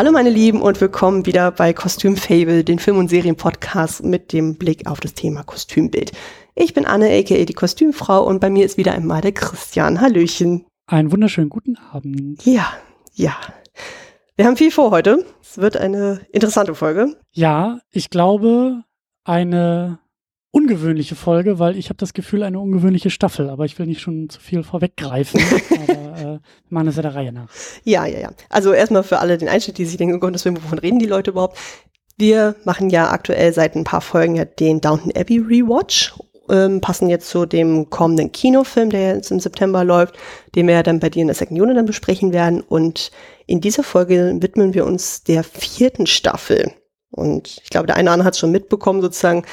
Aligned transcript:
Hallo 0.00 0.12
meine 0.12 0.30
Lieben 0.30 0.62
und 0.62 0.80
willkommen 0.80 1.26
wieder 1.26 1.50
bei 1.50 1.74
Kostüm 1.74 2.16
Fable, 2.16 2.64
den 2.64 2.78
Film- 2.78 2.96
und 2.96 3.10
Serienpodcast 3.10 4.02
mit 4.02 4.32
dem 4.32 4.56
Blick 4.56 4.88
auf 4.88 4.98
das 4.98 5.12
Thema 5.12 5.42
Kostümbild. 5.42 6.12
Ich 6.54 6.72
bin 6.72 6.86
Anne, 6.86 7.10
aka 7.10 7.44
die 7.44 7.52
Kostümfrau 7.52 8.26
und 8.26 8.40
bei 8.40 8.48
mir 8.48 8.64
ist 8.64 8.78
wieder 8.78 8.92
einmal 8.92 9.20
der 9.20 9.32
Christian. 9.32 10.00
Hallöchen. 10.00 10.64
Einen 10.86 11.12
wunderschönen 11.12 11.50
guten 11.50 11.76
Abend. 11.76 12.46
Ja, 12.46 12.72
ja. 13.12 13.36
Wir 14.36 14.46
haben 14.46 14.56
viel 14.56 14.70
vor 14.70 14.90
heute. 14.90 15.22
Es 15.42 15.58
wird 15.58 15.76
eine 15.76 16.22
interessante 16.32 16.74
Folge. 16.74 17.18
Ja, 17.32 17.80
ich 17.90 18.08
glaube, 18.08 18.84
eine 19.24 19.98
ungewöhnliche 20.52 21.14
Folge, 21.14 21.58
weil 21.58 21.76
ich 21.76 21.88
habe 21.88 21.98
das 21.98 22.12
Gefühl, 22.12 22.42
eine 22.42 22.58
ungewöhnliche 22.58 23.10
Staffel, 23.10 23.48
aber 23.50 23.64
ich 23.64 23.78
will 23.78 23.86
nicht 23.86 24.00
schon 24.00 24.28
zu 24.28 24.40
viel 24.40 24.62
vorweggreifen. 24.62 25.40
aber 25.70 26.18
äh, 26.18 26.24
wir 26.24 26.40
machen 26.68 26.88
es 26.88 26.96
ja 26.96 27.02
der 27.02 27.14
Reihe 27.14 27.32
nach. 27.32 27.48
Ja, 27.84 28.06
ja, 28.06 28.18
ja. 28.18 28.30
Also 28.48 28.72
erstmal 28.72 29.02
für 29.02 29.18
alle 29.18 29.38
den 29.38 29.48
Einschnitt, 29.48 29.78
die 29.78 29.84
sich 29.84 29.96
denken, 29.96 30.16
oh 30.16 30.18
Gott, 30.18 30.34
wovon 30.34 30.78
reden 30.78 30.98
die 30.98 31.06
Leute 31.06 31.30
überhaupt? 31.30 31.58
Wir 32.16 32.56
machen 32.64 32.90
ja 32.90 33.10
aktuell 33.10 33.52
seit 33.52 33.76
ein 33.76 33.84
paar 33.84 34.00
Folgen 34.00 34.34
ja 34.34 34.44
den 34.44 34.80
Downton 34.80 35.12
Abbey 35.16 35.38
Rewatch, 35.38 36.12
ähm, 36.50 36.80
passen 36.80 37.08
jetzt 37.08 37.30
zu 37.30 37.46
dem 37.46 37.88
kommenden 37.88 38.32
Kinofilm, 38.32 38.90
der 38.90 39.14
jetzt 39.14 39.30
im 39.30 39.40
September 39.40 39.84
läuft, 39.84 40.16
den 40.54 40.66
wir 40.66 40.74
ja 40.74 40.82
dann 40.82 41.00
bei 41.00 41.08
dir 41.08 41.22
in 41.22 41.28
der 41.28 41.36
Second 41.36 41.60
Unit 41.60 41.76
dann 41.76 41.86
besprechen 41.86 42.32
werden. 42.32 42.60
Und 42.60 43.10
in 43.46 43.60
dieser 43.60 43.84
Folge 43.84 44.36
widmen 44.40 44.74
wir 44.74 44.84
uns 44.84 45.22
der 45.22 45.44
vierten 45.44 46.06
Staffel. 46.06 46.72
Und 47.10 47.60
ich 47.62 47.70
glaube, 47.70 47.86
der 47.86 47.96
eine 47.96 48.08
oder 48.08 48.14
andere 48.14 48.26
hat 48.26 48.34
es 48.34 48.40
schon 48.40 48.52
mitbekommen, 48.52 49.00
sozusagen, 49.00 49.44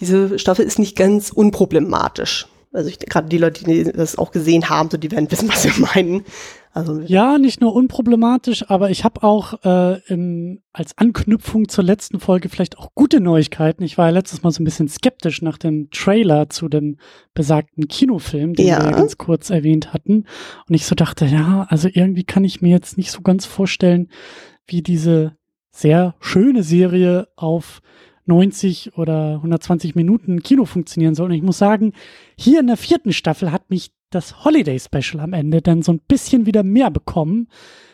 diese 0.00 0.38
Staffel 0.38 0.64
ist 0.64 0.78
nicht 0.78 0.96
ganz 0.96 1.30
unproblematisch. 1.30 2.46
Also 2.72 2.90
gerade 3.08 3.28
die 3.28 3.38
Leute, 3.38 3.64
die 3.64 3.84
das 3.84 4.16
auch 4.16 4.30
gesehen 4.30 4.68
haben, 4.68 4.90
so 4.90 4.96
die 4.96 5.10
werden 5.10 5.30
wissen, 5.30 5.48
was 5.48 5.64
wir 5.64 5.86
meinen. 5.94 6.24
Also 6.72 7.00
ja, 7.00 7.36
nicht 7.38 7.60
nur 7.60 7.74
unproblematisch, 7.74 8.70
aber 8.70 8.90
ich 8.90 9.02
habe 9.02 9.24
auch 9.24 9.64
äh, 9.64 10.00
im, 10.06 10.62
als 10.72 10.96
Anknüpfung 10.96 11.68
zur 11.68 11.82
letzten 11.82 12.20
Folge 12.20 12.48
vielleicht 12.48 12.78
auch 12.78 12.94
gute 12.94 13.18
Neuigkeiten. 13.18 13.82
Ich 13.82 13.98
war 13.98 14.06
ja 14.06 14.12
letztes 14.12 14.44
Mal 14.44 14.52
so 14.52 14.62
ein 14.62 14.64
bisschen 14.64 14.86
skeptisch 14.86 15.42
nach 15.42 15.58
dem 15.58 15.90
Trailer 15.90 16.48
zu 16.48 16.68
dem 16.68 16.98
besagten 17.34 17.88
Kinofilm, 17.88 18.54
den 18.54 18.68
ja. 18.68 18.78
wir 18.78 18.90
ja 18.90 18.96
ganz 18.96 19.18
kurz 19.18 19.50
erwähnt 19.50 19.92
hatten. 19.92 20.26
Und 20.68 20.74
ich 20.74 20.86
so 20.86 20.94
dachte, 20.94 21.26
ja, 21.26 21.66
also 21.68 21.88
irgendwie 21.92 22.24
kann 22.24 22.44
ich 22.44 22.62
mir 22.62 22.70
jetzt 22.70 22.96
nicht 22.96 23.10
so 23.10 23.20
ganz 23.20 23.46
vorstellen, 23.46 24.08
wie 24.66 24.82
diese 24.82 25.36
sehr 25.72 26.14
schöne 26.20 26.62
Serie 26.62 27.26
auf 27.34 27.80
90 28.26 28.96
oder 28.96 29.34
120 29.36 29.94
Minuten 29.94 30.42
Kino 30.42 30.64
funktionieren 30.64 31.14
soll. 31.14 31.26
Und 31.26 31.34
ich 31.34 31.42
muss 31.42 31.58
sagen, 31.58 31.92
hier 32.36 32.60
in 32.60 32.66
der 32.66 32.76
vierten 32.76 33.12
Staffel 33.12 33.52
hat 33.52 33.70
mich 33.70 33.92
das 34.10 34.44
Holiday 34.44 34.78
Special 34.78 35.20
am 35.20 35.32
Ende 35.32 35.62
dann 35.62 35.82
so 35.82 35.92
ein 35.92 36.00
bisschen 36.00 36.46
wieder 36.46 36.62
mehr 36.62 36.90
bekommen. 36.90 37.48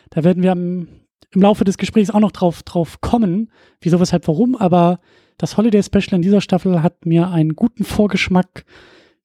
Da 0.09 0.23
werden 0.23 0.43
wir 0.43 0.51
am, 0.51 0.87
im 1.31 1.41
Laufe 1.41 1.63
des 1.63 1.77
Gesprächs 1.77 2.09
auch 2.09 2.19
noch 2.19 2.31
drauf, 2.31 2.63
drauf 2.63 3.01
kommen, 3.01 3.51
wieso, 3.81 3.99
weshalb, 3.99 4.27
warum. 4.27 4.55
Aber 4.55 4.99
das 5.37 5.57
Holiday 5.57 5.83
Special 5.83 6.15
in 6.15 6.21
dieser 6.21 6.41
Staffel 6.41 6.81
hat 6.81 7.05
mir 7.05 7.29
einen 7.29 7.55
guten 7.55 7.83
Vorgeschmack 7.83 8.65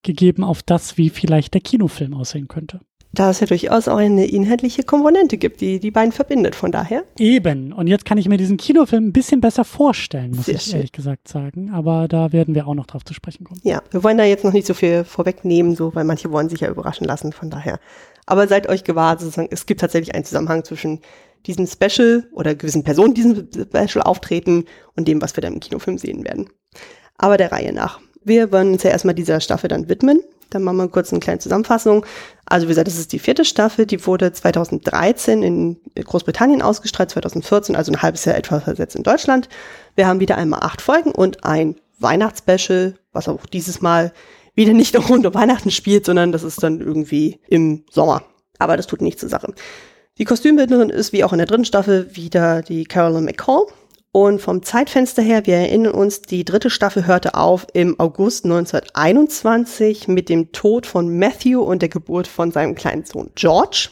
gegeben 0.02 0.44
auf 0.44 0.62
das, 0.62 0.98
wie 0.98 1.10
vielleicht 1.10 1.54
der 1.54 1.60
Kinofilm 1.60 2.14
aussehen 2.14 2.48
könnte 2.48 2.80
da 3.12 3.30
es 3.30 3.40
ja 3.40 3.46
durchaus 3.46 3.88
auch 3.88 3.98
eine 3.98 4.26
inhaltliche 4.26 4.82
Komponente 4.82 5.36
gibt, 5.36 5.60
die 5.60 5.80
die 5.80 5.90
beiden 5.90 6.12
verbindet. 6.12 6.54
Von 6.54 6.72
daher. 6.72 7.04
Eben. 7.18 7.72
Und 7.72 7.86
jetzt 7.86 8.04
kann 8.04 8.18
ich 8.18 8.28
mir 8.28 8.38
diesen 8.38 8.56
Kinofilm 8.56 9.08
ein 9.08 9.12
bisschen 9.12 9.40
besser 9.40 9.64
vorstellen, 9.64 10.32
muss 10.34 10.46
Sehr 10.46 10.54
ich 10.54 10.62
schön. 10.62 10.74
ehrlich 10.76 10.92
gesagt 10.92 11.28
sagen. 11.28 11.70
Aber 11.72 12.08
da 12.08 12.32
werden 12.32 12.54
wir 12.54 12.66
auch 12.66 12.74
noch 12.74 12.86
drauf 12.86 13.04
zu 13.04 13.14
sprechen 13.14 13.44
kommen. 13.44 13.60
Ja, 13.64 13.82
wir 13.90 14.02
wollen 14.02 14.18
da 14.18 14.24
jetzt 14.24 14.44
noch 14.44 14.52
nicht 14.52 14.66
so 14.66 14.74
viel 14.74 15.04
vorwegnehmen, 15.04 15.76
so, 15.76 15.94
weil 15.94 16.04
manche 16.04 16.30
wollen 16.32 16.48
sich 16.48 16.60
ja 16.60 16.70
überraschen 16.70 17.06
lassen. 17.06 17.32
Von 17.32 17.50
daher. 17.50 17.78
Aber 18.26 18.48
seid 18.48 18.68
euch 18.68 18.84
gewahr, 18.84 19.18
sozusagen, 19.18 19.48
es 19.50 19.66
gibt 19.66 19.80
tatsächlich 19.80 20.14
einen 20.14 20.24
Zusammenhang 20.24 20.64
zwischen 20.64 21.00
diesem 21.46 21.66
Special 21.66 22.24
oder 22.32 22.54
gewissen 22.54 22.84
Personen, 22.84 23.14
die 23.14 23.22
diesem 23.22 23.48
Special 23.66 24.02
auftreten 24.02 24.64
und 24.96 25.08
dem, 25.08 25.20
was 25.20 25.36
wir 25.36 25.42
dann 25.42 25.54
im 25.54 25.60
Kinofilm 25.60 25.98
sehen 25.98 26.24
werden. 26.24 26.48
Aber 27.18 27.36
der 27.36 27.52
Reihe 27.52 27.72
nach. 27.72 28.00
Wir 28.24 28.52
wollen 28.52 28.72
uns 28.72 28.84
ja 28.84 28.90
erstmal 28.90 29.14
dieser 29.14 29.40
Staffel 29.40 29.68
dann 29.68 29.88
widmen. 29.88 30.20
Dann 30.50 30.62
machen 30.62 30.76
wir 30.76 30.88
kurz 30.88 31.12
eine 31.12 31.20
kleine 31.20 31.40
Zusammenfassung. 31.40 32.06
Also 32.52 32.66
wie 32.66 32.72
gesagt, 32.72 32.86
das 32.86 32.98
ist 32.98 33.14
die 33.14 33.18
vierte 33.18 33.46
Staffel, 33.46 33.86
die 33.86 34.06
wurde 34.06 34.30
2013 34.30 35.42
in 35.42 35.80
Großbritannien 35.94 36.60
ausgestrahlt, 36.60 37.08
2014, 37.08 37.74
also 37.74 37.90
ein 37.90 38.02
halbes 38.02 38.26
Jahr 38.26 38.36
etwa 38.36 38.60
versetzt 38.60 38.94
in 38.94 39.04
Deutschland. 39.04 39.48
Wir 39.94 40.06
haben 40.06 40.20
wieder 40.20 40.36
einmal 40.36 40.60
acht 40.60 40.82
Folgen 40.82 41.12
und 41.12 41.46
ein 41.46 41.76
Weihnachtsspecial, 41.98 42.96
was 43.14 43.26
auch 43.26 43.46
dieses 43.46 43.80
Mal 43.80 44.12
wieder 44.54 44.74
nicht 44.74 44.94
rund 45.08 45.24
um 45.24 45.32
Weihnachten 45.32 45.70
spielt, 45.70 46.04
sondern 46.04 46.30
das 46.30 46.42
ist 46.42 46.62
dann 46.62 46.82
irgendwie 46.82 47.40
im 47.48 47.86
Sommer. 47.90 48.22
Aber 48.58 48.76
das 48.76 48.86
tut 48.86 49.00
nichts 49.00 49.20
zur 49.22 49.30
Sache. 49.30 49.54
Die 50.18 50.26
Kostümbildnerin 50.26 50.90
ist 50.90 51.14
wie 51.14 51.24
auch 51.24 51.32
in 51.32 51.38
der 51.38 51.46
dritten 51.46 51.64
Staffel 51.64 52.14
wieder 52.14 52.60
die 52.60 52.84
Carolyn 52.84 53.24
McCall. 53.24 53.64
Und 54.14 54.42
vom 54.42 54.62
Zeitfenster 54.62 55.22
her, 55.22 55.46
wir 55.46 55.56
erinnern 55.56 55.94
uns, 55.94 56.20
die 56.20 56.44
dritte 56.44 56.68
Staffel 56.68 57.06
hörte 57.06 57.32
auf 57.32 57.66
im 57.72 57.98
August 57.98 58.44
1921 58.44 60.06
mit 60.06 60.28
dem 60.28 60.52
Tod 60.52 60.84
von 60.84 61.18
Matthew 61.18 61.62
und 61.62 61.80
der 61.80 61.88
Geburt 61.88 62.26
von 62.26 62.50
seinem 62.50 62.74
kleinen 62.74 63.06
Sohn 63.06 63.30
George. 63.34 63.88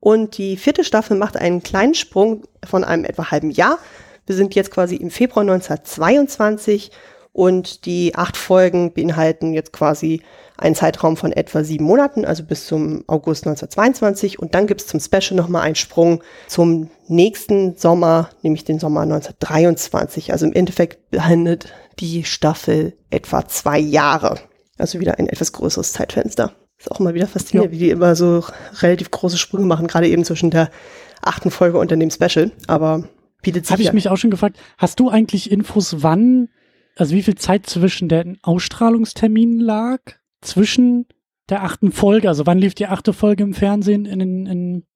Und 0.00 0.38
die 0.38 0.56
vierte 0.56 0.82
Staffel 0.82 1.18
macht 1.18 1.36
einen 1.36 1.62
kleinen 1.62 1.94
Sprung 1.94 2.44
von 2.66 2.84
einem 2.84 3.04
etwa 3.04 3.30
halben 3.30 3.50
Jahr. 3.50 3.78
Wir 4.24 4.34
sind 4.34 4.54
jetzt 4.54 4.70
quasi 4.70 4.96
im 4.96 5.10
Februar 5.10 5.42
1922 5.42 6.90
und 7.32 7.84
die 7.84 8.14
acht 8.14 8.38
Folgen 8.38 8.94
beinhalten 8.94 9.52
jetzt 9.52 9.74
quasi 9.74 10.22
einen 10.64 10.74
Zeitraum 10.74 11.18
von 11.18 11.30
etwa 11.30 11.62
sieben 11.62 11.84
Monaten, 11.84 12.24
also 12.24 12.42
bis 12.42 12.66
zum 12.66 13.04
August 13.06 13.46
1922. 13.46 14.38
Und 14.38 14.54
dann 14.54 14.66
gibt 14.66 14.80
es 14.80 14.86
zum 14.86 14.98
Special 14.98 15.36
nochmal 15.36 15.62
einen 15.62 15.74
Sprung 15.74 16.22
zum 16.46 16.88
nächsten 17.06 17.76
Sommer, 17.76 18.30
nämlich 18.40 18.64
den 18.64 18.78
Sommer 18.78 19.02
1923. 19.02 20.32
Also 20.32 20.46
im 20.46 20.54
Endeffekt 20.54 21.10
behandelt 21.10 21.72
die 22.00 22.24
Staffel 22.24 22.96
etwa 23.10 23.46
zwei 23.46 23.78
Jahre. 23.78 24.38
Also 24.78 25.00
wieder 25.00 25.18
ein 25.18 25.28
etwas 25.28 25.52
größeres 25.52 25.92
Zeitfenster. 25.92 26.52
Ist 26.78 26.90
auch 26.90 26.98
immer 26.98 27.12
wieder 27.12 27.26
faszinierend, 27.26 27.72
ja. 27.72 27.78
wie 27.78 27.84
die 27.84 27.90
immer 27.90 28.16
so 28.16 28.42
relativ 28.80 29.10
große 29.10 29.36
Sprünge 29.36 29.66
machen, 29.66 29.86
gerade 29.86 30.08
eben 30.08 30.24
zwischen 30.24 30.50
der 30.50 30.70
achten 31.20 31.50
Folge 31.50 31.78
und 31.78 31.90
dem 31.90 32.10
Special. 32.10 32.50
Aber 32.66 33.04
bietet 33.42 33.66
sich. 33.66 33.72
Habe 33.72 33.82
ich 33.82 33.92
mich 33.92 34.08
auch 34.08 34.16
schon 34.16 34.30
gefragt, 34.30 34.58
hast 34.78 34.98
du 34.98 35.10
eigentlich 35.10 35.50
Infos, 35.50 35.96
wann, 35.98 36.48
also 36.96 37.14
wie 37.14 37.22
viel 37.22 37.34
Zeit 37.34 37.66
zwischen 37.66 38.08
den 38.08 38.38
Ausstrahlungsterminen 38.42 39.60
lag? 39.60 40.00
Zwischen 40.44 41.06
der 41.48 41.62
achten 41.62 41.92
Folge, 41.92 42.28
also 42.28 42.46
wann 42.46 42.58
lief 42.58 42.74
die 42.74 42.86
achte 42.86 43.12
Folge 43.12 43.42
im 43.42 43.54
Fernsehen 43.54 44.06
in, 44.06 44.46
in 44.46 44.86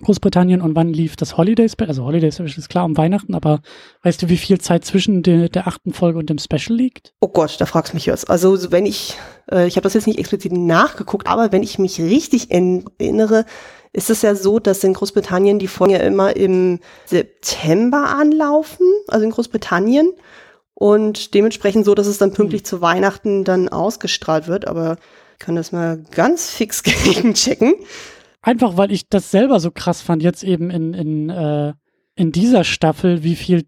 Großbritannien 0.00 0.62
und 0.62 0.74
wann 0.74 0.88
lief 0.88 1.16
das 1.16 1.36
Holiday 1.36 1.68
Special? 1.68 1.88
Also 1.88 2.04
Holiday 2.04 2.32
Special 2.32 2.48
ist 2.48 2.70
klar 2.70 2.86
um 2.86 2.96
Weihnachten, 2.96 3.34
aber 3.34 3.60
weißt 4.02 4.22
du, 4.22 4.28
wie 4.30 4.38
viel 4.38 4.58
Zeit 4.58 4.84
zwischen 4.84 5.22
de, 5.22 5.48
der 5.48 5.68
achten 5.68 5.92
Folge 5.92 6.18
und 6.18 6.30
dem 6.30 6.38
Special 6.38 6.76
liegt? 6.76 7.12
Oh 7.20 7.28
Gott, 7.28 7.56
da 7.60 7.66
fragst 7.66 7.92
du 7.92 7.96
mich 7.96 8.06
jetzt. 8.06 8.30
Also 8.30 8.72
wenn 8.72 8.86
ich, 8.86 9.16
äh, 9.50 9.66
ich 9.66 9.76
habe 9.76 9.82
das 9.82 9.94
jetzt 9.94 10.06
nicht 10.06 10.18
explizit 10.18 10.52
nachgeguckt, 10.52 11.26
aber 11.26 11.52
wenn 11.52 11.62
ich 11.62 11.78
mich 11.78 12.00
richtig 12.00 12.50
erinnere, 12.50 13.44
ist 13.92 14.08
es 14.08 14.22
ja 14.22 14.34
so, 14.34 14.58
dass 14.58 14.82
in 14.82 14.94
Großbritannien 14.94 15.58
die 15.58 15.68
Folgen 15.68 15.92
ja 15.92 16.00
immer 16.00 16.34
im 16.34 16.80
September 17.04 18.16
anlaufen, 18.16 18.86
also 19.08 19.24
in 19.24 19.30
Großbritannien. 19.30 20.12
Und 20.82 21.34
dementsprechend 21.34 21.84
so, 21.84 21.94
dass 21.94 22.08
es 22.08 22.18
dann 22.18 22.32
pünktlich 22.32 22.62
mhm. 22.62 22.64
zu 22.64 22.80
Weihnachten 22.80 23.44
dann 23.44 23.68
ausgestrahlt 23.68 24.48
wird. 24.48 24.66
Aber 24.66 24.96
ich 25.34 25.38
kann 25.38 25.54
das 25.54 25.70
mal 25.70 26.02
ganz 26.10 26.50
fix 26.50 26.82
checken. 27.34 27.74
Einfach 28.40 28.76
weil 28.76 28.90
ich 28.90 29.08
das 29.08 29.30
selber 29.30 29.60
so 29.60 29.70
krass 29.70 30.02
fand, 30.02 30.24
jetzt 30.24 30.42
eben 30.42 30.70
in, 30.70 30.92
in, 30.92 31.30
äh, 31.30 31.74
in 32.16 32.32
dieser 32.32 32.64
Staffel, 32.64 33.22
wie 33.22 33.36
viel 33.36 33.62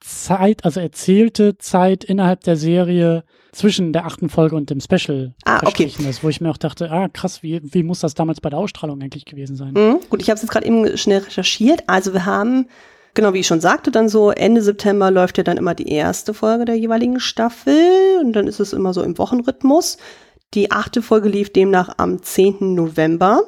Zeit, 0.00 0.64
also 0.64 0.80
erzählte 0.80 1.56
Zeit 1.56 2.02
innerhalb 2.02 2.40
der 2.40 2.56
Serie 2.56 3.22
zwischen 3.52 3.92
der 3.92 4.04
achten 4.04 4.28
Folge 4.28 4.56
und 4.56 4.68
dem 4.68 4.80
Special 4.80 5.36
ah, 5.44 5.60
okay. 5.64 5.84
ist, 5.84 6.24
wo 6.24 6.28
ich 6.30 6.40
mir 6.40 6.50
auch 6.50 6.56
dachte, 6.56 6.90
ah 6.90 7.06
krass, 7.08 7.44
wie, 7.44 7.60
wie 7.62 7.84
muss 7.84 8.00
das 8.00 8.14
damals 8.14 8.40
bei 8.40 8.50
der 8.50 8.58
Ausstrahlung 8.58 9.00
eigentlich 9.00 9.24
gewesen 9.24 9.54
sein? 9.54 9.72
Mhm, 9.72 10.00
gut, 10.10 10.20
ich 10.20 10.30
habe 10.30 10.34
es 10.34 10.42
jetzt 10.42 10.50
gerade 10.50 10.66
eben 10.66 10.98
schnell 10.98 11.20
recherchiert. 11.20 11.84
Also 11.86 12.12
wir 12.12 12.26
haben 12.26 12.66
genau 13.16 13.34
wie 13.34 13.40
ich 13.40 13.46
schon 13.48 13.60
sagte, 13.60 13.90
dann 13.90 14.08
so 14.08 14.30
Ende 14.30 14.62
September 14.62 15.10
läuft 15.10 15.38
ja 15.38 15.44
dann 15.44 15.56
immer 15.56 15.74
die 15.74 15.88
erste 15.88 16.32
Folge 16.34 16.64
der 16.64 16.76
jeweiligen 16.76 17.18
Staffel 17.18 18.20
und 18.20 18.32
dann 18.34 18.46
ist 18.46 18.60
es 18.60 18.72
immer 18.72 18.94
so 18.94 19.02
im 19.02 19.18
Wochenrhythmus. 19.18 19.98
Die 20.54 20.70
achte 20.70 21.02
Folge 21.02 21.28
lief 21.28 21.52
demnach 21.52 21.94
am 21.96 22.22
10. 22.22 22.74
November. 22.74 23.42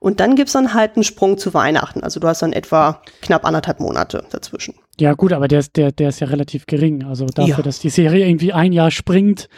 Und 0.00 0.20
dann 0.20 0.36
gibt's 0.36 0.52
dann 0.52 0.74
halt 0.74 0.94
einen 0.94 1.02
Sprung 1.02 1.38
zu 1.38 1.54
Weihnachten. 1.54 2.04
Also 2.04 2.20
du 2.20 2.28
hast 2.28 2.42
dann 2.42 2.52
etwa 2.52 3.02
knapp 3.20 3.44
anderthalb 3.44 3.80
Monate 3.80 4.24
dazwischen. 4.30 4.74
Ja, 5.00 5.14
gut, 5.14 5.32
aber 5.32 5.48
der 5.48 5.58
ist, 5.58 5.76
der, 5.76 5.90
der 5.90 6.10
ist 6.10 6.20
ja 6.20 6.28
relativ 6.28 6.66
gering. 6.66 7.04
Also 7.04 7.26
dafür, 7.26 7.56
ja. 7.56 7.62
dass 7.62 7.80
die 7.80 7.90
Serie 7.90 8.26
irgendwie 8.26 8.52
ein 8.52 8.72
Jahr 8.72 8.92
springt, 8.92 9.48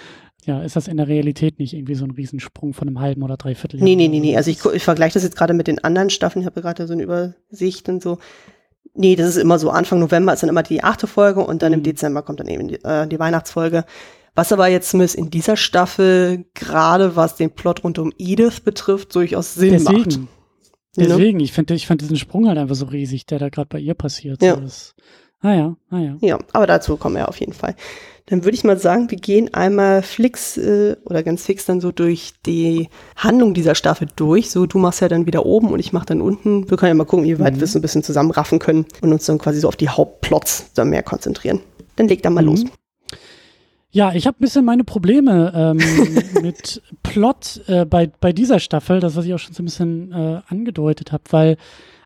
ja, 0.47 0.63
ist 0.63 0.77
das 0.77 0.89
in 0.89 0.97
der 0.97 1.09
Realität 1.09 1.59
nicht 1.59 1.75
irgendwie 1.75 1.95
so 1.95 2.07
ein 2.07 2.13
Riesensprung 2.13 2.73
von 2.73 2.89
einem 2.89 3.01
halben 3.01 3.23
oder 3.23 3.37
dreiviertel 3.37 3.79
Jahr? 3.79 3.85
Nee, 3.85 3.97
nee, 3.97 4.09
nee, 4.09 4.21
nee. 4.21 4.37
Also 4.37 4.51
ich, 4.51 4.65
ich 4.65 4.83
vergleiche 4.83 5.15
das 5.15 5.25
jetzt 5.25 5.37
gerade 5.37 5.53
mit 5.53 5.67
den 5.67 5.85
anderen 5.85 6.09
Staffeln. 6.09 6.43
Ich 6.43 6.47
habe 6.47 6.63
gerade 6.63 6.87
so 6.87 6.95
eine 6.95 7.03
Übersicht 7.03 7.91
und 7.91 8.03
so. 8.03 8.19
Nee, 8.95 9.17
das 9.17 9.29
ist 9.29 9.37
immer 9.37 9.59
so. 9.59 9.71
Anfang 9.71 10.01
November 10.01 10.33
ist 10.33 10.43
dann 10.43 10.51
immer 10.51 10.63
die 10.63 10.83
achte 10.83 11.07
Folge 11.07 11.41
und 11.41 11.63
dann 11.63 11.73
mhm. 11.73 11.79
im 11.79 11.83
Dezember 11.85 12.23
kommt 12.23 12.41
dann 12.41 12.49
eben 12.49 12.69
die, 12.69 12.83
äh, 12.85 13.07
die 13.07 13.19
Weihnachtsfolge. 13.19 13.85
Was 14.35 14.53
aber 14.53 14.69
jetzt 14.69 14.91
zumindest 14.91 15.17
in 15.17 15.31
dieser 15.31 15.57
Staffel, 15.57 16.47
gerade 16.55 17.17
was 17.17 17.37
den 17.37 17.51
Plot 17.51 17.85
rund 17.85 17.99
um 17.99 18.13
Edith 18.17 18.61
betrifft, 18.61 19.15
durchaus 19.15 19.55
Sinn 19.55 19.73
Deswegen. 19.73 19.99
macht. 19.99 20.21
Deswegen, 20.97 21.41
ja. 21.41 21.45
ich 21.45 21.53
finde 21.53 21.75
ich 21.75 21.87
find 21.87 22.01
diesen 22.01 22.17
Sprung 22.17 22.49
halt 22.49 22.59
einfach 22.59 22.75
so 22.75 22.87
riesig, 22.87 23.27
der 23.27 23.39
da 23.39 23.49
gerade 23.49 23.69
bei 23.69 23.79
ihr 23.79 23.95
passiert. 23.95 24.43
Ja. 24.43 24.55
So, 24.57 24.61
das, 24.61 24.95
ah 25.41 25.55
ja, 25.55 25.77
ah 25.91 25.99
ja. 25.99 26.17
Ja, 26.21 26.39
aber 26.53 26.67
dazu 26.67 26.97
kommen 26.97 27.17
wir 27.17 27.29
auf 27.29 27.39
jeden 27.39 27.53
Fall. 27.53 27.77
Dann 28.31 28.45
würde 28.45 28.55
ich 28.55 28.63
mal 28.63 28.79
sagen, 28.79 29.11
wir 29.11 29.19
gehen 29.19 29.53
einmal 29.55 30.03
flix 30.03 30.57
äh, 30.57 30.97
oder 31.05 31.25
ganz 31.25 31.45
fix 31.45 31.67
dann 31.67 31.81
so 31.81 31.91
durch 31.91 32.33
die 32.47 32.89
Handlung 33.17 33.55
dieser 33.55 33.75
Staffel 33.75 34.07
durch. 34.15 34.53
So, 34.53 34.67
du 34.67 34.79
machst 34.79 35.01
ja 35.01 35.09
dann 35.09 35.27
wieder 35.27 35.45
oben 35.45 35.71
und 35.71 35.81
ich 35.81 35.93
mache 35.93 36.07
dann 36.07 36.23
unten. 36.23 36.71
Wir 36.71 36.77
können 36.77 36.91
ja 36.91 36.95
mal 36.95 37.05
gucken, 37.05 37.27
wie 37.27 37.41
weit 37.41 37.55
mhm. 37.55 37.59
wir 37.59 37.65
es 37.65 37.75
ein 37.75 37.83
bisschen 37.83 38.05
zusammenraffen 38.05 38.61
können 38.61 38.87
und 39.03 39.13
uns 39.13 39.27
dann 39.27 39.39
quasi 39.39 39.59
so 39.59 39.67
auf 39.67 39.75
die 39.75 39.89
Hauptplots 39.89 40.73
dann 40.75 40.91
mehr 40.91 41.03
konzentrieren. 41.03 41.59
Dann 41.97 42.07
leg 42.07 42.23
da 42.23 42.31
mal 42.31 42.43
mhm. 42.43 42.49
los. 42.51 42.65
Ja, 43.91 44.13
ich 44.15 44.29
habe 44.29 44.39
ein 44.39 44.43
bisschen 44.43 44.65
meine 44.65 44.85
Probleme 44.85 45.53
ähm, 45.53 46.23
mit 46.43 46.83
Plot 47.03 47.63
äh, 47.67 47.85
bei, 47.85 48.13
bei 48.21 48.33
dieser 48.33 48.61
Staffel, 48.61 49.01
das 49.01 49.17
was 49.17 49.25
ich 49.25 49.35
auch 49.35 49.41
schon 49.41 49.55
so 49.55 49.63
ein 49.65 49.67
bisschen 49.67 50.13
äh, 50.13 50.41
angedeutet 50.47 51.11
habe, 51.11 51.25
weil 51.31 51.57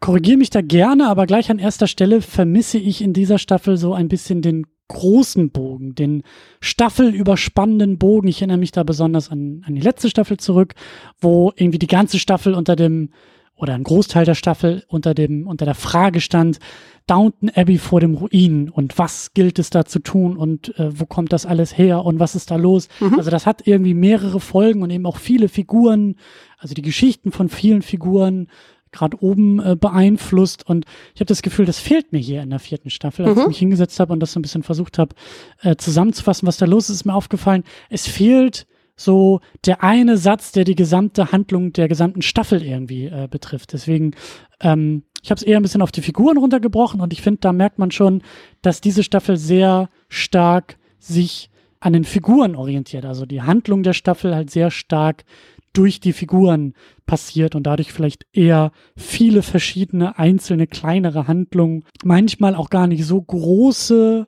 korrigiere 0.00 0.38
mich 0.38 0.48
da 0.48 0.62
gerne, 0.62 1.06
aber 1.08 1.26
gleich 1.26 1.50
an 1.50 1.58
erster 1.58 1.86
Stelle 1.86 2.22
vermisse 2.22 2.78
ich 2.78 3.02
in 3.02 3.12
dieser 3.12 3.36
Staffel 3.36 3.76
so 3.76 3.92
ein 3.92 4.08
bisschen 4.08 4.40
den 4.40 4.64
großen 4.88 5.50
Bogen, 5.50 5.94
den 5.94 6.22
staffelüberspannenden 6.60 7.98
Bogen. 7.98 8.28
Ich 8.28 8.40
erinnere 8.40 8.58
mich 8.58 8.72
da 8.72 8.82
besonders 8.82 9.30
an, 9.30 9.62
an 9.66 9.74
die 9.74 9.80
letzte 9.80 10.10
Staffel 10.10 10.36
zurück, 10.36 10.74
wo 11.20 11.52
irgendwie 11.56 11.78
die 11.78 11.86
ganze 11.86 12.18
Staffel 12.18 12.54
unter 12.54 12.76
dem 12.76 13.10
oder 13.56 13.74
ein 13.74 13.84
Großteil 13.84 14.24
der 14.24 14.34
Staffel 14.34 14.84
unter 14.88 15.14
dem 15.14 15.46
unter 15.46 15.64
der 15.64 15.76
Frage 15.76 16.20
stand, 16.20 16.58
Downton 17.06 17.50
Abbey 17.54 17.78
vor 17.78 18.00
dem 18.00 18.14
Ruin 18.14 18.68
und 18.68 18.98
was 18.98 19.32
gilt 19.34 19.58
es 19.58 19.70
da 19.70 19.84
zu 19.84 20.00
tun 20.00 20.36
und 20.36 20.76
äh, 20.78 20.98
wo 20.98 21.06
kommt 21.06 21.32
das 21.32 21.46
alles 21.46 21.76
her 21.76 22.04
und 22.04 22.18
was 22.18 22.34
ist 22.34 22.50
da 22.50 22.56
los? 22.56 22.88
Mhm. 23.00 23.18
Also 23.18 23.30
das 23.30 23.46
hat 23.46 23.66
irgendwie 23.66 23.94
mehrere 23.94 24.40
Folgen 24.40 24.82
und 24.82 24.90
eben 24.90 25.06
auch 25.06 25.18
viele 25.18 25.48
Figuren, 25.48 26.16
also 26.58 26.74
die 26.74 26.82
Geschichten 26.82 27.30
von 27.30 27.48
vielen 27.48 27.82
Figuren 27.82 28.48
gerade 28.94 29.22
oben 29.22 29.60
äh, 29.60 29.76
beeinflusst 29.76 30.66
und 30.68 30.86
ich 31.14 31.20
habe 31.20 31.26
das 31.26 31.42
Gefühl, 31.42 31.66
das 31.66 31.78
fehlt 31.78 32.12
mir 32.12 32.18
hier 32.18 32.42
in 32.42 32.50
der 32.50 32.58
vierten 32.58 32.90
Staffel. 32.90 33.26
Als 33.26 33.36
mhm. 33.36 33.42
ich 33.42 33.48
mich 33.48 33.58
hingesetzt 33.58 34.00
habe 34.00 34.12
und 34.12 34.20
das 34.20 34.32
so 34.32 34.38
ein 34.38 34.42
bisschen 34.42 34.62
versucht 34.62 34.98
habe 34.98 35.14
äh, 35.62 35.76
zusammenzufassen, 35.76 36.46
was 36.46 36.56
da 36.56 36.66
los 36.66 36.88
ist, 36.88 36.96
ist 36.96 37.04
mir 37.04 37.14
aufgefallen, 37.14 37.64
es 37.90 38.06
fehlt 38.06 38.66
so 38.96 39.40
der 39.66 39.82
eine 39.82 40.16
Satz, 40.16 40.52
der 40.52 40.64
die 40.64 40.76
gesamte 40.76 41.32
Handlung 41.32 41.72
der 41.72 41.88
gesamten 41.88 42.22
Staffel 42.22 42.62
irgendwie 42.62 43.06
äh, 43.06 43.28
betrifft. 43.30 43.72
Deswegen, 43.72 44.12
ähm, 44.60 45.02
ich 45.22 45.30
habe 45.30 45.38
es 45.38 45.42
eher 45.42 45.58
ein 45.58 45.62
bisschen 45.62 45.82
auf 45.82 45.92
die 45.92 46.02
Figuren 46.02 46.38
runtergebrochen 46.38 47.00
und 47.00 47.12
ich 47.12 47.22
finde, 47.22 47.40
da 47.40 47.52
merkt 47.52 47.78
man 47.78 47.90
schon, 47.90 48.22
dass 48.62 48.80
diese 48.80 49.02
Staffel 49.02 49.36
sehr 49.36 49.88
stark 50.08 50.76
sich 50.98 51.50
an 51.80 51.92
den 51.92 52.04
Figuren 52.04 52.56
orientiert. 52.56 53.04
Also 53.04 53.26
die 53.26 53.42
Handlung 53.42 53.82
der 53.82 53.92
Staffel 53.92 54.34
halt 54.34 54.50
sehr 54.50 54.70
stark 54.70 55.24
durch 55.74 56.00
die 56.00 56.14
Figuren 56.14 56.72
passiert 57.04 57.54
und 57.54 57.64
dadurch 57.64 57.92
vielleicht 57.92 58.26
eher 58.32 58.72
viele 58.96 59.42
verschiedene 59.42 60.18
einzelne 60.18 60.66
kleinere 60.66 61.28
Handlungen, 61.28 61.84
manchmal 62.02 62.54
auch 62.54 62.70
gar 62.70 62.86
nicht 62.86 63.04
so 63.04 63.20
große 63.20 64.26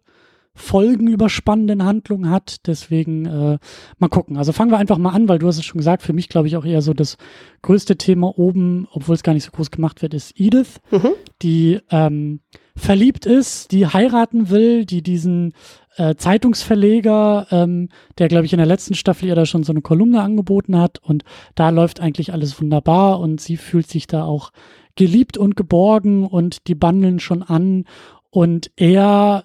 folgenüberspannenden 0.57 1.85
Handlung 1.85 2.31
hat. 2.31 2.67
Deswegen 2.67 3.27
äh, 3.27 3.59
mal 3.99 4.09
gucken. 4.09 4.37
Also 4.37 4.53
fangen 4.53 4.71
wir 4.71 4.79
einfach 4.79 4.99
mal 4.99 5.11
an, 5.11 5.29
weil 5.29 5.39
du 5.39 5.47
hast 5.47 5.59
es 5.59 5.65
schon 5.65 5.79
gesagt, 5.79 6.03
für 6.03 6.15
mich 6.15 6.29
glaube 6.29 6.49
ich 6.49 6.57
auch 6.57 6.65
eher 6.65 6.83
so 6.83 6.95
das 6.95 7.17
größte 7.63 7.97
Thema 7.97 8.37
oben, 8.39 8.89
obwohl 8.91 9.15
es 9.15 9.23
gar 9.23 9.35
nicht 9.35 9.45
so 9.45 9.53
groß 9.53 9.71
gemacht 9.71 10.03
wird, 10.03 10.15
ist 10.15 10.33
Edith, 10.41 10.81
mhm. 10.91 11.11
die 11.43 11.79
ähm, 11.91 12.41
verliebt 12.75 13.27
ist, 13.27 13.71
die 13.71 13.87
heiraten 13.87 14.51
will, 14.51 14.87
die 14.87 15.03
diesen 15.03 15.53
äh, 15.97 16.15
Zeitungsverleger, 16.17 17.47
ähm, 17.51 17.89
der 18.19 18.29
glaube 18.29 18.47
ich 18.47 18.53
in 18.53 18.59
der 18.59 18.67
letzten 18.67 18.95
Staffel 18.95 19.29
ihr 19.29 19.35
da 19.35 19.47
schon 19.47 19.65
so 19.65 19.73
eine 19.73 19.83
Kolumne 19.83 20.23
angeboten 20.23 20.79
hat 20.79 20.99
und 21.03 21.25
da 21.55 21.71
läuft 21.71 22.01
eigentlich 22.01 22.33
alles 22.33 22.61
wunderbar 22.61 23.21
und 23.21 23.41
sie 23.41 23.57
fühlt 23.57 23.89
sich 23.89 24.07
da 24.07 24.25
auch 24.25 24.53
geliebt 24.95 25.37
und 25.37 25.57
geborgen 25.57 26.27
und 26.27 26.69
die 26.69 26.75
bandeln 26.75 27.21
schon 27.21 27.43
an 27.43 27.85
und 28.37 28.71
er 28.77 29.45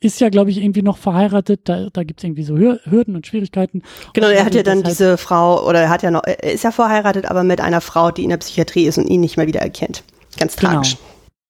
ist 0.00 0.20
ja, 0.20 0.30
glaube 0.30 0.50
ich, 0.50 0.58
irgendwie 0.58 0.82
noch 0.82 0.96
verheiratet. 0.96 1.60
Da, 1.68 1.88
da 1.92 2.02
gibt 2.02 2.18
es 2.18 2.24
irgendwie 2.24 2.42
so 2.42 2.56
Hürden 2.56 3.14
und 3.14 3.24
Schwierigkeiten. 3.24 3.82
Genau, 4.14 4.26
er 4.26 4.44
hat 4.44 4.54
ja 4.54 4.64
dann 4.64 4.82
diese 4.82 5.16
Frau, 5.16 5.64
oder 5.64 5.82
er 5.82 5.88
hat 5.88 6.02
ja 6.02 6.10
noch, 6.10 6.24
er 6.24 6.52
ist 6.52 6.64
ja 6.64 6.72
verheiratet, 6.72 7.30
aber 7.30 7.44
mit 7.44 7.60
einer 7.60 7.80
Frau, 7.80 8.10
die 8.10 8.24
in 8.24 8.30
der 8.30 8.38
Psychiatrie 8.38 8.86
ist 8.86 8.98
und 8.98 9.06
ihn 9.06 9.20
nicht 9.20 9.36
mehr 9.36 9.46
wieder 9.46 9.60
erkennt. 9.60 10.02
Ganz 10.38 10.56
genau. 10.56 10.72
tragisch. 10.72 10.96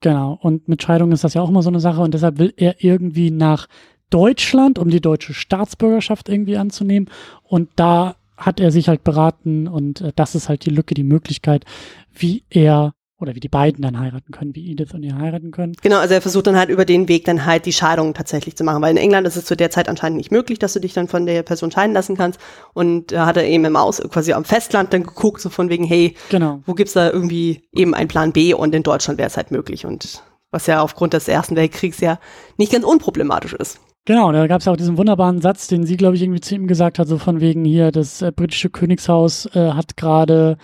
Genau. 0.00 0.38
Und 0.42 0.68
mit 0.68 0.82
Scheidung 0.82 1.12
ist 1.12 1.24
das 1.24 1.32
ja 1.32 1.40
auch 1.40 1.48
immer 1.48 1.62
so 1.62 1.70
eine 1.70 1.80
Sache. 1.80 2.02
Und 2.02 2.12
deshalb 2.12 2.38
will 2.38 2.52
er 2.56 2.84
irgendwie 2.84 3.30
nach 3.30 3.68
Deutschland, 4.10 4.78
um 4.78 4.90
die 4.90 5.00
deutsche 5.00 5.34
Staatsbürgerschaft 5.34 6.28
irgendwie 6.28 6.56
anzunehmen. 6.56 7.10
Und 7.42 7.70
da 7.76 8.16
hat 8.36 8.60
er 8.60 8.70
sich 8.70 8.88
halt 8.88 9.04
beraten 9.04 9.66
und 9.66 10.00
äh, 10.00 10.12
das 10.14 10.34
ist 10.34 10.48
halt 10.48 10.64
die 10.66 10.70
Lücke, 10.70 10.94
die 10.94 11.04
Möglichkeit, 11.04 11.64
wie 12.12 12.44
er 12.50 12.92
oder 13.18 13.34
wie 13.34 13.40
die 13.40 13.48
beiden 13.48 13.82
dann 13.82 13.98
heiraten 13.98 14.30
können, 14.30 14.54
wie 14.54 14.70
Edith 14.70 14.92
und 14.92 15.02
ihr 15.02 15.16
heiraten 15.16 15.50
können. 15.50 15.72
Genau, 15.80 15.96
also 15.98 16.12
er 16.12 16.20
versucht 16.20 16.46
dann 16.46 16.56
halt 16.56 16.68
über 16.68 16.84
den 16.84 17.08
Weg 17.08 17.24
dann 17.24 17.46
halt 17.46 17.64
die 17.64 17.72
Scheidung 17.72 18.12
tatsächlich 18.12 18.56
zu 18.56 18.64
machen, 18.64 18.82
weil 18.82 18.90
in 18.90 18.98
England 18.98 19.26
ist 19.26 19.36
es 19.36 19.46
zu 19.46 19.56
der 19.56 19.70
Zeit 19.70 19.88
anscheinend 19.88 20.18
nicht 20.18 20.30
möglich, 20.30 20.58
dass 20.58 20.74
du 20.74 20.80
dich 20.80 20.92
dann 20.92 21.08
von 21.08 21.24
der 21.24 21.42
Person 21.42 21.70
scheiden 21.70 21.94
lassen 21.94 22.16
kannst 22.16 22.38
und 22.74 23.12
da 23.12 23.24
hat 23.24 23.38
er 23.38 23.46
eben 23.46 23.64
im 23.64 23.76
Aus, 23.76 24.02
quasi 24.10 24.34
am 24.34 24.44
Festland 24.44 24.92
dann 24.92 25.02
geguckt, 25.02 25.40
so 25.40 25.48
von 25.48 25.70
wegen, 25.70 25.84
hey, 25.84 26.14
genau. 26.28 26.60
wo 26.66 26.74
gibt's 26.74 26.92
da 26.92 27.10
irgendwie 27.10 27.62
eben 27.72 27.94
einen 27.94 28.08
Plan 28.08 28.32
B 28.32 28.52
und 28.52 28.74
in 28.74 28.82
Deutschland 28.82 29.18
wäre 29.18 29.28
es 29.28 29.38
halt 29.38 29.50
möglich 29.50 29.86
und 29.86 30.22
was 30.50 30.66
ja 30.66 30.82
aufgrund 30.82 31.14
des 31.14 31.26
Ersten 31.26 31.56
Weltkriegs 31.56 32.00
ja 32.00 32.18
nicht 32.58 32.72
ganz 32.72 32.84
unproblematisch 32.84 33.54
ist. 33.54 33.80
Genau, 34.06 34.30
da 34.30 34.46
gab 34.46 34.60
es 34.60 34.68
auch 34.68 34.76
diesen 34.76 34.96
wunderbaren 34.96 35.40
Satz, 35.40 35.66
den 35.66 35.84
sie, 35.84 35.96
glaube 35.96 36.14
ich, 36.14 36.22
irgendwie 36.22 36.40
zu 36.40 36.54
ihm 36.54 36.68
gesagt 36.68 36.98
hat, 36.98 37.08
so 37.08 37.18
von 37.18 37.40
wegen 37.40 37.64
hier, 37.64 37.90
das 37.90 38.22
äh, 38.22 38.30
britische 38.30 38.70
Königshaus 38.70 39.46
äh, 39.54 39.72
hat 39.72 39.96
gerade 39.96 40.58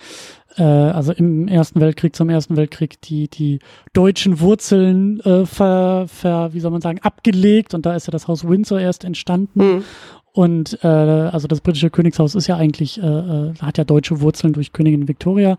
äh, 0.57 0.63
also 0.63 1.11
im 1.11 1.49
Ersten 1.49 1.81
Weltkrieg, 1.81 2.15
zum 2.15 2.29
Ersten 2.29 2.55
Weltkrieg, 2.55 3.01
die, 3.01 3.27
die 3.27 3.59
deutschen 3.91 4.39
Wurzeln 4.39 5.19
äh, 5.19 5.45
ver, 5.45 6.05
ver, 6.07 6.53
wie 6.53 6.61
soll 6.61 6.71
man 6.71 6.79
sagen, 6.79 6.99
abgelegt 7.01 7.73
und 7.73 7.85
da 7.85 7.95
ist 7.95 8.07
ja 8.07 8.11
das 8.11 8.29
Haus 8.29 8.47
Windsor 8.47 8.79
erst 8.79 9.03
entstanden. 9.03 9.59
Mhm. 9.59 9.83
Und 10.31 10.79
äh, 10.81 10.87
also 10.87 11.47
das 11.47 11.59
britische 11.59 11.89
Königshaus 11.89 12.35
ist 12.35 12.47
ja 12.47 12.55
eigentlich, 12.55 12.97
äh, 12.97 13.53
hat 13.61 13.77
ja 13.77 13.83
deutsche 13.83 14.21
Wurzeln 14.21 14.53
durch 14.53 14.71
Königin 14.71 15.07
Victoria. 15.07 15.57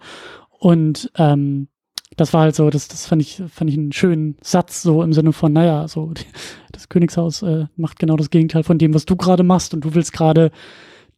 Und 0.58 1.12
ähm, 1.16 1.68
das 2.16 2.33
war 2.33 2.42
halt 2.42 2.54
so, 2.54 2.71
das, 2.71 2.88
das 2.88 3.06
fand 3.06 3.23
ich, 3.23 3.42
fand 3.49 3.71
ich 3.71 3.76
einen 3.76 3.92
schönen 3.92 4.37
Satz, 4.42 4.83
so 4.83 5.02
im 5.02 5.12
Sinne 5.12 5.33
von, 5.33 5.52
naja, 5.52 5.88
so 5.88 6.12
das 6.73 6.88
Königshaus 6.88 7.42
äh, 7.42 7.66
macht 7.76 7.99
genau 7.99 8.16
das 8.16 8.30
Gegenteil 8.30 8.62
von 8.62 8.78
dem, 8.78 8.94
was 8.94 9.04
du 9.04 9.16
gerade 9.16 9.42
machst 9.42 9.75
und 9.75 9.85
du 9.85 9.94
willst 9.94 10.12
gerade 10.12 10.50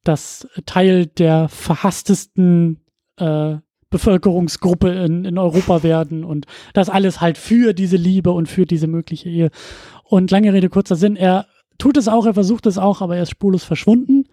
das 0.05 0.49
Teil 0.67 1.07
der 1.07 1.49
verhasstesten 1.49 2.81
äh, 3.17 3.57
Bevölkerungsgruppe 3.91 4.91
in, 4.91 5.25
in 5.25 5.39
Europa 5.39 5.83
werden 5.83 6.25
und 6.25 6.47
das 6.75 6.89
alles 6.89 7.21
halt 7.21 7.39
für 7.39 7.73
diese 7.73 7.97
Liebe 7.97 8.33
und 8.33 8.49
für 8.49 8.67
diese 8.67 8.89
mögliche 8.89 9.29
Ehe. 9.29 9.51
Und 10.05 10.31
lange 10.31 10.53
Rede, 10.53 10.69
kurzer 10.69 10.97
Sinn, 10.97 11.17
er 11.17 11.47
tut 11.79 11.97
es 11.97 12.09
auch, 12.09 12.27
er 12.27 12.35
versucht 12.35 12.67
es 12.67 12.79
auch, 12.79 13.01
aber 13.01 13.17
er 13.17 13.23
ist 13.23 13.31
spurlos 13.31 13.65
verschwunden 13.65 14.25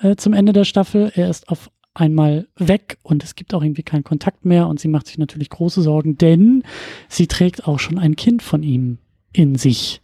äh, 0.00 0.16
zum 0.16 0.32
Ende 0.32 0.52
der 0.52 0.64
Staffel. 0.64 1.12
Er 1.14 1.28
ist 1.28 1.48
auf 1.48 1.70
einmal 1.96 2.46
weg 2.56 2.98
und 3.02 3.24
es 3.24 3.34
gibt 3.34 3.54
auch 3.54 3.62
irgendwie 3.62 3.82
keinen 3.82 4.04
Kontakt 4.04 4.44
mehr 4.44 4.68
und 4.68 4.78
sie 4.78 4.88
macht 4.88 5.06
sich 5.06 5.18
natürlich 5.18 5.50
große 5.50 5.82
Sorgen, 5.82 6.18
denn 6.18 6.62
sie 7.08 7.26
trägt 7.26 7.66
auch 7.66 7.78
schon 7.78 7.98
ein 7.98 8.16
Kind 8.16 8.42
von 8.42 8.62
ihm 8.62 8.98
in 9.32 9.56
sich. 9.56 10.00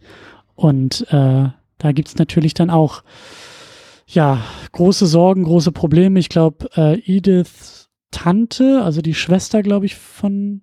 Und 0.55 1.07
äh, 1.09 1.49
da 1.77 1.91
gibt's 1.91 2.17
natürlich 2.17 2.53
dann 2.53 2.69
auch 2.69 3.03
ja 4.07 4.41
große 4.71 5.05
Sorgen, 5.07 5.43
große 5.43 5.71
Probleme. 5.71 6.19
Ich 6.19 6.29
glaube, 6.29 6.69
äh, 6.75 6.99
Edith 7.05 7.89
Tante, 8.11 8.81
also 8.83 9.01
die 9.01 9.15
Schwester, 9.15 9.63
glaube 9.63 9.85
ich, 9.85 9.95
von 9.95 10.61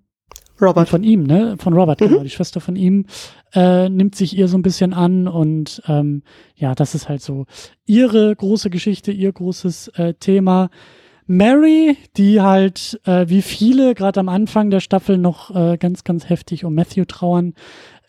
Robert. 0.61 0.89
Von 0.89 1.03
ihm, 1.03 1.23
ne? 1.23 1.55
Von 1.57 1.73
Robert, 1.73 1.99
mhm. 2.01 2.07
genau. 2.07 2.23
Die 2.23 2.29
Schwester 2.29 2.61
von 2.61 2.75
ihm 2.75 3.07
äh, 3.53 3.89
nimmt 3.89 4.15
sich 4.15 4.37
ihr 4.37 4.47
so 4.47 4.57
ein 4.57 4.61
bisschen 4.61 4.93
an 4.93 5.27
und 5.27 5.81
ähm, 5.87 6.21
ja, 6.55 6.75
das 6.75 6.93
ist 6.93 7.09
halt 7.09 7.21
so 7.21 7.45
ihre 7.85 8.35
große 8.35 8.69
Geschichte, 8.69 9.11
ihr 9.11 9.31
großes 9.31 9.89
äh, 9.89 10.13
Thema. 10.13 10.69
Mary, 11.31 11.95
die 12.17 12.41
halt 12.41 12.99
äh, 13.05 13.25
wie 13.29 13.41
viele 13.41 13.95
gerade 13.95 14.19
am 14.19 14.27
Anfang 14.27 14.69
der 14.69 14.81
Staffel 14.81 15.17
noch 15.17 15.55
äh, 15.55 15.77
ganz, 15.77 16.03
ganz 16.03 16.27
heftig 16.27 16.65
um 16.65 16.75
Matthew 16.75 17.05
trauern, 17.05 17.53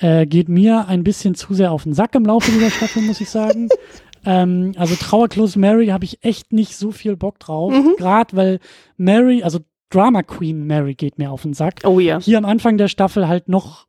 äh, 0.00 0.26
geht 0.26 0.48
mir 0.48 0.88
ein 0.88 1.04
bisschen 1.04 1.36
zu 1.36 1.54
sehr 1.54 1.70
auf 1.70 1.84
den 1.84 1.94
Sack 1.94 2.16
im 2.16 2.24
Laufe 2.24 2.50
dieser 2.50 2.70
Staffel, 2.70 3.02
muss 3.02 3.20
ich 3.20 3.30
sagen. 3.30 3.68
Ähm, 4.24 4.70
also 4.76 4.94
Trauerklos 4.94 5.56
Mary 5.56 5.88
habe 5.88 6.04
ich 6.04 6.22
echt 6.22 6.52
nicht 6.52 6.76
so 6.76 6.92
viel 6.92 7.16
Bock 7.16 7.40
drauf. 7.40 7.72
Mhm. 7.72 7.96
Gerade 7.98 8.36
weil 8.36 8.60
Mary, 8.96 9.42
also 9.42 9.58
Drama 9.90 10.22
Queen 10.22 10.64
Mary 10.64 10.94
geht 10.94 11.18
mir 11.18 11.32
auf 11.32 11.42
den 11.42 11.54
Sack. 11.54 11.80
Oh 11.82 11.98
ja. 11.98 12.20
Hier 12.20 12.38
am 12.38 12.44
Anfang 12.44 12.78
der 12.78 12.86
Staffel 12.86 13.26
halt 13.26 13.48
noch 13.48 13.88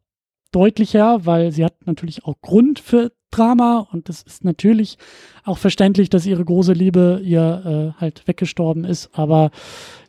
deutlicher, 0.51 1.23
weil 1.27 1.51
sie 1.51 1.63
hat 1.63 1.85
natürlich 1.85 2.25
auch 2.25 2.41
Grund 2.41 2.79
für 2.79 3.11
Drama 3.35 3.87
und 3.91 4.09
es 4.09 4.21
ist 4.21 4.43
natürlich 4.43 4.97
auch 5.43 5.57
verständlich, 5.57 6.09
dass 6.09 6.25
ihre 6.25 6.45
große 6.45 6.73
Liebe 6.73 7.21
ihr 7.23 7.93
äh, 7.97 8.01
halt 8.01 8.27
weggestorben 8.27 8.85
ist. 8.85 9.09
Aber 9.13 9.51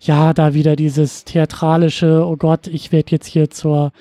ja, 0.00 0.32
da 0.32 0.54
wieder 0.54 0.76
dieses 0.76 1.24
theatralische, 1.24 2.24
oh 2.26 2.36
Gott, 2.36 2.66
ich 2.66 2.92
werde 2.92 3.12
jetzt 3.12 3.26
hier 3.26 3.50
zur 3.50 3.92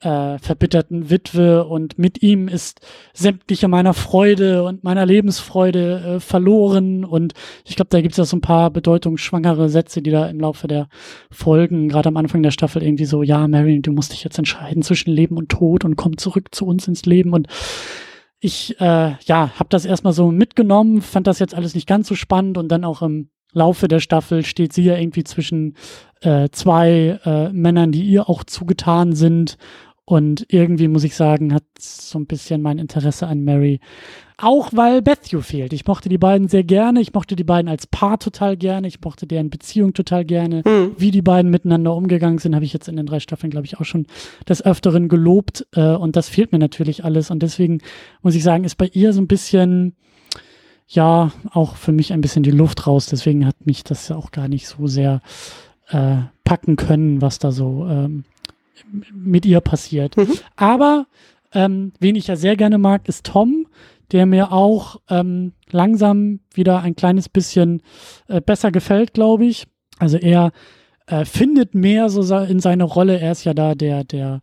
äh, 0.00 0.38
verbitterten 0.38 1.10
Witwe 1.10 1.64
und 1.64 1.98
mit 1.98 2.22
ihm 2.22 2.46
ist 2.46 2.80
sämtliche 3.12 3.66
meiner 3.66 3.94
Freude 3.94 4.62
und 4.62 4.84
meiner 4.84 5.04
Lebensfreude 5.04 6.16
äh, 6.16 6.20
verloren 6.20 7.04
und 7.04 7.34
ich 7.64 7.74
glaube, 7.74 7.88
da 7.90 8.00
gibt 8.00 8.12
es 8.12 8.18
ja 8.18 8.24
so 8.24 8.36
ein 8.36 8.40
paar 8.40 8.70
bedeutungsschwangere 8.70 9.68
Sätze, 9.68 10.00
die 10.00 10.12
da 10.12 10.28
im 10.28 10.38
Laufe 10.38 10.68
der 10.68 10.88
Folgen, 11.30 11.88
gerade 11.88 12.08
am 12.08 12.16
Anfang 12.16 12.42
der 12.44 12.52
Staffel 12.52 12.82
irgendwie 12.82 13.06
so, 13.06 13.24
ja, 13.24 13.48
Mary, 13.48 13.80
du 13.80 13.90
musst 13.90 14.12
dich 14.12 14.22
jetzt 14.22 14.38
entscheiden 14.38 14.82
zwischen 14.82 15.10
Leben 15.10 15.36
und 15.36 15.48
Tod 15.48 15.84
und 15.84 15.96
komm 15.96 16.16
zurück 16.16 16.48
zu 16.52 16.64
uns 16.64 16.86
ins 16.86 17.04
Leben 17.04 17.32
und 17.32 17.48
ich, 18.40 18.80
äh, 18.80 19.14
ja, 19.24 19.50
habe 19.58 19.68
das 19.68 19.84
erstmal 19.84 20.12
so 20.12 20.30
mitgenommen, 20.30 21.02
fand 21.02 21.26
das 21.26 21.38
jetzt 21.38 21.54
alles 21.54 21.74
nicht 21.74 21.88
ganz 21.88 22.08
so 22.08 22.14
spannend 22.14 22.58
und 22.58 22.68
dann 22.68 22.84
auch 22.84 23.02
im 23.02 23.30
Laufe 23.52 23.88
der 23.88 24.00
Staffel 24.00 24.44
steht 24.44 24.72
sie 24.72 24.84
ja 24.84 24.96
irgendwie 24.96 25.24
zwischen 25.24 25.74
äh, 26.20 26.48
zwei 26.50 27.18
äh, 27.24 27.48
Männern, 27.50 27.92
die 27.92 28.04
ihr 28.04 28.28
auch 28.28 28.44
zugetan 28.44 29.14
sind 29.14 29.56
und 30.04 30.46
irgendwie 30.48 30.88
muss 30.88 31.04
ich 31.04 31.14
sagen, 31.14 31.52
hat 31.52 31.64
so 31.78 32.18
ein 32.18 32.26
bisschen 32.26 32.62
mein 32.62 32.78
Interesse 32.78 33.26
an 33.26 33.44
Mary. 33.44 33.80
Auch 34.40 34.70
weil 34.72 35.02
Bethue 35.02 35.42
fehlt. 35.42 35.72
Ich 35.72 35.84
mochte 35.84 36.08
die 36.08 36.16
beiden 36.16 36.46
sehr 36.46 36.62
gerne. 36.62 37.00
Ich 37.00 37.12
mochte 37.12 37.34
die 37.34 37.42
beiden 37.42 37.68
als 37.68 37.88
Paar 37.88 38.20
total 38.20 38.56
gerne. 38.56 38.86
Ich 38.86 39.00
mochte 39.00 39.26
deren 39.26 39.50
Beziehung 39.50 39.94
total 39.94 40.24
gerne. 40.24 40.62
Mhm. 40.64 40.92
Wie 40.96 41.10
die 41.10 41.22
beiden 41.22 41.50
miteinander 41.50 41.92
umgegangen 41.92 42.38
sind, 42.38 42.54
habe 42.54 42.64
ich 42.64 42.72
jetzt 42.72 42.86
in 42.86 42.96
den 42.96 43.06
drei 43.06 43.18
Staffeln, 43.18 43.50
glaube 43.50 43.66
ich, 43.66 43.80
auch 43.80 43.84
schon 43.84 44.06
des 44.48 44.64
Öfteren 44.64 45.08
gelobt. 45.08 45.66
Äh, 45.74 45.96
und 45.96 46.14
das 46.14 46.28
fehlt 46.28 46.52
mir 46.52 46.60
natürlich 46.60 47.04
alles. 47.04 47.32
Und 47.32 47.42
deswegen 47.42 47.80
muss 48.22 48.36
ich 48.36 48.44
sagen, 48.44 48.62
ist 48.62 48.76
bei 48.76 48.88
ihr 48.92 49.12
so 49.12 49.20
ein 49.20 49.26
bisschen, 49.26 49.96
ja, 50.86 51.32
auch 51.50 51.74
für 51.74 51.92
mich 51.92 52.12
ein 52.12 52.20
bisschen 52.20 52.44
die 52.44 52.52
Luft 52.52 52.86
raus. 52.86 53.06
Deswegen 53.06 53.44
hat 53.44 53.66
mich 53.66 53.82
das 53.82 54.08
ja 54.08 54.14
auch 54.14 54.30
gar 54.30 54.46
nicht 54.46 54.68
so 54.68 54.86
sehr 54.86 55.20
äh, 55.88 56.18
packen 56.44 56.76
können, 56.76 57.20
was 57.20 57.40
da 57.40 57.50
so 57.50 57.88
ähm, 57.88 58.22
mit 59.12 59.44
ihr 59.46 59.60
passiert. 59.60 60.16
Mhm. 60.16 60.34
Aber 60.54 61.06
ähm, 61.52 61.90
wen 61.98 62.14
ich 62.14 62.28
ja 62.28 62.36
sehr 62.36 62.54
gerne 62.54 62.78
mag, 62.78 63.08
ist 63.08 63.26
Tom, 63.26 63.66
der 64.12 64.26
mir 64.26 64.52
auch 64.52 64.96
ähm, 65.08 65.52
langsam 65.70 66.40
wieder 66.52 66.80
ein 66.80 66.96
kleines 66.96 67.28
bisschen 67.28 67.82
äh, 68.28 68.40
besser 68.40 68.70
gefällt, 68.70 69.14
glaube 69.14 69.44
ich. 69.46 69.66
Also 69.98 70.16
er 70.16 70.52
äh, 71.06 71.24
findet 71.24 71.74
mehr 71.74 72.08
so 72.08 72.36
in 72.38 72.60
seine 72.60 72.84
Rolle. 72.84 73.18
Er 73.20 73.32
ist 73.32 73.44
ja 73.44 73.54
da 73.54 73.74
der, 73.74 74.04
der 74.04 74.40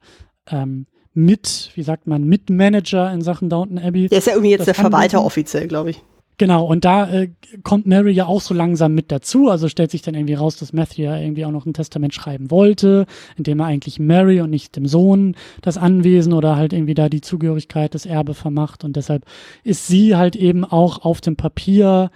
ähm, 0.49 0.87
mit, 1.13 1.71
wie 1.75 1.83
sagt 1.83 2.07
man, 2.07 2.23
Mitmanager 2.25 3.11
in 3.11 3.21
Sachen 3.21 3.49
Downton 3.49 3.79
Abbey. 3.79 4.09
Der 4.09 4.17
ist 4.17 4.27
ja 4.27 4.33
irgendwie 4.33 4.51
jetzt 4.51 4.67
der 4.67 4.75
Verwalter 4.75 5.23
offiziell, 5.23 5.67
glaube 5.67 5.91
ich. 5.91 6.03
Genau, 6.37 6.65
und 6.65 6.83
da 6.83 7.09
äh, 7.09 7.29
kommt 7.63 7.85
Mary 7.85 8.11
ja 8.11 8.25
auch 8.25 8.41
so 8.41 8.53
langsam 8.53 8.93
mit 8.93 9.11
dazu. 9.11 9.49
Also 9.49 9.69
stellt 9.69 9.91
sich 9.91 10.01
dann 10.01 10.15
irgendwie 10.15 10.33
raus, 10.33 10.57
dass 10.57 10.73
Matthew 10.73 11.03
ja 11.03 11.17
irgendwie 11.17 11.45
auch 11.45 11.51
noch 11.51 11.65
ein 11.65 11.73
Testament 11.73 12.13
schreiben 12.13 12.51
wollte, 12.51 13.05
in 13.37 13.43
dem 13.43 13.59
er 13.59 13.67
eigentlich 13.67 13.99
Mary 13.99 14.41
und 14.41 14.49
nicht 14.49 14.75
dem 14.75 14.85
Sohn 14.85 15.35
das 15.61 15.77
Anwesen 15.77 16.33
oder 16.33 16.57
halt 16.57 16.73
irgendwie 16.73 16.93
da 16.93 17.07
die 17.07 17.21
Zugehörigkeit 17.21 17.93
des 17.93 18.05
Erbe 18.05 18.33
vermacht. 18.33 18.83
Und 18.83 18.97
deshalb 18.97 19.25
ist 19.63 19.87
sie 19.87 20.15
halt 20.15 20.35
eben 20.35 20.65
auch 20.65 21.05
auf 21.05 21.21
dem 21.21 21.37
Papier, 21.37 22.11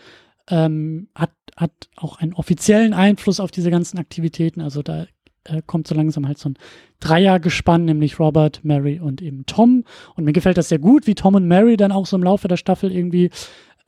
ähm, 0.50 1.08
hat, 1.16 1.32
hat 1.56 1.72
auch 1.96 2.18
einen 2.20 2.34
offiziellen 2.34 2.94
Einfluss 2.94 3.40
auf 3.40 3.52
diese 3.52 3.72
ganzen 3.72 4.00
Aktivitäten. 4.00 4.60
Also 4.60 4.84
da 4.84 5.06
äh, 5.46 5.62
kommt 5.66 5.88
so 5.88 5.96
langsam 5.96 6.28
halt 6.28 6.38
so 6.38 6.50
ein 6.50 6.58
Dreiergespann, 7.00 7.86
nämlich 7.86 8.20
Robert, 8.20 8.64
Mary 8.64 9.00
und 9.00 9.22
eben 9.22 9.46
Tom. 9.46 9.86
Und 10.16 10.26
mir 10.26 10.34
gefällt 10.34 10.58
das 10.58 10.70
sehr 10.70 10.80
gut, 10.80 11.08
wie 11.08 11.16
Tom 11.16 11.36
und 11.36 11.48
Mary 11.48 11.78
dann 11.78 11.94
auch 11.94 12.06
so 12.06 12.18
im 12.18 12.24
Laufe 12.24 12.48
der 12.48 12.58
Staffel 12.58 12.92
irgendwie 12.92 13.30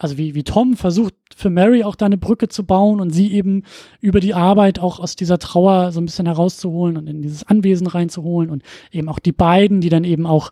also 0.01 0.17
wie, 0.17 0.33
wie 0.33 0.43
Tom 0.43 0.75
versucht 0.75 1.13
für 1.35 1.51
Mary 1.51 1.83
auch 1.83 1.95
da 1.95 2.07
eine 2.07 2.17
Brücke 2.17 2.47
zu 2.47 2.65
bauen 2.65 2.99
und 2.99 3.11
sie 3.11 3.31
eben 3.33 3.63
über 3.99 4.19
die 4.19 4.33
Arbeit 4.33 4.79
auch 4.79 4.99
aus 4.99 5.15
dieser 5.15 5.37
Trauer 5.37 5.91
so 5.91 6.01
ein 6.01 6.05
bisschen 6.05 6.25
herauszuholen 6.25 6.97
und 6.97 7.07
in 7.07 7.21
dieses 7.21 7.43
Anwesen 7.43 7.85
reinzuholen 7.85 8.49
und 8.49 8.63
eben 8.91 9.09
auch 9.09 9.19
die 9.19 9.31
beiden, 9.31 9.79
die 9.79 9.89
dann 9.89 10.03
eben 10.03 10.25
auch, 10.25 10.51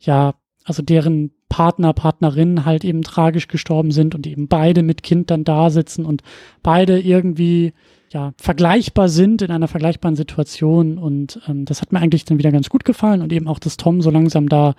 ja, 0.00 0.34
also 0.64 0.82
deren 0.82 1.30
Partner, 1.48 1.92
Partnerinnen 1.92 2.64
halt 2.64 2.84
eben 2.84 3.02
tragisch 3.02 3.46
gestorben 3.46 3.92
sind 3.92 4.16
und 4.16 4.26
eben 4.26 4.48
beide 4.48 4.82
mit 4.82 5.04
Kind 5.04 5.30
dann 5.30 5.44
da 5.44 5.70
sitzen 5.70 6.04
und 6.04 6.22
beide 6.64 7.00
irgendwie 7.00 7.74
ja, 8.10 8.32
vergleichbar 8.36 9.08
sind 9.08 9.42
in 9.42 9.52
einer 9.52 9.68
vergleichbaren 9.68 10.16
Situation 10.16 10.98
und 10.98 11.40
ähm, 11.46 11.66
das 11.66 11.82
hat 11.82 11.92
mir 11.92 12.00
eigentlich 12.00 12.24
dann 12.24 12.38
wieder 12.38 12.50
ganz 12.50 12.68
gut 12.68 12.84
gefallen 12.84 13.22
und 13.22 13.32
eben 13.32 13.46
auch, 13.46 13.60
dass 13.60 13.76
Tom 13.76 14.02
so 14.02 14.10
langsam 14.10 14.48
da 14.48 14.74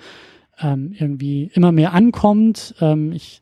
ähm, 0.60 0.94
irgendwie 0.98 1.50
immer 1.54 1.72
mehr 1.72 1.94
ankommt. 1.94 2.76
Ähm, 2.82 3.14
ich 3.14 3.42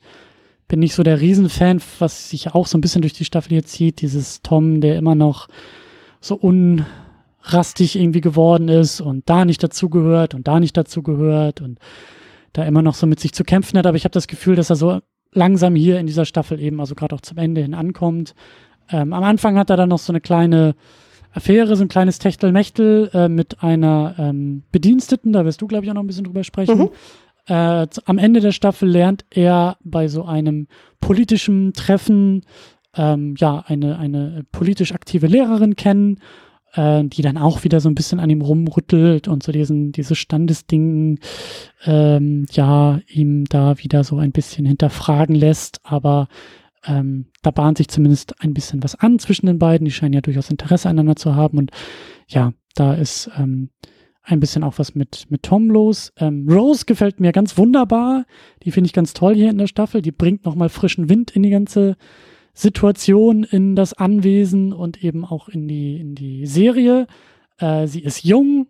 bin 0.67 0.79
nicht 0.79 0.93
so 0.93 1.03
der 1.03 1.21
Riesenfan, 1.21 1.81
was 1.99 2.29
sich 2.29 2.53
auch 2.53 2.67
so 2.67 2.77
ein 2.77 2.81
bisschen 2.81 3.01
durch 3.01 3.13
die 3.13 3.25
Staffel 3.25 3.49
hier 3.49 3.65
zieht. 3.65 4.01
Dieses 4.01 4.41
Tom, 4.41 4.81
der 4.81 4.97
immer 4.97 5.15
noch 5.15 5.47
so 6.19 6.35
unrastig 6.35 7.95
irgendwie 7.95 8.21
geworden 8.21 8.67
ist 8.67 8.99
und 8.99 9.29
da 9.29 9.45
nicht 9.45 9.63
dazugehört 9.63 10.33
und 10.33 10.47
da 10.47 10.59
nicht 10.59 10.75
dazugehört 10.75 11.61
und 11.61 11.79
da 12.53 12.65
immer 12.65 12.81
noch 12.81 12.95
so 12.95 13.07
mit 13.07 13.19
sich 13.19 13.33
zu 13.33 13.43
kämpfen 13.43 13.77
hat. 13.77 13.85
Aber 13.85 13.97
ich 13.97 14.03
habe 14.03 14.13
das 14.13 14.27
Gefühl, 14.27 14.55
dass 14.55 14.69
er 14.69 14.75
so 14.75 14.99
langsam 15.31 15.75
hier 15.75 15.99
in 15.99 16.07
dieser 16.07 16.25
Staffel 16.25 16.59
eben, 16.59 16.79
also 16.79 16.95
gerade 16.95 17.15
auch 17.15 17.21
zum 17.21 17.37
Ende 17.37 17.61
hin 17.61 17.73
ankommt. 17.73 18.33
Ähm, 18.89 19.13
am 19.13 19.23
Anfang 19.23 19.57
hat 19.57 19.69
er 19.69 19.77
dann 19.77 19.89
noch 19.89 19.99
so 19.99 20.11
eine 20.11 20.21
kleine 20.21 20.75
Affäre, 21.31 21.75
so 21.75 21.83
ein 21.83 21.89
kleines 21.89 22.19
Techtelmechtel 22.19 23.11
äh, 23.13 23.29
mit 23.29 23.61
einer 23.61 24.15
ähm, 24.17 24.63
Bediensteten, 24.71 25.33
da 25.33 25.45
wirst 25.45 25.61
du, 25.61 25.67
glaube 25.67 25.85
ich, 25.85 25.91
auch 25.91 25.95
noch 25.95 26.03
ein 26.03 26.07
bisschen 26.07 26.23
drüber 26.23 26.43
sprechen. 26.43 26.77
Mhm. 26.77 26.89
Äh, 27.47 27.87
am 28.05 28.17
Ende 28.17 28.41
der 28.41 28.51
Staffel 28.51 28.89
lernt 28.89 29.25
er 29.29 29.77
bei 29.83 30.07
so 30.07 30.25
einem 30.25 30.67
politischen 30.99 31.73
Treffen 31.73 32.43
ähm, 32.95 33.35
ja 33.37 33.63
eine, 33.67 33.97
eine 33.97 34.45
politisch 34.51 34.93
aktive 34.93 35.27
Lehrerin 35.27 35.75
kennen, 35.75 36.19
äh, 36.73 37.03
die 37.05 37.21
dann 37.21 37.37
auch 37.37 37.63
wieder 37.63 37.79
so 37.79 37.89
ein 37.89 37.95
bisschen 37.95 38.19
an 38.19 38.29
ihm 38.29 38.41
rumrüttelt 38.41 39.27
und 39.27 39.43
so 39.43 39.51
diesen, 39.51 39.91
diese 39.93 40.15
Standesdingen 40.15 41.19
ähm, 41.85 42.45
ja 42.51 42.99
ihm 43.07 43.45
da 43.45 43.77
wieder 43.79 44.03
so 44.03 44.17
ein 44.17 44.31
bisschen 44.31 44.65
hinterfragen 44.65 45.35
lässt, 45.35 45.79
aber 45.83 46.27
ähm, 46.85 47.27
da 47.43 47.51
bahnt 47.51 47.77
sich 47.77 47.87
zumindest 47.87 48.41
ein 48.41 48.53
bisschen 48.53 48.83
was 48.83 48.95
an 48.95 49.19
zwischen 49.19 49.45
den 49.45 49.59
beiden. 49.59 49.85
Die 49.85 49.91
scheinen 49.91 50.13
ja 50.13 50.21
durchaus 50.21 50.49
Interesse 50.49 50.89
aneinander 50.89 51.15
zu 51.15 51.35
haben 51.35 51.57
und 51.57 51.71
ja, 52.27 52.53
da 52.75 52.93
ist 52.93 53.29
ähm, 53.37 53.69
ein 54.27 54.41
bisschen 54.41 54.63
auch 54.63 54.77
was 54.77 54.93
mit, 54.93 55.25
mit 55.29 55.43
Tom 55.43 55.69
los. 55.69 56.11
Ähm, 56.17 56.47
Rose 56.49 56.85
gefällt 56.85 57.21
mir 57.21 57.31
ganz 57.31 57.57
wunderbar. 57.57 58.25
Die 58.63 58.71
finde 58.71 58.87
ich 58.87 58.93
ganz 58.93 59.13
toll 59.13 59.35
hier 59.35 59.49
in 59.49 59.57
der 59.57 59.67
Staffel. 59.67 60.01
Die 60.01 60.11
bringt 60.11 60.43
nochmal 60.43 60.67
frischen 60.67 61.09
Wind 61.09 61.31
in 61.31 61.43
die 61.43 61.49
ganze 61.49 61.95
Situation, 62.53 63.45
in 63.45 63.75
das 63.75 63.93
Anwesen 63.93 64.73
und 64.73 65.01
eben 65.01 65.23
auch 65.23 65.47
in 65.47 65.69
die, 65.69 65.97
in 65.97 66.13
die 66.13 66.45
Serie. 66.45 67.07
Äh, 67.57 67.87
sie 67.87 68.01
ist 68.01 68.25
jung, 68.25 68.67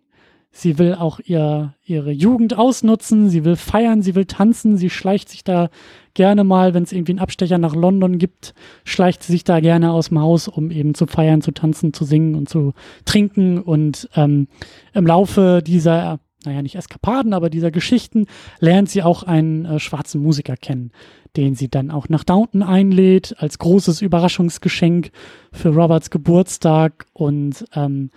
Sie 0.58 0.76
will 0.76 0.96
auch 0.96 1.20
ihr, 1.24 1.74
ihre 1.84 2.10
Jugend 2.10 2.58
ausnutzen, 2.58 3.28
sie 3.28 3.44
will 3.44 3.54
feiern, 3.54 4.02
sie 4.02 4.16
will 4.16 4.24
tanzen, 4.24 4.76
sie 4.76 4.90
schleicht 4.90 5.28
sich 5.28 5.44
da 5.44 5.68
gerne 6.14 6.42
mal, 6.42 6.74
wenn 6.74 6.82
es 6.82 6.90
irgendwie 6.90 7.12
einen 7.12 7.20
Abstecher 7.20 7.58
nach 7.58 7.76
London 7.76 8.18
gibt, 8.18 8.54
schleicht 8.82 9.22
sie 9.22 9.30
sich 9.30 9.44
da 9.44 9.60
gerne 9.60 9.92
aus 9.92 10.08
dem 10.08 10.18
Haus, 10.18 10.48
um 10.48 10.72
eben 10.72 10.94
zu 10.94 11.06
feiern, 11.06 11.42
zu 11.42 11.52
tanzen, 11.52 11.92
zu 11.92 12.04
singen 12.04 12.34
und 12.34 12.48
zu 12.48 12.72
trinken. 13.04 13.60
Und 13.60 14.08
ähm, 14.16 14.48
im 14.94 15.06
Laufe 15.06 15.62
dieser, 15.64 16.18
naja, 16.44 16.60
nicht 16.60 16.74
Eskapaden, 16.74 17.34
aber 17.34 17.50
dieser 17.50 17.70
Geschichten 17.70 18.26
lernt 18.58 18.90
sie 18.90 19.04
auch 19.04 19.22
einen 19.22 19.64
äh, 19.64 19.78
schwarzen 19.78 20.20
Musiker 20.20 20.56
kennen, 20.56 20.90
den 21.36 21.54
sie 21.54 21.68
dann 21.68 21.92
auch 21.92 22.08
nach 22.08 22.24
Downton 22.24 22.64
einlädt, 22.64 23.36
als 23.38 23.60
großes 23.60 24.02
Überraschungsgeschenk 24.02 25.12
für 25.52 25.68
Roberts 25.68 26.10
Geburtstag. 26.10 27.06
Und 27.12 27.64
ähm, 27.76 28.10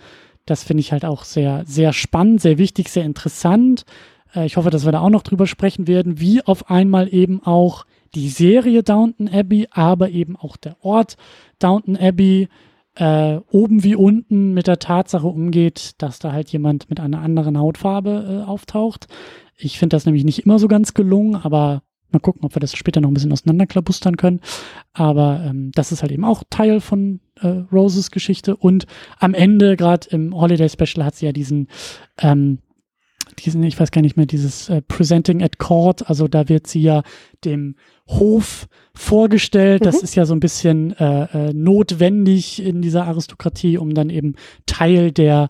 das 0.46 0.64
finde 0.64 0.80
ich 0.80 0.92
halt 0.92 1.04
auch 1.04 1.24
sehr, 1.24 1.64
sehr 1.66 1.92
spannend, 1.92 2.40
sehr 2.40 2.58
wichtig, 2.58 2.88
sehr 2.88 3.04
interessant. 3.04 3.84
Äh, 4.34 4.46
ich 4.46 4.56
hoffe, 4.56 4.70
dass 4.70 4.84
wir 4.84 4.92
da 4.92 5.00
auch 5.00 5.10
noch 5.10 5.22
drüber 5.22 5.46
sprechen 5.46 5.86
werden, 5.86 6.20
wie 6.20 6.42
auf 6.42 6.70
einmal 6.70 7.12
eben 7.12 7.42
auch 7.42 7.84
die 8.14 8.28
Serie 8.28 8.82
Downton 8.82 9.28
Abbey, 9.28 9.68
aber 9.70 10.10
eben 10.10 10.36
auch 10.36 10.56
der 10.56 10.76
Ort 10.84 11.16
Downton 11.58 11.96
Abbey 11.96 12.48
äh, 12.94 13.38
oben 13.50 13.84
wie 13.84 13.94
unten 13.94 14.52
mit 14.52 14.66
der 14.66 14.78
Tatsache 14.78 15.26
umgeht, 15.26 15.92
dass 15.98 16.18
da 16.18 16.32
halt 16.32 16.50
jemand 16.50 16.90
mit 16.90 17.00
einer 17.00 17.20
anderen 17.20 17.58
Hautfarbe 17.58 18.42
äh, 18.44 18.48
auftaucht. 18.48 19.06
Ich 19.56 19.78
finde 19.78 19.96
das 19.96 20.04
nämlich 20.04 20.24
nicht 20.24 20.40
immer 20.40 20.58
so 20.58 20.68
ganz 20.68 20.92
gelungen, 20.92 21.36
aber 21.36 21.82
mal 22.12 22.20
gucken, 22.20 22.44
ob 22.44 22.54
wir 22.54 22.60
das 22.60 22.74
später 22.74 23.00
noch 23.00 23.10
ein 23.10 23.14
bisschen 23.14 23.32
auseinanderklabustern 23.32 24.16
können. 24.16 24.40
Aber 24.92 25.42
ähm, 25.46 25.72
das 25.74 25.92
ist 25.92 26.02
halt 26.02 26.12
eben 26.12 26.24
auch 26.24 26.42
Teil 26.50 26.80
von 26.80 27.20
äh, 27.40 27.48
Roses 27.72 28.10
Geschichte. 28.10 28.56
Und 28.56 28.86
am 29.18 29.34
Ende, 29.34 29.76
gerade 29.76 30.08
im 30.10 30.34
Holiday 30.34 30.68
Special, 30.68 31.04
hat 31.04 31.14
sie 31.14 31.26
ja 31.26 31.32
diesen, 31.32 31.68
ähm, 32.18 32.58
diesen, 33.38 33.62
ich 33.62 33.78
weiß 33.78 33.90
gar 33.90 34.02
nicht 34.02 34.16
mehr, 34.16 34.26
dieses 34.26 34.68
äh, 34.68 34.82
Presenting 34.82 35.42
at 35.42 35.58
Court. 35.58 36.08
Also 36.08 36.28
da 36.28 36.48
wird 36.48 36.66
sie 36.66 36.82
ja 36.82 37.02
dem 37.44 37.76
Hof 38.08 38.68
vorgestellt. 38.94 39.86
Das 39.86 39.96
mhm. 39.96 40.04
ist 40.04 40.14
ja 40.14 40.26
so 40.26 40.34
ein 40.34 40.40
bisschen 40.40 40.96
äh, 40.98 41.48
äh, 41.48 41.52
notwendig 41.52 42.62
in 42.62 42.82
dieser 42.82 43.06
Aristokratie, 43.06 43.78
um 43.78 43.94
dann 43.94 44.10
eben 44.10 44.34
Teil 44.66 45.12
der 45.12 45.48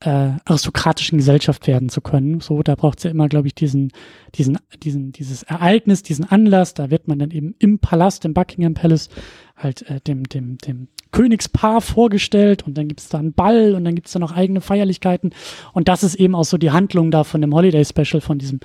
äh, 0.00 0.32
aristokratischen 0.44 1.18
Gesellschaft 1.18 1.66
werden 1.66 1.88
zu 1.88 2.00
können. 2.00 2.40
So, 2.40 2.62
da 2.62 2.74
braucht 2.74 2.98
es 2.98 3.04
ja 3.04 3.10
immer, 3.10 3.28
glaube 3.28 3.48
ich, 3.48 3.54
diesen, 3.54 3.92
diesen, 4.34 4.58
diesen, 4.82 5.12
dieses 5.12 5.42
Ereignis, 5.42 6.02
diesen 6.02 6.24
Anlass. 6.24 6.74
Da 6.74 6.90
wird 6.90 7.06
man 7.06 7.18
dann 7.18 7.30
eben 7.30 7.54
im 7.58 7.78
Palast, 7.78 8.24
im 8.24 8.32
Buckingham 8.32 8.74
Palace, 8.74 9.10
halt 9.56 9.82
äh, 9.90 10.00
dem, 10.00 10.24
dem, 10.24 10.56
dem 10.58 10.88
Königspaar 11.12 11.80
vorgestellt 11.80 12.66
und 12.66 12.78
dann 12.78 12.88
gibt 12.88 13.00
es 13.00 13.08
da 13.08 13.18
einen 13.18 13.32
Ball 13.32 13.74
und 13.74 13.84
dann 13.84 13.94
gibt 13.94 14.06
es 14.06 14.12
da 14.12 14.18
noch 14.18 14.32
eigene 14.32 14.60
Feierlichkeiten. 14.60 15.32
Und 15.72 15.88
das 15.88 16.02
ist 16.02 16.14
eben 16.14 16.34
auch 16.34 16.44
so 16.44 16.56
die 16.56 16.70
Handlung 16.70 17.10
da 17.10 17.24
von 17.24 17.40
dem 17.40 17.54
Holiday 17.54 17.84
Special, 17.84 18.20
von 18.20 18.38
diesem 18.38 18.60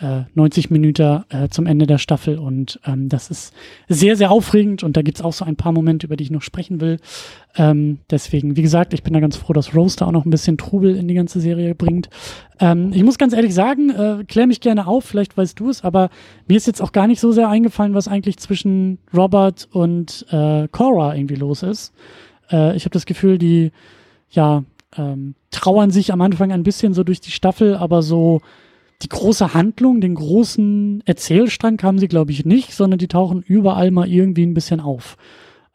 äh, 0.00 0.22
90 0.34 0.70
Minuten 0.70 1.24
äh, 1.28 1.48
zum 1.48 1.66
Ende 1.66 1.86
der 1.86 1.98
Staffel. 1.98 2.38
Und 2.38 2.80
ähm, 2.86 3.08
das 3.08 3.30
ist 3.30 3.54
sehr, 3.88 4.16
sehr 4.16 4.30
aufregend. 4.30 4.82
Und 4.82 4.96
da 4.96 5.02
gibt 5.02 5.18
es 5.18 5.24
auch 5.24 5.32
so 5.32 5.44
ein 5.44 5.56
paar 5.56 5.72
Momente, 5.72 6.06
über 6.06 6.16
die 6.16 6.24
ich 6.24 6.30
noch 6.30 6.42
sprechen 6.42 6.80
will. 6.80 6.98
Ähm, 7.56 7.98
deswegen, 8.10 8.56
wie 8.56 8.62
gesagt, 8.62 8.92
ich 8.92 9.02
bin 9.02 9.12
da 9.12 9.20
ganz 9.20 9.36
froh, 9.36 9.52
dass 9.52 9.74
Rose 9.74 9.96
da 9.96 10.06
auch 10.06 10.12
noch 10.12 10.24
ein 10.24 10.30
bisschen 10.30 10.58
Trubel 10.58 10.96
in 10.96 11.06
die 11.06 11.14
ganze 11.14 11.40
Serie 11.40 11.74
bringt. 11.74 12.08
Ähm, 12.58 12.92
ich 12.92 13.04
muss 13.04 13.18
ganz 13.18 13.32
ehrlich 13.32 13.54
sagen, 13.54 13.90
äh, 13.90 14.24
klär 14.26 14.46
mich 14.46 14.60
gerne 14.60 14.86
auf, 14.86 15.04
vielleicht 15.04 15.36
weißt 15.36 15.58
du 15.60 15.70
es, 15.70 15.84
aber 15.84 16.10
mir 16.48 16.56
ist 16.56 16.66
jetzt 16.66 16.82
auch 16.82 16.92
gar 16.92 17.06
nicht 17.06 17.20
so 17.20 17.32
sehr 17.32 17.48
eingefallen, 17.48 17.94
was 17.94 18.08
eigentlich 18.08 18.38
zwischen 18.38 18.98
Robert 19.16 19.68
und 19.72 20.26
äh, 20.30 20.66
Cora 20.68 21.14
irgendwie 21.14 21.36
los 21.36 21.62
ist. 21.62 21.92
Äh, 22.50 22.76
ich 22.76 22.84
habe 22.84 22.92
das 22.92 23.06
Gefühl, 23.06 23.38
die, 23.38 23.70
ja, 24.30 24.64
ähm, 24.96 25.34
trauern 25.50 25.90
sich 25.90 26.12
am 26.12 26.20
Anfang 26.20 26.52
ein 26.52 26.62
bisschen 26.62 26.94
so 26.94 27.04
durch 27.04 27.20
die 27.20 27.30
Staffel, 27.30 27.76
aber 27.76 28.02
so 28.02 28.40
die 29.02 29.08
große 29.08 29.54
Handlung, 29.54 30.00
den 30.00 30.14
großen 30.14 31.02
Erzählstrang 31.04 31.82
haben 31.82 31.98
sie, 31.98 32.08
glaube 32.08 32.32
ich, 32.32 32.44
nicht, 32.44 32.72
sondern 32.72 32.98
die 32.98 33.08
tauchen 33.08 33.42
überall 33.42 33.90
mal 33.90 34.08
irgendwie 34.08 34.46
ein 34.46 34.54
bisschen 34.54 34.80
auf. 34.80 35.16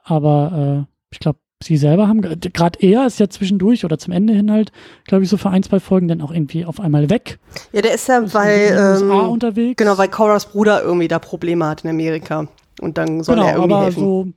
Aber 0.04 0.88
äh, 0.88 0.94
ich 1.12 1.20
glaube, 1.20 1.40
sie 1.62 1.78
selber 1.78 2.08
haben, 2.08 2.22
gerade 2.22 2.80
er 2.80 3.06
ist 3.06 3.20
ja 3.20 3.30
zwischendurch 3.30 3.84
oder 3.84 3.98
zum 3.98 4.14
Ende 4.14 4.34
hin 4.34 4.52
halt, 4.52 4.72
glaube 5.06 5.24
ich, 5.24 5.30
so 5.30 5.38
für 5.38 5.50
ein, 5.50 5.64
zwei 5.64 5.80
Folgen 5.80 6.08
dann 6.08 6.22
auch 6.22 6.32
irgendwie 6.32 6.66
auf 6.66 6.80
einmal 6.80 7.10
weg. 7.10 7.40
Ja, 7.74 7.82
der 7.82 7.94
ist 7.94 8.08
ja 8.08 8.20
ist 8.20 8.34
weil, 8.34 9.00
ähm, 9.02 9.12
unterwegs. 9.12 9.78
genau, 9.78 9.98
weil 9.98 10.08
Coras 10.08 10.46
Bruder 10.46 10.82
irgendwie 10.84 11.08
da 11.08 11.20
Probleme 11.20 11.66
hat 11.66 11.84
in 11.84 11.90
Amerika. 11.90 12.48
Und 12.80 12.98
dann 12.98 13.24
soll 13.24 13.36
genau, 13.36 13.48
er 13.48 13.56
irgendwie 13.56 13.74
aber 13.74 13.84
helfen. 13.84 14.00
So, 14.00 14.28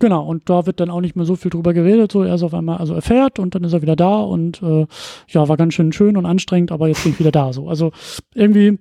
genau, 0.00 0.24
und 0.26 0.48
da 0.50 0.66
wird 0.66 0.80
dann 0.80 0.90
auch 0.90 1.00
nicht 1.00 1.16
mehr 1.16 1.24
so 1.24 1.36
viel 1.36 1.50
drüber 1.50 1.74
geredet. 1.74 2.12
So, 2.12 2.22
er 2.22 2.34
ist 2.34 2.42
auf 2.42 2.54
einmal, 2.54 2.78
also 2.78 2.94
er 2.94 3.02
fährt 3.02 3.38
und 3.38 3.54
dann 3.54 3.64
ist 3.64 3.72
er 3.72 3.82
wieder 3.82 3.96
da 3.96 4.20
und 4.20 4.62
äh, 4.62 4.86
ja, 5.28 5.48
war 5.48 5.56
ganz 5.56 5.74
schön 5.74 5.92
schön 5.92 6.16
und 6.16 6.26
anstrengend, 6.26 6.72
aber 6.72 6.88
jetzt 6.88 7.02
bin 7.02 7.12
ich 7.12 7.18
wieder 7.18 7.32
da. 7.32 7.52
So, 7.52 7.68
also 7.68 7.92
irgendwie, 8.34 8.78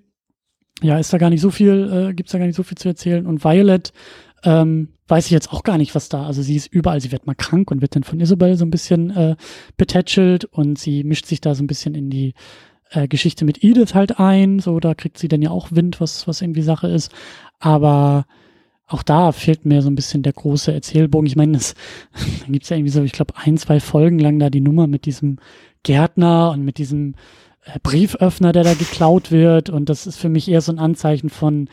ja, 0.81 0.97
ist 0.97 1.13
da 1.13 1.17
gar 1.17 1.29
nicht 1.29 1.41
so 1.41 1.51
viel, 1.51 2.09
äh, 2.09 2.13
gibt's 2.13 2.31
da 2.31 2.39
gar 2.39 2.47
nicht 2.47 2.55
so 2.55 2.63
viel 2.63 2.77
zu 2.77 2.87
erzählen. 2.87 3.25
Und 3.25 3.43
Violet, 3.43 3.93
ähm, 4.43 4.89
weiß 5.07 5.25
ich 5.25 5.31
jetzt 5.31 5.51
auch 5.51 5.63
gar 5.63 5.77
nicht, 5.77 5.95
was 5.95 6.09
da. 6.09 6.25
Also 6.25 6.41
sie 6.41 6.55
ist 6.55 6.67
überall, 6.67 7.01
sie 7.01 7.11
wird 7.11 7.27
mal 7.27 7.35
krank 7.35 7.71
und 7.71 7.81
wird 7.81 7.95
dann 7.95 8.03
von 8.03 8.19
Isabel 8.19 8.57
so 8.57 8.65
ein 8.65 8.71
bisschen 8.71 9.11
äh, 9.11 9.35
betätschelt 9.77 10.45
und 10.45 10.79
sie 10.79 11.03
mischt 11.03 11.25
sich 11.25 11.41
da 11.41 11.55
so 11.55 11.63
ein 11.63 11.67
bisschen 11.67 11.95
in 11.95 12.09
die 12.09 12.33
äh, 12.91 13.07
Geschichte 13.07 13.45
mit 13.45 13.63
Edith 13.63 13.93
halt 13.93 14.19
ein. 14.19 14.59
So, 14.59 14.79
da 14.79 14.93
kriegt 14.93 15.17
sie 15.17 15.27
dann 15.27 15.41
ja 15.41 15.51
auch 15.51 15.71
Wind, 15.71 15.99
was, 15.99 16.27
was 16.27 16.41
irgendwie 16.41 16.61
Sache 16.61 16.87
ist. 16.87 17.11
Aber 17.59 18.25
auch 18.93 19.03
da 19.03 19.31
fehlt 19.31 19.65
mir 19.65 19.81
so 19.81 19.89
ein 19.89 19.95
bisschen 19.95 20.23
der 20.23 20.33
große 20.33 20.71
Erzählbogen. 20.71 21.27
Ich 21.27 21.35
meine, 21.35 21.57
es 21.57 21.73
da 22.13 22.51
gibt's 22.51 22.69
ja 22.69 22.77
irgendwie 22.77 22.91
so, 22.91 23.03
ich 23.03 23.11
glaube, 23.11 23.33
ein, 23.37 23.57
zwei 23.57 23.79
Folgen 23.79 24.19
lang 24.19 24.39
da 24.39 24.49
die 24.49 24.61
Nummer 24.61 24.87
mit 24.87 25.05
diesem 25.05 25.37
Gärtner 25.83 26.51
und 26.51 26.63
mit 26.63 26.77
diesem 26.77 27.15
äh, 27.65 27.79
Brieföffner, 27.81 28.51
der 28.51 28.63
da 28.63 28.73
geklaut 28.73 29.31
wird. 29.31 29.69
Und 29.69 29.89
das 29.89 30.07
ist 30.07 30.17
für 30.17 30.29
mich 30.29 30.49
eher 30.49 30.61
so 30.61 30.71
ein 30.71 30.79
Anzeichen 30.79 31.29
von 31.29 31.69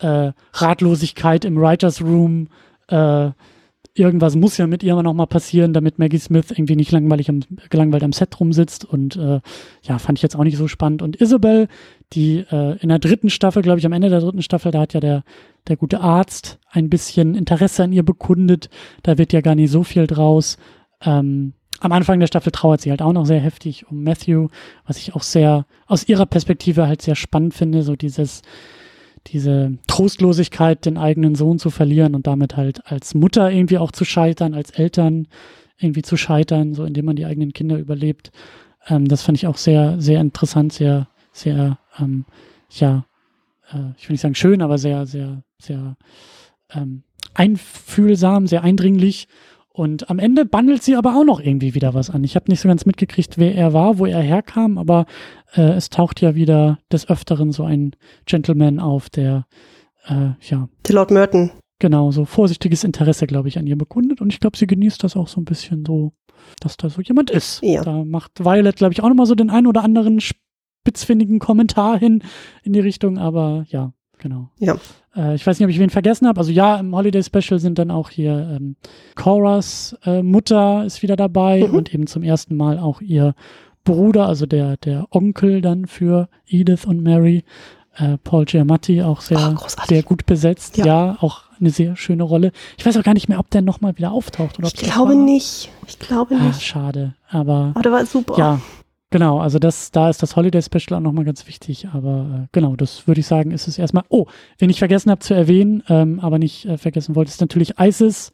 äh, 0.00 0.32
Ratlosigkeit 0.54 1.44
im 1.44 1.56
Writers 1.56 2.02
Room. 2.02 2.48
Äh, 2.88 3.30
irgendwas 3.94 4.36
muss 4.36 4.56
ja 4.56 4.66
mit 4.66 4.82
ihr 4.82 5.00
noch 5.02 5.12
mal 5.12 5.26
passieren, 5.26 5.72
damit 5.72 5.98
Maggie 5.98 6.18
Smith 6.18 6.50
irgendwie 6.50 6.76
nicht 6.76 6.92
langweilig 6.92 7.28
am, 7.28 7.40
gelangweilt 7.68 8.02
am 8.02 8.12
Set 8.12 8.38
rumsitzt. 8.40 8.84
Und 8.84 9.16
äh, 9.16 9.40
ja, 9.82 9.98
fand 9.98 10.18
ich 10.18 10.22
jetzt 10.22 10.36
auch 10.36 10.44
nicht 10.44 10.56
so 10.56 10.68
spannend. 10.68 11.02
Und 11.02 11.16
Isabel, 11.16 11.68
die 12.12 12.44
äh, 12.50 12.78
in 12.78 12.88
der 12.88 12.98
dritten 12.98 13.30
Staffel, 13.30 13.62
glaube 13.62 13.78
ich, 13.78 13.86
am 13.86 13.92
Ende 13.92 14.08
der 14.08 14.20
dritten 14.20 14.42
Staffel, 14.42 14.72
da 14.72 14.80
hat 14.80 14.94
ja 14.94 15.00
der, 15.00 15.24
der 15.68 15.76
gute 15.76 16.00
Arzt 16.00 16.58
ein 16.70 16.88
bisschen 16.88 17.34
Interesse 17.34 17.84
an 17.84 17.92
ihr 17.92 18.02
bekundet. 18.02 18.70
Da 19.02 19.18
wird 19.18 19.32
ja 19.32 19.42
gar 19.42 19.54
nicht 19.54 19.70
so 19.70 19.82
viel 19.82 20.06
draus. 20.06 20.56
Ähm, 21.02 21.52
am 21.80 21.92
Anfang 21.92 22.20
der 22.20 22.28
Staffel 22.28 22.52
trauert 22.52 22.80
sie 22.80 22.90
halt 22.90 23.02
auch 23.02 23.12
noch 23.12 23.26
sehr 23.26 23.40
heftig 23.40 23.90
um 23.90 24.04
Matthew, 24.04 24.48
was 24.86 24.98
ich 24.98 25.14
auch 25.14 25.22
sehr 25.22 25.66
aus 25.86 26.08
ihrer 26.08 26.26
Perspektive 26.26 26.86
halt 26.86 27.02
sehr 27.02 27.16
spannend 27.16 27.54
finde, 27.54 27.82
so 27.82 27.96
dieses 27.96 28.42
diese 29.28 29.78
Trostlosigkeit, 29.86 30.84
den 30.84 30.98
eigenen 30.98 31.34
Sohn 31.34 31.58
zu 31.58 31.70
verlieren 31.70 32.14
und 32.14 32.26
damit 32.26 32.56
halt 32.56 32.86
als 32.90 33.14
Mutter 33.14 33.50
irgendwie 33.50 33.78
auch 33.78 33.92
zu 33.92 34.04
scheitern, 34.04 34.54
als 34.54 34.70
Eltern 34.70 35.28
irgendwie 35.78 36.02
zu 36.02 36.16
scheitern, 36.16 36.74
so 36.74 36.84
indem 36.84 37.04
man 37.04 37.16
die 37.16 37.26
eigenen 37.26 37.52
Kinder 37.52 37.78
überlebt. 37.78 38.30
Ähm, 38.86 39.06
das 39.08 39.22
fand 39.22 39.38
ich 39.38 39.46
auch 39.46 39.56
sehr, 39.56 40.00
sehr 40.00 40.20
interessant, 40.20 40.72
sehr, 40.72 41.08
sehr, 41.32 41.78
ähm, 41.98 42.24
ja, 42.70 43.04
äh, 43.72 43.92
ich 43.96 44.08
will 44.08 44.14
nicht 44.14 44.20
sagen 44.20 44.34
schön, 44.34 44.62
aber 44.62 44.78
sehr, 44.78 45.06
sehr, 45.06 45.42
sehr 45.58 45.96
ähm, 46.74 47.02
einfühlsam, 47.34 48.46
sehr 48.46 48.62
eindringlich 48.62 49.28
und 49.72 50.10
am 50.10 50.18
Ende 50.18 50.44
bandelt 50.44 50.82
sie 50.82 50.96
aber 50.96 51.16
auch 51.16 51.24
noch 51.24 51.40
irgendwie 51.40 51.74
wieder 51.74 51.94
was 51.94 52.10
an. 52.10 52.24
Ich 52.24 52.36
habe 52.36 52.50
nicht 52.50 52.60
so 52.60 52.68
ganz 52.68 52.84
mitgekriegt, 52.84 53.38
wer 53.38 53.54
er 53.54 53.72
war, 53.72 53.98
wo 53.98 54.04
er 54.04 54.20
herkam, 54.20 54.76
aber 54.76 55.06
äh, 55.54 55.62
es 55.62 55.88
taucht 55.88 56.20
ja 56.20 56.34
wieder 56.34 56.78
des 56.90 57.08
Öfteren 57.08 57.52
so 57.52 57.64
ein 57.64 57.96
Gentleman 58.26 58.80
auf, 58.80 59.08
der, 59.08 59.46
äh, 60.06 60.30
ja. 60.40 60.68
Der 60.86 60.94
Lord 60.94 61.10
Merton. 61.10 61.52
Genau, 61.78 62.10
so 62.10 62.26
vorsichtiges 62.26 62.84
Interesse, 62.84 63.26
glaube 63.26 63.48
ich, 63.48 63.58
an 63.58 63.66
ihr 63.66 63.76
bekundet. 63.76 64.20
Und 64.20 64.32
ich 64.32 64.40
glaube, 64.40 64.56
sie 64.56 64.66
genießt 64.66 65.02
das 65.02 65.16
auch 65.16 65.26
so 65.26 65.40
ein 65.40 65.44
bisschen 65.44 65.84
so, 65.86 66.12
dass 66.60 66.76
da 66.76 66.90
so 66.90 67.00
jemand 67.00 67.30
ist. 67.30 67.60
Ja. 67.62 67.82
Da 67.82 68.04
macht 68.04 68.44
Violet, 68.44 68.76
glaube 68.76 68.92
ich, 68.92 69.02
auch 69.02 69.08
nochmal 69.08 69.26
so 69.26 69.34
den 69.34 69.50
einen 69.50 69.66
oder 69.66 69.82
anderen 69.82 70.20
spitzfindigen 70.20 71.38
Kommentar 71.38 71.98
hin 71.98 72.22
in 72.62 72.72
die 72.72 72.80
Richtung, 72.80 73.18
aber 73.18 73.64
ja, 73.68 73.94
genau. 74.22 74.48
Ja. 74.58 74.76
Äh, 75.14 75.34
ich 75.34 75.46
weiß 75.46 75.58
nicht, 75.58 75.66
ob 75.66 75.70
ich 75.70 75.78
wen 75.78 75.90
vergessen 75.90 76.26
habe. 76.26 76.40
Also 76.40 76.52
ja, 76.52 76.76
im 76.76 76.94
Holiday 76.94 77.22
Special 77.22 77.58
sind 77.58 77.78
dann 77.78 77.90
auch 77.90 78.10
hier 78.10 78.56
ähm, 78.56 78.76
Coras 79.14 79.96
äh, 80.04 80.22
Mutter 80.22 80.84
ist 80.84 81.02
wieder 81.02 81.16
dabei 81.16 81.66
mhm. 81.68 81.74
und 81.74 81.94
eben 81.94 82.06
zum 82.06 82.22
ersten 82.22 82.56
Mal 82.56 82.78
auch 82.78 83.00
ihr 83.00 83.34
Bruder, 83.84 84.26
also 84.26 84.46
der, 84.46 84.76
der 84.76 85.06
Onkel 85.10 85.60
dann 85.60 85.86
für 85.86 86.28
Edith 86.46 86.86
und 86.86 87.02
Mary. 87.02 87.44
Äh, 87.96 88.16
Paul 88.24 88.46
Giamatti 88.46 89.02
auch 89.02 89.20
sehr, 89.20 89.54
oh, 89.60 89.66
sehr 89.86 90.02
gut 90.02 90.24
besetzt. 90.24 90.78
Ja. 90.78 90.86
ja. 90.86 91.16
auch 91.20 91.42
eine 91.60 91.68
sehr 91.68 91.94
schöne 91.96 92.22
Rolle. 92.22 92.52
Ich 92.78 92.86
weiß 92.86 92.96
auch 92.96 93.02
gar 93.02 93.12
nicht 93.12 93.28
mehr, 93.28 93.38
ob 93.38 93.50
der 93.50 93.60
nochmal 93.60 93.98
wieder 93.98 94.12
auftaucht. 94.12 94.58
Oder 94.58 94.68
ich 94.68 94.74
glaube 94.74 95.14
nicht. 95.14 95.68
Ich 95.86 95.98
glaube 95.98 96.36
ah, 96.36 96.44
nicht. 96.44 96.62
Schade. 96.62 97.14
Aber, 97.28 97.72
aber 97.74 97.82
der 97.82 97.92
war 97.92 98.06
super. 98.06 98.38
Ja, 98.38 98.60
Genau, 99.12 99.40
also 99.40 99.58
das, 99.58 99.90
da 99.90 100.08
ist 100.08 100.22
das 100.22 100.36
Holiday 100.36 100.62
Special 100.62 100.96
auch 100.96 101.02
nochmal 101.02 101.26
ganz 101.26 101.46
wichtig, 101.46 101.86
aber 101.92 102.44
äh, 102.44 102.46
genau, 102.50 102.76
das 102.76 103.06
würde 103.06 103.20
ich 103.20 103.26
sagen, 103.26 103.50
ist 103.50 103.68
es 103.68 103.78
erstmal. 103.78 104.04
Oh, 104.08 104.24
wen 104.56 104.70
ich 104.70 104.78
vergessen 104.78 105.10
habe 105.10 105.20
zu 105.20 105.34
erwähnen, 105.34 105.82
ähm, 105.90 106.18
aber 106.18 106.38
nicht 106.38 106.64
äh, 106.64 106.78
vergessen 106.78 107.14
wollte, 107.14 107.28
ist 107.28 107.42
natürlich 107.42 107.78
Isis. 107.78 108.32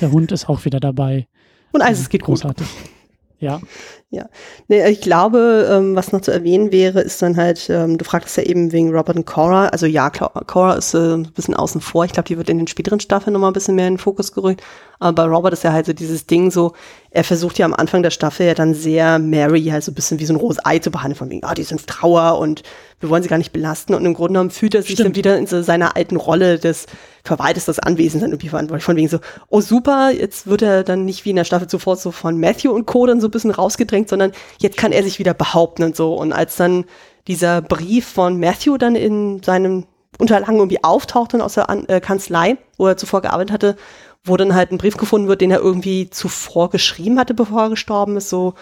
Der 0.00 0.10
Hund 0.10 0.32
ist 0.32 0.48
auch 0.48 0.64
wieder 0.64 0.80
dabei. 0.80 1.28
Und 1.70 1.80
Isis 1.88 2.08
geht 2.08 2.24
großartig. 2.24 2.66
Gut. 2.66 2.95
Ja. 3.38 3.60
Ja. 4.08 4.26
Nee, 4.68 4.88
ich 4.88 5.00
glaube, 5.00 5.68
ähm, 5.70 5.96
was 5.96 6.12
noch 6.12 6.20
zu 6.20 6.30
erwähnen 6.30 6.72
wäre, 6.72 7.00
ist 7.00 7.20
dann 7.20 7.36
halt, 7.36 7.68
ähm, 7.68 7.98
du 7.98 8.04
fragtest 8.04 8.36
ja 8.36 8.44
eben 8.44 8.72
wegen 8.72 8.94
Robert 8.94 9.16
und 9.16 9.26
Cora. 9.26 9.66
Also 9.66 9.84
ja, 9.84 10.10
Cora 10.10 10.74
ist 10.74 10.94
äh, 10.94 11.14
ein 11.14 11.32
bisschen 11.34 11.54
außen 11.54 11.80
vor. 11.80 12.04
Ich 12.04 12.12
glaube, 12.12 12.28
die 12.28 12.38
wird 12.38 12.48
in 12.48 12.58
den 12.58 12.68
späteren 12.68 13.00
Staffeln 13.00 13.32
nochmal 13.32 13.50
ein 13.50 13.54
bisschen 13.54 13.74
mehr 13.74 13.88
in 13.88 13.94
den 13.94 13.98
Fokus 13.98 14.32
gerückt. 14.32 14.62
Aber 15.00 15.12
bei 15.12 15.28
Robert 15.30 15.52
ist 15.52 15.64
ja 15.64 15.72
halt 15.72 15.86
so 15.86 15.92
dieses 15.92 16.26
Ding 16.26 16.50
so, 16.50 16.72
er 17.10 17.24
versucht 17.24 17.58
ja 17.58 17.66
am 17.66 17.74
Anfang 17.74 18.02
der 18.02 18.10
Staffel 18.10 18.46
ja 18.46 18.54
dann 18.54 18.74
sehr 18.74 19.18
Mary 19.18 19.64
halt 19.64 19.84
so 19.84 19.90
ein 19.90 19.94
bisschen 19.94 20.18
wie 20.20 20.26
so 20.26 20.32
ein 20.32 20.38
rohes 20.38 20.64
Ei 20.64 20.78
zu 20.78 20.90
behandeln, 20.90 21.18
von 21.18 21.28
wegen, 21.28 21.44
ah, 21.44 21.54
die 21.54 21.64
sind 21.64 21.86
Trauer 21.86 22.38
und 22.38 22.62
wir 23.00 23.10
wollen 23.10 23.22
sie 23.22 23.28
gar 23.28 23.38
nicht 23.38 23.52
belasten. 23.52 23.92
Und 23.92 24.06
im 24.06 24.14
Grunde 24.14 24.34
genommen 24.34 24.50
fühlt 24.50 24.74
er 24.74 24.82
sich 24.82 24.92
Stimmt. 24.92 25.08
dann 25.08 25.16
wieder 25.16 25.36
in 25.36 25.46
so 25.46 25.60
seiner 25.62 25.96
alten 25.96 26.16
Rolle 26.16 26.58
des 26.58 26.86
Verwalters 27.26 27.66
des 27.66 27.78
Anwesens 27.78 28.22
dann 28.22 28.30
irgendwie 28.30 28.48
verantwortlich. 28.48 28.84
Von 28.84 28.96
wegen 28.96 29.08
so, 29.08 29.18
oh 29.48 29.60
super, 29.60 30.10
jetzt 30.10 30.46
wird 30.46 30.62
er 30.62 30.84
dann 30.84 31.04
nicht 31.04 31.24
wie 31.24 31.30
in 31.30 31.36
der 31.36 31.44
Staffel 31.44 31.68
zuvor 31.68 31.96
so 31.96 32.10
von 32.10 32.38
Matthew 32.38 32.70
und 32.70 32.86
Co. 32.86 33.06
dann 33.06 33.20
so 33.20 33.28
ein 33.28 33.30
bisschen 33.30 33.50
rausgedrängt, 33.50 34.08
sondern 34.08 34.32
jetzt 34.58 34.76
kann 34.76 34.92
er 34.92 35.02
sich 35.02 35.18
wieder 35.18 35.34
behaupten 35.34 35.82
und 35.82 35.96
so. 35.96 36.14
Und 36.14 36.32
als 36.32 36.56
dann 36.56 36.84
dieser 37.26 37.60
Brief 37.60 38.06
von 38.06 38.38
Matthew 38.38 38.78
dann 38.78 38.96
in 38.96 39.42
seinem 39.42 39.84
Unterlagen 40.18 40.56
irgendwie 40.56 40.82
auftaucht 40.82 41.34
dann 41.34 41.42
aus 41.42 41.54
der 41.54 41.68
An 41.68 41.86
äh, 41.86 42.00
Kanzlei, 42.00 42.56
wo 42.78 42.86
er 42.86 42.96
zuvor 42.96 43.20
gearbeitet 43.20 43.52
hatte, 43.52 43.76
wo 44.24 44.36
dann 44.36 44.54
halt 44.54 44.72
ein 44.72 44.78
Brief 44.78 44.96
gefunden 44.96 45.28
wird, 45.28 45.40
den 45.40 45.50
er 45.50 45.60
irgendwie 45.60 46.10
zuvor 46.10 46.70
geschrieben 46.70 47.18
hatte, 47.18 47.34
bevor 47.34 47.62
er 47.62 47.70
gestorben 47.70 48.16
ist, 48.16 48.28
so, 48.28 48.54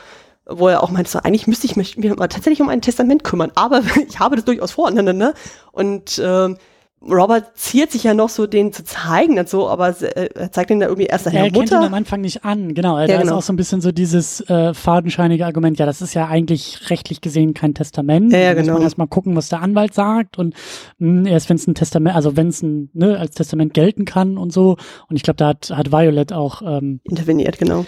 wo 0.47 0.69
er 0.69 0.83
auch 0.83 0.91
meinte, 0.91 1.11
so, 1.11 1.21
eigentlich 1.21 1.47
müsste 1.47 1.67
ich 1.67 1.77
mich 1.77 1.97
mal 1.97 2.29
tatsächlich 2.29 2.61
um 2.61 2.69
ein 2.69 2.83
Testament 2.83 3.25
kümmern, 3.25 3.53
aber 3.55 3.83
ich 4.09 4.19
habe 4.19 4.37
das 4.37 4.45
durchaus 4.45 4.73
vor, 4.73 4.91
ne, 4.91 5.03
ne, 5.03 5.15
ne? 5.15 5.35
Und 5.73 6.21
ähm, 6.23 6.59
Robert 7.07 7.57
ziert 7.57 7.93
sich 7.93 8.05
ja 8.05 8.15
noch 8.15 8.29
so, 8.29 8.47
den 8.47 8.73
zu 8.73 8.85
zeigen 8.85 9.39
und 9.39 9.49
so, 9.49 9.69
aber 9.69 9.95
äh, 10.01 10.31
er 10.35 10.53
zeigt 10.53 10.71
den 10.71 10.81
da 10.81 10.87
irgendwie 10.87 11.07
erst 11.07 11.27
nachher 11.27 11.45
Er 11.45 11.51
kennt 11.51 11.71
ihn 11.71 11.77
am 11.77 11.95
Anfang 11.95 12.21
nicht 12.21 12.45
an, 12.45 12.75
genau. 12.75 12.99
Ja, 12.99 13.07
da 13.07 13.19
genau. 13.19 13.25
ist 13.25 13.33
auch 13.33 13.43
so 13.43 13.53
ein 13.53 13.57
bisschen 13.57 13.81
so 13.81 13.93
dieses 13.93 14.41
äh, 14.49 14.73
fadenscheinige 14.73 15.45
Argument, 15.45 15.79
ja, 15.79 15.87
das 15.87 16.01
ist 16.01 16.15
ja 16.15 16.29
eigentlich 16.29 16.91
rechtlich 16.91 17.21
gesehen 17.21 17.53
kein 17.53 17.75
Testament. 17.75 18.33
Ja, 18.33 18.39
ja 18.39 18.55
genau. 18.55 18.67
muss 18.67 18.75
man 18.75 18.83
erstmal 18.83 19.09
gucken, 19.09 19.37
was 19.37 19.49
der 19.49 19.61
Anwalt 19.61 19.95
sagt 19.95 20.39
und 20.39 20.55
mh, 20.99 21.21
hm, 21.21 21.27
erst 21.27 21.51
wenn 21.51 21.57
es 21.57 21.67
ein 21.67 21.75
Testament, 21.75 22.17
also 22.17 22.37
wenn 22.37 22.49
es 22.49 22.63
ein, 22.63 22.91
ne, 22.95 23.19
als 23.19 23.35
Testament 23.35 23.75
gelten 23.75 24.05
kann 24.05 24.39
und 24.39 24.53
so. 24.53 24.77
Und 25.09 25.17
ich 25.17 25.23
glaube, 25.23 25.37
da 25.37 25.49
hat, 25.49 25.71
hat 25.71 25.93
Violet 25.93 26.33
auch 26.33 26.63
ähm, 26.63 27.01
interveniert, 27.05 27.59
genau. 27.59 27.85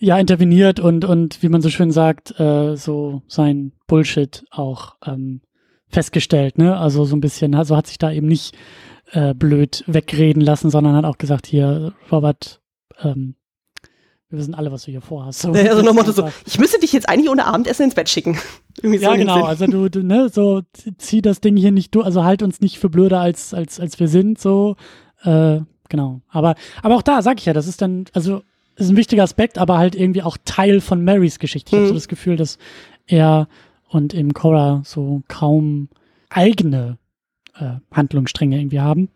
Ja, 0.00 0.18
interveniert 0.18 0.78
und, 0.78 1.04
und 1.04 1.42
wie 1.42 1.48
man 1.48 1.60
so 1.60 1.70
schön 1.70 1.90
sagt, 1.90 2.38
äh, 2.38 2.76
so 2.76 3.22
sein 3.26 3.72
Bullshit 3.88 4.44
auch 4.50 4.94
ähm, 5.04 5.40
festgestellt, 5.88 6.58
ne? 6.58 6.76
Also 6.76 7.04
so 7.04 7.16
ein 7.16 7.20
bisschen, 7.20 7.54
also 7.54 7.76
hat 7.76 7.86
sich 7.86 7.98
da 7.98 8.12
eben 8.12 8.26
nicht 8.26 8.56
äh, 9.12 9.34
blöd 9.34 9.84
wegreden 9.86 10.42
lassen, 10.42 10.70
sondern 10.70 10.94
hat 10.94 11.04
auch 11.04 11.18
gesagt, 11.18 11.46
hier, 11.46 11.94
Robert, 12.10 12.60
ähm, 13.02 13.34
wir 14.30 14.38
wissen 14.38 14.54
alle, 14.54 14.70
was 14.70 14.84
du 14.84 14.90
hier 14.90 15.00
vorhast. 15.00 15.40
So, 15.40 15.52
also 15.52 15.82
nochmal 15.82 16.04
so, 16.12 16.28
ich 16.46 16.58
müsste 16.58 16.78
dich 16.78 16.92
jetzt 16.92 17.08
eigentlich 17.08 17.30
ohne 17.30 17.46
Abendessen 17.46 17.84
ins 17.84 17.94
Bett 17.94 18.08
schicken. 18.08 18.38
Irgendwie 18.82 19.00
ja, 19.00 19.12
so 19.12 19.16
genau, 19.16 19.44
also 19.44 19.66
du, 19.66 19.88
du, 19.88 20.02
ne, 20.02 20.28
so, 20.28 20.62
zieh 20.98 21.22
das 21.22 21.40
Ding 21.40 21.56
hier 21.56 21.72
nicht 21.72 21.94
durch, 21.94 22.04
also 22.04 22.24
halt 22.24 22.42
uns 22.42 22.60
nicht 22.60 22.78
für 22.78 22.90
blöder 22.90 23.20
als, 23.20 23.54
als, 23.54 23.80
als 23.80 23.98
wir 23.98 24.08
sind, 24.08 24.38
so, 24.38 24.76
äh, 25.24 25.60
genau. 25.88 26.20
Aber, 26.28 26.54
aber 26.82 26.96
auch 26.96 27.02
da 27.02 27.22
sag 27.22 27.38
ich 27.38 27.46
ja, 27.46 27.52
das 27.52 27.66
ist 27.66 27.80
dann, 27.82 28.04
also, 28.12 28.42
ist 28.76 28.90
ein 28.90 28.96
wichtiger 28.96 29.24
Aspekt, 29.24 29.58
aber 29.58 29.78
halt 29.78 29.96
irgendwie 29.96 30.22
auch 30.22 30.36
Teil 30.44 30.80
von 30.80 31.02
Marys 31.02 31.40
Geschichte. 31.40 31.70
Ich 31.70 31.72
hm. 31.72 31.78
habe 31.78 31.88
so 31.88 31.94
das 31.94 32.06
Gefühl, 32.06 32.36
dass 32.36 32.58
er 33.06 33.48
und 33.88 34.14
eben 34.14 34.34
Cora 34.34 34.82
so 34.84 35.22
kaum 35.28 35.88
eigene 36.30 36.98
äh, 37.54 37.76
Handlungsstränge 37.92 38.58
irgendwie 38.58 38.80
haben. 38.80 39.08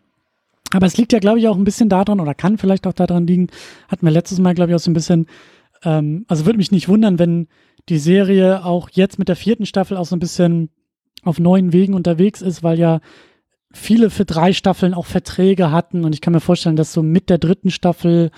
Aber 0.71 0.87
es 0.87 0.97
liegt 0.97 1.13
ja, 1.13 1.19
glaube 1.19 1.39
ich, 1.39 1.47
auch 1.47 1.57
ein 1.57 1.63
bisschen 1.63 1.89
daran 1.89 2.19
oder 2.19 2.33
kann 2.33 2.57
vielleicht 2.57 2.87
auch 2.87 2.93
daran 2.93 3.27
liegen, 3.27 3.47
hatten 3.87 4.05
wir 4.05 4.11
letztes 4.11 4.39
Mal, 4.39 4.55
glaube 4.55 4.71
ich, 4.71 4.75
auch 4.75 4.79
so 4.79 4.89
ein 4.89 4.95
bisschen, 4.95 5.27
ähm, 5.83 6.25
also 6.27 6.45
würde 6.45 6.57
mich 6.57 6.71
nicht 6.71 6.89
wundern, 6.89 7.19
wenn 7.19 7.47
die 7.89 7.99
Serie 7.99 8.65
auch 8.65 8.89
jetzt 8.91 9.19
mit 9.19 9.29
der 9.29 9.35
vierten 9.35 9.65
Staffel 9.65 9.97
auch 9.97 10.05
so 10.05 10.15
ein 10.15 10.19
bisschen 10.19 10.69
auf 11.23 11.39
neuen 11.39 11.73
Wegen 11.73 11.93
unterwegs 11.93 12.41
ist, 12.41 12.63
weil 12.63 12.79
ja 12.79 13.01
viele 13.71 14.09
für 14.09 14.25
drei 14.25 14.53
Staffeln 14.53 14.93
auch 14.93 15.05
Verträge 15.05 15.71
hatten 15.71 16.05
und 16.05 16.13
ich 16.13 16.21
kann 16.21 16.33
mir 16.33 16.39
vorstellen, 16.39 16.75
dass 16.75 16.93
so 16.93 17.03
mit 17.03 17.29
der 17.29 17.37
dritten 17.37 17.71
Staffel, 17.71 18.31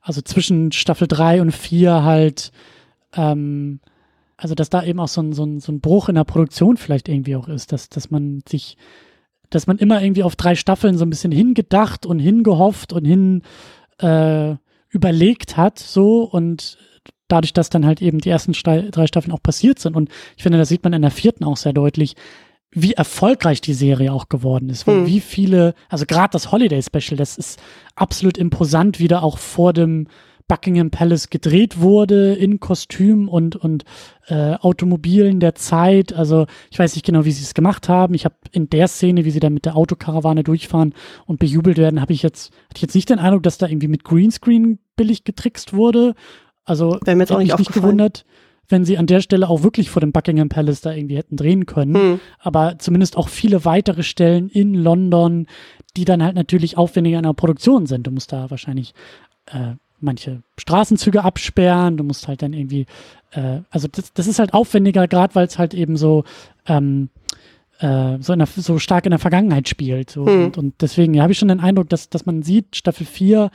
also 0.00 0.20
zwischen 0.20 0.72
Staffel 0.72 1.08
drei 1.08 1.40
und 1.40 1.52
vier 1.52 2.02
halt, 2.02 2.52
ähm, 3.14 3.80
also 4.40 4.54
dass 4.54 4.70
da 4.70 4.82
eben 4.82 4.98
auch 5.00 5.08
so 5.08 5.20
ein, 5.20 5.32
so, 5.32 5.44
ein, 5.44 5.60
so 5.60 5.70
ein 5.70 5.80
Bruch 5.80 6.08
in 6.08 6.14
der 6.14 6.24
Produktion 6.24 6.76
vielleicht 6.76 7.08
irgendwie 7.08 7.36
auch 7.36 7.48
ist, 7.48 7.72
dass, 7.72 7.88
dass 7.88 8.10
man 8.10 8.42
sich 8.48 8.76
dass 9.50 9.66
man 9.66 9.78
immer 9.78 10.00
irgendwie 10.00 10.22
auf 10.22 10.36
drei 10.36 10.54
Staffeln 10.54 10.96
so 10.96 11.04
ein 11.04 11.10
bisschen 11.10 11.32
hingedacht 11.32 12.06
und 12.06 12.20
hingehofft 12.20 12.92
und 12.92 13.04
hin 13.04 13.42
äh, 13.98 14.54
überlegt 14.88 15.56
hat, 15.56 15.80
so 15.80 16.22
und 16.22 16.78
dadurch, 17.26 17.52
dass 17.52 17.68
dann 17.68 17.84
halt 17.84 18.00
eben 18.00 18.18
die 18.18 18.30
ersten 18.30 18.52
drei 18.52 19.06
Staffeln 19.06 19.32
auch 19.32 19.42
passiert 19.42 19.78
sind. 19.78 19.96
Und 19.96 20.08
ich 20.36 20.42
finde, 20.42 20.58
das 20.58 20.68
sieht 20.68 20.84
man 20.84 20.92
in 20.92 21.02
der 21.02 21.10
vierten 21.10 21.44
auch 21.44 21.56
sehr 21.56 21.72
deutlich, 21.72 22.14
wie 22.72 22.92
erfolgreich 22.92 23.60
die 23.60 23.74
Serie 23.74 24.12
auch 24.12 24.28
geworden 24.28 24.68
ist. 24.68 24.86
Hm. 24.86 25.06
Wie 25.06 25.20
viele, 25.20 25.74
also 25.88 26.06
gerade 26.06 26.30
das 26.32 26.52
Holiday 26.52 26.82
Special, 26.82 27.16
das 27.16 27.36
ist 27.36 27.60
absolut 27.96 28.38
imposant, 28.38 29.00
wieder 29.00 29.22
auch 29.22 29.38
vor 29.38 29.72
dem 29.72 30.06
Buckingham 30.50 30.90
Palace 30.90 31.30
gedreht 31.30 31.80
wurde 31.80 32.34
in 32.34 32.58
Kostüm 32.58 33.28
und, 33.28 33.54
und 33.54 33.84
äh, 34.26 34.54
Automobilen 34.54 35.38
der 35.38 35.54
Zeit. 35.54 36.12
Also 36.12 36.46
ich 36.72 36.78
weiß 36.80 36.96
nicht 36.96 37.06
genau, 37.06 37.24
wie 37.24 37.30
sie 37.30 37.44
es 37.44 37.54
gemacht 37.54 37.88
haben. 37.88 38.14
Ich 38.14 38.24
habe 38.24 38.34
in 38.50 38.68
der 38.68 38.88
Szene, 38.88 39.24
wie 39.24 39.30
sie 39.30 39.38
dann 39.38 39.54
mit 39.54 39.64
der 39.64 39.76
Autokarawane 39.76 40.42
durchfahren 40.42 40.92
und 41.26 41.38
bejubelt 41.38 41.78
werden, 41.78 42.00
habe 42.00 42.12
ich 42.12 42.24
jetzt, 42.24 42.52
hatte 42.64 42.78
ich 42.78 42.82
jetzt 42.82 42.96
nicht 42.96 43.10
den 43.10 43.20
Eindruck, 43.20 43.44
dass 43.44 43.58
da 43.58 43.68
irgendwie 43.68 43.86
mit 43.86 44.02
Greenscreen 44.02 44.80
billig 44.96 45.22
getrickst 45.22 45.72
wurde. 45.72 46.16
Also 46.64 46.98
Wäre 47.04 47.14
mir 47.14 47.22
jetzt 47.22 47.32
auch 47.32 47.38
nicht, 47.38 47.56
nicht 47.56 47.72
gewundert 47.72 48.24
wenn 48.72 48.84
sie 48.84 48.98
an 48.98 49.08
der 49.08 49.20
Stelle 49.20 49.48
auch 49.48 49.64
wirklich 49.64 49.90
vor 49.90 49.98
dem 49.98 50.12
Buckingham 50.12 50.48
Palace 50.48 50.80
da 50.80 50.92
irgendwie 50.92 51.16
hätten 51.16 51.36
drehen 51.36 51.66
können. 51.66 51.96
Hm. 51.96 52.20
Aber 52.38 52.78
zumindest 52.78 53.16
auch 53.16 53.28
viele 53.28 53.64
weitere 53.64 54.04
Stellen 54.04 54.48
in 54.48 54.74
London, 54.74 55.48
die 55.96 56.04
dann 56.04 56.22
halt 56.22 56.36
natürlich 56.36 56.78
aufwendiger 56.78 57.18
in 57.18 57.24
der 57.24 57.32
Produktion 57.32 57.86
sind. 57.86 58.06
Du 58.06 58.12
musst 58.12 58.32
da 58.32 58.48
wahrscheinlich 58.48 58.94
äh, 59.46 59.74
manche 60.02 60.42
Straßenzüge 60.58 61.24
absperren, 61.24 61.96
du 61.96 62.04
musst 62.04 62.28
halt 62.28 62.42
dann 62.42 62.52
irgendwie, 62.52 62.86
äh, 63.32 63.60
also 63.70 63.88
das, 63.88 64.12
das 64.12 64.26
ist 64.26 64.38
halt 64.38 64.54
aufwendiger, 64.54 65.08
gerade 65.08 65.34
weil 65.34 65.46
es 65.46 65.58
halt 65.58 65.74
eben 65.74 65.96
so, 65.96 66.24
ähm, 66.66 67.08
äh, 67.78 68.18
so, 68.20 68.34
der, 68.34 68.46
so 68.46 68.78
stark 68.78 69.06
in 69.06 69.10
der 69.10 69.18
Vergangenheit 69.18 69.68
spielt. 69.68 70.10
So. 70.10 70.26
Hm. 70.26 70.44
Und, 70.44 70.58
und, 70.58 70.74
deswegen 70.80 71.14
ja, 71.14 71.22
habe 71.22 71.32
ich 71.32 71.38
schon 71.38 71.48
den 71.48 71.60
Eindruck, 71.60 71.88
dass, 71.88 72.10
dass 72.10 72.26
man 72.26 72.42
sieht, 72.42 72.76
Staffel 72.76 73.06
4 73.06 73.50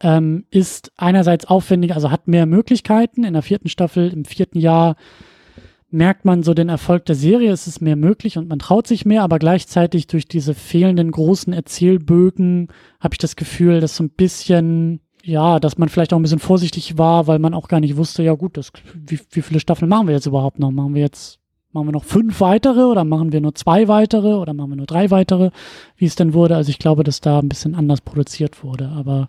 ähm, 0.00 0.44
ist 0.50 0.92
einerseits 0.96 1.46
aufwendiger, 1.46 1.94
also 1.94 2.10
hat 2.10 2.28
mehr 2.28 2.46
Möglichkeiten. 2.46 3.24
In 3.24 3.32
der 3.32 3.42
vierten 3.42 3.68
Staffel, 3.68 4.12
im 4.12 4.24
vierten 4.24 4.58
Jahr 4.58 4.96
merkt 5.90 6.24
man 6.24 6.42
so 6.42 6.52
den 6.52 6.68
Erfolg 6.68 7.06
der 7.06 7.14
Serie, 7.14 7.52
es 7.52 7.66
ist 7.66 7.80
mehr 7.80 7.96
möglich 7.96 8.36
und 8.38 8.48
man 8.48 8.58
traut 8.58 8.86
sich 8.86 9.06
mehr, 9.06 9.22
aber 9.22 9.38
gleichzeitig 9.38 10.06
durch 10.06 10.26
diese 10.26 10.54
fehlenden 10.54 11.10
großen 11.10 11.52
Erzählbögen 11.52 12.68
habe 13.00 13.14
ich 13.14 13.18
das 13.18 13.36
Gefühl, 13.36 13.80
dass 13.80 13.96
so 13.96 14.04
ein 14.04 14.10
bisschen 14.10 15.00
ja, 15.26 15.58
dass 15.58 15.76
man 15.76 15.88
vielleicht 15.88 16.12
auch 16.12 16.18
ein 16.18 16.22
bisschen 16.22 16.38
vorsichtig 16.38 16.98
war, 16.98 17.26
weil 17.26 17.40
man 17.40 17.52
auch 17.52 17.66
gar 17.66 17.80
nicht 17.80 17.96
wusste, 17.96 18.22
ja 18.22 18.34
gut, 18.34 18.56
das, 18.56 18.70
wie, 18.94 19.18
wie 19.32 19.42
viele 19.42 19.58
Staffeln 19.58 19.88
machen 19.88 20.06
wir 20.06 20.14
jetzt 20.14 20.26
überhaupt 20.26 20.60
noch? 20.60 20.70
Machen 20.70 20.94
wir 20.94 21.02
jetzt, 21.02 21.40
machen 21.72 21.88
wir 21.88 21.92
noch 21.92 22.04
fünf 22.04 22.40
weitere 22.40 22.84
oder 22.84 23.02
machen 23.02 23.32
wir 23.32 23.40
nur 23.40 23.54
zwei 23.56 23.88
weitere 23.88 24.34
oder 24.34 24.54
machen 24.54 24.70
wir 24.70 24.76
nur 24.76 24.86
drei 24.86 25.10
weitere, 25.10 25.50
wie 25.96 26.06
es 26.06 26.14
denn 26.14 26.32
wurde? 26.32 26.54
Also 26.54 26.70
ich 26.70 26.78
glaube, 26.78 27.02
dass 27.02 27.20
da 27.20 27.40
ein 27.40 27.48
bisschen 27.48 27.74
anders 27.74 28.02
produziert 28.02 28.62
wurde, 28.62 28.88
aber 28.90 29.28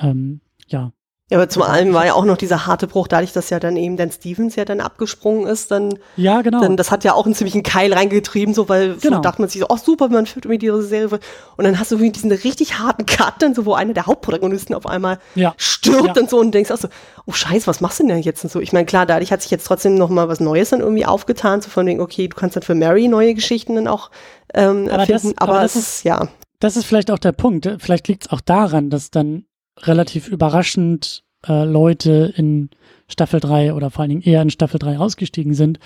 ähm, 0.00 0.42
ja, 0.68 0.92
ja, 1.30 1.38
aber 1.38 1.48
zum 1.48 1.62
einen 1.62 1.94
war 1.94 2.04
ja 2.04 2.14
auch 2.14 2.24
noch 2.24 2.36
dieser 2.36 2.66
harte 2.66 2.88
Bruch, 2.88 3.06
dadurch, 3.06 3.32
dass 3.32 3.50
ja 3.50 3.60
dann 3.60 3.76
eben 3.76 3.96
Dan 3.96 4.10
Stevens 4.10 4.56
ja 4.56 4.64
dann 4.64 4.80
abgesprungen 4.80 5.46
ist, 5.46 5.70
dann. 5.70 5.96
Ja, 6.16 6.42
genau. 6.42 6.60
Dann, 6.60 6.76
das 6.76 6.90
hat 6.90 7.04
ja 7.04 7.14
auch 7.14 7.24
einen 7.24 7.36
ziemlichen 7.36 7.62
Keil 7.62 7.92
reingetrieben, 7.92 8.52
so, 8.52 8.68
weil 8.68 8.96
genau. 8.96 9.16
so 9.16 9.22
dachte 9.22 9.40
man 9.40 9.48
sich 9.48 9.60
so, 9.60 9.66
oh 9.68 9.76
super, 9.76 10.08
man 10.08 10.26
führt 10.26 10.46
irgendwie 10.46 10.58
diese 10.58 10.82
Serie. 10.82 11.20
Und 11.56 11.64
dann 11.64 11.78
hast 11.78 11.92
du 11.92 11.94
irgendwie 11.94 12.10
diesen 12.10 12.32
richtig 12.32 12.80
harten 12.80 13.06
Cut, 13.06 13.34
dann 13.38 13.54
so, 13.54 13.64
wo 13.64 13.74
einer 13.74 13.94
der 13.94 14.06
Hauptprotagonisten 14.06 14.74
auf 14.74 14.86
einmal 14.86 15.20
ja. 15.36 15.54
stirbt 15.56 16.16
ja. 16.16 16.20
und 16.20 16.28
so 16.28 16.40
und 16.40 16.52
denkst 16.52 16.72
auch 16.72 16.78
so, 16.78 16.88
oh 17.26 17.32
Scheiße, 17.32 17.68
was 17.68 17.80
machst 17.80 18.00
du 18.00 18.08
denn 18.08 18.18
jetzt 18.18 18.42
und 18.42 18.50
so? 18.50 18.58
Ich 18.58 18.72
meine, 18.72 18.86
klar, 18.86 19.06
dadurch 19.06 19.30
hat 19.30 19.42
sich 19.42 19.52
jetzt 19.52 19.68
trotzdem 19.68 19.94
noch 19.94 20.10
mal 20.10 20.28
was 20.28 20.40
Neues 20.40 20.70
dann 20.70 20.80
irgendwie 20.80 21.06
aufgetan, 21.06 21.60
so 21.60 21.70
von 21.70 21.86
wegen, 21.86 22.00
okay, 22.00 22.26
du 22.26 22.34
kannst 22.34 22.56
dann 22.56 22.64
für 22.64 22.74
Mary 22.74 23.06
neue 23.06 23.34
Geschichten 23.34 23.76
dann 23.76 23.86
auch 23.86 24.10
ähm, 24.52 24.88
aber 24.88 25.02
erfinden, 25.02 25.28
das, 25.28 25.38
aber, 25.38 25.52
aber 25.52 25.62
das 25.62 25.76
ist, 25.76 26.02
ja. 26.02 26.26
Das 26.58 26.76
ist 26.76 26.86
vielleicht 26.86 27.12
auch 27.12 27.20
der 27.20 27.32
Punkt. 27.32 27.70
Vielleicht 27.78 28.08
liegt 28.08 28.24
es 28.24 28.30
auch 28.32 28.40
daran, 28.40 28.90
dass 28.90 29.12
dann 29.12 29.44
relativ 29.78 30.28
überraschend 30.28 31.24
äh, 31.46 31.64
Leute 31.64 32.32
in 32.36 32.70
Staffel 33.08 33.40
3 33.40 33.74
oder 33.74 33.90
vor 33.90 34.02
allen 34.02 34.10
Dingen 34.10 34.22
eher 34.22 34.42
in 34.42 34.50
Staffel 34.50 34.78
3 34.78 34.98
ausgestiegen 34.98 35.54
sind, 35.54 35.78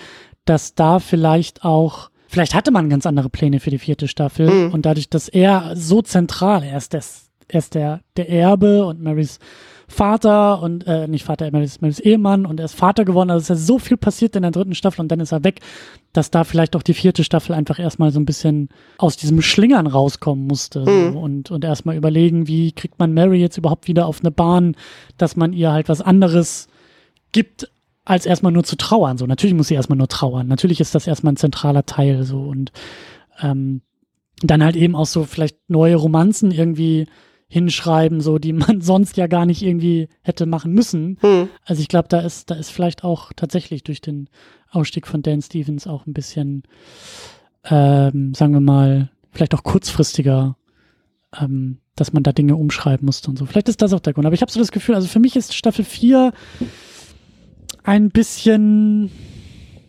dass 0.45 0.75
da 0.75 0.99
vielleicht 0.99 1.63
auch, 1.63 2.09
vielleicht 2.27 2.53
hatte 2.53 2.71
man 2.71 2.89
ganz 2.89 3.05
andere 3.05 3.29
Pläne 3.29 3.59
für 3.59 3.71
die 3.71 3.79
vierte 3.79 4.07
Staffel 4.07 4.49
mhm. 4.49 4.73
und 4.73 4.85
dadurch, 4.85 5.09
dass 5.09 5.27
er 5.27 5.71
so 5.75 6.01
zentral, 6.01 6.63
er 6.63 6.77
ist, 6.77 6.93
das, 6.93 7.29
er 7.47 7.59
ist 7.59 7.73
der, 7.73 8.01
der 8.17 8.29
Erbe 8.29 8.85
und 8.85 9.01
Marys 9.01 9.39
Vater 9.87 10.61
und 10.61 10.87
äh, 10.87 11.07
nicht 11.07 11.25
Vater, 11.25 11.49
Marys, 11.51 11.81
Marys 11.81 11.99
Ehemann 11.99 12.45
und 12.45 12.59
er 12.59 12.65
ist 12.65 12.75
Vater 12.75 13.05
geworden. 13.05 13.29
Also 13.29 13.41
es 13.41 13.49
ist 13.49 13.49
ja 13.49 13.73
so 13.73 13.79
viel 13.79 13.97
passiert 13.97 14.35
in 14.35 14.41
der 14.41 14.51
dritten 14.51 14.75
Staffel 14.75 15.01
und 15.01 15.09
dann 15.09 15.19
ist 15.19 15.31
er 15.31 15.43
weg, 15.43 15.61
dass 16.13 16.31
da 16.31 16.43
vielleicht 16.43 16.75
auch 16.75 16.83
die 16.83 16.93
vierte 16.93 17.23
Staffel 17.23 17.53
einfach 17.53 17.79
erstmal 17.79 18.11
so 18.11 18.19
ein 18.19 18.25
bisschen 18.25 18.69
aus 18.97 19.17
diesem 19.17 19.41
Schlingern 19.41 19.87
rauskommen 19.87 20.47
musste 20.47 20.81
mhm. 20.81 21.13
so, 21.13 21.19
und, 21.19 21.51
und 21.51 21.63
erstmal 21.63 21.95
überlegen, 21.95 22.47
wie 22.47 22.71
kriegt 22.71 22.99
man 22.99 23.13
Mary 23.13 23.39
jetzt 23.39 23.57
überhaupt 23.57 23.87
wieder 23.87 24.07
auf 24.07 24.21
eine 24.21 24.31
Bahn, 24.31 24.75
dass 25.17 25.35
man 25.35 25.53
ihr 25.53 25.71
halt 25.71 25.87
was 25.89 26.01
anderes 26.01 26.67
gibt, 27.31 27.69
als 28.05 28.25
erstmal 28.25 28.51
nur 28.51 28.63
zu 28.63 28.77
trauern. 28.77 29.17
So, 29.17 29.25
natürlich 29.25 29.55
muss 29.55 29.67
sie 29.67 29.75
erstmal 29.75 29.97
nur 29.97 30.07
trauern. 30.07 30.47
Natürlich 30.47 30.79
ist 30.79 30.95
das 30.95 31.07
erstmal 31.07 31.33
ein 31.33 31.37
zentraler 31.37 31.85
Teil 31.85 32.23
so 32.23 32.43
und 32.43 32.71
ähm, 33.41 33.81
dann 34.41 34.63
halt 34.63 34.75
eben 34.75 34.95
auch 34.95 35.05
so 35.05 35.23
vielleicht 35.23 35.69
neue 35.69 35.95
Romanzen 35.95 36.51
irgendwie 36.51 37.07
hinschreiben, 37.47 38.21
so 38.21 38.37
die 38.39 38.53
man 38.53 38.81
sonst 38.81 39.17
ja 39.17 39.27
gar 39.27 39.45
nicht 39.45 39.61
irgendwie 39.61 40.07
hätte 40.21 40.45
machen 40.45 40.73
müssen. 40.73 41.17
Hm. 41.21 41.49
Also 41.63 41.81
ich 41.81 41.87
glaube, 41.87 42.07
da 42.09 42.19
ist, 42.19 42.49
da 42.49 42.55
ist 42.55 42.69
vielleicht 42.69 43.03
auch 43.03 43.31
tatsächlich 43.35 43.83
durch 43.83 44.01
den 44.01 44.29
Ausstieg 44.69 45.07
von 45.07 45.21
Dan 45.21 45.41
Stevens 45.41 45.87
auch 45.87 46.05
ein 46.05 46.13
bisschen, 46.13 46.63
ähm, 47.65 48.33
sagen 48.33 48.53
wir 48.53 48.61
mal, 48.61 49.09
vielleicht 49.31 49.53
auch 49.53 49.63
kurzfristiger, 49.63 50.57
ähm, 51.39 51.79
dass 51.95 52.13
man 52.13 52.23
da 52.23 52.31
Dinge 52.31 52.55
umschreiben 52.55 53.05
musste 53.05 53.29
und 53.29 53.37
so. 53.37 53.45
Vielleicht 53.45 53.69
ist 53.69 53.81
das 53.81 53.93
auch 53.93 53.99
der 53.99 54.13
Grund. 54.13 54.25
Aber 54.25 54.35
ich 54.35 54.41
habe 54.41 54.51
so 54.51 54.59
das 54.59 54.71
Gefühl, 54.71 54.95
also 54.95 55.07
für 55.07 55.19
mich 55.19 55.35
ist 55.35 55.53
Staffel 55.53 55.85
4 55.85 56.33
ein 57.83 58.09
bisschen, 58.09 59.11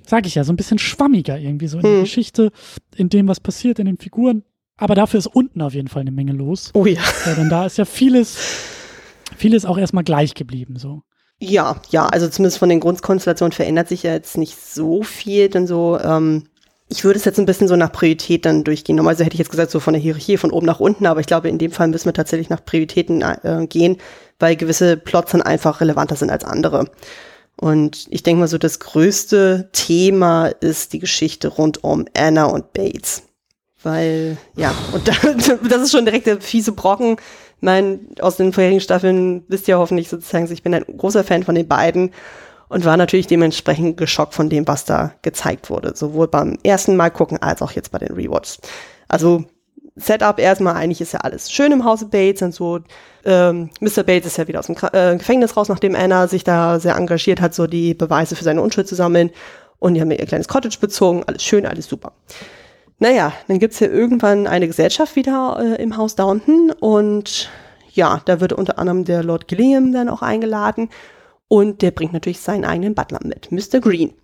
sag 0.06 0.26
ich 0.26 0.34
ja, 0.34 0.44
so 0.44 0.52
ein 0.52 0.56
bisschen 0.56 0.78
schwammiger 0.78 1.38
irgendwie 1.38 1.68
so 1.68 1.78
in 1.78 1.84
hm. 1.84 1.90
der 1.90 2.00
Geschichte, 2.02 2.52
in 2.94 3.08
dem, 3.08 3.26
was 3.26 3.40
passiert, 3.40 3.78
in 3.78 3.86
den 3.86 3.98
Figuren. 3.98 4.44
Aber 4.76 4.94
dafür 4.94 5.18
ist 5.18 5.26
unten 5.26 5.62
auf 5.62 5.74
jeden 5.74 5.88
Fall 5.88 6.02
eine 6.02 6.12
Menge 6.12 6.32
los. 6.32 6.70
Oh 6.74 6.86
ja. 6.86 7.00
ja 7.24 7.34
denn 7.34 7.48
da 7.48 7.66
ist 7.66 7.78
ja 7.78 7.84
vieles, 7.84 8.36
vieles 9.36 9.64
auch 9.64 9.78
erstmal 9.78 10.04
gleich 10.04 10.34
geblieben, 10.34 10.76
so. 10.78 11.02
Ja, 11.38 11.76
ja, 11.90 12.06
also 12.06 12.28
zumindest 12.28 12.58
von 12.58 12.70
den 12.70 12.80
Grundkonstellationen 12.80 13.52
verändert 13.52 13.88
sich 13.88 14.02
ja 14.02 14.12
jetzt 14.12 14.38
nicht 14.38 14.56
so 14.56 15.02
viel, 15.02 15.50
denn 15.50 15.66
so, 15.66 15.98
ähm, 16.00 16.44
ich 16.88 17.04
würde 17.04 17.18
es 17.18 17.26
jetzt 17.26 17.38
ein 17.38 17.46
bisschen 17.46 17.68
so 17.68 17.76
nach 17.76 17.92
Priorität 17.92 18.46
dann 18.46 18.64
durchgehen. 18.64 18.96
Normalerweise 18.96 19.24
hätte 19.24 19.34
ich 19.34 19.40
jetzt 19.40 19.50
gesagt, 19.50 19.70
so 19.70 19.80
von 19.80 19.92
der 19.92 20.00
Hierarchie 20.00 20.38
von 20.38 20.50
oben 20.50 20.66
nach 20.66 20.80
unten, 20.80 21.04
aber 21.04 21.20
ich 21.20 21.26
glaube, 21.26 21.48
in 21.48 21.58
dem 21.58 21.72
Fall 21.72 21.88
müssen 21.88 22.06
wir 22.06 22.14
tatsächlich 22.14 22.48
nach 22.48 22.64
Prioritäten 22.64 23.22
äh, 23.22 23.66
gehen, 23.68 23.98
weil 24.38 24.56
gewisse 24.56 24.96
Plots 24.96 25.32
dann 25.32 25.42
einfach 25.42 25.80
relevanter 25.80 26.16
sind 26.16 26.30
als 26.30 26.44
andere. 26.44 26.90
Und 27.58 28.06
ich 28.10 28.22
denke 28.22 28.40
mal 28.40 28.48
so, 28.48 28.58
das 28.58 28.80
größte 28.80 29.70
Thema 29.72 30.46
ist 30.46 30.92
die 30.92 30.98
Geschichte 30.98 31.48
rund 31.48 31.84
um 31.84 32.06
Anna 32.16 32.44
und 32.44 32.72
Bates. 32.72 33.25
Weil, 33.86 34.36
ja, 34.56 34.74
und 34.92 35.06
da, 35.06 35.12
das 35.68 35.82
ist 35.82 35.92
schon 35.92 36.04
direkt 36.04 36.26
der 36.26 36.40
fiese 36.40 36.72
Brocken. 36.72 37.18
Mein, 37.60 38.00
aus 38.20 38.36
den 38.36 38.52
vorherigen 38.52 38.80
Staffeln 38.80 39.44
wisst 39.46 39.68
ihr 39.68 39.78
hoffentlich 39.78 40.08
sozusagen, 40.08 40.52
ich 40.52 40.64
bin 40.64 40.74
ein 40.74 40.84
großer 40.84 41.22
Fan 41.22 41.44
von 41.44 41.54
den 41.54 41.68
beiden 41.68 42.10
und 42.68 42.84
war 42.84 42.96
natürlich 42.96 43.28
dementsprechend 43.28 43.96
geschockt 43.96 44.34
von 44.34 44.50
dem, 44.50 44.66
was 44.66 44.86
da 44.86 45.12
gezeigt 45.22 45.70
wurde. 45.70 45.94
Sowohl 45.94 46.26
beim 46.26 46.58
ersten 46.64 46.96
Mal 46.96 47.10
gucken 47.10 47.40
als 47.40 47.62
auch 47.62 47.70
jetzt 47.70 47.92
bei 47.92 47.98
den 47.98 48.12
Rewards. 48.12 48.58
Also 49.06 49.44
Setup 49.94 50.40
erstmal, 50.40 50.74
eigentlich 50.74 51.00
ist 51.00 51.12
ja 51.12 51.20
alles 51.20 51.52
schön 51.52 51.70
im 51.70 51.84
Hause 51.84 52.06
Bates 52.06 52.42
und 52.42 52.52
so. 52.52 52.80
Ähm, 53.24 53.70
Mr. 53.78 54.02
Bates 54.02 54.26
ist 54.26 54.36
ja 54.36 54.48
wieder 54.48 54.58
aus 54.58 54.66
dem 54.66 54.76
äh, 54.92 55.16
Gefängnis 55.16 55.56
raus, 55.56 55.68
nachdem 55.68 55.94
Anna 55.94 56.26
sich 56.26 56.42
da 56.42 56.80
sehr 56.80 56.96
engagiert 56.96 57.40
hat, 57.40 57.54
so 57.54 57.68
die 57.68 57.94
Beweise 57.94 58.34
für 58.34 58.42
seine 58.42 58.62
Unschuld 58.62 58.88
zu 58.88 58.96
sammeln. 58.96 59.30
Und 59.78 59.94
die 59.94 60.00
haben 60.00 60.10
ihr 60.10 60.26
kleines 60.26 60.48
Cottage 60.48 60.78
bezogen, 60.80 61.22
alles 61.24 61.44
schön, 61.44 61.66
alles 61.66 61.86
super. 61.86 62.12
Naja, 62.98 63.32
dann 63.46 63.58
gibt's 63.58 63.78
hier 63.78 63.92
irgendwann 63.92 64.46
eine 64.46 64.66
Gesellschaft 64.66 65.16
wieder 65.16 65.58
äh, 65.60 65.82
im 65.82 65.96
Haus 65.96 66.16
Downton 66.16 66.72
und 66.80 67.50
ja, 67.92 68.22
da 68.24 68.40
wird 68.40 68.52
unter 68.52 68.78
anderem 68.78 69.04
der 69.04 69.22
Lord 69.22 69.48
Gillingham 69.48 69.92
dann 69.92 70.08
auch 70.08 70.22
eingeladen 70.22 70.88
und 71.48 71.82
der 71.82 71.90
bringt 71.90 72.14
natürlich 72.14 72.40
seinen 72.40 72.64
eigenen 72.64 72.94
Butler 72.94 73.20
mit, 73.22 73.52
Mr. 73.52 73.80
Green. 73.80 74.14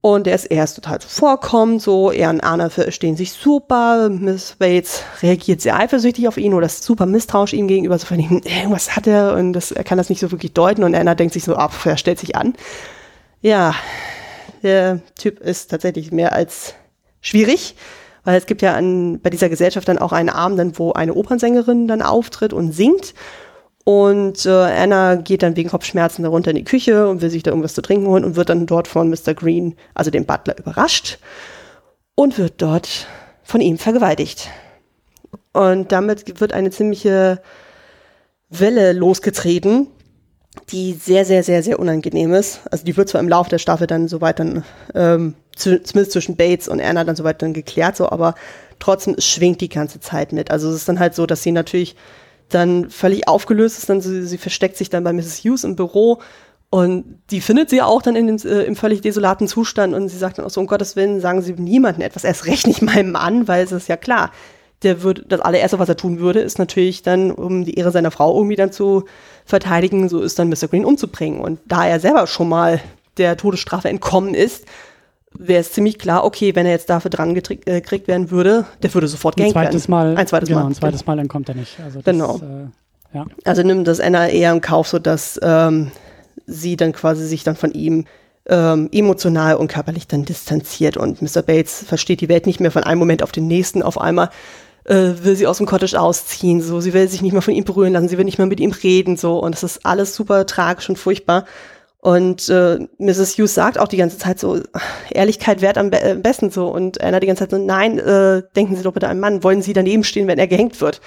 Und 0.00 0.26
der 0.26 0.36
ist 0.36 0.44
erst 0.44 0.76
total 0.76 1.00
zuvorkommend, 1.00 1.82
so 1.82 2.12
er 2.12 2.30
und 2.30 2.40
Anna 2.40 2.70
verstehen 2.70 3.16
sich 3.16 3.32
super. 3.32 4.08
Miss 4.08 4.54
Bates 4.56 5.02
reagiert 5.22 5.60
sehr 5.60 5.76
eifersüchtig 5.76 6.28
auf 6.28 6.36
ihn 6.36 6.54
oder 6.54 6.66
ist 6.66 6.84
super 6.84 7.04
misstrauisch 7.04 7.52
ihm 7.52 7.66
gegenüber, 7.66 7.98
so 7.98 8.06
von 8.06 8.20
ihm, 8.20 8.40
irgendwas 8.44 8.94
hat 8.94 9.06
er 9.06 9.34
und 9.34 9.52
das, 9.52 9.72
er 9.72 9.84
kann 9.84 9.98
das 9.98 10.08
nicht 10.08 10.20
so 10.20 10.30
wirklich 10.30 10.52
deuten 10.52 10.84
und 10.84 10.94
Anna 10.94 11.14
denkt 11.14 11.34
sich 11.34 11.44
so, 11.44 11.56
ab, 11.56 11.72
er 11.84 11.96
stellt 11.96 12.20
sich 12.20 12.36
an. 12.36 12.54
Ja, 13.42 13.74
der 14.62 15.00
Typ 15.16 15.40
ist 15.40 15.70
tatsächlich 15.70 16.12
mehr 16.12 16.32
als 16.32 16.74
schwierig, 17.20 17.74
weil 18.24 18.36
es 18.36 18.46
gibt 18.46 18.62
ja 18.62 18.74
an, 18.74 19.20
bei 19.20 19.30
dieser 19.30 19.48
Gesellschaft 19.48 19.88
dann 19.88 19.98
auch 19.98 20.12
einen 20.12 20.28
Abend, 20.28 20.58
dann, 20.58 20.78
wo 20.78 20.92
eine 20.92 21.14
Opernsängerin 21.14 21.88
dann 21.88 22.02
auftritt 22.02 22.52
und 22.52 22.72
singt. 22.72 23.14
Und 23.84 24.44
äh, 24.44 24.50
Anna 24.50 25.14
geht 25.14 25.42
dann 25.42 25.56
wegen 25.56 25.70
Kopfschmerzen 25.70 26.22
da 26.22 26.28
runter 26.28 26.50
in 26.50 26.56
die 26.56 26.64
Küche 26.64 27.08
und 27.08 27.22
will 27.22 27.30
sich 27.30 27.42
da 27.42 27.52
irgendwas 27.52 27.72
zu 27.72 27.80
trinken 27.80 28.06
holen 28.06 28.24
und 28.24 28.36
wird 28.36 28.50
dann 28.50 28.66
dort 28.66 28.86
von 28.86 29.08
Mr. 29.08 29.32
Green, 29.34 29.76
also 29.94 30.10
dem 30.10 30.26
Butler, 30.26 30.58
überrascht 30.58 31.18
und 32.14 32.36
wird 32.36 32.60
dort 32.60 33.06
von 33.42 33.62
ihm 33.62 33.78
vergewaltigt. 33.78 34.50
Und 35.52 35.90
damit 35.90 36.40
wird 36.40 36.52
eine 36.52 36.70
ziemliche 36.70 37.40
Welle 38.50 38.92
losgetreten, 38.92 39.88
die 40.70 40.92
sehr, 40.92 41.24
sehr, 41.24 41.42
sehr, 41.42 41.62
sehr 41.62 41.78
unangenehm 41.78 42.34
ist. 42.34 42.60
Also 42.70 42.84
die 42.84 42.96
wird 42.96 43.08
zwar 43.08 43.20
im 43.20 43.28
Laufe 43.28 43.50
der 43.50 43.58
Staffel 43.58 43.86
dann 43.86 44.08
soweit 44.08 44.38
dann, 44.38 44.64
ähm, 44.94 45.34
zumindest 45.58 46.12
zwischen 46.12 46.36
Bates 46.36 46.68
und 46.68 46.80
Anna 46.80 47.04
dann 47.04 47.16
soweit 47.16 47.42
dann 47.42 47.52
geklärt, 47.52 47.96
so, 47.96 48.08
aber 48.08 48.34
trotzdem, 48.78 49.16
schwingt 49.18 49.60
die 49.60 49.68
ganze 49.68 50.00
Zeit 50.00 50.32
mit. 50.32 50.50
Also 50.50 50.68
es 50.68 50.76
ist 50.76 50.88
dann 50.88 51.00
halt 51.00 51.14
so, 51.14 51.26
dass 51.26 51.42
sie 51.42 51.52
natürlich 51.52 51.96
dann 52.48 52.88
völlig 52.90 53.28
aufgelöst 53.28 53.78
ist, 53.78 53.88
dann 53.88 54.00
sie, 54.00 54.24
sie 54.24 54.38
versteckt 54.38 54.76
sich 54.76 54.88
dann 54.90 55.04
bei 55.04 55.12
Mrs. 55.12 55.44
Hughes 55.44 55.64
im 55.64 55.76
Büro 55.76 56.20
und 56.70 57.20
die 57.30 57.40
findet 57.40 57.70
sie 57.70 57.82
auch 57.82 58.02
dann 58.02 58.16
in 58.16 58.26
dem, 58.26 58.36
äh, 58.36 58.64
im 58.64 58.76
völlig 58.76 59.00
desolaten 59.00 59.48
Zustand 59.48 59.94
und 59.94 60.08
sie 60.08 60.18
sagt 60.18 60.38
dann 60.38 60.44
auch 60.44 60.50
so, 60.50 60.60
um 60.60 60.66
Gottes 60.66 60.96
Willen, 60.96 61.20
sagen 61.20 61.42
sie 61.42 61.52
niemandem 61.54 62.02
etwas, 62.02 62.24
erst 62.24 62.46
recht 62.46 62.66
nicht 62.66 62.82
meinem 62.82 63.12
Mann, 63.12 63.48
weil 63.48 63.64
es 63.64 63.72
ist 63.72 63.88
ja 63.88 63.96
klar, 63.96 64.30
der 64.82 65.02
würde, 65.02 65.24
das 65.26 65.40
allererste, 65.40 65.78
was 65.78 65.88
er 65.88 65.96
tun 65.96 66.20
würde, 66.20 66.40
ist 66.40 66.58
natürlich 66.58 67.02
dann, 67.02 67.30
um 67.30 67.64
die 67.64 67.74
Ehre 67.74 67.90
seiner 67.90 68.10
Frau 68.10 68.36
irgendwie 68.36 68.56
dann 68.56 68.70
zu 68.70 69.04
verteidigen, 69.44 70.08
so 70.08 70.20
ist 70.20 70.38
dann 70.38 70.48
Mr. 70.48 70.68
Green 70.68 70.84
umzubringen. 70.84 71.40
Und 71.40 71.58
da 71.66 71.86
er 71.86 71.98
selber 71.98 72.26
schon 72.26 72.48
mal 72.48 72.80
der 73.16 73.36
Todesstrafe 73.36 73.88
entkommen 73.88 74.34
ist, 74.34 74.66
wäre 75.36 75.60
es 75.60 75.72
ziemlich 75.72 75.98
klar, 75.98 76.24
okay, 76.24 76.54
wenn 76.54 76.66
er 76.66 76.72
jetzt 76.72 76.90
dafür 76.90 77.10
dran 77.10 77.34
gekriegt 77.34 77.68
äh, 77.68 78.08
werden 78.08 78.30
würde, 78.30 78.66
der 78.82 78.92
würde 78.94 79.08
sofort 79.08 79.36
gehängt 79.36 79.54
werden. 79.54 79.66
ein 79.66 79.72
zweites 79.72 79.88
Mal, 79.88 80.16
ein 80.16 80.26
zweites 80.26 80.48
genau, 80.48 80.60
Mal. 80.60 80.66
Ein 80.68 80.74
zweites 80.74 81.06
Mal 81.06 81.18
entkommt 81.18 81.48
er 81.48 81.54
nicht. 81.54 81.78
Also 81.80 82.00
das, 82.00 82.04
genau. 82.04 82.36
Äh, 82.36 83.16
ja. 83.16 83.26
Also 83.44 83.62
nimmt 83.62 83.88
das 83.88 84.00
Anna 84.00 84.28
eher 84.28 84.52
im 84.52 84.60
Kauf, 84.60 84.88
so 84.88 84.98
dass 84.98 85.38
ähm, 85.42 85.90
sie 86.46 86.76
dann 86.76 86.92
quasi 86.92 87.26
sich 87.26 87.44
dann 87.44 87.56
von 87.56 87.72
ihm 87.72 88.06
ähm, 88.48 88.88
emotional 88.92 89.56
und 89.56 89.68
körperlich 89.68 90.06
dann 90.06 90.24
distanziert 90.24 90.96
und 90.96 91.20
Mr. 91.20 91.42
Bates 91.42 91.84
versteht 91.86 92.20
die 92.20 92.28
Welt 92.28 92.46
nicht 92.46 92.60
mehr 92.60 92.70
von 92.70 92.84
einem 92.84 92.98
Moment 92.98 93.22
auf 93.22 93.32
den 93.32 93.46
nächsten. 93.46 93.82
Auf 93.82 94.00
einmal 94.00 94.30
äh, 94.84 95.12
will 95.22 95.36
sie 95.36 95.46
aus 95.46 95.58
dem 95.58 95.66
Cottage 95.66 96.00
ausziehen, 96.00 96.62
so 96.62 96.80
sie 96.80 96.94
will 96.94 97.08
sich 97.08 97.22
nicht 97.22 97.32
mehr 97.32 97.42
von 97.42 97.54
ihm 97.54 97.64
berühren 97.64 97.92
lassen, 97.92 98.08
sie 98.08 98.16
will 98.16 98.24
nicht 98.24 98.38
mehr 98.38 98.46
mit 98.46 98.60
ihm 98.60 98.72
reden, 98.72 99.16
so 99.16 99.38
und 99.38 99.54
das 99.54 99.62
ist 99.62 99.84
alles 99.84 100.14
super 100.14 100.46
tragisch 100.46 100.88
und 100.88 100.98
furchtbar. 100.98 101.44
Und 102.00 102.48
äh, 102.48 102.78
Mrs. 102.98 103.36
Hughes 103.36 103.54
sagt 103.54 103.78
auch 103.78 103.88
die 103.88 103.96
ganze 103.96 104.18
Zeit 104.18 104.38
so, 104.38 104.60
Ehrlichkeit 105.10 105.60
wert 105.60 105.78
am, 105.78 105.90
be 105.90 106.00
äh, 106.00 106.14
besten 106.14 106.50
so. 106.50 106.68
Und 106.68 107.02
Anna 107.02 107.18
die 107.18 107.26
ganze 107.26 107.44
Zeit 107.44 107.50
so, 107.50 107.58
nein, 107.58 107.98
äh, 107.98 108.42
denken 108.54 108.76
Sie 108.76 108.82
doch 108.82 108.92
bitte 108.92 109.06
an 109.06 109.12
einen 109.12 109.20
Mann, 109.20 109.42
wollen 109.42 109.62
Sie 109.62 109.72
daneben 109.72 110.04
stehen, 110.04 110.28
wenn 110.28 110.38
er 110.38 110.46
gehängt 110.46 110.80
wird? 110.80 111.00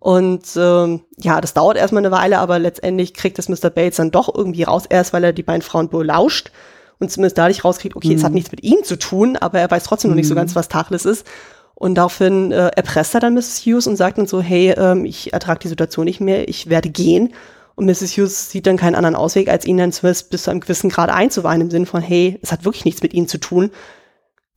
Und 0.00 0.48
ähm, 0.56 1.00
ja, 1.18 1.40
das 1.40 1.54
dauert 1.54 1.78
erstmal 1.78 2.04
eine 2.04 2.14
Weile, 2.14 2.38
aber 2.38 2.58
letztendlich 2.58 3.14
kriegt 3.14 3.38
es 3.38 3.48
Mr. 3.48 3.70
Bates 3.70 3.96
dann 3.96 4.10
doch 4.10 4.34
irgendwie 4.34 4.64
raus, 4.64 4.84
erst 4.86 5.12
weil 5.12 5.24
er 5.24 5.32
die 5.32 5.42
beiden 5.42 5.62
Frauen 5.62 5.88
belauscht 5.88 6.50
und 6.98 7.10
zumindest 7.10 7.38
dadurch 7.38 7.64
rauskriegt, 7.64 7.96
okay, 7.96 8.08
mhm. 8.08 8.16
es 8.16 8.24
hat 8.24 8.32
nichts 8.32 8.50
mit 8.50 8.62
ihm 8.62 8.82
zu 8.84 8.98
tun, 8.98 9.36
aber 9.36 9.60
er 9.60 9.70
weiß 9.70 9.84
trotzdem 9.84 10.10
mhm. 10.10 10.14
noch 10.14 10.16
nicht 10.16 10.28
so 10.28 10.34
mhm. 10.34 10.40
ganz, 10.40 10.54
was 10.54 10.68
Tachlis 10.68 11.06
ist. 11.06 11.26
Und 11.74 11.94
daraufhin 11.94 12.52
äh, 12.52 12.68
erpresst 12.68 13.14
er 13.14 13.20
dann 13.20 13.34
Mrs. 13.34 13.62
Hughes 13.64 13.86
und 13.86 13.96
sagt 13.96 14.18
dann 14.18 14.26
so, 14.26 14.42
hey, 14.42 14.74
ähm, 14.76 15.04
ich 15.04 15.32
ertrage 15.32 15.60
die 15.60 15.68
Situation 15.68 16.04
nicht 16.04 16.20
mehr, 16.20 16.48
ich 16.48 16.68
werde 16.68 16.90
gehen. 16.90 17.32
Und 17.76 17.86
Mrs. 17.86 18.16
Hughes 18.16 18.50
sieht 18.50 18.66
dann 18.66 18.76
keinen 18.76 18.94
anderen 18.94 19.16
Ausweg, 19.16 19.48
als 19.48 19.66
ihn 19.66 19.78
dann 19.78 19.92
zumindest 19.92 20.30
bis 20.30 20.44
zu 20.44 20.50
einem 20.50 20.60
gewissen 20.60 20.90
Grad 20.90 21.10
einzuweihen, 21.10 21.60
im 21.60 21.70
Sinne 21.70 21.86
von, 21.86 22.02
hey, 22.02 22.38
es 22.42 22.52
hat 22.52 22.64
wirklich 22.64 22.84
nichts 22.84 23.02
mit 23.02 23.14
ihnen 23.14 23.28
zu 23.28 23.38
tun. 23.38 23.70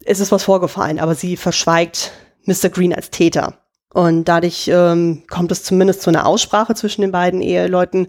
Es 0.05 0.19
ist 0.19 0.31
was 0.31 0.43
vorgefallen, 0.43 0.99
aber 0.99 1.15
sie 1.15 1.35
verschweigt 1.35 2.11
Mr. 2.45 2.69
Green 2.69 2.93
als 2.93 3.09
Täter. 3.09 3.57
Und 3.93 4.25
dadurch 4.25 4.69
ähm, 4.71 5.23
kommt 5.29 5.51
es 5.51 5.63
zumindest 5.63 6.03
zu 6.03 6.09
einer 6.09 6.27
Aussprache 6.27 6.75
zwischen 6.75 7.01
den 7.01 7.11
beiden 7.11 7.41
Eheleuten. 7.41 8.07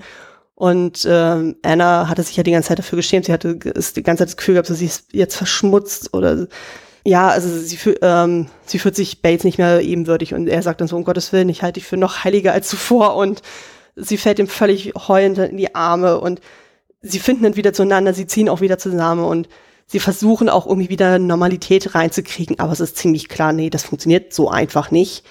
Und 0.55 1.07
ähm, 1.09 1.57
Anna 1.63 2.09
hatte 2.09 2.23
sich 2.23 2.37
ja 2.37 2.43
die 2.43 2.51
ganze 2.51 2.69
Zeit 2.69 2.79
dafür 2.79 2.97
geschämt. 2.97 3.25
Sie 3.25 3.33
hatte 3.33 3.59
ist 3.75 3.97
die 3.97 4.03
ganze 4.03 4.23
Zeit 4.23 4.29
das 4.29 4.37
Gefühl 4.37 4.55
gehabt, 4.55 4.67
sie 4.69 4.85
ist 4.85 5.13
jetzt 5.13 5.37
verschmutzt 5.37 6.13
oder 6.13 6.49
ja, 7.05 7.29
also 7.29 7.49
sie, 7.49 7.79
ähm, 8.03 8.49
sie 8.67 8.79
fühlt 8.79 8.97
sich 8.97 9.23
Bates 9.23 9.45
nicht 9.45 9.57
mehr 9.57 9.81
ebenwürdig. 9.81 10.35
Und 10.35 10.49
er 10.49 10.61
sagt 10.63 10.81
dann 10.81 10.89
so, 10.89 10.97
um 10.97 11.05
Gottes 11.05 11.33
Willen, 11.33 11.49
ich 11.49 11.63
halte 11.63 11.81
dich 11.81 11.87
für 11.87 11.97
noch 11.97 12.25
heiliger 12.25 12.53
als 12.53 12.69
zuvor. 12.69 13.15
Und 13.15 13.41
sie 13.99 14.17
fällt 14.17 14.39
ihm 14.39 14.49
völlig 14.49 14.95
heulend 15.09 15.39
in 15.39 15.57
die 15.57 15.75
Arme 15.75 16.21
und 16.21 16.41
sie 17.03 17.19
finden 17.19 17.45
dann 17.45 17.57
wieder 17.57 17.73
zueinander, 17.73 18.15
sie 18.15 18.27
ziehen 18.27 18.49
auch 18.49 18.61
wieder 18.61 18.79
zusammen 18.79 19.25
und 19.25 19.49
sie 19.87 20.01
versuchen 20.01 20.49
auch 20.49 20.67
irgendwie 20.67 20.91
wieder 20.91 21.19
Normalität 21.19 21.95
reinzukriegen, 21.95 22.59
aber 22.59 22.73
es 22.73 22.81
ist 22.81 22.97
ziemlich 22.97 23.29
klar, 23.29 23.53
nee, 23.53 23.71
das 23.71 23.85
funktioniert 23.85 24.33
so 24.33 24.49
einfach 24.49 24.91
nicht. 24.91 25.25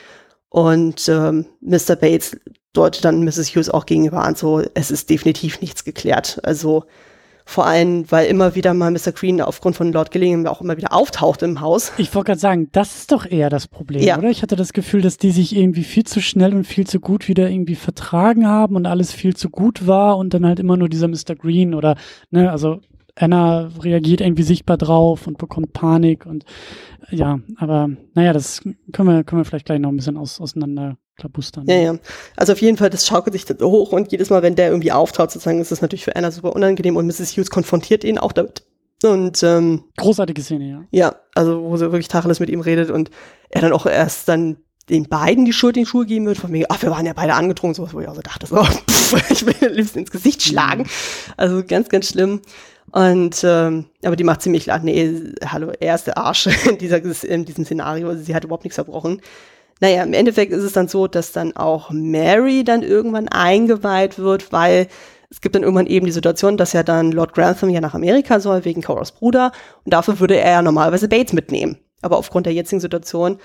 Und 0.49 1.07
ähm, 1.09 1.45
Mr. 1.61 1.95
Bates 1.95 2.37
deutet 2.73 3.05
dann 3.05 3.23
Mrs. 3.23 3.55
Hughes 3.55 3.69
auch 3.69 3.85
gegenüber 3.85 4.23
an, 4.23 4.35
so, 4.35 4.63
es 4.73 4.91
ist 4.91 5.09
definitiv 5.09 5.61
nichts 5.61 5.83
geklärt. 5.83 6.39
Also 6.43 6.85
vor 7.47 7.65
allem, 7.65 8.03
weil 8.11 8.27
immer 8.27 8.55
wieder 8.55 8.73
mal 8.73 8.91
Mr. 8.91 9.13
Green 9.13 9.41
aufgrund 9.41 9.77
von 9.77 9.93
Lord 9.93 10.11
Gillingham 10.11 10.45
auch 10.47 10.59
immer 10.59 10.75
wieder 10.75 10.91
auftaucht 10.91 11.41
im 11.43 11.61
Haus. 11.61 11.93
Ich 11.97 12.13
wollte 12.13 12.27
gerade 12.27 12.39
sagen, 12.41 12.67
das 12.73 12.97
ist 12.97 13.11
doch 13.13 13.25
eher 13.25 13.49
das 13.49 13.69
Problem, 13.69 14.03
ja. 14.03 14.17
oder? 14.17 14.29
Ich 14.29 14.41
hatte 14.41 14.57
das 14.57 14.73
Gefühl, 14.73 15.01
dass 15.01 15.17
die 15.17 15.31
sich 15.31 15.55
irgendwie 15.55 15.85
viel 15.85 16.03
zu 16.03 16.21
schnell 16.21 16.53
und 16.53 16.65
viel 16.65 16.85
zu 16.85 16.99
gut 16.99 17.29
wieder 17.29 17.49
irgendwie 17.49 17.75
vertragen 17.75 18.45
haben 18.45 18.75
und 18.75 18.85
alles 18.85 19.13
viel 19.13 19.33
zu 19.33 19.49
gut 19.49 19.87
war 19.87 20.17
und 20.17 20.33
dann 20.33 20.45
halt 20.45 20.59
immer 20.59 20.75
nur 20.75 20.89
dieser 20.89 21.07
Mr. 21.07 21.35
Green 21.39 21.73
oder, 21.73 21.95
ne, 22.31 22.51
also 22.51 22.81
Anna 23.15 23.71
reagiert 23.81 24.19
irgendwie 24.19 24.43
sichtbar 24.43 24.77
drauf 24.77 25.25
und 25.25 25.37
bekommt 25.37 25.71
Panik 25.71 26.25
und 26.25 26.43
ja, 27.09 27.39
aber 27.57 27.89
naja, 28.13 28.33
das 28.33 28.61
können 28.61 29.09
wir, 29.09 29.23
können 29.23 29.41
wir 29.41 29.45
vielleicht 29.45 29.65
gleich 29.65 29.79
noch 29.79 29.89
ein 29.89 29.97
bisschen 29.97 30.17
aus, 30.17 30.41
auseinander 30.41 30.97
klabustern. 31.17 31.65
Ja, 31.67 31.75
ja. 31.75 31.97
Also 32.35 32.53
auf 32.53 32.61
jeden 32.61 32.77
Fall, 32.77 32.89
das 32.89 33.07
schaukelt 33.07 33.33
sich 33.33 33.45
so 33.45 33.71
hoch 33.71 33.91
und 33.91 34.11
jedes 34.11 34.29
Mal, 34.29 34.43
wenn 34.43 34.55
der 34.55 34.69
irgendwie 34.69 34.91
auftaucht, 34.91 35.31
sozusagen, 35.31 35.59
ist 35.59 35.71
das 35.71 35.81
natürlich 35.81 36.05
für 36.05 36.15
Anna 36.15 36.31
super 36.31 36.55
unangenehm 36.55 36.95
und 36.95 37.07
Mrs. 37.07 37.35
Hughes 37.35 37.49
konfrontiert 37.49 38.03
ihn 38.03 38.17
auch 38.17 38.31
damit. 38.31 38.63
Und 39.03 39.43
ähm, 39.43 39.83
großartige 39.97 40.41
Szene, 40.41 40.69
ja. 40.69 40.83
Ja, 40.91 41.15
also 41.35 41.63
wo 41.63 41.77
sie 41.77 41.91
wirklich 41.91 42.07
Tacheles 42.07 42.39
mit 42.39 42.49
ihm 42.49 42.61
redet 42.61 42.89
und 42.89 43.11
er 43.49 43.61
dann 43.61 43.73
auch 43.73 43.85
erst 43.85 44.27
dann 44.27 44.57
den 44.89 45.07
beiden 45.07 45.45
die 45.45 45.53
Schuld 45.53 45.75
in 45.77 45.83
die 45.83 45.89
Schuhe 45.89 46.05
geben 46.05 46.25
wird, 46.25 46.37
von 46.37 46.51
mir, 46.51 46.65
ach, 46.69 46.81
wir 46.81 46.89
waren 46.89 47.05
ja 47.05 47.13
beide 47.13 47.33
angetrunken, 47.33 47.75
sowas, 47.75 47.93
wo 47.93 47.99
ich 47.99 48.07
auch 48.07 48.15
so 48.15 48.21
dachte, 48.21 48.47
so, 48.47 48.63
pff, 48.63 49.29
ich 49.31 49.45
will 49.45 49.53
den 49.53 49.73
liebsten 49.73 49.99
ins 49.99 50.11
Gesicht 50.11 50.41
schlagen. 50.41 50.83
Mhm. 50.83 51.33
Also 51.35 51.63
ganz, 51.67 51.89
ganz 51.89 52.09
schlimm. 52.09 52.41
Und 52.91 53.43
ähm, 53.43 53.85
aber 54.03 54.15
die 54.15 54.23
macht 54.23 54.41
ziemlich 54.41 54.63
klar, 54.63 54.79
nee, 54.79 55.13
hallo, 55.45 55.71
er 55.79 55.95
ist 55.95 56.07
der 56.07 56.17
Arsch 56.17 56.47
in, 56.69 56.77
dieser, 56.77 57.03
in 57.23 57.45
diesem 57.45 57.65
Szenario. 57.65 58.15
Sie 58.15 58.33
hat 58.33 58.43
überhaupt 58.43 58.63
nichts 58.63 58.75
verbrochen. 58.75 59.21
Naja, 59.79 60.03
im 60.03 60.13
Endeffekt 60.13 60.51
ist 60.51 60.63
es 60.63 60.73
dann 60.73 60.87
so, 60.87 61.07
dass 61.07 61.31
dann 61.31 61.55
auch 61.55 61.91
Mary 61.91 62.63
dann 62.63 62.81
irgendwann 62.81 63.27
eingeweiht 63.27 64.17
wird, 64.17 64.51
weil 64.51 64.87
es 65.29 65.41
gibt 65.41 65.55
dann 65.55 65.63
irgendwann 65.63 65.87
eben 65.87 66.05
die 66.05 66.11
Situation, 66.11 66.57
dass 66.57 66.73
ja 66.73 66.83
dann 66.83 67.11
Lord 67.11 67.33
Grantham 67.33 67.69
ja 67.69 67.81
nach 67.81 67.93
Amerika 67.93 68.39
soll, 68.39 68.65
wegen 68.65 68.81
Coras 68.81 69.11
Bruder. 69.11 69.51
Und 69.83 69.93
dafür 69.93 70.19
würde 70.19 70.37
er 70.37 70.51
ja 70.51 70.61
normalerweise 70.61 71.09
Bates 71.09 71.33
mitnehmen. 71.33 71.77
Aber 72.01 72.17
aufgrund 72.17 72.45
der 72.45 72.53
jetzigen 72.53 72.79
Situation 72.79 73.37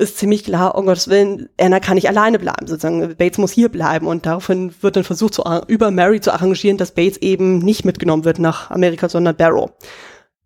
ist 0.00 0.18
ziemlich 0.18 0.44
klar, 0.44 0.74
um 0.74 0.86
Gottes 0.86 1.08
Willen, 1.08 1.48
Anna 1.58 1.78
kann 1.78 1.94
nicht 1.94 2.08
alleine 2.08 2.38
bleiben, 2.38 2.66
sozusagen. 2.66 3.16
Bates 3.16 3.38
muss 3.38 3.52
hier 3.52 3.68
bleiben 3.68 4.06
und 4.06 4.26
daraufhin 4.26 4.74
wird 4.80 4.96
dann 4.96 5.04
versucht, 5.04 5.34
zu, 5.34 5.44
über 5.68 5.90
Mary 5.90 6.20
zu 6.20 6.32
arrangieren, 6.32 6.78
dass 6.78 6.92
Bates 6.92 7.18
eben 7.18 7.58
nicht 7.58 7.84
mitgenommen 7.84 8.24
wird 8.24 8.38
nach 8.38 8.70
Amerika, 8.70 9.08
sondern 9.08 9.36
Barrow. 9.36 9.70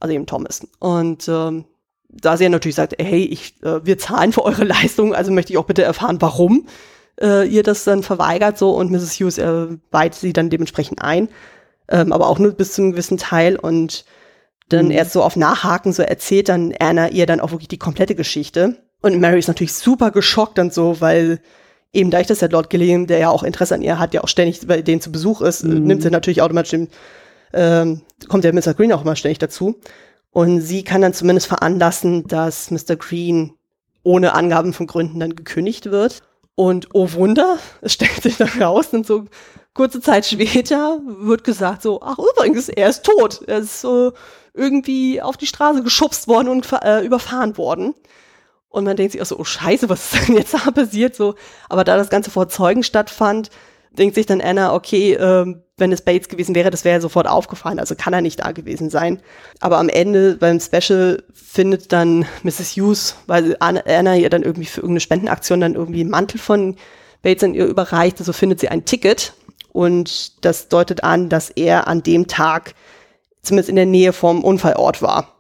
Also 0.00 0.14
eben 0.14 0.26
Thomas. 0.26 0.66
Und 0.80 1.28
ähm, 1.28 1.64
da 2.08 2.36
sie 2.36 2.44
ja 2.44 2.50
natürlich 2.50 2.76
sagt, 2.76 2.96
hey, 3.00 3.24
ich, 3.24 3.62
äh, 3.62 3.84
wir 3.84 3.98
zahlen 3.98 4.32
für 4.32 4.44
eure 4.44 4.64
Leistung, 4.64 5.14
also 5.14 5.32
möchte 5.32 5.52
ich 5.52 5.58
auch 5.58 5.66
bitte 5.66 5.82
erfahren, 5.82 6.20
warum 6.20 6.66
äh, 7.20 7.46
ihr 7.48 7.62
das 7.62 7.84
dann 7.84 8.02
verweigert 8.02 8.58
so 8.58 8.72
und 8.72 8.90
Mrs. 8.90 9.20
Hughes 9.20 9.38
äh, 9.38 9.66
weiht 9.90 10.14
sie 10.14 10.32
dann 10.32 10.50
dementsprechend 10.50 11.02
ein, 11.02 11.28
ähm, 11.88 12.12
aber 12.12 12.28
auch 12.28 12.38
nur 12.38 12.52
bis 12.52 12.72
zu 12.72 12.82
einem 12.82 12.92
gewissen 12.92 13.18
Teil 13.18 13.56
und 13.56 14.04
dann 14.68 14.86
mhm. 14.86 14.92
erst 14.92 15.12
so 15.12 15.22
auf 15.22 15.36
Nachhaken 15.36 15.92
so 15.92 16.02
erzählt 16.02 16.48
dann 16.48 16.74
Anna 16.78 17.08
ihr 17.08 17.26
dann 17.26 17.40
auch 17.40 17.52
wirklich 17.52 17.68
die 17.68 17.78
komplette 17.78 18.14
Geschichte 18.14 18.83
Und 19.04 19.20
Mary 19.20 19.38
ist 19.38 19.48
natürlich 19.48 19.74
super 19.74 20.10
geschockt 20.10 20.58
und 20.58 20.72
so, 20.72 20.98
weil 21.02 21.38
eben 21.92 22.10
dadurch, 22.10 22.26
dass 22.26 22.38
der 22.38 22.48
Lord 22.48 22.70
Gilliam, 22.70 23.06
der 23.06 23.18
ja 23.18 23.28
auch 23.28 23.42
Interesse 23.42 23.74
an 23.74 23.82
ihr 23.82 23.98
hat, 23.98 24.14
ja 24.14 24.24
auch 24.24 24.28
ständig 24.28 24.66
bei 24.66 24.80
denen 24.80 25.02
zu 25.02 25.12
Besuch 25.12 25.42
ist, 25.42 25.62
mhm. 25.62 25.84
nimmt 25.84 26.00
sie 26.00 26.08
natürlich 26.08 26.40
automatisch 26.40 26.70
den, 26.70 26.88
ähm, 27.52 28.00
kommt 28.28 28.44
der 28.44 28.54
Mr. 28.54 28.72
Green 28.72 28.94
auch 28.94 29.02
immer 29.02 29.14
ständig 29.14 29.40
dazu. 29.40 29.78
Und 30.30 30.62
sie 30.62 30.84
kann 30.84 31.02
dann 31.02 31.12
zumindest 31.12 31.48
veranlassen, 31.48 32.26
dass 32.28 32.70
Mr. 32.70 32.96
Green 32.96 33.52
ohne 34.04 34.32
Angaben 34.32 34.72
von 34.72 34.86
Gründen 34.86 35.20
dann 35.20 35.36
gekündigt 35.36 35.90
wird. 35.90 36.22
Und 36.54 36.88
oh 36.94 37.12
Wunder, 37.12 37.58
es 37.82 37.92
stellt 37.92 38.22
sich 38.22 38.38
dann 38.38 38.48
raus 38.58 38.86
und 38.92 39.06
so 39.06 39.26
kurze 39.74 40.00
Zeit 40.00 40.24
später 40.24 40.98
wird 41.04 41.44
gesagt 41.44 41.82
so, 41.82 42.00
ach 42.00 42.16
übrigens, 42.18 42.70
er 42.70 42.88
ist 42.88 43.04
tot. 43.04 43.42
Er 43.48 43.58
ist 43.58 43.82
so 43.82 44.14
irgendwie 44.54 45.20
auf 45.20 45.36
die 45.36 45.46
Straße 45.46 45.82
geschubst 45.82 46.26
worden 46.26 46.48
und 46.48 46.66
äh, 46.82 47.04
überfahren 47.04 47.58
worden. 47.58 47.94
Und 48.74 48.82
man 48.82 48.96
denkt 48.96 49.12
sich 49.12 49.22
auch 49.22 49.26
so, 49.26 49.38
oh 49.38 49.44
Scheiße, 49.44 49.88
was 49.88 50.12
ist 50.12 50.28
denn 50.28 50.36
jetzt 50.36 50.52
da 50.52 50.72
passiert? 50.72 51.14
So, 51.14 51.36
aber 51.68 51.84
da 51.84 51.96
das 51.96 52.10
Ganze 52.10 52.32
vor 52.32 52.48
Zeugen 52.48 52.82
stattfand, 52.82 53.50
denkt 53.92 54.16
sich 54.16 54.26
dann 54.26 54.40
Anna, 54.40 54.74
okay, 54.74 55.12
ähm, 55.12 55.62
wenn 55.76 55.92
es 55.92 56.02
Bates 56.02 56.28
gewesen 56.28 56.56
wäre, 56.56 56.70
das 56.70 56.84
wäre 56.84 57.00
sofort 57.00 57.28
aufgefallen, 57.28 57.78
also 57.78 57.94
kann 57.94 58.12
er 58.12 58.20
nicht 58.20 58.40
da 58.40 58.50
gewesen 58.50 58.90
sein. 58.90 59.22
Aber 59.60 59.78
am 59.78 59.88
Ende 59.88 60.36
beim 60.38 60.58
Special 60.58 61.22
findet 61.32 61.92
dann 61.92 62.26
Mrs. 62.42 62.76
Hughes, 62.76 63.14
weil 63.28 63.56
Anna 63.60 64.16
ihr 64.16 64.28
dann 64.28 64.42
irgendwie 64.42 64.66
für 64.66 64.80
irgendeine 64.80 65.00
Spendenaktion 65.00 65.60
dann 65.60 65.76
irgendwie 65.76 66.00
einen 66.00 66.10
Mantel 66.10 66.40
von 66.40 66.74
Bates 67.22 67.44
an 67.44 67.54
ihr 67.54 67.66
überreicht, 67.66 68.18
also 68.18 68.32
findet 68.32 68.58
sie 68.58 68.70
ein 68.70 68.84
Ticket 68.84 69.34
und 69.72 70.44
das 70.44 70.66
deutet 70.66 71.04
an, 71.04 71.28
dass 71.28 71.50
er 71.50 71.86
an 71.86 72.02
dem 72.02 72.26
Tag 72.26 72.74
zumindest 73.42 73.68
in 73.68 73.76
der 73.76 73.86
Nähe 73.86 74.12
vom 74.12 74.42
Unfallort 74.42 75.00
war 75.00 75.33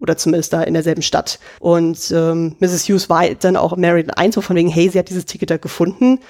oder 0.00 0.16
zumindest 0.16 0.52
da 0.52 0.62
in 0.62 0.74
derselben 0.74 1.02
Stadt. 1.02 1.38
Und 1.60 2.10
ähm, 2.12 2.56
Mrs. 2.60 2.88
Hughes 2.88 3.08
war 3.08 3.28
dann 3.34 3.56
auch 3.56 3.76
married 3.76 4.16
eins, 4.16 4.34
so 4.34 4.40
von 4.40 4.56
wegen, 4.56 4.68
hey, 4.68 4.88
sie 4.88 4.98
hat 4.98 5.08
dieses 5.08 5.26
Ticket 5.26 5.50
da 5.50 5.56
gefunden 5.56 6.20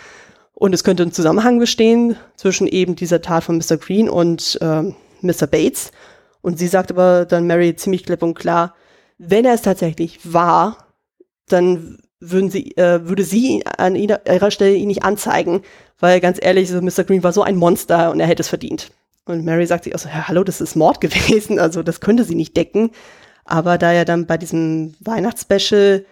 und 0.55 0.75
es 0.75 0.85
könnte 0.85 1.05
ein 1.05 1.13
Zusammenhang 1.13 1.59
bestehen 1.59 2.17
zwischen 2.37 2.67
eben 2.67 2.97
dieser 2.97 3.23
Tat 3.23 3.45
von 3.45 3.59
Mr. 3.59 3.77
Green 3.77 4.09
und 4.09 4.59
ähm, 4.61 4.97
Mr. 5.21 5.47
Bates. 5.47 5.93
Und 6.41 6.59
sie 6.59 6.67
sagt 6.67 6.91
aber 6.91 7.27
dann 7.27 7.47
Mary 7.47 7.77
ziemlich 7.77 8.05
klipp 8.05 8.23
und 8.23 8.35
klar, 8.35 8.75
wenn 9.19 9.45
er 9.45 9.55
es 9.55 9.63
tatsächlich 9.63 10.33
war, 10.33 10.89
dann 11.49 11.99
würden 12.21 12.51
sie, 12.51 12.77
äh, 12.77 13.07
würde 13.07 13.23
sie 13.23 13.65
an 13.67 13.95
ihrer 13.95 14.51
Stelle 14.51 14.75
ihn 14.75 14.89
nicht 14.89 15.05
anzeigen, 15.05 15.63
weil 16.01 16.21
ganz 16.21 16.39
ehrlich, 16.41 16.69
so 16.69 16.81
Mr. 16.81 17.05
Green 17.05 17.23
war 17.23 17.33
so 17.33 17.43
ein 17.43 17.57
Monster 17.57 18.11
und 18.11 18.21
er 18.21 18.27
hätte 18.27 18.43
es 18.43 18.49
verdient. 18.49 18.91
Und 19.25 19.45
Mary 19.45 19.67
sagt 19.67 19.85
sich 19.85 19.93
also, 19.93 20.09
ja, 20.09 20.27
hallo, 20.27 20.43
das 20.43 20.61
ist 20.61 20.75
Mord 20.75 21.01
gewesen, 21.01 21.59
also 21.59 21.83
das 21.83 22.01
könnte 22.01 22.25
sie 22.25 22.35
nicht 22.35 22.57
decken. 22.57 22.91
Aber 23.49 23.79
da 23.79 23.93
ja 23.93 24.05
dann 24.05 24.27
bei 24.27 24.37
diesem 24.37 24.95
Weihnachtsspecial 25.01 26.05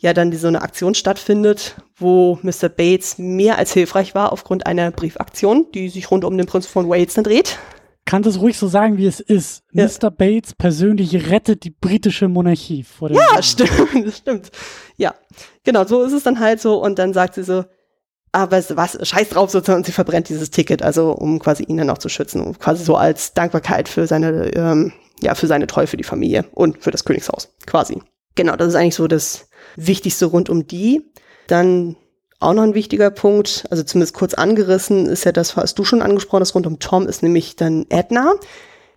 ja 0.00 0.12
dann 0.12 0.32
so 0.32 0.46
eine 0.46 0.62
Aktion 0.62 0.94
stattfindet, 0.94 1.74
wo 1.96 2.38
Mr. 2.42 2.68
Bates 2.68 3.18
mehr 3.18 3.58
als 3.58 3.72
hilfreich 3.72 4.14
war 4.14 4.32
aufgrund 4.32 4.66
einer 4.66 4.90
Briefaktion, 4.92 5.66
die 5.74 5.88
sich 5.88 6.10
rund 6.10 6.24
um 6.24 6.36
den 6.36 6.46
Prinz 6.46 6.66
von 6.66 6.88
Wales 6.88 7.14
dann 7.14 7.24
dreht. 7.24 7.58
Kann 8.04 8.22
das 8.22 8.38
ruhig 8.38 8.56
so 8.56 8.68
sagen, 8.68 8.98
wie 8.98 9.06
es 9.06 9.18
ist. 9.18 9.64
Ja. 9.72 9.86
Mr. 9.86 10.12
Bates 10.12 10.54
persönlich 10.54 11.28
rettet 11.28 11.64
die 11.64 11.70
britische 11.70 12.28
Monarchie 12.28 12.84
vor 12.84 13.08
dem. 13.08 13.16
Ja, 13.16 13.26
Mann. 13.32 13.42
stimmt, 13.42 14.12
stimmt. 14.14 14.50
Ja, 14.96 15.14
genau, 15.64 15.84
so 15.84 16.04
ist 16.04 16.12
es 16.12 16.22
dann 16.22 16.38
halt 16.38 16.60
so. 16.60 16.80
Und 16.80 17.00
dann 17.00 17.12
sagt 17.12 17.34
sie 17.34 17.42
so, 17.42 17.64
aber 18.30 18.58
ah, 18.58 18.64
was, 18.74 18.98
scheiß 19.08 19.30
drauf 19.30 19.50
sozusagen, 19.50 19.78
und 19.78 19.86
sie 19.86 19.92
verbrennt 19.92 20.28
dieses 20.28 20.50
Ticket, 20.50 20.82
also 20.82 21.12
um 21.12 21.38
quasi 21.38 21.64
ihn 21.64 21.78
dann 21.78 21.90
auch 21.90 21.98
zu 21.98 22.10
schützen, 22.10 22.56
quasi 22.58 22.84
so 22.84 22.94
als 22.94 23.32
Dankbarkeit 23.32 23.88
für 23.88 24.06
seine 24.06 24.54
ähm, 24.54 24.92
ja, 25.20 25.34
für 25.34 25.46
seine 25.46 25.66
Treue 25.66 25.86
für 25.86 25.96
die 25.96 26.04
Familie 26.04 26.44
und 26.52 26.82
für 26.82 26.90
das 26.90 27.04
Königshaus, 27.04 27.54
quasi. 27.66 28.00
Genau, 28.34 28.56
das 28.56 28.68
ist 28.68 28.74
eigentlich 28.74 28.94
so 28.94 29.08
das 29.08 29.48
Wichtigste 29.76 30.26
rund 30.26 30.50
um 30.50 30.66
die. 30.66 31.10
Dann 31.46 31.96
auch 32.38 32.52
noch 32.52 32.62
ein 32.62 32.74
wichtiger 32.74 33.10
Punkt, 33.10 33.64
also 33.70 33.82
zumindest 33.82 34.14
kurz 34.14 34.34
angerissen, 34.34 35.06
ist 35.06 35.24
ja 35.24 35.32
das, 35.32 35.56
was 35.56 35.74
du 35.74 35.84
schon 35.84 36.02
angesprochen 36.02 36.42
hast, 36.42 36.54
rund 36.54 36.66
um 36.66 36.78
Tom, 36.78 37.08
ist 37.08 37.22
nämlich 37.22 37.56
dann 37.56 37.86
Edna. 37.88 38.34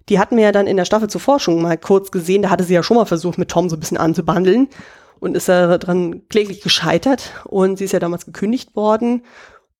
Die 0.09 0.19
hatten 0.19 0.35
wir 0.35 0.43
ja 0.43 0.51
dann 0.51 0.67
in 0.67 0.75
der 0.75 0.85
Staffel 0.85 1.09
zur 1.09 1.39
schon 1.39 1.61
mal 1.61 1.77
kurz 1.77 2.11
gesehen, 2.11 2.41
da 2.41 2.49
hatte 2.49 2.63
sie 2.63 2.73
ja 2.73 2.83
schon 2.83 2.97
mal 2.97 3.05
versucht, 3.05 3.37
mit 3.37 3.49
Tom 3.49 3.69
so 3.69 3.75
ein 3.75 3.79
bisschen 3.79 3.97
anzubandeln 3.97 4.67
und 5.19 5.37
ist 5.37 5.47
ja 5.47 5.77
daran 5.77 6.27
kläglich 6.27 6.61
gescheitert 6.61 7.31
und 7.45 7.77
sie 7.77 7.85
ist 7.85 7.93
ja 7.93 7.99
damals 7.99 8.25
gekündigt 8.25 8.75
worden. 8.75 9.23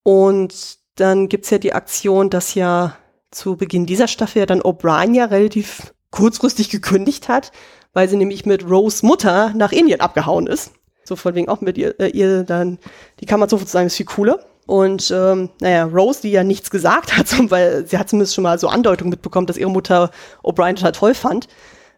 Und 0.04 0.78
dann 0.96 1.28
gibt's 1.30 1.50
ja 1.50 1.58
die 1.58 1.74
Aktion, 1.74 2.30
dass 2.30 2.56
ja 2.56 2.96
zu 3.32 3.58
Beginn 3.58 3.86
dieser 3.86 4.08
Staffel 4.08 4.40
ja 4.40 4.46
dann 4.46 4.62
O'Brien 4.62 5.14
ja 5.14 5.26
relativ 5.26 5.94
kurzfristig 6.12 6.70
gekündigt 6.70 7.28
hat, 7.28 7.52
weil 7.94 8.10
sie 8.10 8.18
nämlich 8.18 8.46
mit 8.46 8.70
Rose 8.70 9.06
Mutter 9.06 9.54
nach 9.56 9.72
Indien 9.72 10.02
abgehauen 10.02 10.48
ist. 10.48 10.72
So 11.04 11.16
von 11.16 11.36
wegen 11.36 11.50
auch 11.50 11.62
mit 11.62 11.78
ihr, 11.78 12.00
äh, 12.00 12.10
ihr 12.10 12.44
dann 12.44 12.78
die 13.20 13.26
Kammer 13.26 13.50
sozusagen 13.50 13.88
ist 13.88 13.96
viel 13.96 14.06
cooler. 14.06 14.40
Und 14.66 15.10
ähm, 15.10 15.50
naja, 15.62 15.86
Rose, 15.86 16.22
die 16.22 16.32
ja 16.32 16.44
nichts 16.44 16.70
gesagt 16.70 17.18
hat, 17.18 17.28
weil 17.50 17.88
sie 17.88 17.98
hat 17.98 18.10
zumindest 18.10 18.36
schon 18.36 18.44
mal 18.44 18.60
so 18.60 18.68
Andeutungen 18.68 19.10
mitbekommen, 19.10 19.48
dass 19.48 19.58
ihre 19.58 19.72
Mutter 19.72 20.12
O'Brien 20.44 20.76
total 20.76 20.92
toll 20.92 21.14
fand, 21.16 21.48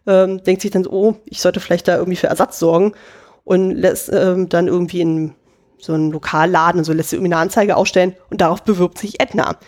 ähm, 0.06 0.42
denkt 0.42 0.62
sich 0.62 0.70
dann 0.70 0.84
so, 0.84 0.90
oh, 0.90 1.16
ich 1.26 1.40
sollte 1.40 1.60
vielleicht 1.60 1.86
da 1.88 1.96
irgendwie 1.96 2.16
für 2.16 2.28
Ersatz 2.28 2.58
sorgen 2.58 2.92
und 3.44 3.72
lässt 3.72 4.10
ähm, 4.12 4.48
dann 4.48 4.68
irgendwie 4.68 5.02
in 5.02 5.34
so 5.78 5.92
einen 5.92 6.12
Lokalladen 6.12 6.78
und 6.78 6.84
so 6.84 6.92
lässt 6.92 7.10
sie 7.10 7.16
irgendwie 7.16 7.34
eine 7.34 7.42
Anzeige 7.42 7.76
ausstellen 7.76 8.14
und 8.30 8.40
darauf 8.40 8.62
bewirbt 8.62 8.98
sich 8.98 9.20
Edna. 9.20 9.58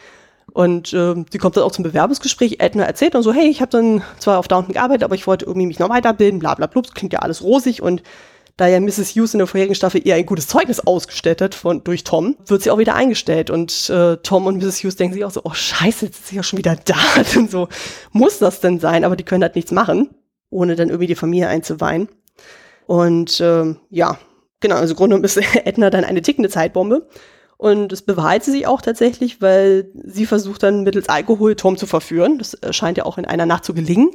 Und 0.54 0.92
äh, 0.92 1.16
sie 1.30 1.38
kommt 1.38 1.56
dann 1.56 1.64
auch 1.64 1.72
zum 1.72 1.82
Bewerbungsgespräch. 1.82 2.60
Edna 2.60 2.84
erzählt 2.84 3.14
dann 3.14 3.24
so, 3.24 3.32
hey, 3.32 3.48
ich 3.48 3.60
habe 3.60 3.72
dann 3.72 4.02
zwar 4.20 4.38
auf 4.38 4.46
Downton 4.46 4.72
gearbeitet, 4.72 5.02
aber 5.02 5.16
ich 5.16 5.26
wollte 5.26 5.44
irgendwie 5.44 5.66
mich 5.66 5.80
noch 5.80 5.88
weiterbilden, 5.88 6.38
bla 6.38 6.54
bla 6.54 6.68
bla. 6.68 6.80
Klingt 6.94 7.12
ja 7.12 7.18
alles 7.18 7.42
rosig. 7.42 7.82
Und 7.82 8.04
da 8.56 8.68
ja 8.68 8.78
Mrs. 8.78 9.16
Hughes 9.16 9.34
in 9.34 9.38
der 9.38 9.48
vorherigen 9.48 9.74
Staffel 9.74 10.00
ihr 10.04 10.14
ein 10.14 10.26
gutes 10.26 10.46
Zeugnis 10.46 10.78
ausgestellt 10.78 11.40
hat 11.40 11.56
von, 11.56 11.82
durch 11.82 12.04
Tom, 12.04 12.36
wird 12.46 12.62
sie 12.62 12.70
auch 12.70 12.78
wieder 12.78 12.94
eingestellt. 12.94 13.50
Und 13.50 13.90
äh, 13.90 14.16
Tom 14.18 14.46
und 14.46 14.58
Mrs. 14.58 14.84
Hughes 14.84 14.94
denken 14.94 15.14
sich 15.14 15.24
auch 15.24 15.32
so, 15.32 15.40
oh 15.42 15.52
scheiße, 15.52 16.06
jetzt 16.06 16.20
ist 16.20 16.28
sie 16.28 16.36
ja 16.36 16.44
schon 16.44 16.60
wieder 16.60 16.76
da. 16.76 16.94
und 17.36 17.50
so, 17.50 17.66
muss 18.12 18.38
das 18.38 18.60
denn 18.60 18.78
sein? 18.78 19.04
Aber 19.04 19.16
die 19.16 19.24
können 19.24 19.42
halt 19.42 19.56
nichts 19.56 19.72
machen, 19.72 20.10
ohne 20.50 20.76
dann 20.76 20.88
irgendwie 20.88 21.08
die 21.08 21.16
Familie 21.16 21.48
einzuweihen. 21.48 22.08
Und 22.86 23.40
äh, 23.40 23.74
ja, 23.90 24.18
genau, 24.60 24.76
also 24.76 24.92
im 24.92 24.98
Grunde 24.98 25.16
ist 25.16 25.36
Edna 25.64 25.90
dann 25.90 26.04
eine 26.04 26.22
tickende 26.22 26.48
Zeitbombe. 26.48 27.08
Und 27.56 27.92
es 27.92 28.02
bewahrheitet 28.02 28.52
sich 28.52 28.66
auch 28.66 28.82
tatsächlich, 28.82 29.40
weil 29.40 29.90
sie 30.04 30.26
versucht 30.26 30.62
dann 30.62 30.82
mittels 30.82 31.08
Alkohol 31.08 31.54
Tom 31.54 31.76
zu 31.76 31.86
verführen. 31.86 32.38
Das 32.38 32.58
scheint 32.70 32.98
ja 32.98 33.06
auch 33.06 33.18
in 33.18 33.24
einer 33.24 33.46
Nacht 33.46 33.64
zu 33.64 33.74
gelingen. 33.74 34.10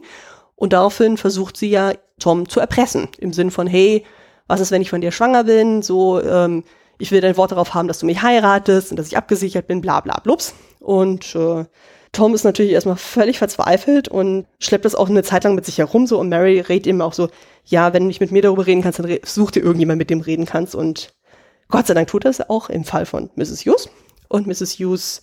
Und 0.56 0.73
daraufhin 0.73 1.17
versucht 1.17 1.56
sie 1.56 1.69
ja 1.69 1.93
Tom 2.19 2.49
zu 2.49 2.60
erpressen. 2.60 3.08
Im 3.17 3.32
Sinn 3.32 3.49
von, 3.49 3.65
hey, 3.65 4.06
was 4.47 4.60
ist, 4.60 4.71
wenn 4.71 4.82
ich 4.82 4.89
von 4.89 5.02
dir 5.02 5.12
schwanger 5.12 5.45
bin? 5.45 5.82
So, 5.82 6.21
ähm, 6.21 6.63
ich 6.97 7.12
will 7.12 7.21
dein 7.21 7.38
Wort 7.38 7.52
darauf 7.52 7.73
haben, 7.73 7.88
dass 7.88 7.99
du 7.99 8.06
mich 8.06 8.21
heiratest 8.21 8.91
und 8.91 8.99
dass 8.99 9.08
ich 9.08 9.17
abgesichert 9.17 9.67
bin, 9.67 9.80
bla 9.80 10.02
bla 10.02 10.19
blups. 10.19 10.54
Und 10.80 11.34
äh, 11.36 11.65
Tom 12.12 12.34
ist 12.34 12.43
natürlich 12.43 12.71
erstmal 12.71 12.97
völlig 12.97 13.38
verzweifelt 13.38 14.08
und 14.08 14.47
schleppt 14.60 14.86
das 14.86 14.95
auch 14.95 15.10
eine 15.10 15.23
Zeit 15.23 15.43
lang 15.43 15.56
mit 15.56 15.65
sich 15.65 15.78
herum 15.78 16.08
so 16.08 16.19
und 16.19 16.30
Mary 16.30 16.60
redet 16.60 16.88
ihm 16.88 17.02
auch 17.02 17.13
so, 17.13 17.30
ja, 17.65 17.93
wenn 17.93 18.04
du 18.04 18.08
nicht 18.08 18.19
mit 18.19 18.32
mir 18.32 18.41
darüber 18.41 18.65
reden 18.65 18.82
kannst, 18.82 18.99
dann 18.99 19.17
such 19.23 19.52
dir 19.52 19.62
irgendjemand, 19.62 19.99
mit 19.99 20.10
dem 20.10 20.21
reden 20.21 20.45
kannst 20.45 20.73
und 20.73 21.13
Gott 21.69 21.88
sei 21.88 21.93
Dank 21.93 22.08
tut 22.08 22.25
das 22.25 22.49
auch 22.49 22.69
im 22.69 22.84
Fall 22.84 23.05
von 23.05 23.29
Mrs. 23.36 23.65
Hughes. 23.65 23.89
Und 24.27 24.47
Mrs. 24.47 24.79
Hughes 24.79 25.21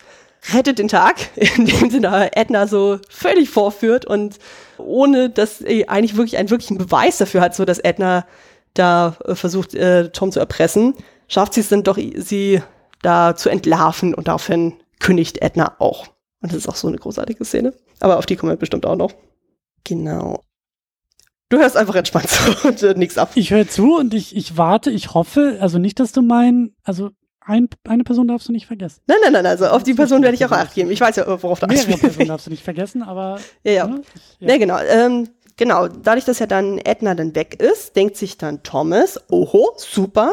rettet 0.53 0.79
den 0.79 0.89
Tag, 0.89 1.17
indem 1.57 1.91
sie 1.91 2.01
da 2.01 2.27
Edna 2.33 2.67
so 2.67 2.99
völlig 3.09 3.51
vorführt 3.51 4.05
und 4.05 4.39
ohne 4.79 5.31
dass 5.31 5.59
sie 5.59 5.89
eigentlich 5.89 6.17
wirklich 6.17 6.39
einen 6.39 6.51
wirklichen 6.51 6.79
Beweis 6.79 7.19
dafür 7.19 7.41
hat, 7.41 7.55
so 7.55 7.65
dass 7.65 7.79
Edna 7.79 8.27
da 8.75 9.17
äh, 9.25 9.35
versucht, 9.35 9.75
äh, 9.75 10.11
Tom 10.11 10.33
zu 10.33 10.41
erpressen, 10.41 10.95
schafft 11.29 11.55
sie 11.55 11.61
es 11.61 11.69
dann 11.69 11.83
doch, 11.83 11.99
sie 11.99 12.63
da 13.03 13.37
zu 13.37 13.49
entlarven 13.49 14.15
und 14.15 14.29
daraufhin 14.29 14.75
kündigt 15.01 15.43
Edna 15.43 15.77
auch. 15.79 16.07
Und 16.43 16.53
das 16.53 16.59
ist 16.59 16.69
auch 16.69 16.77
so 16.77 16.89
eine 16.89 16.99
großartige 16.99 17.45
Szene. 17.45 17.73
Aber 18.01 18.19
auf 18.19 18.27
die 18.27 18.37
kommen 18.37 18.53
wir 18.53 18.57
bestimmt 18.57 18.87
auch 18.87 18.97
noch. 18.97 19.15
Genau. 19.85 20.43
Du 21.49 21.59
hörst 21.59 21.77
einfach 21.77 21.95
entspannt 21.95 22.29
zu 22.29 22.69
und 22.69 22.83
äh, 22.83 22.95
nichts 22.95 23.19
ab. 23.19 23.31
Ich 23.35 23.51
höre 23.51 23.69
zu 23.69 23.97
und 23.97 24.15
ich, 24.15 24.35
ich 24.35 24.57
warte, 24.57 24.91
ich 24.91 25.15
hoffe, 25.15 25.59
also 25.61 25.79
nicht, 25.79 26.01
dass 26.01 26.13
du 26.13 26.23
mein, 26.23 26.75
also 26.83 27.11
ein, 27.41 27.69
eine 27.85 28.03
Person 28.03 28.27
darfst 28.27 28.49
du 28.49 28.53
nicht 28.53 28.67
vergessen. 28.67 29.03
Nein, 29.07 29.19
nein, 29.23 29.33
nein, 29.33 29.47
also 29.47 29.67
auf 29.67 29.85
die 29.85 29.95
Person 29.95 30.23
werde 30.23 30.35
ich 30.35 30.45
auch 30.45 30.51
acht 30.51 30.75
geben. 30.75 30.91
Ich 30.91 31.01
weiß 31.01 31.15
ja, 31.17 31.43
worauf 31.43 31.61
du 31.61 31.69
Mehrere 31.69 31.97
Personen 31.97 32.29
darfst 32.29 32.47
du 32.47 32.51
nicht 32.51 32.65
vergessen, 32.65 33.05
aber. 33.05 33.39
Ja, 33.63 33.73
ja. 33.73 33.87
Ne? 33.87 34.03
ja. 34.41 34.49
ja 34.49 34.59
genau. 34.59 34.79
Ähm, 34.81 35.29
genau, 35.57 35.87
dadurch, 35.87 36.25
dass 36.25 36.41
ja 36.41 36.47
dann 36.47 36.79
Edna 36.79 37.15
dann 37.15 37.37
weg 37.37 37.63
ist, 37.63 37.95
denkt 37.95 38.17
sich 38.17 38.37
dann 38.37 38.65
Thomas, 38.65 39.21
oho, 39.31 39.75
super. 39.77 40.33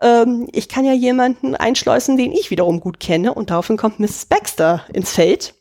Ähm, 0.00 0.48
ich 0.52 0.68
kann 0.68 0.84
ja 0.84 0.92
jemanden 0.92 1.56
einschleusen, 1.56 2.16
den 2.16 2.30
ich 2.30 2.52
wiederum 2.52 2.78
gut 2.78 3.00
kenne 3.00 3.34
und 3.34 3.50
daraufhin 3.50 3.76
kommt 3.76 3.98
Mrs. 3.98 4.26
Baxter 4.26 4.84
ins 4.92 5.12
Feld. 5.12 5.54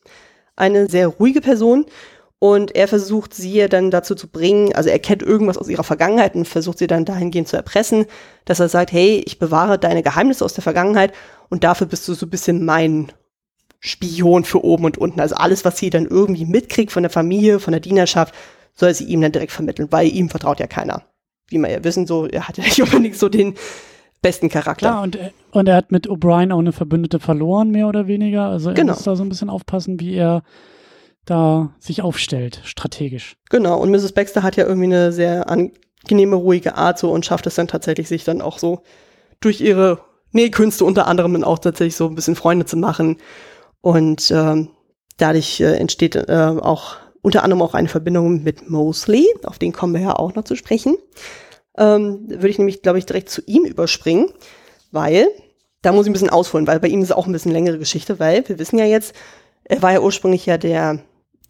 Eine 0.55 0.87
sehr 0.87 1.07
ruhige 1.07 1.41
Person 1.41 1.87
und 2.43 2.75
er 2.75 2.89
versucht 2.89 3.33
sie 3.33 3.69
dann 3.69 3.89
dazu 3.89 4.15
zu 4.15 4.27
bringen, 4.27 4.75
also 4.75 4.89
er 4.89 4.99
kennt 4.99 5.21
irgendwas 5.23 5.57
aus 5.57 5.69
ihrer 5.69 5.85
Vergangenheit 5.85 6.35
und 6.35 6.45
versucht 6.45 6.77
sie 6.77 6.87
dann 6.87 7.05
dahingehend 7.05 7.47
zu 7.47 7.55
erpressen, 7.55 8.05
dass 8.43 8.59
er 8.59 8.67
sagt, 8.67 8.91
hey, 8.91 9.23
ich 9.25 9.39
bewahre 9.39 9.79
deine 9.79 10.03
Geheimnisse 10.03 10.43
aus 10.43 10.53
der 10.53 10.61
Vergangenheit 10.61 11.13
und 11.49 11.63
dafür 11.63 11.87
bist 11.87 12.05
du 12.05 12.13
so 12.13 12.25
ein 12.25 12.29
bisschen 12.29 12.65
mein 12.65 13.13
Spion 13.79 14.43
für 14.43 14.61
oben 14.61 14.83
und 14.83 14.97
unten. 14.97 15.21
Also 15.21 15.35
alles, 15.35 15.63
was 15.63 15.77
sie 15.77 15.89
dann 15.89 16.05
irgendwie 16.05 16.43
mitkriegt 16.43 16.91
von 16.91 17.03
der 17.03 17.09
Familie, 17.09 17.61
von 17.61 17.71
der 17.71 17.79
Dienerschaft, 17.79 18.35
soll 18.73 18.93
sie 18.93 19.05
ihm 19.05 19.21
dann 19.21 19.31
direkt 19.31 19.53
vermitteln, 19.53 19.87
weil 19.91 20.09
ihm 20.09 20.27
vertraut 20.29 20.59
ja 20.59 20.67
keiner. 20.67 21.03
wie 21.47 21.57
wir 21.59 21.71
ja 21.71 21.81
wissen, 21.85 22.05
so, 22.05 22.27
er 22.27 22.49
hat 22.49 22.57
ja 22.57 22.63
nicht 22.65 22.81
unbedingt 22.81 23.15
so 23.15 23.29
den 23.29 23.53
besten 24.21 24.49
Charakter. 24.49 24.87
Ja, 24.87 25.01
und, 25.01 25.17
und 25.51 25.69
er 25.69 25.77
hat 25.77 25.93
mit 25.93 26.09
O'Brien 26.09 26.51
auch 26.53 26.59
eine 26.59 26.73
Verbündete 26.73 27.21
verloren, 27.21 27.71
mehr 27.71 27.87
oder 27.87 28.07
weniger. 28.07 28.47
Also 28.47 28.71
er 28.71 28.75
Genau. 28.75 28.91
muss 28.95 29.03
da 29.03 29.15
so 29.15 29.23
ein 29.23 29.29
bisschen 29.29 29.49
aufpassen, 29.49 30.01
wie 30.01 30.15
er 30.15 30.43
da 31.25 31.73
sich 31.79 32.01
aufstellt, 32.01 32.61
strategisch. 32.63 33.37
Genau, 33.49 33.79
und 33.79 33.91
Mrs. 33.91 34.11
Baxter 34.11 34.43
hat 34.43 34.55
ja 34.55 34.65
irgendwie 34.65 34.87
eine 34.87 35.11
sehr 35.11 35.49
angenehme, 35.49 36.35
ruhige 36.35 36.75
Art 36.75 36.99
so 36.99 37.11
und 37.11 37.25
schafft 37.25 37.47
es 37.47 37.55
dann 37.55 37.67
tatsächlich, 37.67 38.07
sich 38.07 38.23
dann 38.23 38.41
auch 38.41 38.59
so 38.59 38.83
durch 39.39 39.61
ihre 39.61 39.99
Nähkünste 40.31 40.83
unter 40.83 41.07
anderem 41.07 41.33
dann 41.33 41.43
auch 41.43 41.59
tatsächlich 41.59 41.95
so 41.95 42.07
ein 42.07 42.15
bisschen 42.15 42.35
Freunde 42.35 42.65
zu 42.65 42.75
machen. 42.75 43.17
Und 43.81 44.31
ähm, 44.31 44.69
dadurch 45.17 45.61
äh, 45.61 45.75
entsteht 45.75 46.15
äh, 46.15 46.55
auch 46.59 46.95
unter 47.21 47.43
anderem 47.43 47.61
auch 47.61 47.73
eine 47.73 47.87
Verbindung 47.87 48.43
mit 48.43 48.69
Mosley, 48.69 49.25
auf 49.43 49.57
den 49.57 49.71
kommen 49.71 49.93
wir 49.93 50.01
ja 50.01 50.15
auch 50.15 50.35
noch 50.35 50.43
zu 50.43 50.55
sprechen. 50.55 50.95
Ähm, 51.77 52.25
würde 52.27 52.49
ich 52.49 52.57
nämlich, 52.57 52.81
glaube 52.81 52.99
ich, 52.99 53.05
direkt 53.05 53.29
zu 53.29 53.41
ihm 53.45 53.63
überspringen, 53.63 54.29
weil 54.91 55.27
da 55.81 55.91
muss 55.91 56.05
ich 56.05 56.09
ein 56.09 56.13
bisschen 56.13 56.29
ausholen, 56.29 56.67
weil 56.67 56.79
bei 56.79 56.87
ihm 56.87 57.01
ist 57.01 57.11
auch 57.11 57.25
ein 57.25 57.31
bisschen 57.31 57.51
längere 57.51 57.79
Geschichte, 57.79 58.19
weil 58.19 58.47
wir 58.47 58.59
wissen 58.59 58.77
ja 58.77 58.85
jetzt, 58.85 59.15
er 59.63 59.81
war 59.81 59.93
ja 59.93 60.01
ursprünglich 60.01 60.45
ja 60.45 60.57
der 60.57 60.99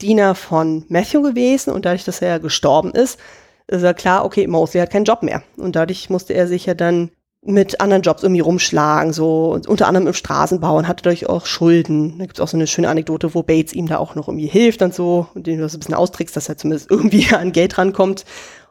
Diener 0.04 0.36
von 0.36 0.86
Matthew 0.89 1.22
gewesen 1.22 1.72
und 1.72 1.86
dadurch, 1.86 2.04
dass 2.04 2.22
er 2.22 2.39
gestorben 2.39 2.91
ist, 2.91 3.20
ist 3.68 3.82
ja 3.82 3.93
klar, 3.93 4.26
okay, 4.26 4.45
Mosley 4.47 4.82
hat 4.82 4.91
keinen 4.91 5.06
Job 5.06 5.24
mehr. 5.24 5.41
Und 5.58 5.76
dadurch 5.76 6.10
musste 6.10 6.34
er 6.34 6.47
sich 6.47 6.66
ja 6.66 6.74
dann 6.74 7.12
mit 7.45 7.82
anderen 7.82 8.04
Jobs 8.04 8.24
irgendwie 8.24 8.41
rumschlagen, 8.41 9.12
so 9.12 9.60
unter 9.68 9.88
anderem 9.88 10.08
im 10.08 10.14
Straßenbau 10.14 10.78
und 10.78 10.88
hatte 10.88 11.04
dadurch 11.04 11.28
auch 11.28 11.45
Schulden. 11.45 12.18
Da 12.18 12.26
gibt 12.26 12.38
es 12.38 12.41
auch 12.41 12.47
so 12.47 12.58
eine 12.58 12.68
schöne 12.68 12.89
Anekdote, 12.89 13.34
wo 13.34 13.43
Bates 13.43 13.74
ihm 13.74 13.88
da 13.88 13.97
auch 13.97 14.16
noch 14.16 14.28
irgendwie 14.28 14.47
hilft 14.47 14.82
und 14.82 14.93
so 14.93 15.28
und 15.34 15.47
den 15.47 15.58
du 15.58 15.64
das 15.64 15.74
ein 15.74 15.80
bisschen 15.80 15.95
austrickst, 15.95 16.36
dass 16.36 16.49
er 16.49 16.58
zumindest 16.58 16.89
irgendwie 16.91 17.34
an 17.34 17.51
Geld 17.51 17.78
rankommt. 17.78 18.26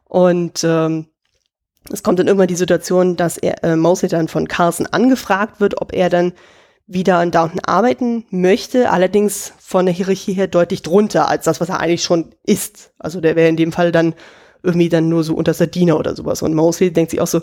Und 0.05 0.63
ähm, 0.65 1.07
es 1.91 2.03
kommt 2.03 2.19
dann 2.19 2.29
irgendwann 2.29 2.49
die 2.49 2.55
Situation, 2.55 3.17
dass 3.17 3.39
er 3.39 3.63
äh, 3.65 3.77
Mosley 3.77 4.09
dann 4.09 4.29
von 4.29 4.49
Carson 4.49 4.87
angefragt 4.87 5.61
wird, 5.61 5.81
ob 5.81 5.93
er 5.93 6.09
dann 6.09 6.33
wieder 6.93 7.23
in 7.23 7.31
Downton 7.31 7.61
arbeiten 7.61 8.25
möchte, 8.31 8.91
allerdings 8.91 9.53
von 9.59 9.87
der 9.87 9.95
Hierarchie 9.95 10.35
her 10.35 10.47
deutlich 10.47 10.83
drunter 10.83 11.29
als 11.29 11.45
das, 11.45 11.61
was 11.61 11.69
er 11.69 11.81
eigentlich 11.81 12.03
schon 12.03 12.35
ist. 12.45 12.93
Also 12.99 13.21
der 13.21 13.37
wäre 13.37 13.49
in 13.49 13.57
dem 13.57 13.73
Fall 13.73 13.93
dann 13.93 14.15
irgendwie 14.63 14.89
dann 14.89 15.09
nur 15.09 15.25
so 15.25 15.35
unterster 15.35 15.67
Diener 15.67 15.99
oder 15.99 16.15
sowas. 16.15 16.43
Und 16.43 16.55
Mosley 16.55 16.93
denkt 16.93 17.11
sich 17.11 17.21
auch 17.21 17.27
so, 17.27 17.41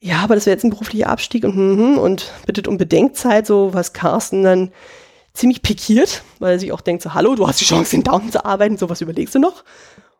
ja, 0.00 0.18
aber 0.18 0.34
das 0.34 0.46
wäre 0.46 0.54
jetzt 0.54 0.64
ein 0.64 0.70
beruflicher 0.70 1.08
Abstieg 1.08 1.44
und, 1.44 1.54
hm, 1.54 1.98
und 1.98 2.32
bittet 2.46 2.68
um 2.68 2.78
Bedenkzeit, 2.78 3.46
so 3.46 3.74
was 3.74 3.92
Carsten 3.92 4.42
dann 4.42 4.70
ziemlich 5.34 5.62
pikiert, 5.62 6.22
weil 6.38 6.52
er 6.52 6.58
sich 6.58 6.72
auch 6.72 6.80
denkt 6.80 7.02
so, 7.02 7.14
hallo, 7.14 7.34
du 7.34 7.46
hast 7.46 7.60
die 7.60 7.64
Chance 7.64 7.96
in 7.96 8.02
Downton 8.02 8.32
zu 8.32 8.44
arbeiten, 8.44 8.76
sowas 8.76 9.00
überlegst 9.00 9.34
du 9.34 9.38
noch. 9.38 9.64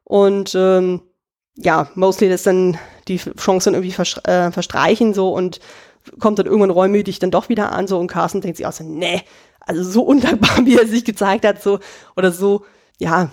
Und 0.05 0.55
ähm, 0.55 1.03
ja, 1.55 1.91
Mosley 1.95 2.29
lässt 2.29 2.47
dann 2.47 2.79
die 3.09 3.19
Chance 3.19 3.71
dann 3.71 3.83
irgendwie 3.83 4.31
äh, 4.31 4.53
verstreichen 4.53 5.15
so 5.15 5.33
und 5.33 5.61
kommt 6.19 6.39
dann 6.39 6.47
irgendwann 6.47 6.71
reumütig 6.71 7.19
dann 7.19 7.31
doch 7.31 7.49
wieder 7.49 7.73
an 7.73 7.87
so 7.87 7.99
und 7.99 8.07
Carsten 8.07 8.41
denkt 8.41 8.57
sich 8.57 8.67
auch 8.67 8.73
so, 8.73 8.85
nee, 8.85 9.23
also 9.61 9.83
so 9.83 10.03
undankbar, 10.03 10.59
wie 10.65 10.77
er 10.77 10.87
sich 10.87 11.05
gezeigt 11.05 11.45
hat, 11.45 11.63
so 11.63 11.79
oder 12.17 12.33
so, 12.33 12.65
ja, 12.99 13.31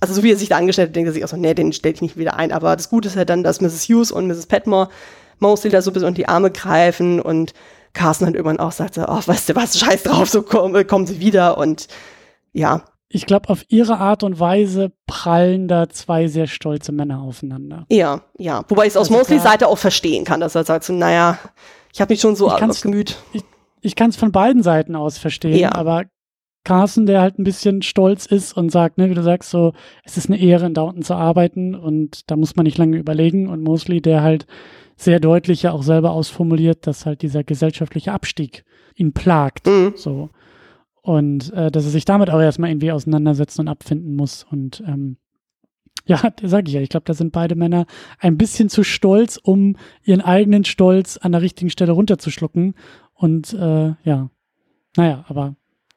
also 0.00 0.14
so 0.14 0.22
wie 0.22 0.32
er 0.32 0.36
sich 0.36 0.50
da 0.50 0.56
angestellt 0.56 0.90
hat, 0.90 0.96
denkt 0.96 1.08
er 1.08 1.12
sich 1.12 1.24
auch 1.24 1.28
so, 1.28 1.36
nee, 1.36 1.54
den 1.54 1.72
stelle 1.72 1.94
ich 1.94 2.02
nicht 2.02 2.16
wieder 2.16 2.36
ein. 2.36 2.52
Aber 2.52 2.76
das 2.76 2.88
Gute 2.88 3.08
ist 3.08 3.16
ja 3.16 3.24
dann, 3.24 3.42
dass 3.42 3.60
Mrs. 3.60 3.88
Hughes 3.88 4.12
und 4.12 4.26
Mrs. 4.28 4.46
Petmore 4.46 4.88
Mosley 5.38 5.70
da 5.70 5.82
so 5.82 5.90
ein 5.90 5.94
bisschen 5.94 6.08
unter 6.08 6.16
die 6.18 6.28
Arme 6.28 6.50
greifen 6.50 7.20
und 7.20 7.52
Carsten 7.94 8.26
dann 8.26 8.34
irgendwann 8.34 8.60
auch 8.60 8.72
sagt 8.72 8.94
so, 8.94 9.02
oh, 9.08 9.20
weißt 9.24 9.48
du 9.48 9.56
was, 9.56 9.78
scheiß 9.78 10.04
drauf, 10.04 10.28
so 10.28 10.42
kommen, 10.42 10.86
kommen 10.86 11.06
sie 11.06 11.20
wieder 11.20 11.58
und 11.58 11.88
ja, 12.52 12.84
Ich 13.08 13.26
glaube, 13.26 13.48
auf 13.48 13.64
ihre 13.68 13.98
Art 13.98 14.22
und 14.22 14.38
Weise 14.38 14.92
prallen 15.06 15.66
da 15.68 15.88
zwei 15.88 16.28
sehr 16.28 16.46
stolze 16.46 16.92
Männer 16.92 17.22
aufeinander. 17.22 17.86
ja, 17.90 18.20
ja. 18.36 18.64
Wobei 18.68 18.82
ich 18.82 18.90
es 18.90 18.96
aus 18.96 19.08
Also 19.08 19.18
Mosleys 19.18 19.42
Seite 19.42 19.68
auch 19.68 19.78
verstehen 19.78 20.24
kann, 20.24 20.40
dass 20.40 20.54
er 20.54 20.64
sagt 20.64 20.84
so, 20.84 20.92
naja, 20.92 21.38
ich 21.92 22.00
habe 22.00 22.12
mich 22.12 22.20
schon 22.20 22.36
so 22.36 22.46
Ich 22.48 22.62
aufs 22.62 22.82
Gemüt. 22.82 23.16
Ich 23.80 23.94
kann 23.96 24.10
es 24.10 24.16
von 24.16 24.32
beiden 24.32 24.62
Seiten 24.62 24.96
aus 24.96 25.18
verstehen, 25.18 25.58
Ja. 25.58 25.74
aber 25.74 26.04
Carson, 26.64 27.06
der 27.06 27.20
halt 27.22 27.38
ein 27.38 27.44
bisschen 27.44 27.80
stolz 27.82 28.26
ist 28.26 28.54
und 28.56 28.70
sagt, 28.70 28.98
ne, 28.98 29.08
wie 29.08 29.14
du 29.14 29.22
sagst, 29.22 29.50
so, 29.50 29.72
es 30.04 30.16
ist 30.16 30.28
eine 30.28 30.38
Ehre, 30.40 30.66
in 30.66 30.74
Downton 30.74 31.02
zu 31.02 31.14
arbeiten 31.14 31.74
und 31.74 32.30
da 32.30 32.36
muss 32.36 32.56
man 32.56 32.64
nicht 32.64 32.76
lange 32.76 32.98
überlegen. 32.98 33.48
Und 33.48 33.62
Mosley, 33.62 34.02
der 34.02 34.22
halt 34.22 34.46
sehr 34.96 35.20
deutlich 35.20 35.62
ja 35.62 35.72
auch 35.72 35.82
selber 35.82 36.10
ausformuliert, 36.10 36.86
dass 36.86 37.06
halt 37.06 37.22
dieser 37.22 37.44
gesellschaftliche 37.44 38.12
Abstieg 38.12 38.64
ihn 38.96 39.12
plagt. 39.12 39.66
Mhm. 39.66 39.92
So. 39.94 40.30
Und 41.00 41.52
äh, 41.54 41.70
dass 41.70 41.84
er 41.84 41.90
sich 41.90 42.04
damit 42.04 42.28
auch 42.30 42.40
erstmal 42.40 42.70
irgendwie 42.70 42.92
auseinandersetzen 42.92 43.62
und 43.62 43.68
abfinden 43.68 44.14
muss. 44.16 44.44
Und 44.50 44.82
ähm, 44.86 45.16
ja, 46.08 46.20
sag 46.42 46.66
ich 46.66 46.74
ja, 46.74 46.80
ich 46.80 46.88
glaube, 46.88 47.04
da 47.06 47.14
sind 47.14 47.30
beide 47.32 47.54
Männer 47.54 47.86
ein 48.18 48.36
bisschen 48.36 48.68
zu 48.68 48.82
stolz, 48.82 49.38
um 49.40 49.76
ihren 50.02 50.20
eigenen 50.20 50.64
Stolz 50.64 51.16
an 51.18 51.30
der 51.32 51.42
richtigen 51.42 51.70
Stelle 51.70 51.92
runterzuschlucken. 51.92 52.74
Und 53.14 53.52
äh, 53.52 53.94
ja, 54.02 54.30
naja, 54.96 55.24
aber 55.28 55.54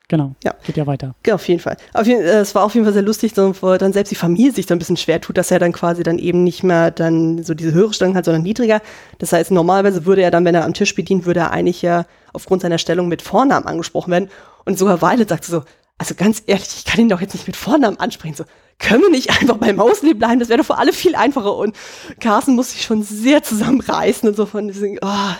genau, 0.07 0.35
Ja. 0.43 0.53
geht 0.65 0.75
ja 0.77 0.85
weiter. 0.85 1.15
Ja, 1.25 1.35
auf 1.35 1.47
jeden 1.47 1.59
Fall. 1.61 1.77
Auf 1.93 2.05
jeden, 2.05 2.21
äh, 2.23 2.39
es 2.41 2.53
war 2.53 2.63
auf 2.65 2.73
jeden 2.73 2.83
Fall 2.85 2.93
sehr 2.93 3.01
lustig, 3.03 3.33
so, 3.33 3.53
wo 3.61 3.77
dann 3.77 3.93
selbst 3.93 4.11
die 4.11 4.15
Familie 4.15 4.51
sich 4.51 4.65
so 4.67 4.73
ein 4.75 4.79
bisschen 4.79 4.97
schwer 4.97 5.21
tut, 5.21 5.37
dass 5.37 5.49
er 5.51 5.59
dann 5.59 5.71
quasi 5.71 6.03
dann 6.03 6.19
eben 6.19 6.43
nicht 6.43 6.63
mehr 6.63 6.91
dann 6.91 7.41
so 7.43 7.53
diese 7.53 7.73
höhere 7.73 7.93
Stellung 7.93 8.15
hat, 8.15 8.25
sondern 8.25 8.43
niedriger. 8.43 8.81
Das 9.19 9.31
heißt, 9.33 9.51
normalerweise 9.51 10.05
würde 10.05 10.21
er 10.21 10.31
dann, 10.31 10.43
wenn 10.45 10.55
er 10.55 10.65
am 10.65 10.73
Tisch 10.73 10.93
bedient, 10.93 11.25
würde 11.25 11.39
er 11.39 11.51
eigentlich 11.51 11.81
ja 11.81 12.05
aufgrund 12.33 12.61
seiner 12.63 12.77
Stellung 12.77 13.07
mit 13.07 13.21
Vornamen 13.21 13.65
angesprochen 13.67 14.11
werden. 14.11 14.29
Und 14.65 14.77
sogar 14.77 15.01
Violet 15.01 15.29
sagte 15.29 15.49
so, 15.49 15.63
also 15.97 16.15
ganz 16.15 16.43
ehrlich, 16.47 16.67
ich 16.77 16.85
kann 16.85 16.99
ihn 16.99 17.09
doch 17.09 17.21
jetzt 17.21 17.33
nicht 17.33 17.45
mit 17.47 17.55
Vornamen 17.55 17.99
ansprechen. 17.99 18.33
So, 18.35 18.43
können 18.81 19.01
wir 19.01 19.09
nicht 19.09 19.29
einfach 19.41 19.57
bei 19.57 19.73
Mosley 19.73 20.13
bleiben? 20.13 20.39
Das 20.39 20.49
wäre 20.49 20.59
doch 20.59 20.65
für 20.65 20.77
alle 20.77 20.93
viel 20.93 21.15
einfacher. 21.15 21.55
Und 21.55 21.75
Carsten 22.19 22.55
muss 22.55 22.71
sich 22.71 22.83
schon 22.83 23.03
sehr 23.03 23.43
zusammenreißen 23.43 24.27
und 24.27 24.35
so 24.35 24.45
von 24.45 24.67
diesem, 24.67 24.97
oh, 25.01 25.35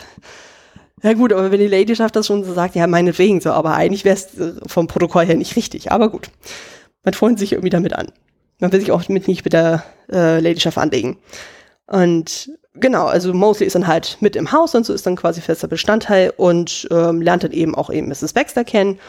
ja 1.04 1.14
gut, 1.14 1.34
aber 1.34 1.52
wenn 1.52 1.60
die 1.60 1.68
Ladyschaft 1.68 2.16
das 2.16 2.28
schon 2.28 2.44
so 2.44 2.54
sagt, 2.54 2.76
ja, 2.76 2.86
meinetwegen 2.88 3.42
so, 3.42 3.52
aber 3.52 3.74
eigentlich 3.74 4.06
wäre 4.06 4.16
es 4.16 4.38
äh, 4.38 4.54
vom 4.68 4.88
Protokoll 4.88 5.26
her 5.26 5.36
nicht 5.36 5.56
richtig. 5.56 5.92
Aber 5.92 6.10
gut, 6.10 6.30
man 7.04 7.14
freut 7.14 7.40
sich 7.40 7.54
irgendwie 7.54 7.72
damit 7.72 7.94
an. 7.94 8.12
Man 8.60 8.72
will 8.72 8.80
sich 8.80 8.92
auch 8.92 9.08
mit 9.10 9.28
nicht 9.28 9.44
mit 9.44 9.54
der 9.54 9.84
äh, 10.12 10.40
Ladyschaft 10.40 10.78
anlegen. 10.78 11.18
Und 11.88 12.52
genau, 12.76 13.06
also 13.08 13.34
Mosley 13.34 13.66
ist 13.66 13.74
dann 13.74 13.88
halt 13.88 14.18
mit 14.22 14.36
im 14.36 14.52
Haus 14.52 14.76
und 14.76 14.86
so 14.86 14.94
ist 14.94 15.06
dann 15.08 15.16
quasi 15.16 15.42
fester 15.42 15.68
Bestandteil 15.68 16.32
und 16.38 16.88
ähm, 16.92 17.22
lernt 17.22 17.44
dann 17.44 17.52
eben 17.52 17.74
auch 17.74 17.90
eben 17.90 18.08
Mrs. 18.08 18.34
Baxter 18.34 18.64
kennen. 18.64 19.00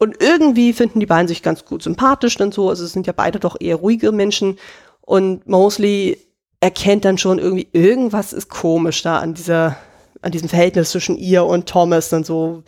Und 0.00 0.22
irgendwie 0.22 0.72
finden 0.72 0.98
die 0.98 1.04
beiden 1.04 1.28
sich 1.28 1.42
ganz 1.42 1.66
gut 1.66 1.82
sympathisch 1.82 2.34
dann 2.38 2.52
so. 2.52 2.70
Also 2.70 2.86
es 2.86 2.92
sind 2.94 3.06
ja 3.06 3.12
beide 3.14 3.38
doch 3.38 3.56
eher 3.60 3.76
ruhige 3.76 4.12
Menschen. 4.12 4.58
Und 5.02 5.46
Mosley 5.46 6.16
erkennt 6.60 7.04
dann 7.04 7.18
schon 7.18 7.38
irgendwie, 7.38 7.68
irgendwas 7.72 8.32
ist 8.32 8.48
komisch 8.48 9.02
da 9.02 9.18
an 9.18 9.34
dieser, 9.34 9.76
an 10.22 10.32
diesem 10.32 10.48
Verhältnis 10.48 10.92
zwischen 10.92 11.18
ihr 11.18 11.44
und 11.44 11.68
Thomas 11.68 12.10
und 12.14 12.24
so. 12.24 12.62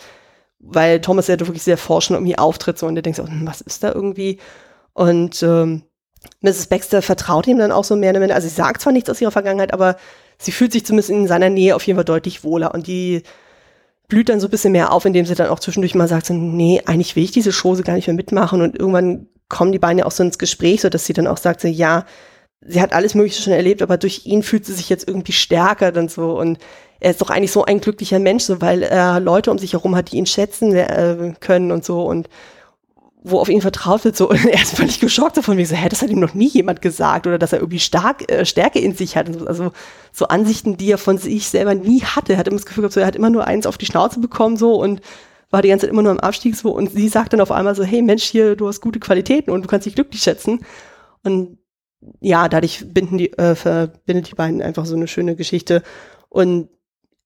Weil 0.59 1.01
Thomas 1.01 1.26
ja 1.28 1.41
wirklich 1.41 1.62
sehr 1.62 1.78
forschend 1.78 2.18
irgendwie 2.18 2.37
auftritt 2.37 2.78
so 2.78 2.87
und 2.87 2.97
der 2.97 3.03
denkt 3.03 3.16
so, 3.16 3.26
hm, 3.26 3.47
was 3.47 3.62
ist 3.62 3.83
da 3.83 3.93
irgendwie? 3.93 4.39
Und 4.93 5.43
ähm, 5.43 5.85
Mrs. 6.43 6.66
Baxter 6.66 7.01
vertraut 7.01 7.47
ihm 7.47 7.57
dann 7.57 7.72
auch 7.72 7.85
so 7.85 7.97
mehr 7.97 8.11
oder 8.11 8.20
weniger. 8.20 8.35
Also 8.35 8.47
sie 8.47 8.55
sagt 8.55 8.83
zwar 8.83 8.93
nichts 8.93 9.09
aus 9.09 9.22
ihrer 9.22 9.30
Vergangenheit, 9.30 9.72
aber 9.72 9.97
sie 10.37 10.53
fühlt 10.53 10.72
sich 10.72 10.85
zumindest 10.85 11.09
in 11.09 11.26
seiner 11.26 11.49
Nähe 11.49 11.74
auf 11.76 11.87
jeden 11.87 11.97
Fall 11.97 12.05
deutlich 12.05 12.45
wohler. 12.45 12.74
Und 12.74 12.87
die 12.89 13.22
blüht 14.12 14.28
dann 14.28 14.40
so 14.40 14.46
ein 14.46 14.50
bisschen 14.50 14.72
mehr 14.72 14.92
auf, 14.92 15.06
indem 15.06 15.24
sie 15.24 15.34
dann 15.34 15.48
auch 15.48 15.58
zwischendurch 15.58 15.94
mal 15.94 16.06
sagt, 16.06 16.26
so, 16.26 16.34
nee, 16.34 16.82
eigentlich 16.84 17.16
will 17.16 17.24
ich 17.24 17.30
diese 17.30 17.50
Chose 17.50 17.82
gar 17.82 17.94
nicht 17.94 18.08
mehr 18.08 18.14
mitmachen. 18.14 18.60
Und 18.60 18.78
irgendwann 18.78 19.26
kommen 19.48 19.72
die 19.72 19.78
beiden 19.78 20.00
ja 20.00 20.04
auch 20.04 20.10
so 20.10 20.22
ins 20.22 20.36
Gespräch, 20.36 20.82
so 20.82 20.90
dass 20.90 21.06
sie 21.06 21.14
dann 21.14 21.26
auch 21.26 21.38
sagt, 21.38 21.62
so, 21.62 21.68
ja, 21.68 22.04
sie 22.60 22.82
hat 22.82 22.92
alles 22.92 23.14
Mögliche 23.14 23.40
schon 23.40 23.54
erlebt, 23.54 23.80
aber 23.80 23.96
durch 23.96 24.26
ihn 24.26 24.42
fühlt 24.42 24.66
sie 24.66 24.74
sich 24.74 24.90
jetzt 24.90 25.08
irgendwie 25.08 25.32
stärker 25.32 25.92
dann 25.92 26.08
so. 26.08 26.38
Und 26.38 26.58
er 27.00 27.12
ist 27.12 27.22
doch 27.22 27.30
eigentlich 27.30 27.52
so 27.52 27.64
ein 27.64 27.80
glücklicher 27.80 28.18
Mensch, 28.18 28.44
so, 28.44 28.60
weil 28.60 28.82
er 28.82 29.18
Leute 29.18 29.50
um 29.50 29.56
sich 29.56 29.72
herum 29.72 29.96
hat, 29.96 30.12
die 30.12 30.18
ihn 30.18 30.26
schätzen 30.26 30.76
äh, 30.76 31.32
können 31.40 31.72
und 31.72 31.82
so. 31.82 32.04
Und 32.04 32.28
wo 33.24 33.38
auf 33.38 33.48
ihn 33.48 33.60
vertraut 33.60 34.04
wird, 34.04 34.16
so, 34.16 34.28
und 34.30 34.44
er 34.44 34.62
ist 34.62 34.76
völlig 34.76 35.00
geschockt 35.00 35.36
davon, 35.36 35.56
wie 35.56 35.64
so, 35.64 35.74
hä, 35.74 35.88
das 35.88 36.02
hat 36.02 36.10
ihm 36.10 36.20
noch 36.20 36.34
nie 36.34 36.48
jemand 36.48 36.82
gesagt 36.82 37.26
oder 37.26 37.38
dass 37.38 37.52
er 37.52 37.60
irgendwie 37.60 37.78
stark, 37.78 38.30
äh, 38.30 38.44
Stärke 38.44 38.78
in 38.78 38.94
sich 38.94 39.16
hat. 39.16 39.28
Also 39.46 39.72
so 40.12 40.26
Ansichten, 40.26 40.76
die 40.76 40.90
er 40.90 40.98
von 40.98 41.18
sich 41.18 41.48
selber 41.48 41.74
nie 41.74 42.02
hatte. 42.02 42.34
Er 42.34 42.38
hat 42.38 42.48
immer 42.48 42.56
das 42.56 42.66
Gefühl 42.66 42.82
gehabt, 42.82 42.94
so, 42.94 43.00
er 43.00 43.06
hat 43.06 43.16
immer 43.16 43.30
nur 43.30 43.46
eins 43.46 43.66
auf 43.66 43.78
die 43.78 43.86
Schnauze 43.86 44.20
bekommen 44.20 44.56
so 44.56 44.74
und 44.74 45.00
war 45.50 45.62
die 45.62 45.68
ganze 45.68 45.86
Zeit 45.86 45.92
immer 45.92 46.02
nur 46.02 46.12
im 46.12 46.20
Abstieg 46.20 46.56
so 46.56 46.74
und 46.74 46.90
sie 46.92 47.08
sagt 47.08 47.32
dann 47.32 47.40
auf 47.40 47.52
einmal 47.52 47.74
so, 47.74 47.84
hey 47.84 48.02
Mensch, 48.02 48.24
hier, 48.24 48.56
du 48.56 48.66
hast 48.68 48.80
gute 48.80 49.00
Qualitäten 49.00 49.50
und 49.50 49.62
du 49.62 49.68
kannst 49.68 49.86
dich 49.86 49.94
glücklich 49.94 50.22
schätzen. 50.22 50.64
Und 51.22 51.58
ja, 52.20 52.48
dadurch 52.48 52.84
binden 52.92 53.18
die, 53.18 53.32
äh, 53.34 53.54
verbindet 53.54 54.30
die 54.30 54.34
beiden 54.34 54.62
einfach 54.62 54.86
so 54.86 54.96
eine 54.96 55.06
schöne 55.06 55.36
Geschichte. 55.36 55.82
Und 56.28 56.68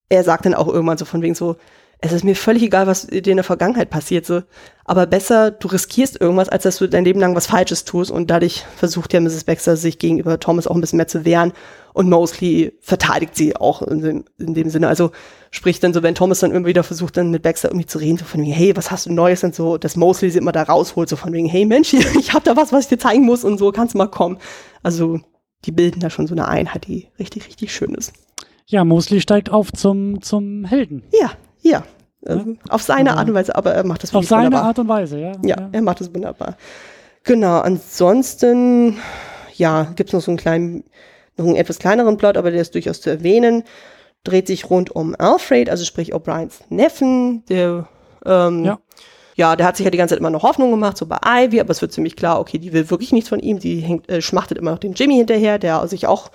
er 0.08 0.24
sagt 0.24 0.44
dann 0.44 0.54
auch 0.54 0.68
irgendwann 0.68 0.98
so 0.98 1.04
von 1.04 1.22
wegen 1.22 1.34
so, 1.34 1.56
es 2.00 2.12
ist 2.12 2.24
mir 2.24 2.36
völlig 2.36 2.62
egal, 2.62 2.86
was 2.86 3.06
dir 3.06 3.26
in 3.26 3.36
der 3.36 3.44
Vergangenheit 3.44 3.90
passiert, 3.90 4.26
so. 4.26 4.42
Aber 4.84 5.06
besser, 5.06 5.50
du 5.50 5.66
riskierst 5.66 6.20
irgendwas, 6.20 6.48
als 6.48 6.62
dass 6.62 6.76
du 6.76 6.88
dein 6.88 7.04
Leben 7.04 7.18
lang 7.18 7.34
was 7.34 7.46
Falsches 7.48 7.84
tust. 7.84 8.10
Und 8.10 8.30
dadurch 8.30 8.64
versucht 8.76 9.12
ja 9.12 9.20
Mrs. 9.20 9.42
Baxter 9.42 9.76
sich 9.76 9.98
gegenüber 9.98 10.38
Thomas 10.38 10.68
auch 10.68 10.76
ein 10.76 10.80
bisschen 10.80 10.98
mehr 10.98 11.08
zu 11.08 11.24
wehren. 11.24 11.52
Und 11.92 12.08
Mosley 12.08 12.72
verteidigt 12.80 13.34
sie 13.34 13.56
auch 13.56 13.82
in 13.82 14.00
dem, 14.00 14.24
in 14.38 14.54
dem 14.54 14.70
Sinne. 14.70 14.86
Also 14.86 15.10
sprich 15.50 15.80
dann 15.80 15.92
so, 15.92 16.04
wenn 16.04 16.14
Thomas 16.14 16.40
dann 16.40 16.52
immer 16.52 16.66
wieder 16.66 16.84
versucht, 16.84 17.16
dann 17.16 17.32
mit 17.32 17.42
Baxter 17.42 17.70
irgendwie 17.70 17.86
zu 17.86 17.98
reden, 17.98 18.18
so 18.18 18.24
von 18.24 18.42
wegen, 18.42 18.52
hey, 18.52 18.76
was 18.76 18.92
hast 18.92 19.06
du 19.06 19.12
Neues 19.12 19.42
und 19.42 19.56
so, 19.56 19.76
dass 19.76 19.96
Mosley 19.96 20.30
sie 20.30 20.38
immer 20.38 20.52
da 20.52 20.62
rausholt, 20.62 21.08
so 21.08 21.16
von 21.16 21.32
wegen, 21.32 21.48
hey 21.48 21.64
Mensch, 21.64 21.92
ich 22.18 22.32
hab 22.32 22.44
da 22.44 22.56
was, 22.56 22.72
was 22.72 22.84
ich 22.84 22.88
dir 22.90 22.98
zeigen 22.98 23.24
muss 23.24 23.42
und 23.42 23.58
so, 23.58 23.72
kannst 23.72 23.94
du 23.94 23.98
mal 23.98 24.06
kommen. 24.06 24.38
Also 24.84 25.18
die 25.64 25.72
bilden 25.72 25.98
da 25.98 26.10
schon 26.10 26.28
so 26.28 26.34
eine 26.34 26.46
Einheit, 26.46 26.86
die 26.86 27.08
richtig, 27.18 27.48
richtig 27.48 27.74
schön 27.74 27.94
ist. 27.94 28.12
Ja, 28.66 28.84
Mosley 28.84 29.20
steigt 29.20 29.50
auf 29.50 29.72
zum, 29.72 30.22
zum 30.22 30.64
Helden. 30.64 31.02
Ja, 31.18 31.32
ja. 31.70 31.82
ja. 32.26 32.44
Auf 32.68 32.82
seine 32.82 33.16
Art 33.16 33.28
und 33.28 33.34
Weise, 33.34 33.54
aber 33.54 33.72
er 33.72 33.84
macht 33.84 34.02
das 34.02 34.10
Auf 34.10 34.14
wirklich 34.14 34.28
seine 34.28 34.46
wunderbar. 34.46 34.66
Art 34.68 34.78
und 34.78 34.88
Weise, 34.88 35.18
ja. 35.20 35.32
Ja, 35.42 35.68
er 35.72 35.82
macht 35.82 36.00
es 36.00 36.14
wunderbar. 36.14 36.56
Genau, 37.24 37.58
ansonsten, 37.60 38.98
ja, 39.54 39.84
gibt 39.96 40.10
es 40.10 40.14
noch 40.14 40.20
so 40.20 40.30
einen 40.30 40.38
kleinen, 40.38 40.84
noch 41.36 41.46
einen 41.46 41.56
etwas 41.56 41.78
kleineren 41.78 42.16
Plot, 42.16 42.36
aber 42.36 42.50
der 42.50 42.60
ist 42.60 42.74
durchaus 42.74 43.00
zu 43.00 43.10
erwähnen. 43.10 43.64
Dreht 44.24 44.46
sich 44.46 44.70
rund 44.70 44.90
um 44.94 45.14
Alfred, 45.18 45.70
also 45.70 45.84
sprich 45.84 46.14
O'Briens 46.14 46.60
Neffen, 46.68 47.44
der, 47.46 47.88
ähm, 48.24 48.64
Ja. 48.64 48.78
ja. 49.36 49.56
der 49.56 49.66
hat 49.66 49.76
sich 49.76 49.84
ja 49.84 49.90
die 49.90 49.98
ganze 49.98 50.12
Zeit 50.14 50.20
immer 50.20 50.30
noch 50.30 50.42
Hoffnung 50.42 50.70
gemacht, 50.70 50.96
so 50.96 51.06
bei 51.06 51.18
Ivy, 51.24 51.60
aber 51.60 51.70
es 51.70 51.80
wird 51.82 51.92
ziemlich 51.92 52.16
klar, 52.16 52.40
okay, 52.40 52.58
die 52.58 52.72
will 52.72 52.90
wirklich 52.90 53.12
nichts 53.12 53.28
von 53.28 53.40
ihm, 53.40 53.58
die 53.58 53.80
hängt, 53.80 54.08
äh, 54.08 54.20
schmachtet 54.22 54.58
immer 54.58 54.70
noch 54.72 54.78
den 54.78 54.94
Jimmy 54.94 55.14
hinterher, 55.16 55.58
der 55.58 55.86
sich 55.88 56.06
auch 56.06 56.30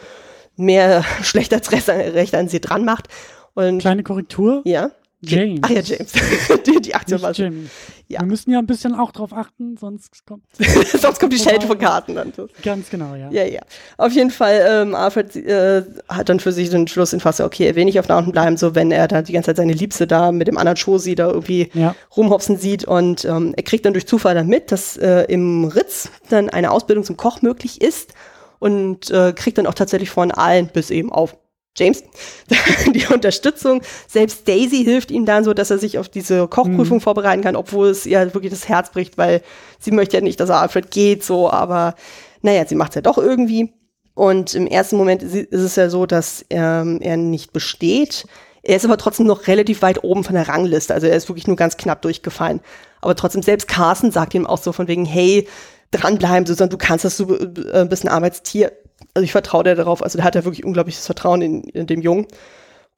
mehr 0.56 1.04
schlecht 1.22 1.54
als 1.54 1.72
recht, 1.72 1.90
recht 1.90 2.36
an 2.36 2.48
sie 2.48 2.62
dran 2.62 2.86
macht. 2.86 3.08
Und, 3.54 3.80
Kleine 3.80 4.04
Korrektur. 4.04 4.62
ja. 4.66 4.92
James. 5.22 5.60
Ach 5.64 5.70
ja, 5.70 5.82
James. 5.82 6.12
die, 6.66 6.82
die 6.82 6.96
Aktion 6.96 7.22
war 7.22 7.30
Nicht 7.30 7.40
Jimmy. 7.40 7.68
Ja. 8.08 8.20
Wir 8.22 8.28
müssen 8.28 8.52
ja 8.52 8.60
ein 8.60 8.66
bisschen 8.66 8.94
auch 8.96 9.12
drauf 9.12 9.32
achten, 9.34 9.78
sonst 9.78 10.26
kommt. 10.26 10.44
Sonst 11.00 11.20
kommt 11.20 11.32
die 11.32 11.38
Schelte 11.38 11.66
von 11.68 11.78
Karten 11.78 12.16
dann. 12.16 12.34
Ganz 12.62 12.90
genau, 12.90 13.16
ja. 13.16 13.30
Ja, 13.32 13.46
ja. 13.46 13.62
Auf 13.98 14.12
jeden 14.12 14.32
Fall, 14.32 14.66
ähm, 14.68 14.96
Alfred 14.96 15.36
äh, 15.38 15.84
hat 16.10 16.28
dann 16.28 16.40
für 16.42 16.52
sich 16.52 16.70
den 16.70 16.88
Schluss 16.88 17.14
entfasst, 17.14 17.40
okay, 17.40 17.68
er 17.68 17.76
will 17.76 17.86
nicht 17.86 18.00
auf 18.00 18.08
der 18.08 18.18
unten 18.18 18.32
bleiben, 18.34 18.58
so 18.58 18.76
wenn 18.76 18.92
er 18.92 19.08
da 19.08 19.22
die 19.22 19.32
ganze 19.32 19.48
Zeit 19.48 19.58
seine 19.58 19.74
Liebste 19.74 20.08
da 20.08 20.32
mit 20.34 20.48
dem 20.48 20.58
anderen 20.58 20.76
Schosi 20.76 21.16
da 21.16 21.30
irgendwie 21.30 21.70
Ja. 21.74 21.96
rumhopsen 22.18 22.58
sieht 22.58 22.84
und 22.84 23.24
ähm, 23.24 23.54
er 23.56 23.64
kriegt 23.64 23.86
dann 23.86 23.94
durch 23.94 24.08
Zufall 24.08 24.36
dann 24.36 24.48
mit, 24.48 24.72
dass 24.74 24.98
äh, 24.98 25.24
im 25.30 25.66
Ritz 25.66 26.10
dann 26.30 26.50
eine 26.50 26.72
Ausbildung 26.72 27.06
zum 27.06 27.16
Koch 27.16 27.42
möglich 27.42 27.82
ist 27.82 28.14
und 28.60 29.10
äh, 29.10 29.34
kriegt 29.34 29.58
dann 29.58 29.68
auch 29.68 29.74
tatsächlich 29.74 30.10
von 30.10 30.32
allen, 30.32 30.68
bis 30.68 30.90
eben 30.90 31.12
auf 31.12 31.38
James, 31.78 32.04
die 32.94 33.06
Unterstützung. 33.08 33.82
Selbst 34.08 34.48
Daisy 34.48 34.84
hilft 34.84 35.10
ihm 35.12 35.26
dann 35.26 35.44
so, 35.44 35.54
dass 35.54 35.72
er 35.72 35.78
sich 35.78 35.98
auf 35.98 36.10
diese 36.10 36.48
Kochprüfung 36.48 37.00
vorbereiten 37.00 37.42
kann, 37.42 37.56
obwohl 37.56 37.88
es 37.88 38.06
ihr 38.06 38.34
wirklich 38.34 38.52
das 38.52 38.68
Herz 38.68 38.92
bricht, 38.92 39.18
weil 39.18 39.42
sie 39.80 39.92
möchte 39.92 40.18
ja 40.18 40.22
nicht, 40.22 40.40
dass 40.40 40.50
er 40.50 40.62
Alfred 40.62 40.92
geht, 40.92 41.24
so, 41.24 41.50
aber 41.50 41.96
naja, 42.42 42.66
sie 42.68 42.76
macht 42.76 42.92
es 42.92 42.96
ja 42.96 43.02
doch 43.02 43.18
irgendwie. 43.18 43.74
Und 44.14 44.54
im 44.54 44.68
ersten 44.68 44.98
Moment 44.98 45.24
ist 45.24 45.52
es 45.54 45.76
ja 45.78 45.90
so, 45.90 46.06
dass 46.06 46.46
ähm, 46.50 47.00
er 47.02 47.16
nicht 47.16 47.54
besteht. 47.54 48.26
Er 48.64 48.76
ist 48.76 48.86
aber 48.86 48.98
trotzdem 48.98 49.26
noch 49.26 49.48
relativ 49.48 49.82
weit 49.82 50.04
oben 50.04 50.24
von 50.24 50.36
der 50.36 50.48
Rangliste. 50.48 50.94
Also 50.94 51.08
er 51.08 51.16
ist 51.16 51.30
wirklich 51.30 51.48
nur 51.48 51.56
ganz 51.56 51.78
knapp 51.78 52.02
durchgefallen. 52.02 52.60
Aber 53.00 53.16
trotzdem, 53.16 53.42
selbst 53.42 53.68
Carsten 53.68 54.12
sagt 54.12 54.34
ihm 54.34 54.46
auch 54.46 54.60
so 54.60 54.74
von 54.74 54.88
wegen, 54.88 55.06
hey, 55.06 55.48
dranbleiben, 55.92 56.46
Susanne, 56.46 56.70
du 56.70 56.78
kannst 56.78 57.06
das, 57.06 57.18
du 57.18 57.36
äh, 57.36 57.86
bist 57.90 58.04
ein 58.04 58.10
Arbeitstier. 58.10 58.72
Also 59.14 59.24
ich 59.24 59.32
vertraue 59.32 59.64
dir 59.64 59.76
darauf. 59.76 60.02
Also 60.04 60.18
da 60.18 60.24
hat 60.24 60.36
er 60.36 60.46
wirklich 60.46 60.66
unglaubliches 60.66 61.06
Vertrauen 61.06 61.42
in, 61.42 61.64
in 61.64 61.88
dem 61.88 62.02
Jungen. 62.02 62.28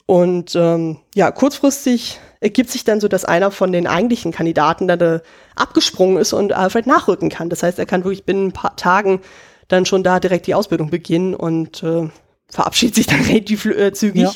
Und 0.05 0.55
ähm, 0.55 0.97
ja, 1.15 1.31
kurzfristig 1.31 2.19
ergibt 2.41 2.69
sich 2.69 2.83
dann 2.83 2.99
so, 2.99 3.07
dass 3.07 3.23
einer 3.23 3.51
von 3.51 3.71
den 3.71 3.87
eigentlichen 3.87 4.31
Kandidaten 4.31 4.87
dann 4.87 4.99
äh, 4.99 5.19
abgesprungen 5.55 6.17
ist 6.17 6.33
und 6.33 6.53
Alfred 6.53 6.87
nachrücken 6.87 7.29
kann. 7.29 7.49
Das 7.49 7.63
heißt, 7.63 7.79
er 7.79 7.85
kann 7.85 8.03
wirklich 8.03 8.25
binnen 8.25 8.47
ein 8.47 8.53
paar 8.53 8.75
Tagen 8.75 9.21
dann 9.69 9.85
schon 9.85 10.03
da 10.03 10.19
direkt 10.19 10.47
die 10.47 10.55
Ausbildung 10.55 10.89
beginnen 10.89 11.33
und 11.33 11.83
äh, 11.83 12.09
verabschiedet 12.49 12.95
sich 12.95 13.07
dann 13.07 13.21
relativ 13.21 13.65
äh, 13.65 13.93
zügig. 13.93 14.23
Ja. 14.23 14.31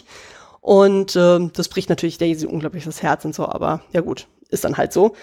Und 0.61 1.15
ähm, 1.15 1.51
das 1.53 1.69
bricht 1.69 1.89
natürlich 1.89 2.17
Daisy 2.17 2.45
unglaublich 2.45 2.85
das 2.85 3.03
Herz 3.03 3.25
und 3.25 3.35
so, 3.35 3.47
aber 3.47 3.81
ja 3.91 4.01
gut, 4.01 4.27
ist 4.49 4.63
dann 4.63 4.77
halt 4.77 4.93
so. 4.93 5.15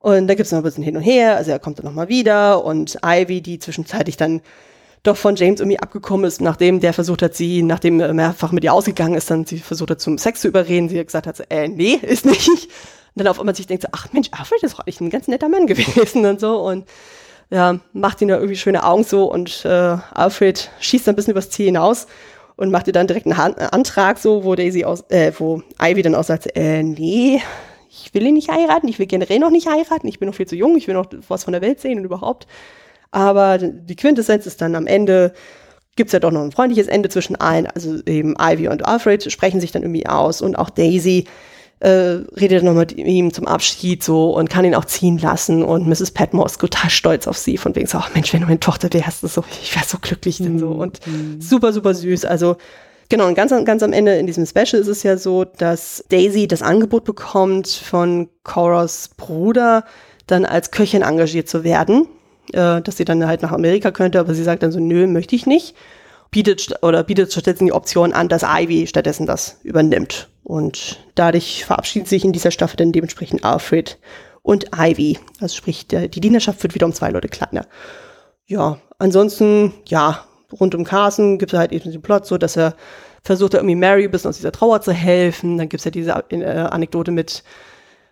Und 0.00 0.28
da 0.28 0.34
gibt's 0.34 0.52
noch 0.52 0.58
ein 0.58 0.64
bisschen 0.64 0.84
hin 0.84 0.96
und 0.96 1.02
her, 1.02 1.36
also 1.36 1.50
er 1.50 1.58
kommt 1.58 1.78
dann 1.78 1.86
nochmal 1.86 2.08
wieder 2.08 2.64
und 2.64 2.98
Ivy, 3.04 3.40
die 3.40 3.58
zwischenzeitlich 3.58 4.16
dann 4.16 4.42
doch 5.02 5.16
von 5.16 5.36
James 5.36 5.60
irgendwie 5.60 5.78
abgekommen 5.78 6.26
ist, 6.26 6.40
nachdem 6.40 6.80
der 6.80 6.92
versucht 6.92 7.22
hat, 7.22 7.34
sie, 7.34 7.62
nachdem 7.62 8.00
er 8.00 8.12
mehrfach 8.12 8.52
mit 8.52 8.64
ihr 8.64 8.72
ausgegangen 8.72 9.14
ist, 9.14 9.30
dann 9.30 9.44
sie 9.44 9.58
versucht 9.58 9.90
hat, 9.90 10.00
zum 10.00 10.18
Sex 10.18 10.40
zu 10.40 10.48
überreden, 10.48 10.88
sie 10.88 10.98
hat 10.98 11.06
gesagt 11.06 11.26
hat, 11.26 11.42
äh, 11.50 11.68
nee, 11.68 11.94
ist 12.02 12.26
nicht. 12.26 12.48
Und 12.48 13.24
dann 13.24 13.28
auf 13.28 13.40
einmal 13.40 13.54
sich 13.54 13.66
denkt 13.66 13.82
so, 13.82 13.88
ach 13.92 14.12
Mensch, 14.12 14.28
Alfred 14.30 14.62
ist 14.62 14.74
doch 14.74 14.80
eigentlich 14.80 15.00
ein 15.00 15.10
ganz 15.10 15.28
netter 15.28 15.48
Mann 15.48 15.66
gewesen 15.66 16.24
und 16.24 16.40
so. 16.40 16.60
Und 16.60 16.86
ja, 17.50 17.80
macht 17.92 18.20
ihn 18.20 18.28
da 18.28 18.36
irgendwie 18.36 18.56
schöne 18.56 18.84
Augen 18.84 19.04
so 19.04 19.32
und 19.32 19.64
äh, 19.64 19.68
Alfred 20.14 20.70
schießt 20.80 21.06
dann 21.06 21.14
ein 21.14 21.16
bisschen 21.16 21.32
übers 21.32 21.50
Ziel 21.50 21.66
hinaus 21.66 22.06
und 22.56 22.70
macht 22.70 22.86
ihr 22.88 22.92
dann 22.92 23.06
direkt 23.06 23.26
einen 23.26 23.38
Antrag 23.38 24.18
so, 24.18 24.44
wo 24.44 24.54
Daisy 24.54 24.84
aus, 24.84 25.04
äh, 25.08 25.32
wo 25.38 25.62
Ivy 25.80 26.02
dann 26.02 26.14
auch 26.14 26.24
sagt, 26.24 26.54
äh, 26.56 26.82
nee, 26.82 27.40
ich 28.04 28.14
will 28.14 28.26
ihn 28.26 28.34
nicht 28.34 28.50
heiraten, 28.50 28.88
ich 28.88 28.98
will 28.98 29.06
generell 29.06 29.38
noch 29.38 29.50
nicht 29.50 29.68
heiraten, 29.68 30.08
ich 30.08 30.18
bin 30.18 30.28
noch 30.28 30.34
viel 30.34 30.46
zu 30.46 30.56
jung, 30.56 30.76
ich 30.76 30.86
will 30.86 30.94
noch 30.94 31.06
was 31.28 31.44
von 31.44 31.52
der 31.52 31.62
Welt 31.62 31.80
sehen 31.80 31.98
und 31.98 32.04
überhaupt. 32.04 32.46
Aber 33.10 33.58
die 33.58 33.96
Quintessenz 33.96 34.46
ist 34.46 34.60
dann 34.60 34.74
am 34.74 34.86
Ende, 34.86 35.32
gibt's 35.96 36.12
ja 36.12 36.20
doch 36.20 36.30
noch 36.30 36.42
ein 36.42 36.52
freundliches 36.52 36.86
Ende 36.86 37.08
zwischen 37.08 37.36
allen, 37.36 37.66
also 37.66 37.98
eben 38.06 38.36
Ivy 38.38 38.68
und 38.68 38.86
Alfred 38.86 39.30
sprechen 39.30 39.60
sich 39.60 39.72
dann 39.72 39.82
irgendwie 39.82 40.06
aus 40.06 40.42
und 40.42 40.56
auch 40.56 40.70
Daisy 40.70 41.26
äh, 41.80 42.20
redet 42.36 42.64
nochmal 42.64 42.86
mit 42.86 42.96
ihm 42.96 43.32
zum 43.32 43.46
Abschied 43.46 44.02
so 44.02 44.34
und 44.36 44.50
kann 44.50 44.64
ihn 44.64 44.74
auch 44.74 44.84
ziehen 44.84 45.18
lassen 45.18 45.62
und 45.62 45.86
Mrs. 45.86 46.10
Patmore 46.10 46.46
ist 46.46 46.60
total 46.60 46.90
stolz 46.90 47.28
auf 47.28 47.38
sie, 47.38 47.56
von 47.56 47.74
wegen 47.76 47.86
so, 47.86 47.98
ach 47.98 48.14
Mensch, 48.14 48.32
wenn 48.32 48.40
du 48.40 48.46
meine 48.46 48.60
Tochter 48.60 48.92
wärst, 48.92 49.22
das 49.22 49.34
so, 49.34 49.44
ich 49.62 49.74
wär 49.74 49.84
so 49.84 49.98
glücklich 50.00 50.38
denn 50.38 50.58
so 50.58 50.70
und 50.70 51.00
super, 51.38 51.72
super 51.72 51.94
süß, 51.94 52.24
also 52.24 52.56
Genau, 53.10 53.26
und 53.26 53.34
ganz, 53.34 53.52
am- 53.52 53.64
ganz 53.64 53.82
am 53.82 53.92
Ende 53.92 54.16
in 54.16 54.26
diesem 54.26 54.44
Special 54.44 54.80
ist 54.80 54.86
es 54.88 55.02
ja 55.02 55.16
so, 55.16 55.44
dass 55.44 56.04
Daisy 56.10 56.46
das 56.46 56.60
Angebot 56.62 57.04
bekommt, 57.04 57.68
von 57.68 58.28
Coras 58.44 59.10
Bruder 59.16 59.84
dann 60.26 60.44
als 60.44 60.70
Köchin 60.70 61.00
engagiert 61.02 61.48
zu 61.48 61.64
werden, 61.64 62.06
äh, 62.52 62.82
dass 62.82 62.98
sie 62.98 63.06
dann 63.06 63.26
halt 63.26 63.40
nach 63.40 63.52
Amerika 63.52 63.92
könnte, 63.92 64.20
aber 64.20 64.34
sie 64.34 64.42
sagt 64.42 64.62
dann 64.62 64.72
so, 64.72 64.78
nö, 64.80 65.06
möchte 65.06 65.34
ich 65.34 65.46
nicht. 65.46 65.74
Bietet 66.30 66.82
oder 66.82 67.02
bietet 67.02 67.32
stattdessen 67.32 67.64
die 67.64 67.72
Option 67.72 68.12
an, 68.12 68.28
dass 68.28 68.42
Ivy 68.42 68.86
stattdessen 68.86 69.24
das 69.26 69.58
übernimmt. 69.62 70.28
Und 70.44 70.98
dadurch 71.14 71.64
verabschiedet 71.64 72.08
sich 72.08 72.26
in 72.26 72.32
dieser 72.34 72.50
Staffel 72.50 72.76
dann 72.76 72.92
dementsprechend 72.92 73.42
Alfred 73.44 73.98
und 74.42 74.66
Ivy. 74.76 75.18
Also 75.40 75.56
sprich, 75.56 75.86
die 75.88 76.20
Dienerschaft 76.20 76.62
wird 76.62 76.74
wieder 76.74 76.84
um 76.84 76.92
zwei 76.92 77.08
Leute 77.10 77.28
kleiner. 77.28 77.64
Ja, 78.44 78.78
ansonsten, 78.98 79.72
ja, 79.86 80.24
rund 80.52 80.74
um 80.74 80.84
Carson 80.84 81.38
gibt 81.38 81.52
es 81.52 81.58
halt 81.58 81.72
eben 81.72 81.90
den 81.90 82.02
Plot 82.02 82.26
so, 82.26 82.38
dass 82.38 82.56
er 82.56 82.74
versucht, 83.22 83.54
irgendwie 83.54 83.74
Mary 83.74 84.04
ein 84.04 84.10
bisschen 84.10 84.30
aus 84.30 84.36
dieser 84.36 84.52
Trauer 84.52 84.80
zu 84.80 84.92
helfen. 84.92 85.58
Dann 85.58 85.68
gibt 85.68 85.80
es 85.80 85.84
ja 85.84 85.90
diese 85.90 86.10
äh, 86.30 86.44
Anekdote 86.44 87.10
mit 87.10 87.42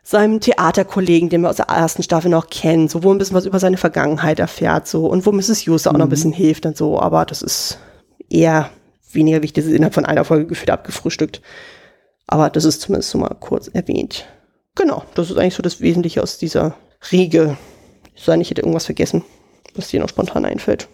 seinem 0.03 0.41
Theaterkollegen, 0.41 1.28
den 1.30 1.41
wir 1.41 1.51
aus 1.51 1.57
der 1.57 1.66
ersten 1.66 2.03
Staffel 2.03 2.30
noch 2.30 2.49
kennen, 2.49 2.87
so 2.87 3.03
wo 3.03 3.12
ein 3.12 3.18
bisschen 3.18 3.37
was 3.37 3.45
über 3.45 3.59
seine 3.59 3.76
Vergangenheit 3.76 4.39
erfährt, 4.39 4.87
so 4.87 5.07
und 5.07 5.26
wo 5.26 5.32
Mrs. 5.32 5.66
Hughes 5.66 5.89
auch 5.89 5.95
noch 5.95 6.07
ein 6.07 6.11
bisschen 6.11 6.32
hilft 6.32 6.64
und 6.64 6.76
so, 6.76 7.01
aber 7.01 7.24
das 7.24 7.43
ist 7.43 7.80
eher 8.30 8.70
weniger 9.11 9.43
wichtig, 9.43 9.64
das 9.64 9.70
ist 9.70 9.76
innerhalb 9.76 9.95
von 9.95 10.07
einer 10.07 10.24
Folge 10.24 10.47
gefühlt 10.47 10.70
abgefrühstückt. 10.70 11.43
Aber 12.28 12.51
das 12.51 12.64
ist 12.64 12.82
zumindest 12.82 13.11
so 13.11 13.18
mal 13.18 13.34
kurz 13.41 13.68
erwähnt. 13.68 14.26
Genau, 14.76 15.03
das 15.14 15.30
ist 15.30 15.39
eigentlich 15.39 15.55
so 15.55 15.62
das 15.62 15.80
Wesentliche 15.80 16.22
aus 16.22 16.39
dieser 16.39 16.76
Riege. 17.11 17.57
Ich 18.14 18.22
sei 18.22 18.37
nicht, 18.37 18.47
ich 18.47 18.51
hätte 18.51 18.62
irgendwas 18.62 18.84
vergessen, 18.84 19.24
was 19.74 19.89
dir 19.89 19.99
noch 19.99 20.09
spontan 20.09 20.45
einfällt. 20.45 20.89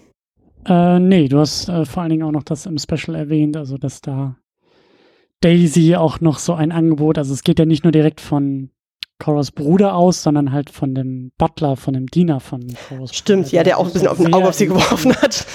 Äh, 0.67 0.99
nee, 0.99 1.29
du 1.29 1.39
hast 1.39 1.69
äh, 1.69 1.85
vor 1.85 2.03
allen 2.03 2.11
Dingen 2.11 2.23
auch 2.23 2.33
noch 2.33 2.45
das 2.45 2.67
im 2.67 2.79
Special 2.79 3.17
erwähnt, 3.17 3.57
also 3.57 3.79
dass 3.79 4.01
da 4.01 4.37
Daisy 5.41 5.97
auch 5.97 6.21
noch 6.21 6.39
so 6.39 6.55
ein 6.55 6.73
Angebot, 6.73 7.19
also 7.19 7.33
es 7.35 7.43
geht 7.43 7.59
ja 7.59 7.65
nicht 7.65 7.83
nur 7.85 7.93
direkt 7.93 8.21
von 8.21 8.71
Coras 9.19 9.51
Bruder 9.51 9.95
aus, 9.95 10.23
sondern 10.23 10.53
halt 10.53 10.71
von 10.71 10.95
dem 10.95 11.33
Butler, 11.39 11.77
von 11.77 11.95
dem 11.95 12.07
Diener 12.07 12.41
von 12.41 12.67
Coras 12.89 13.15
Stimmt, 13.15 13.45
Bruder, 13.45 13.57
ja, 13.57 13.63
der 13.63 13.79
auch 13.79 13.87
ein 13.87 13.93
bisschen 13.93 14.09
auf 14.09 14.21
ein 14.21 14.33
Auge 14.33 14.49
auf 14.49 14.55
sie 14.55 14.67
geworfen 14.67 15.15
hat. 15.17 15.47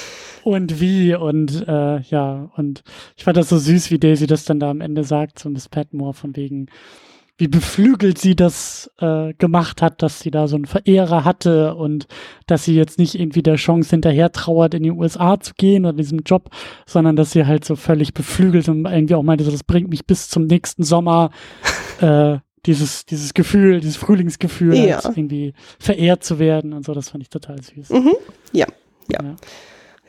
Und 0.44 0.80
wie 0.80 1.14
und 1.14 1.68
äh, 1.68 2.00
ja, 2.00 2.50
und 2.56 2.84
ich 3.18 3.26
fand 3.26 3.36
das 3.36 3.50
so 3.50 3.58
süß, 3.58 3.92
wie 3.92 4.00
Daisy 4.00 4.28
das 4.28 4.46
dann 4.46 4.62
da 4.62 4.70
am 4.70 4.80
Ende 4.80 5.04
sagt, 5.04 5.40
so 5.40 5.50
Miss 5.50 5.68
Patmore, 5.68 6.14
von 6.14 6.38
wegen, 6.38 6.68
wie 7.38 7.48
beflügelt 7.48 8.18
sie 8.18 8.36
das 8.36 8.92
äh, 9.00 9.34
gemacht 9.36 9.82
hat, 9.82 10.02
dass 10.02 10.20
sie 10.20 10.32
da 10.32 10.48
so 10.48 10.56
einen 10.56 10.66
Verehrer 10.66 11.24
hatte 11.24 11.76
und 11.76 12.08
dass 12.48 12.64
sie 12.64 12.76
jetzt 12.76 12.98
nicht 12.98 13.14
irgendwie 13.14 13.44
der 13.44 13.56
Chance 13.58 13.92
hinterher 13.92 14.32
trauert, 14.32 14.74
in 14.74 14.84
die 14.84 14.92
USA 14.92 15.40
zu 15.40 15.54
gehen 15.56 15.86
oder 15.86 15.94
diesem 15.98 16.20
Job, 16.26 16.50
sondern 16.88 17.16
dass 17.16 17.32
sie 17.32 17.46
halt 17.46 17.64
so 17.64 17.76
völlig 17.76 18.14
beflügelt 18.14 18.68
und 18.70 18.86
irgendwie 18.86 19.16
auch 19.16 19.24
meinte, 19.24 19.44
so, 19.44 19.52
das 19.52 19.64
bringt 19.64 19.90
mich 19.90 20.06
bis 20.08 20.30
zum 20.30 20.46
nächsten 20.46 20.84
Sommer, 20.84 21.30
äh, 22.02 22.38
dieses, 22.66 23.06
dieses 23.06 23.34
Gefühl, 23.34 23.80
dieses 23.80 23.98
Frühlingsgefühl, 23.98 24.76
Ja. 24.76 24.96
als 24.98 25.06
irgendwie 25.06 25.54
verehrt 25.80 26.24
zu 26.24 26.40
werden 26.40 26.74
und 26.74 26.86
so, 26.86 26.94
das 26.94 27.10
fand 27.10 27.24
ich 27.24 27.30
total 27.30 27.62
süß. 27.62 27.90
Mhm. 27.92 28.14
Ja, 28.52 28.66
ja. 29.12 29.24
Ja. 29.24 29.36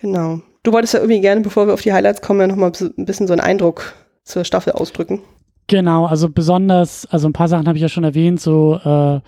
Genau. 0.01 0.41
Du 0.63 0.73
wolltest 0.73 0.95
ja 0.95 1.01
irgendwie 1.01 1.21
gerne, 1.21 1.41
bevor 1.43 1.67
wir 1.67 1.75
auf 1.75 1.83
die 1.83 1.93
Highlights 1.93 2.21
kommen, 2.23 2.41
ja 2.41 2.47
noch 2.47 2.57
mal 2.57 2.73
ein 2.97 3.05
bisschen 3.05 3.27
so 3.27 3.33
einen 3.33 3.41
Eindruck 3.41 3.95
zur 4.25 4.45
Staffel 4.45 4.73
ausdrücken. 4.73 5.23
Genau, 5.69 6.07
also 6.07 6.31
besonders, 6.31 7.07
also 7.07 7.29
ein 7.29 7.35
paar 7.35 7.49
Sachen 7.49 7.69
habe 7.69 7.77
ich 7.77 7.83
ja 7.83 7.91
schon 7.91 8.05
erwähnt, 8.05 8.41
so 8.41 8.81
äh, 8.83 9.21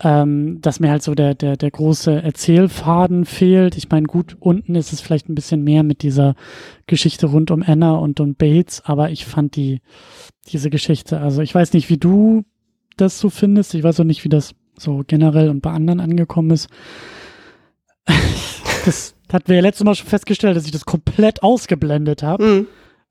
ähm, 0.00 0.60
dass 0.62 0.80
mir 0.80 0.90
halt 0.90 1.02
so 1.02 1.14
der, 1.14 1.34
der, 1.34 1.56
der 1.56 1.70
große 1.70 2.22
Erzählfaden 2.22 3.24
fehlt. 3.24 3.76
Ich 3.76 3.90
meine, 3.90 4.06
gut, 4.06 4.36
unten 4.40 4.74
ist 4.74 4.92
es 4.92 5.00
vielleicht 5.00 5.28
ein 5.28 5.34
bisschen 5.34 5.62
mehr 5.64 5.82
mit 5.82 6.02
dieser 6.02 6.34
Geschichte 6.86 7.26
rund 7.26 7.50
um 7.50 7.62
Anna 7.62 7.96
und 7.96 8.18
um 8.20 8.34
Bates, 8.34 8.82
aber 8.84 9.10
ich 9.10 9.26
fand 9.26 9.56
die, 9.56 9.80
diese 10.46 10.70
Geschichte, 10.70 11.20
also 11.20 11.42
ich 11.42 11.54
weiß 11.54 11.72
nicht, 11.74 11.90
wie 11.90 11.98
du 11.98 12.44
das 12.96 13.18
so 13.18 13.28
findest, 13.28 13.74
ich 13.74 13.82
weiß 13.82 14.00
auch 14.00 14.04
nicht, 14.04 14.24
wie 14.24 14.28
das 14.28 14.54
so 14.78 15.02
generell 15.06 15.50
und 15.50 15.60
bei 15.60 15.70
anderen 15.70 16.00
angekommen 16.00 16.50
ist. 16.50 16.68
Das 18.84 19.14
hatten 19.30 19.48
wir 19.48 19.56
ja 19.56 19.62
letztes 19.62 19.84
Mal 19.84 19.94
schon 19.96 20.06
festgestellt, 20.06 20.56
dass 20.56 20.64
ich 20.64 20.70
das 20.70 20.86
komplett 20.86 21.42
ausgeblendet 21.42 22.22
habe 22.22 22.42
Mhm. 22.44 22.66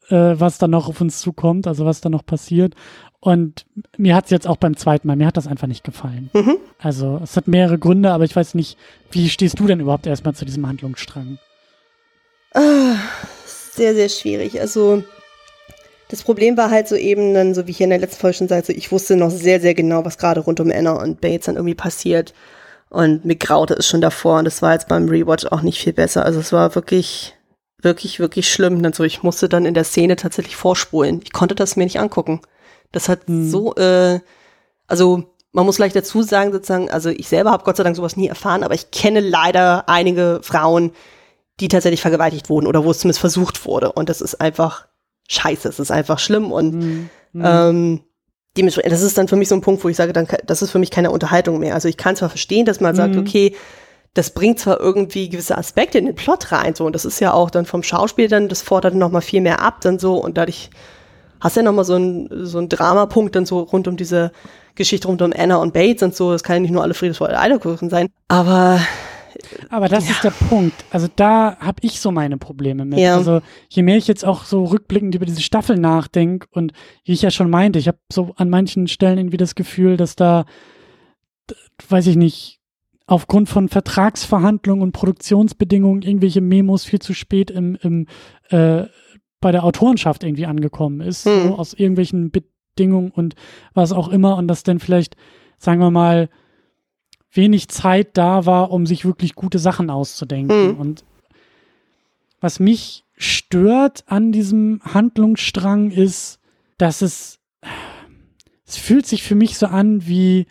Äh, 0.09 0.39
was 0.39 0.57
dann 0.57 0.71
noch 0.71 0.87
auf 0.87 1.01
uns 1.01 1.19
zukommt, 1.19 1.67
also 1.67 1.85
was 1.85 2.01
dann 2.01 2.11
noch 2.11 2.25
passiert. 2.25 2.75
Und 3.19 3.65
mir 3.97 4.15
hat 4.15 4.25
es 4.25 4.31
jetzt 4.31 4.47
auch 4.47 4.57
beim 4.57 4.77
zweiten 4.77 5.07
Mal, 5.07 5.15
mir 5.15 5.27
hat 5.27 5.37
das 5.37 5.47
einfach 5.47 5.67
nicht 5.67 5.83
gefallen. 5.83 6.29
Mhm. 6.33 6.57
Also 6.79 7.19
es 7.23 7.35
hat 7.35 7.47
mehrere 7.47 7.79
Gründe, 7.79 8.11
aber 8.11 8.23
ich 8.23 8.35
weiß 8.35 8.53
nicht, 8.53 8.77
wie 9.11 9.29
stehst 9.29 9.59
du 9.59 9.67
denn 9.67 9.79
überhaupt 9.79 10.07
erstmal 10.07 10.35
zu 10.35 10.45
diesem 10.45 10.67
Handlungsstrang? 10.67 11.39
Ah, 12.53 12.95
sehr, 13.45 13.95
sehr 13.95 14.09
schwierig. 14.09 14.61
Also 14.61 15.03
das 16.09 16.23
Problem 16.23 16.55
war 16.57 16.71
halt 16.71 16.87
so 16.87 16.95
eben 16.95 17.33
dann, 17.33 17.53
so 17.53 17.67
wie 17.67 17.71
ich 17.71 17.81
in 17.81 17.89
der 17.89 17.99
letzten 17.99 18.21
Folge 18.21 18.37
schon 18.37 18.47
sagte, 18.47 18.71
ich 18.71 18.91
wusste 18.91 19.15
noch 19.15 19.31
sehr, 19.31 19.59
sehr 19.59 19.73
genau, 19.73 20.05
was 20.05 20.17
gerade 20.17 20.39
rund 20.39 20.59
um 20.59 20.71
Anna 20.71 20.93
und 20.93 21.19
Bates 21.19 21.47
dann 21.47 21.55
irgendwie 21.55 21.75
passiert. 21.75 22.33
Und 22.89 23.25
mir 23.25 23.35
graute 23.35 23.73
es 23.73 23.87
schon 23.87 23.99
davor 23.99 24.39
und 24.39 24.45
das 24.45 24.61
war 24.61 24.73
jetzt 24.73 24.87
beim 24.87 25.09
Rewatch 25.09 25.45
auch 25.47 25.61
nicht 25.61 25.81
viel 25.81 25.93
besser. 25.93 26.23
Also 26.23 26.39
es 26.39 26.53
war 26.53 26.73
wirklich, 26.75 27.35
wirklich, 27.81 28.19
wirklich 28.19 28.51
schlimm. 28.51 28.83
Also 28.83 29.03
ich 29.03 29.23
musste 29.23 29.49
dann 29.49 29.65
in 29.65 29.73
der 29.73 29.83
Szene 29.83 30.15
tatsächlich 30.15 30.55
vorspulen. 30.55 31.21
Ich 31.23 31.33
konnte 31.33 31.55
das 31.55 31.75
mir 31.75 31.83
nicht 31.83 31.99
angucken. 31.99 32.41
Das 32.91 33.09
hat 33.09 33.27
hm. 33.27 33.49
so, 33.49 33.75
äh, 33.75 34.19
also 34.87 35.35
man 35.51 35.65
muss 35.65 35.77
gleich 35.77 35.93
dazu 35.93 36.21
sagen, 36.21 36.51
sozusagen, 36.51 36.89
also 36.89 37.09
ich 37.09 37.27
selber 37.27 37.51
habe 37.51 37.63
Gott 37.63 37.77
sei 37.77 37.83
Dank 37.83 37.95
sowas 37.95 38.17
nie 38.17 38.27
erfahren, 38.27 38.63
aber 38.63 38.75
ich 38.75 38.91
kenne 38.91 39.19
leider 39.19 39.89
einige 39.89 40.39
Frauen, 40.43 40.91
die 41.59 41.67
tatsächlich 41.67 42.01
vergewaltigt 42.01 42.49
wurden 42.49 42.67
oder 42.67 42.83
wo 42.83 42.91
es 42.91 42.99
zumindest 42.99 43.19
versucht 43.19 43.65
wurde. 43.65 43.91
Und 43.91 44.09
das 44.09 44.21
ist 44.21 44.39
einfach 44.39 44.87
scheiße, 45.29 45.67
es 45.67 45.79
ist 45.79 45.91
einfach 45.91 46.19
schlimm 46.19 46.51
und 46.51 46.75
mhm. 46.75 47.09
ähm, 47.43 48.01
dementsprechend, 48.55 48.91
das 48.91 49.01
ist 49.01 49.17
dann 49.17 49.27
für 49.27 49.35
mich 49.35 49.49
so 49.49 49.55
ein 49.55 49.61
Punkt, 49.61 49.83
wo 49.83 49.89
ich 49.89 49.97
sage, 49.97 50.13
dann, 50.13 50.27
das 50.45 50.61
ist 50.61 50.71
für 50.71 50.79
mich 50.79 50.91
keine 50.91 51.11
Unterhaltung 51.11 51.59
mehr. 51.59 51.73
Also 51.73 51.87
ich 51.87 51.97
kann 51.97 52.15
zwar 52.15 52.29
verstehen, 52.29 52.65
dass 52.65 52.79
man 52.79 52.95
sagt, 52.95 53.17
okay, 53.17 53.55
das 54.17 54.31
bringt 54.31 54.59
zwar 54.59 54.79
irgendwie 54.79 55.29
gewisse 55.29 55.57
Aspekte 55.57 55.99
in 55.99 56.05
den 56.05 56.15
Plot 56.15 56.51
rein, 56.51 56.73
so, 56.75 56.85
und 56.85 56.93
das 56.93 57.05
ist 57.05 57.19
ja 57.19 57.33
auch 57.33 57.49
dann 57.49 57.65
vom 57.65 57.83
Schauspiel 57.83 58.27
dann, 58.27 58.49
das 58.49 58.61
fordert 58.61 58.95
noch 58.95 59.11
mal 59.11 59.21
viel 59.21 59.41
mehr 59.41 59.61
ab, 59.61 59.81
dann 59.81 59.99
so, 59.99 60.15
und 60.15 60.37
dadurch 60.37 60.69
hast 61.39 61.55
du 61.55 61.59
ja 61.59 61.65
noch 61.65 61.73
mal 61.73 61.83
so 61.83 61.95
ein, 61.95 62.27
so 62.31 62.57
ein 62.57 62.67
Dramapunkt 62.67 63.35
dann 63.35 63.45
so 63.45 63.59
rund 63.59 63.87
um 63.87 63.95
diese 63.95 64.31
Geschichte 64.75 65.07
rund 65.07 65.21
um 65.21 65.33
Anna 65.35 65.57
und 65.57 65.73
Bates 65.73 66.01
und 66.03 66.15
so, 66.15 66.31
das 66.31 66.43
kann 66.43 66.57
ja 66.57 66.59
nicht 66.61 66.71
nur 66.71 66.81
alle 66.81 66.93
Friedensvolle 66.93 67.39
Eierkuchen 67.39 67.89
sein, 67.89 68.09
aber 68.27 68.79
aber 69.69 69.87
das 69.87 70.05
ja. 70.05 70.11
ist 70.11 70.23
der 70.23 70.31
Punkt. 70.31 70.83
Also 70.89 71.07
da 71.15 71.57
habe 71.59 71.77
ich 71.81 71.99
so 71.99 72.11
meine 72.11 72.37
Probleme 72.37 72.85
mit. 72.85 72.97
Ja. 72.97 73.15
Also 73.15 73.41
je 73.69 73.83
mehr 73.83 73.97
ich 73.97 74.07
jetzt 74.07 74.25
auch 74.25 74.45
so 74.45 74.63
rückblickend 74.63 75.13
über 75.13 75.27
diese 75.27 75.43
Staffel 75.43 75.77
nachdenke 75.77 76.47
und 76.51 76.73
wie 77.05 77.13
ich 77.13 77.21
ja 77.21 77.29
schon 77.29 77.51
meinte, 77.51 77.77
ich 77.77 77.87
habe 77.87 77.99
so 78.11 78.33
an 78.37 78.49
manchen 78.49 78.87
Stellen 78.87 79.19
irgendwie 79.19 79.37
das 79.37 79.53
Gefühl, 79.53 79.95
dass 79.95 80.15
da, 80.15 80.45
weiß 81.87 82.07
ich 82.07 82.15
nicht, 82.15 82.56
aufgrund 83.07 83.49
von 83.49 83.69
Vertragsverhandlungen 83.69 84.83
und 84.83 84.91
Produktionsbedingungen 84.91 86.01
irgendwelche 86.03 86.41
Memos 86.41 86.83
viel 86.83 86.99
zu 86.99 87.13
spät 87.13 87.49
im, 87.49 87.75
im 87.81 88.05
äh, 88.49 88.85
bei 89.39 89.51
der 89.51 89.63
Autorenschaft 89.63 90.23
irgendwie 90.23 90.45
angekommen 90.45 91.01
ist, 91.01 91.25
mhm. 91.25 91.43
so 91.43 91.55
aus 91.55 91.73
irgendwelchen 91.73 92.31
Bedingungen 92.31 93.11
und 93.11 93.35
was 93.73 93.93
auch 93.93 94.09
immer 94.09 94.35
und 94.35 94.47
das 94.47 94.63
dann 94.63 94.79
vielleicht, 94.79 95.15
sagen 95.57 95.79
wir 95.79 95.91
mal, 95.91 96.29
wenig 97.31 97.69
Zeit 97.69 98.17
da 98.17 98.45
war, 98.45 98.71
um 98.71 98.85
sich 98.85 99.05
wirklich 99.05 99.35
gute 99.35 99.59
Sachen 99.59 99.89
auszudenken. 99.89 100.73
Mhm. 100.73 100.77
Und 100.77 101.05
was 102.41 102.59
mich 102.59 103.05
stört 103.15 104.03
an 104.07 104.31
diesem 104.31 104.81
Handlungsstrang 104.83 105.91
ist, 105.91 106.39
dass 106.77 107.01
es, 107.01 107.39
es 108.65 108.77
fühlt 108.77 109.05
sich 109.05 109.23
für 109.23 109.35
mich 109.35 109.57
so 109.57 109.67
an 109.67 110.07
wie 110.07 110.47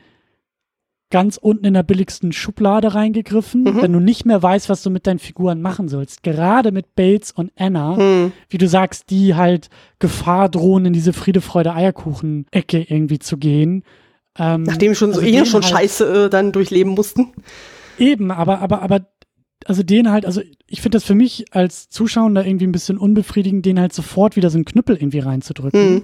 ganz 1.11 1.36
unten 1.36 1.64
in 1.64 1.74
der 1.74 1.84
billigsten 1.84 2.32
Schublade 2.32 2.94
reingegriffen, 2.94 3.62
mhm. 3.62 3.82
wenn 3.82 3.92
du 3.92 4.00
nicht 4.00 4.24
mehr 4.24 4.42
weißt, 4.42 4.68
was 4.68 4.82
du 4.82 4.90
mit 4.90 5.07
deinen 5.07 5.20
Figuren 5.20 5.62
machen 5.62 5.88
sollst. 5.88 6.22
Gerade 6.22 6.72
mit 6.72 6.94
Bates 6.96 7.30
und 7.30 7.52
Anna, 7.57 7.96
mhm. 7.96 8.32
wie 8.48 8.59
du 8.59 8.68
sagst, 8.68 9.11
die 9.11 9.34
halt 9.34 9.68
Gefahr 9.98 10.48
drohen, 10.48 10.84
in 10.86 10.92
diese 10.92 11.12
Friede, 11.12 11.40
Freude, 11.40 11.74
Eierkuchen-Ecke 11.74 12.86
irgendwie 12.88 13.20
zu 13.20 13.36
gehen. 13.36 13.84
Ähm, 14.38 14.64
Nachdem 14.64 14.94
schon 14.94 15.11
also 15.11 15.20
so 15.20 15.26
eh 15.26 15.44
schon 15.46 15.62
halt, 15.62 15.72
Scheiße 15.72 16.24
äh, 16.24 16.30
dann 16.30 16.52
durchleben 16.52 16.92
mussten. 16.92 17.32
Eben, 17.98 18.30
aber, 18.30 18.61
aber, 18.61 18.82
aber, 18.82 19.07
also 19.64 19.82
den 19.82 20.11
halt, 20.11 20.26
also 20.26 20.42
ich 20.66 20.80
finde 20.80 20.96
das 20.96 21.04
für 21.04 21.14
mich 21.14 21.46
als 21.52 21.88
Zuschauer 21.88 22.30
irgendwie 22.44 22.66
ein 22.66 22.72
bisschen 22.72 22.98
unbefriedigend, 22.98 23.64
den 23.64 23.80
halt 23.80 23.92
sofort 23.92 24.36
wieder 24.36 24.50
so 24.50 24.59
einen 24.59 24.64
Knüppel 24.64 24.96
irgendwie 24.96 25.20
reinzudrücken. 25.20 25.94
Mhm. 25.94 26.02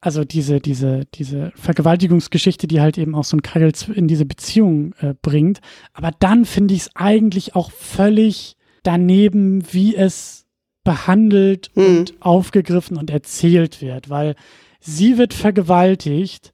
Also 0.00 0.24
diese, 0.24 0.60
diese, 0.60 1.06
diese 1.14 1.52
Vergewaltigungsgeschichte, 1.56 2.66
die 2.66 2.80
halt 2.80 2.98
eben 2.98 3.14
auch 3.14 3.24
so 3.24 3.36
ein 3.36 3.42
Keil 3.42 3.72
in 3.94 4.08
diese 4.08 4.26
Beziehung 4.26 4.94
äh, 5.00 5.14
bringt. 5.20 5.60
Aber 5.94 6.10
dann 6.18 6.44
finde 6.44 6.74
ich 6.74 6.80
es 6.82 6.90
eigentlich 6.94 7.56
auch 7.56 7.70
völlig 7.70 8.56
daneben, 8.82 9.64
wie 9.72 9.96
es 9.96 10.46
behandelt 10.84 11.70
mhm. 11.74 11.84
und 11.84 12.14
aufgegriffen 12.20 12.96
und 12.96 13.10
erzählt 13.10 13.82
wird, 13.82 14.10
weil 14.10 14.36
sie 14.80 15.18
wird 15.18 15.34
vergewaltigt 15.34 16.52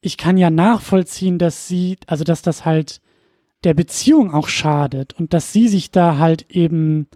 ich 0.00 0.16
kann 0.16 0.38
ja 0.38 0.50
nachvollziehen, 0.50 1.38
dass 1.38 1.68
sie, 1.68 1.96
also 2.06 2.24
dass 2.24 2.42
das 2.42 2.64
halt 2.64 3.00
der 3.64 3.74
Beziehung 3.74 4.32
auch 4.32 4.48
schadet 4.48 5.12
und 5.18 5.34
dass 5.34 5.52
sie 5.52 5.68
sich 5.68 5.90
da 5.90 6.16
halt 6.16 6.50
eben, 6.50 7.08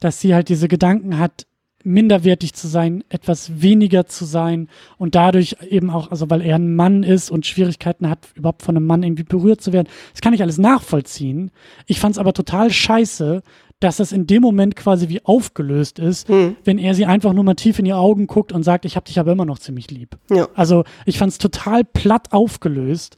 dass 0.00 0.20
sie 0.20 0.34
halt 0.34 0.48
diese 0.48 0.68
Gedanken 0.68 1.18
hat, 1.18 1.46
minderwertig 1.86 2.52
zu 2.52 2.66
sein, 2.66 3.04
etwas 3.08 3.62
weniger 3.62 4.06
zu 4.06 4.24
sein 4.24 4.68
und 4.98 5.14
dadurch 5.14 5.56
eben 5.70 5.88
auch, 5.88 6.10
also 6.10 6.28
weil 6.28 6.42
er 6.42 6.56
ein 6.56 6.74
Mann 6.74 7.04
ist 7.04 7.30
und 7.30 7.46
Schwierigkeiten 7.46 8.10
hat, 8.10 8.28
überhaupt 8.34 8.62
von 8.62 8.76
einem 8.76 8.86
Mann 8.86 9.04
irgendwie 9.04 9.22
berührt 9.22 9.60
zu 9.60 9.72
werden. 9.72 9.88
Das 10.12 10.20
kann 10.20 10.34
ich 10.34 10.42
alles 10.42 10.58
nachvollziehen. 10.58 11.52
Ich 11.86 12.00
fand 12.00 12.16
es 12.16 12.18
aber 12.18 12.32
total 12.32 12.70
scheiße, 12.70 13.42
dass 13.78 13.98
das 13.98 14.10
in 14.10 14.26
dem 14.26 14.42
Moment 14.42 14.74
quasi 14.74 15.08
wie 15.08 15.24
aufgelöst 15.24 15.98
ist, 15.98 16.28
hm. 16.28 16.56
wenn 16.64 16.78
er 16.78 16.94
sie 16.94 17.06
einfach 17.06 17.32
nur 17.32 17.44
mal 17.44 17.54
tief 17.54 17.78
in 17.78 17.84
die 17.84 17.92
Augen 17.92 18.26
guckt 18.26 18.52
und 18.52 18.62
sagt, 18.62 18.84
ich 18.84 18.96
hab 18.96 19.04
dich 19.04 19.18
aber 19.20 19.32
immer 19.32 19.44
noch 19.44 19.58
ziemlich 19.58 19.90
lieb. 19.90 20.16
Ja. 20.30 20.48
Also 20.54 20.84
ich 21.04 21.18
fand 21.18 21.32
es 21.32 21.38
total 21.38 21.84
platt 21.84 22.32
aufgelöst. 22.32 23.16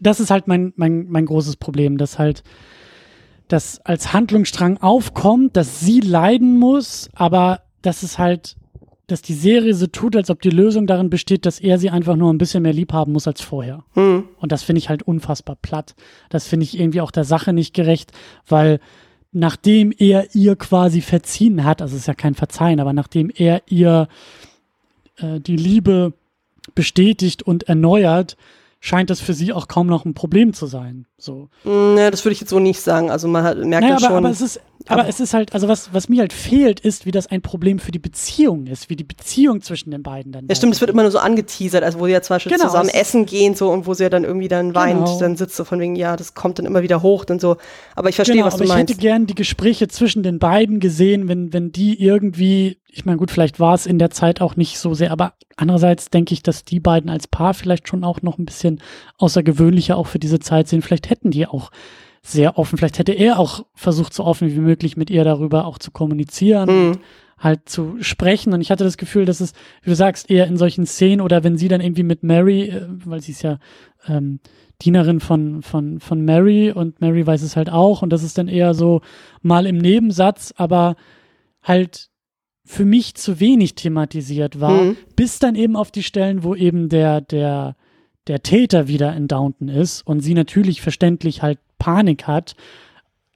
Das 0.00 0.20
ist 0.20 0.30
halt 0.30 0.46
mein, 0.46 0.72
mein, 0.76 1.06
mein 1.08 1.26
großes 1.26 1.56
Problem, 1.56 1.98
dass 1.98 2.18
halt 2.18 2.44
das 3.48 3.80
als 3.80 4.12
Handlungsstrang 4.12 4.78
aufkommt, 4.78 5.56
dass 5.56 5.80
sie 5.80 6.00
leiden 6.00 6.58
muss, 6.58 7.08
aber 7.14 7.63
dass 7.84 8.02
es 8.02 8.18
halt, 8.18 8.56
dass 9.06 9.22
die 9.22 9.34
Serie 9.34 9.74
so 9.74 9.86
tut, 9.86 10.16
als 10.16 10.30
ob 10.30 10.40
die 10.40 10.50
Lösung 10.50 10.86
darin 10.86 11.10
besteht, 11.10 11.46
dass 11.46 11.60
er 11.60 11.78
sie 11.78 11.90
einfach 11.90 12.16
nur 12.16 12.32
ein 12.32 12.38
bisschen 12.38 12.62
mehr 12.62 12.72
lieb 12.72 12.92
haben 12.92 13.12
muss 13.12 13.26
als 13.26 13.40
vorher. 13.42 13.84
Hm. 13.92 14.24
Und 14.38 14.52
das 14.52 14.62
finde 14.62 14.78
ich 14.78 14.88
halt 14.88 15.02
unfassbar 15.02 15.56
platt. 15.60 15.94
Das 16.30 16.46
finde 16.46 16.64
ich 16.64 16.78
irgendwie 16.78 17.00
auch 17.00 17.10
der 17.10 17.24
Sache 17.24 17.52
nicht 17.52 17.74
gerecht, 17.74 18.12
weil 18.48 18.80
nachdem 19.32 19.92
er 19.98 20.34
ihr 20.34 20.56
quasi 20.56 21.00
verziehen 21.00 21.64
hat, 21.64 21.82
also 21.82 21.94
es 21.94 22.02
ist 22.02 22.06
ja 22.06 22.14
kein 22.14 22.34
Verzeihen, 22.34 22.80
aber 22.80 22.92
nachdem 22.92 23.30
er 23.34 23.62
ihr 23.66 24.08
äh, 25.18 25.40
die 25.40 25.56
Liebe 25.56 26.14
bestätigt 26.74 27.42
und 27.42 27.64
erneuert, 27.64 28.36
scheint 28.80 29.10
das 29.10 29.20
für 29.20 29.34
sie 29.34 29.52
auch 29.52 29.66
kaum 29.66 29.86
noch 29.86 30.04
ein 30.04 30.14
Problem 30.14 30.52
zu 30.52 30.66
sein. 30.66 31.06
So. 31.18 31.48
Naja, 31.64 32.10
das 32.10 32.24
würde 32.24 32.34
ich 32.34 32.40
jetzt 32.40 32.50
so 32.50 32.58
nicht 32.58 32.80
sagen. 32.80 33.10
Also 33.10 33.28
man 33.28 33.42
hat, 33.42 33.58
merkt 33.58 33.82
naja, 33.82 33.94
ja 33.94 34.00
schon. 34.00 34.12
Aber 34.12 34.30
es 34.30 34.40
ist, 34.40 34.60
aber, 34.86 35.00
aber 35.00 35.08
es 35.08 35.20
ist 35.20 35.32
halt, 35.32 35.54
also 35.54 35.68
was, 35.68 35.94
was 35.94 36.08
mir 36.08 36.20
halt 36.20 36.32
fehlt, 36.32 36.80
ist, 36.80 37.06
wie 37.06 37.10
das 37.10 37.26
ein 37.26 37.40
Problem 37.40 37.78
für 37.78 37.90
die 37.90 37.98
Beziehung 37.98 38.66
ist, 38.66 38.90
wie 38.90 38.96
die 38.96 39.04
Beziehung 39.04 39.62
zwischen 39.62 39.90
den 39.90 40.02
beiden 40.02 40.32
dann. 40.32 40.46
Ja, 40.48 40.54
stimmt, 40.54 40.74
es 40.74 40.80
wird 40.80 40.90
immer 40.90 41.02
nur 41.02 41.10
so 41.10 41.18
angeteasert, 41.18 41.82
also 41.82 42.00
wo 42.00 42.06
sie 42.06 42.12
ja 42.12 42.22
zum 42.22 42.34
Beispiel 42.34 42.52
genau, 42.52 42.66
zusammen 42.66 42.90
essen 42.90 43.24
gehen 43.24 43.54
so 43.54 43.70
und 43.70 43.86
wo 43.86 43.94
sie 43.94 44.02
ja 44.02 44.10
dann 44.10 44.24
irgendwie 44.24 44.48
dann 44.48 44.74
weint, 44.74 45.04
genau. 45.04 45.18
dann 45.18 45.36
sitzt 45.36 45.56
so 45.56 45.64
von 45.64 45.80
wegen, 45.80 45.96
ja, 45.96 46.16
das 46.16 46.34
kommt 46.34 46.58
dann 46.58 46.66
immer 46.66 46.82
wieder 46.82 47.02
hoch 47.02 47.24
und 47.30 47.40
so. 47.40 47.56
Aber 47.94 48.08
ich 48.08 48.16
verstehe, 48.16 48.36
genau, 48.36 48.46
was 48.46 48.56
du 48.56 48.64
aber 48.64 48.74
meinst. 48.74 48.90
Ich 48.90 48.96
hätte 48.96 49.06
gern 49.06 49.26
die 49.26 49.34
Gespräche 49.34 49.88
zwischen 49.88 50.22
den 50.22 50.38
beiden 50.38 50.80
gesehen, 50.80 51.28
wenn, 51.28 51.52
wenn 51.52 51.72
die 51.72 52.00
irgendwie 52.00 52.78
ich 52.96 53.04
meine, 53.04 53.18
gut, 53.18 53.32
vielleicht 53.32 53.58
war 53.58 53.74
es 53.74 53.86
in 53.86 53.98
der 53.98 54.10
Zeit 54.10 54.40
auch 54.40 54.54
nicht 54.54 54.78
so 54.78 54.94
sehr, 54.94 55.10
aber 55.10 55.34
andererseits 55.56 56.10
denke 56.10 56.32
ich, 56.32 56.44
dass 56.44 56.64
die 56.64 56.78
beiden 56.78 57.10
als 57.10 57.26
Paar 57.26 57.52
vielleicht 57.52 57.88
schon 57.88 58.04
auch 58.04 58.22
noch 58.22 58.38
ein 58.38 58.44
bisschen 58.44 58.80
außergewöhnlicher 59.18 59.96
auch 59.96 60.06
für 60.06 60.20
diese 60.20 60.38
Zeit 60.38 60.68
sind. 60.68 60.82
Vielleicht 60.84 61.10
hätten 61.10 61.32
die 61.32 61.46
auch 61.46 61.72
sehr 62.26 62.58
offen, 62.58 62.78
vielleicht 62.78 62.98
hätte 62.98 63.12
er 63.12 63.38
auch 63.38 63.66
versucht, 63.74 64.14
so 64.14 64.24
offen 64.24 64.50
wie 64.50 64.58
möglich 64.58 64.96
mit 64.96 65.10
ihr 65.10 65.24
darüber 65.24 65.66
auch 65.66 65.78
zu 65.78 65.90
kommunizieren 65.90 66.70
mhm. 66.70 66.90
und 66.90 67.00
halt 67.38 67.68
zu 67.68 67.96
sprechen. 68.00 68.54
Und 68.54 68.62
ich 68.62 68.70
hatte 68.70 68.82
das 68.82 68.96
Gefühl, 68.96 69.26
dass 69.26 69.40
es, 69.40 69.52
wie 69.82 69.90
du 69.90 69.96
sagst, 69.96 70.30
eher 70.30 70.46
in 70.46 70.56
solchen 70.56 70.86
Szenen 70.86 71.20
oder 71.20 71.44
wenn 71.44 71.58
sie 71.58 71.68
dann 71.68 71.82
irgendwie 71.82 72.02
mit 72.02 72.22
Mary, 72.22 72.70
äh, 72.70 72.86
weil 73.04 73.20
sie 73.20 73.32
ist 73.32 73.42
ja 73.42 73.58
ähm, 74.08 74.40
Dienerin 74.80 75.20
von, 75.20 75.60
von, 75.62 76.00
von 76.00 76.24
Mary 76.24 76.72
und 76.72 77.00
Mary 77.02 77.26
weiß 77.26 77.42
es 77.42 77.56
halt 77.56 77.70
auch 77.70 78.00
und 78.00 78.10
das 78.10 78.22
ist 78.22 78.38
dann 78.38 78.48
eher 78.48 78.72
so 78.72 79.02
mal 79.42 79.66
im 79.66 79.76
Nebensatz, 79.76 80.54
aber 80.56 80.96
halt 81.62 82.08
für 82.64 82.86
mich 82.86 83.14
zu 83.14 83.38
wenig 83.38 83.74
thematisiert 83.74 84.60
war, 84.60 84.82
mhm. 84.82 84.96
bis 85.14 85.38
dann 85.38 85.54
eben 85.56 85.76
auf 85.76 85.90
die 85.90 86.02
Stellen, 86.02 86.42
wo 86.42 86.54
eben 86.54 86.88
der, 86.88 87.20
der, 87.20 87.76
der 88.26 88.42
Täter 88.42 88.88
wieder 88.88 89.14
in 89.14 89.28
Downton 89.28 89.68
ist 89.68 90.06
und 90.06 90.20
sie 90.20 90.34
natürlich 90.34 90.80
verständlich 90.80 91.42
halt 91.42 91.58
Panik 91.78 92.26
hat 92.26 92.56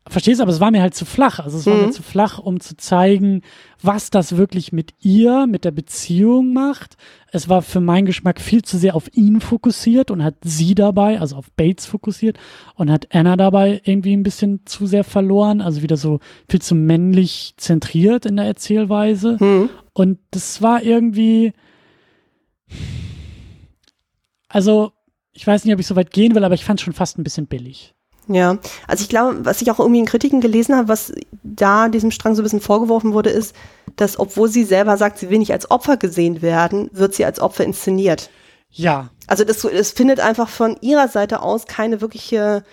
Verstehst 0.08 0.40
du, 0.40 0.42
aber 0.42 0.52
es 0.52 0.60
war 0.60 0.70
mir 0.70 0.80
halt 0.80 0.94
zu 0.94 1.04
flach. 1.04 1.38
Also 1.38 1.58
es 1.58 1.66
war 1.66 1.74
mir 1.74 1.86
mhm. 1.86 1.92
zu 1.92 2.02
flach, 2.02 2.38
um 2.38 2.60
zu 2.60 2.76
zeigen, 2.76 3.42
was 3.82 4.10
das 4.10 4.36
wirklich 4.36 4.72
mit 4.72 4.94
ihr, 5.00 5.46
mit 5.46 5.64
der 5.64 5.70
Beziehung 5.70 6.52
macht. 6.52 6.96
Es 7.30 7.48
war 7.48 7.60
für 7.60 7.80
meinen 7.80 8.06
Geschmack 8.06 8.40
viel 8.40 8.62
zu 8.62 8.78
sehr 8.78 8.96
auf 8.96 9.14
ihn 9.14 9.40
fokussiert 9.40 10.10
und 10.10 10.24
hat 10.24 10.36
sie 10.42 10.74
dabei, 10.74 11.20
also 11.20 11.36
auf 11.36 11.50
Bates 11.52 11.84
fokussiert 11.84 12.38
und 12.74 12.90
hat 12.90 13.08
Anna 13.14 13.36
dabei 13.36 13.82
irgendwie 13.84 14.16
ein 14.16 14.22
bisschen 14.22 14.62
zu 14.64 14.86
sehr 14.86 15.04
verloren. 15.04 15.60
Also 15.60 15.82
wieder 15.82 15.98
so 15.98 16.20
viel 16.48 16.62
zu 16.62 16.74
männlich 16.74 17.54
zentriert 17.58 18.24
in 18.24 18.36
der 18.36 18.46
Erzählweise. 18.46 19.36
Mhm. 19.38 19.68
Und 19.92 20.18
das 20.30 20.62
war 20.62 20.82
irgendwie, 20.82 21.52
also 24.48 24.92
ich 25.32 25.46
weiß 25.46 25.64
nicht, 25.64 25.74
ob 25.74 25.80
ich 25.80 25.86
so 25.86 25.96
weit 25.96 26.10
gehen 26.10 26.34
will, 26.34 26.44
aber 26.44 26.54
ich 26.54 26.64
fand 26.64 26.80
es 26.80 26.84
schon 26.84 26.94
fast 26.94 27.18
ein 27.18 27.24
bisschen 27.24 27.46
billig. 27.46 27.94
Ja, 28.28 28.58
also 28.86 29.02
ich 29.02 29.08
glaube, 29.08 29.44
was 29.44 29.62
ich 29.62 29.70
auch 29.70 29.78
irgendwie 29.78 30.00
in 30.00 30.06
Kritiken 30.06 30.40
gelesen 30.40 30.76
habe, 30.76 30.88
was 30.88 31.12
da 31.42 31.88
diesem 31.88 32.10
Strang 32.10 32.34
so 32.34 32.42
ein 32.42 32.44
bisschen 32.44 32.60
vorgeworfen 32.60 33.14
wurde, 33.14 33.30
ist, 33.30 33.54
dass 33.96 34.18
obwohl 34.18 34.48
sie 34.48 34.64
selber 34.64 34.96
sagt, 34.98 35.18
sie 35.18 35.30
will 35.30 35.38
nicht 35.38 35.52
als 35.52 35.70
Opfer 35.70 35.96
gesehen 35.96 36.42
werden, 36.42 36.90
wird 36.92 37.14
sie 37.14 37.24
als 37.24 37.40
Opfer 37.40 37.64
inszeniert. 37.64 38.30
Ja. 38.70 39.08
Also 39.26 39.44
das, 39.44 39.62
das 39.62 39.92
findet 39.92 40.20
einfach 40.20 40.48
von 40.48 40.76
ihrer 40.82 41.08
Seite 41.08 41.40
aus 41.42 41.66
keine 41.66 42.02
wirkliche 42.02 42.64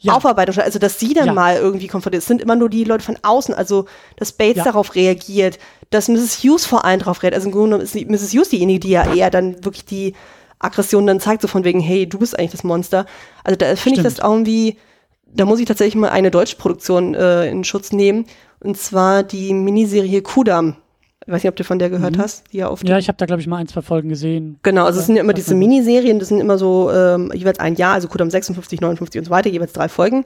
ja. 0.00 0.14
Aufarbeitung 0.14 0.54
statt. 0.54 0.64
Also 0.64 0.78
dass 0.78 0.98
sie 0.98 1.12
dann 1.12 1.26
ja. 1.26 1.32
mal 1.34 1.56
irgendwie 1.56 1.88
konfrontiert. 1.88 2.22
Es 2.22 2.28
sind 2.28 2.40
immer 2.40 2.56
nur 2.56 2.70
die 2.70 2.84
Leute 2.84 3.04
von 3.04 3.18
außen. 3.22 3.54
Also 3.54 3.84
dass 4.16 4.32
Bates 4.32 4.58
ja. 4.58 4.64
darauf 4.64 4.94
reagiert, 4.94 5.58
dass 5.90 6.08
Mrs. 6.08 6.42
Hughes 6.42 6.64
vor 6.64 6.86
allem 6.86 7.00
darauf 7.00 7.22
reagiert. 7.22 7.34
Also 7.34 7.48
im 7.48 7.52
Grunde 7.52 7.76
genommen 7.76 7.84
ist 7.84 7.94
Mrs. 7.94 8.32
Hughes 8.32 8.48
diejenige, 8.48 8.80
die 8.80 8.90
ja 8.90 9.14
eher 9.14 9.30
dann 9.30 9.62
wirklich 9.62 9.84
die 9.84 10.14
Aggression 10.62 11.06
dann 11.06 11.20
zeigt, 11.20 11.42
so 11.42 11.48
von 11.48 11.64
wegen, 11.64 11.80
hey, 11.80 12.08
du 12.08 12.18
bist 12.18 12.38
eigentlich 12.38 12.52
das 12.52 12.64
Monster. 12.64 13.06
Also 13.44 13.56
da 13.56 13.74
finde 13.76 14.00
ich 14.00 14.04
das 14.04 14.18
irgendwie 14.18 14.76
da 15.34 15.44
muss 15.44 15.60
ich 15.60 15.66
tatsächlich 15.66 15.96
mal 15.96 16.10
eine 16.10 16.30
deutsche 16.30 16.56
Produktion 16.56 17.14
äh, 17.14 17.46
in 17.48 17.64
Schutz 17.64 17.92
nehmen. 17.92 18.26
Und 18.60 18.76
zwar 18.76 19.22
die 19.22 19.52
Miniserie 19.52 20.22
Kudam. 20.22 20.76
Ich 21.24 21.32
weiß 21.32 21.42
nicht, 21.42 21.50
ob 21.50 21.56
du 21.56 21.64
von 21.64 21.78
der 21.78 21.88
gehört 21.88 22.16
mhm. 22.16 22.20
hast. 22.20 22.44
Die 22.52 22.58
ja, 22.58 22.68
auf 22.68 22.82
ja, 22.84 22.98
ich 22.98 23.08
habe 23.08 23.16
da, 23.16 23.26
glaube 23.26 23.40
ich, 23.40 23.46
mal 23.46 23.58
ein, 23.58 23.68
zwei 23.68 23.82
Folgen 23.82 24.08
gesehen. 24.08 24.58
Genau, 24.62 24.84
also 24.84 25.00
es 25.00 25.06
sind 25.06 25.16
ja 25.16 25.22
immer 25.22 25.32
diese 25.32 25.54
Miniserien, 25.54 26.18
das 26.18 26.28
sind 26.28 26.40
immer 26.40 26.58
so 26.58 26.90
ähm, 26.92 27.30
jeweils 27.32 27.60
ein 27.60 27.76
Jahr, 27.76 27.94
also 27.94 28.08
Kudam 28.08 28.30
56, 28.30 28.80
59 28.80 29.20
und 29.20 29.24
so 29.26 29.30
weiter, 29.30 29.48
jeweils 29.48 29.72
drei 29.72 29.88
Folgen. 29.88 30.24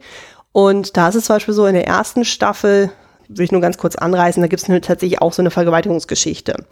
Und 0.52 0.96
da 0.96 1.08
ist 1.08 1.16
es 1.16 1.26
zum 1.26 1.36
Beispiel 1.36 1.52
so, 1.52 1.66
in 1.66 1.74
der 1.74 1.86
ersten 1.86 2.24
Staffel, 2.24 2.90
will 3.28 3.44
ich 3.44 3.52
nur 3.52 3.60
ganz 3.60 3.76
kurz 3.76 3.96
anreißen, 3.96 4.40
da 4.40 4.46
gibt 4.46 4.62
es 4.62 4.68
tatsächlich 4.68 5.20
auch 5.20 5.34
so 5.34 5.42
eine 5.42 5.50
Vergewaltigungsgeschichte. 5.50 6.64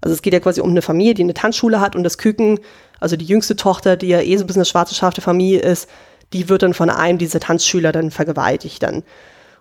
Also 0.00 0.14
es 0.14 0.22
geht 0.22 0.32
ja 0.32 0.40
quasi 0.40 0.60
um 0.60 0.70
eine 0.70 0.82
Familie, 0.82 1.14
die 1.14 1.22
eine 1.22 1.34
Tanzschule 1.34 1.80
hat 1.80 1.96
und 1.96 2.02
das 2.02 2.18
Küken, 2.18 2.60
also 3.00 3.16
die 3.16 3.24
jüngste 3.24 3.56
Tochter, 3.56 3.96
die 3.96 4.08
ja 4.08 4.20
eh 4.20 4.36
so 4.36 4.44
ein 4.44 4.46
bisschen 4.46 4.60
eine 4.60 4.66
schwarze 4.66 4.94
Schaf 4.94 5.14
der 5.14 5.22
Familie 5.22 5.60
ist, 5.60 5.88
die 6.32 6.48
wird 6.48 6.62
dann 6.62 6.74
von 6.74 6.90
einem 6.90 7.18
dieser 7.18 7.40
Tanzschüler 7.40 7.92
dann 7.92 8.10
vergewaltigt 8.10 8.82
dann. 8.82 9.02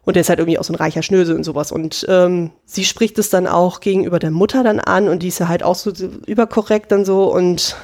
Und 0.05 0.15
der 0.15 0.21
ist 0.21 0.29
halt 0.29 0.39
irgendwie 0.39 0.59
auch 0.59 0.63
so 0.63 0.73
ein 0.73 0.77
reicher 0.77 1.01
Schnösel 1.01 1.36
und 1.36 1.43
sowas. 1.43 1.71
Und 1.71 2.05
ähm, 2.09 2.51
sie 2.65 2.84
spricht 2.84 3.17
es 3.19 3.29
dann 3.29 3.47
auch 3.47 3.79
gegenüber 3.79 4.19
der 4.19 4.31
Mutter 4.31 4.63
dann 4.63 4.79
an 4.79 5.07
und 5.07 5.23
die 5.23 5.29
ist 5.29 5.39
ja 5.39 5.47
halt 5.47 5.63
auch 5.63 5.75
so 5.75 5.91
überkorrekt 6.25 6.91
dann 6.91 7.05
so 7.05 7.31
und 7.34 7.77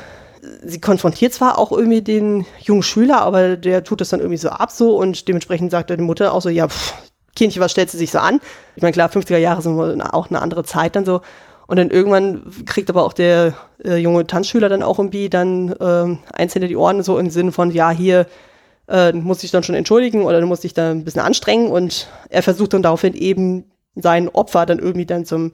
sie 0.64 0.82
konfrontiert 0.82 1.34
zwar 1.34 1.58
auch 1.58 1.72
irgendwie 1.72 2.02
den 2.02 2.46
jungen 2.62 2.84
Schüler, 2.84 3.22
aber 3.22 3.56
der 3.58 3.84
tut 3.84 4.02
das 4.02 4.10
dann 4.10 4.20
irgendwie 4.20 4.38
so 4.38 4.50
ab 4.50 4.72
so 4.72 4.98
und 4.98 5.28
dementsprechend 5.28 5.72
sagt 5.72 5.90
die 5.90 5.98
Mutter 5.98 6.34
auch 6.34 6.42
so, 6.42 6.50
ja, 6.50 6.68
pff, 6.68 6.94
Kindchen, 7.36 7.62
was 7.62 7.72
stellt 7.72 7.90
sie 7.90 7.98
sich 7.98 8.12
so 8.12 8.20
an? 8.20 8.42
Ich 8.76 8.82
meine, 8.82 8.92
klar, 8.92 9.10
50er 9.10 9.38
Jahre 9.38 9.62
sind 9.62 10.02
auch 10.02 10.30
eine 10.30 10.42
andere 10.42 10.64
Zeit 10.64 10.96
dann 10.96 11.06
so. 11.06 11.22
Und 11.70 11.78
dann 11.78 11.92
irgendwann 11.92 12.52
kriegt 12.66 12.90
aber 12.90 13.04
auch 13.04 13.14
der 13.14 13.54
äh, 13.86 13.98
junge 13.98 14.26
Tanzschüler 14.26 14.70
dann 14.70 14.82
auch 14.82 14.98
irgendwie 14.98 15.30
dann 15.30 15.72
äh, 15.74 16.18
eins 16.34 16.54
hinter 16.54 16.68
die 16.68 16.76
Ohren 16.76 17.04
so 17.04 17.20
im 17.20 17.30
Sinne 17.30 17.52
von, 17.52 17.70
ja, 17.70 17.92
hier, 17.92 18.26
äh, 18.88 19.14
muss 19.14 19.42
sich 19.42 19.52
dann 19.52 19.62
schon 19.62 19.76
entschuldigen 19.76 20.24
oder 20.24 20.42
du 20.42 20.48
musst 20.48 20.64
dich 20.64 20.74
da 20.74 20.90
ein 20.90 21.06
bisschen 21.06 21.22
anstrengen. 21.22 21.70
Und 21.70 22.08
er 22.30 22.42
versucht 22.42 22.74
dann 22.74 22.82
daraufhin 22.82 23.14
eben 23.14 23.66
sein 23.94 24.30
Opfer 24.30 24.66
dann 24.66 24.80
irgendwie 24.80 25.06
dann 25.06 25.26
zum 25.26 25.54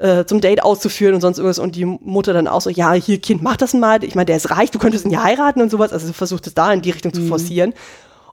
äh, 0.00 0.26
zum 0.26 0.42
Date 0.42 0.62
auszuführen 0.62 1.14
und 1.14 1.22
sonst 1.22 1.38
irgendwas. 1.38 1.58
Und 1.58 1.76
die 1.76 1.86
Mutter 1.86 2.34
dann 2.34 2.46
auch 2.46 2.60
so, 2.60 2.68
ja, 2.68 2.92
hier 2.92 3.18
Kind, 3.18 3.42
mach 3.42 3.56
das 3.56 3.72
mal, 3.72 4.04
ich 4.04 4.14
meine, 4.14 4.26
der 4.26 4.36
ist 4.36 4.50
reich, 4.50 4.70
du 4.70 4.78
könntest 4.78 5.06
ihn 5.06 5.12
ja 5.12 5.22
heiraten 5.22 5.62
und 5.62 5.70
sowas, 5.70 5.94
also 5.94 6.12
versucht 6.12 6.46
es 6.46 6.52
da 6.52 6.70
in 6.74 6.82
die 6.82 6.90
Richtung 6.90 7.12
mhm. 7.14 7.16
zu 7.16 7.22
forcieren. 7.22 7.72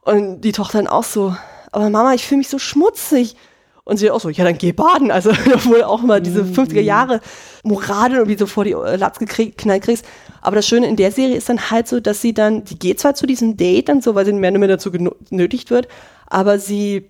Und 0.02 0.42
die 0.42 0.52
Tochter 0.52 0.80
dann 0.80 0.88
auch 0.88 1.06
so, 1.06 1.34
aber 1.72 1.90
Mama, 1.90 2.14
ich 2.14 2.26
fühle 2.26 2.40
mich 2.40 2.50
so 2.50 2.60
schmutzig 2.60 3.38
und 3.90 3.98
sie 3.98 4.12
auch 4.12 4.20
so, 4.20 4.30
ja, 4.30 4.44
dann 4.44 4.58
geh 4.58 4.72
baden. 4.72 5.12
Also, 5.12 5.32
wohl 5.66 5.84
auch 5.84 6.02
mal 6.02 6.22
diese 6.22 6.44
50er 6.44 6.80
mhm. 6.80 6.86
Jahre 6.86 7.22
Moral 7.64 8.14
irgendwie 8.14 8.38
so 8.38 8.46
vor 8.46 8.64
die 8.64 8.72
äh, 8.72 8.96
Latz 8.96 9.20
geknallt 9.20 9.84
kriegst. 9.84 10.06
Aber 10.42 10.56
das 10.56 10.68
Schöne 10.68 10.88
in 10.88 10.96
der 10.96 11.12
Serie 11.12 11.36
ist 11.36 11.50
dann 11.50 11.70
halt 11.70 11.88
so, 11.88 12.00
dass 12.00 12.22
sie 12.22 12.34
dann, 12.34 12.64
die 12.64 12.80
geht 12.80 13.00
zwar 13.00 13.16
zu 13.16 13.26
diesem 13.26 13.58
Date 13.58 13.90
dann 13.90 14.02
so, 14.02 14.16
weil 14.16 14.26
sie 14.26 14.34
mehr 14.34 14.52
oder 14.52 14.60
mehr 14.60 14.70
dazu 14.70 14.92
genötigt 14.92 15.70
wird, 15.70 15.88
aber 16.28 16.60
sie 16.60 17.10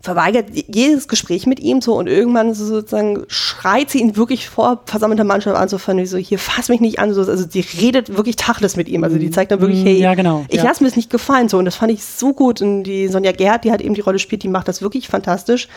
verweigert 0.00 0.46
jedes 0.52 1.08
Gespräch 1.08 1.46
mit 1.46 1.60
ihm 1.60 1.80
so 1.80 1.96
und 1.96 2.06
irgendwann 2.06 2.54
so 2.54 2.64
sozusagen 2.64 3.24
schreit 3.28 3.90
sie 3.90 4.00
ihn 4.00 4.16
wirklich 4.16 4.48
vor 4.48 4.82
versammelter 4.86 5.24
Mannschaft 5.24 5.56
an, 5.56 5.68
so 5.68 5.78
von 5.78 6.04
so, 6.06 6.16
hier 6.18 6.38
fass 6.38 6.68
mich 6.68 6.80
nicht 6.80 6.98
an, 7.00 7.12
so, 7.14 7.22
also 7.22 7.46
die 7.46 7.64
redet 7.80 8.16
wirklich 8.16 8.36
Tachles 8.36 8.76
mit 8.76 8.88
ihm, 8.88 9.02
also 9.02 9.18
die 9.18 9.30
zeigt 9.30 9.50
dann 9.50 9.60
wirklich, 9.60 9.80
mhm. 9.80 9.86
hey, 9.86 10.00
ja, 10.00 10.14
genau, 10.14 10.44
ich 10.48 10.58
ja. 10.58 10.64
lasse 10.64 10.84
mir 10.84 10.88
es 10.88 10.96
nicht 10.96 11.10
gefallen, 11.10 11.48
so 11.48 11.58
und 11.58 11.64
das 11.64 11.74
fand 11.74 11.90
ich 11.90 12.04
so 12.04 12.32
gut 12.32 12.62
und 12.62 12.84
die 12.84 13.08
Sonja 13.08 13.32
Gerhardt, 13.32 13.64
die 13.64 13.70
halt 13.70 13.80
eben 13.80 13.94
die 13.94 14.00
Rolle 14.00 14.18
spielt, 14.18 14.42
die 14.42 14.48
macht 14.48 14.68
das 14.68 14.82
wirklich 14.82 15.08
fantastisch 15.08 15.68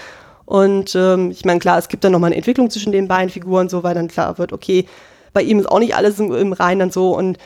und 0.52 0.96
ähm, 0.96 1.32
ich 1.32 1.46
meine, 1.46 1.62
klar, 1.62 1.78
es 1.78 1.88
gibt 1.88 2.04
dann 2.04 2.12
nochmal 2.12 2.28
eine 2.28 2.36
Entwicklung 2.36 2.70
zwischen 2.70 2.92
den 2.92 3.08
beiden 3.08 3.30
Figuren, 3.30 3.70
so 3.70 3.84
weil 3.84 3.96
dann 3.96 4.10
klar 4.10 4.38
wird, 4.38 4.52
okay, 4.52 4.86
bei 5.32 5.44
ihm 5.44 5.60
ist 5.60 5.72
auch 5.72 5.80
nicht 5.80 5.96
alles 5.96 6.20
im, 6.20 6.30
im 6.34 6.52
Reinen 6.52 6.82
und 6.82 6.94
so. 6.94 7.16
Und 7.16 7.38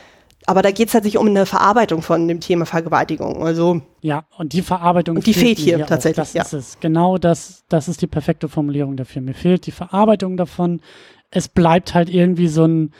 aber 0.44 0.60
da 0.60 0.72
geht 0.72 0.88
es 0.88 0.94
halt 0.94 1.04
nicht 1.04 1.16
um 1.16 1.28
eine 1.28 1.46
Verarbeitung 1.46 2.02
von 2.02 2.26
dem 2.26 2.40
Thema 2.40 2.66
Vergewaltigung. 2.66 3.44
Also 3.44 3.80
ja, 4.00 4.24
und 4.36 4.54
die 4.54 4.60
Verarbeitung 4.60 5.18
und 5.18 5.24
die 5.24 5.34
fehlt 5.34 5.56
hier 5.56 5.86
tatsächlich. 5.86 6.16
Das 6.16 6.32
ja. 6.32 6.42
ist 6.42 6.52
es. 6.52 6.80
Genau 6.80 7.16
das, 7.16 7.62
das 7.68 7.86
ist 7.86 8.02
die 8.02 8.08
perfekte 8.08 8.48
Formulierung 8.48 8.96
dafür. 8.96 9.22
Mir 9.22 9.34
fehlt 9.34 9.66
die 9.66 9.72
Verarbeitung 9.72 10.36
davon. 10.36 10.80
Es 11.30 11.46
bleibt 11.46 11.94
halt 11.94 12.10
irgendwie 12.10 12.48
so 12.48 12.64
ein, 12.64 12.92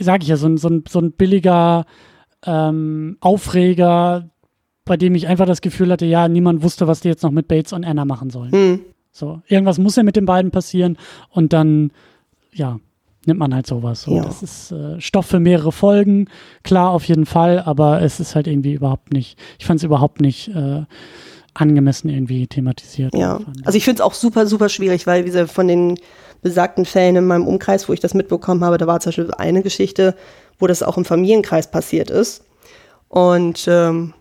sag 0.00 0.24
ich 0.24 0.30
ja, 0.30 0.36
so 0.36 0.48
ein, 0.48 0.56
so 0.56 0.68
ein, 0.68 0.82
so 0.88 0.98
ein 0.98 1.12
billiger 1.12 1.86
ähm, 2.44 3.18
Aufreger, 3.20 4.30
bei 4.84 4.96
dem 4.96 5.14
ich 5.14 5.28
einfach 5.28 5.46
das 5.46 5.60
Gefühl 5.60 5.92
hatte, 5.92 6.06
ja, 6.06 6.26
niemand 6.26 6.64
wusste, 6.64 6.88
was 6.88 6.98
die 6.98 7.08
jetzt 7.08 7.22
noch 7.22 7.30
mit 7.30 7.46
Bates 7.46 7.72
und 7.72 7.84
Anna 7.84 8.04
machen 8.04 8.30
sollen. 8.30 8.50
Hm. 8.50 8.80
So, 9.10 9.42
irgendwas 9.46 9.78
muss 9.78 9.96
ja 9.96 10.02
mit 10.02 10.16
den 10.16 10.26
beiden 10.26 10.50
passieren 10.50 10.96
und 11.30 11.52
dann, 11.52 11.90
ja, 12.52 12.78
nimmt 13.26 13.40
man 13.40 13.54
halt 13.54 13.66
sowas. 13.66 14.02
So. 14.02 14.16
Ja. 14.16 14.22
Das 14.22 14.42
ist 14.42 14.72
äh, 14.72 15.00
Stoff 15.00 15.26
für 15.26 15.40
mehrere 15.40 15.72
Folgen, 15.72 16.28
klar, 16.62 16.90
auf 16.90 17.04
jeden 17.04 17.26
Fall, 17.26 17.60
aber 17.60 18.02
es 18.02 18.20
ist 18.20 18.34
halt 18.34 18.46
irgendwie 18.46 18.74
überhaupt 18.74 19.12
nicht, 19.12 19.38
ich 19.58 19.66
fand 19.66 19.78
es 19.78 19.84
überhaupt 19.84 20.20
nicht 20.20 20.48
äh, 20.48 20.82
angemessen 21.54 22.08
irgendwie 22.08 22.46
thematisiert. 22.46 23.14
Ja, 23.14 23.40
also 23.64 23.76
ich 23.76 23.84
finde 23.84 24.00
es 24.00 24.06
auch 24.06 24.14
super, 24.14 24.46
super 24.46 24.68
schwierig, 24.68 25.06
weil 25.06 25.24
wie 25.24 25.30
gesagt, 25.30 25.50
von 25.50 25.68
den 25.68 25.98
besagten 26.42 26.84
Fällen 26.84 27.16
in 27.16 27.26
meinem 27.26 27.46
Umkreis, 27.46 27.88
wo 27.88 27.92
ich 27.92 28.00
das 28.00 28.14
mitbekommen 28.14 28.64
habe, 28.64 28.78
da 28.78 28.86
war 28.86 29.00
zum 29.00 29.10
Beispiel 29.10 29.30
eine 29.36 29.62
Geschichte, 29.62 30.14
wo 30.58 30.66
das 30.66 30.82
auch 30.82 30.96
im 30.96 31.04
Familienkreis 31.04 31.70
passiert 31.70 32.10
ist. 32.10 32.44
Und 33.08 33.66
ähm, 33.68 34.14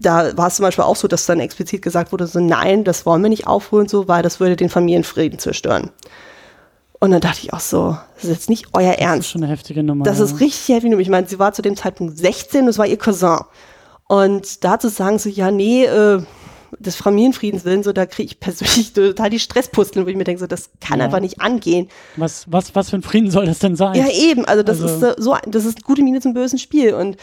da 0.00 0.36
war 0.36 0.48
es 0.48 0.56
zum 0.56 0.64
Beispiel 0.64 0.84
auch 0.84 0.96
so, 0.96 1.08
dass 1.08 1.26
dann 1.26 1.40
explizit 1.40 1.82
gesagt 1.82 2.12
wurde, 2.12 2.26
so 2.26 2.40
nein, 2.40 2.84
das 2.84 3.04
wollen 3.06 3.22
wir 3.22 3.28
nicht 3.28 3.46
aufholen, 3.46 3.88
so, 3.88 4.08
weil 4.08 4.22
das 4.22 4.40
würde 4.40 4.56
den 4.56 4.70
Familienfrieden 4.70 5.38
zerstören. 5.38 5.90
Und 6.98 7.12
dann 7.12 7.20
dachte 7.20 7.40
ich 7.42 7.52
auch 7.52 7.60
so, 7.60 7.96
das 8.14 8.24
ist 8.24 8.30
jetzt 8.30 8.50
nicht 8.50 8.68
euer 8.72 8.92
Ernst. 8.92 9.20
Das 9.20 9.26
ist 9.26 9.32
schon 9.32 9.42
eine 9.42 9.52
heftige 9.52 9.82
Nummer. 9.82 10.04
Das 10.04 10.18
ja. 10.18 10.24
ist 10.24 10.40
richtig 10.40 10.82
Nummer. 10.84 11.00
Ich 11.00 11.08
meine, 11.08 11.26
sie 11.26 11.38
war 11.38 11.52
zu 11.52 11.62
dem 11.62 11.76
Zeitpunkt 11.76 12.18
16, 12.18 12.66
das 12.66 12.78
war 12.78 12.86
ihr 12.86 12.98
Cousin. 12.98 13.38
Und 14.06 14.64
da 14.64 14.78
zu 14.78 14.88
sagen 14.88 15.18
so, 15.18 15.28
ja, 15.28 15.50
nee, 15.50 15.84
äh, 15.84 16.22
des 16.78 16.96
Familienfriedens 16.96 17.64
willen, 17.64 17.82
so 17.82 17.92
da 17.92 18.06
kriege 18.06 18.26
ich 18.26 18.40
persönlich 18.40 18.92
total 18.94 19.30
die 19.30 19.38
Stresspusteln, 19.38 20.04
wo 20.04 20.10
ich 20.10 20.16
mir 20.16 20.24
denke, 20.24 20.40
so 20.40 20.46
das 20.46 20.70
kann 20.80 20.98
ja. 20.98 21.06
einfach 21.06 21.20
nicht 21.20 21.40
angehen. 21.40 21.88
Was, 22.16 22.50
was, 22.50 22.74
was 22.74 22.90
für 22.90 22.96
ein 22.96 23.02
Frieden 23.02 23.30
soll 23.30 23.46
das 23.46 23.60
denn 23.60 23.76
sein? 23.76 23.94
Ja, 23.94 24.08
eben, 24.08 24.44
also 24.44 24.62
das 24.62 24.82
also. 24.82 25.08
ist 25.08 25.22
so, 25.22 25.36
das 25.46 25.64
ist 25.64 25.84
gute 25.84 26.02
Miene 26.02 26.20
zum 26.20 26.34
bösen 26.34 26.58
Spiel. 26.58 26.94
Und 26.94 27.16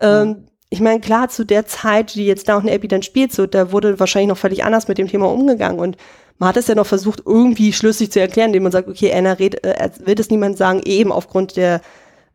ähm, 0.00 0.28
ja 0.28 0.53
ich 0.74 0.80
meine, 0.80 0.98
klar, 0.98 1.28
zu 1.28 1.44
der 1.46 1.66
Zeit, 1.66 2.14
die 2.14 2.26
jetzt 2.26 2.48
Downton 2.48 2.68
Abbey 2.68 2.88
dann 2.88 3.02
spielt, 3.02 3.32
so, 3.32 3.46
da 3.46 3.70
wurde 3.70 4.00
wahrscheinlich 4.00 4.28
noch 4.28 4.38
völlig 4.38 4.64
anders 4.64 4.88
mit 4.88 4.98
dem 4.98 5.06
Thema 5.06 5.30
umgegangen 5.30 5.78
und 5.78 5.96
man 6.38 6.48
hat 6.48 6.56
es 6.56 6.66
ja 6.66 6.74
noch 6.74 6.86
versucht, 6.86 7.22
irgendwie 7.24 7.72
schlüssig 7.72 8.10
zu 8.10 8.18
erklären, 8.20 8.48
indem 8.48 8.64
man 8.64 8.72
sagt, 8.72 8.88
okay, 8.88 9.12
Anna 9.14 9.34
red, 9.34 9.64
äh, 9.64 9.90
wird 10.04 10.18
es 10.18 10.30
niemand 10.30 10.56
sagen, 10.56 10.80
eben 10.84 11.12
aufgrund 11.12 11.56
der, 11.56 11.80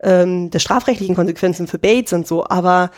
ähm, 0.02 0.50
der 0.52 0.60
strafrechtlichen 0.60 1.16
Konsequenzen 1.16 1.68
für 1.68 1.80
Bates 1.80 2.14
und 2.14 2.26
so, 2.26 2.46
aber 2.46 2.92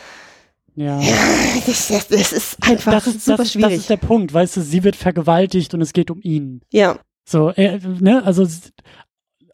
ja. 0.76 1.02
Das, 1.66 1.88
das, 1.88 2.08
das, 2.08 2.32
ist 2.32 2.58
einfach 2.62 2.92
das 2.92 3.08
ist, 3.08 3.26
super 3.26 3.38
das, 3.38 3.52
schwierig. 3.52 3.72
Das 3.72 3.80
ist 3.80 3.90
der 3.90 3.98
Punkt, 3.98 4.32
weißt 4.32 4.58
du, 4.58 4.62
sie 4.62 4.84
wird 4.84 4.96
vergewaltigt 4.96 5.74
und 5.74 5.82
es 5.82 5.92
geht 5.92 6.12
um 6.12 6.20
ihn. 6.22 6.62
Ja. 6.72 7.00
So, 7.26 7.50
er, 7.50 7.80
ne, 7.80 8.24
also 8.24 8.48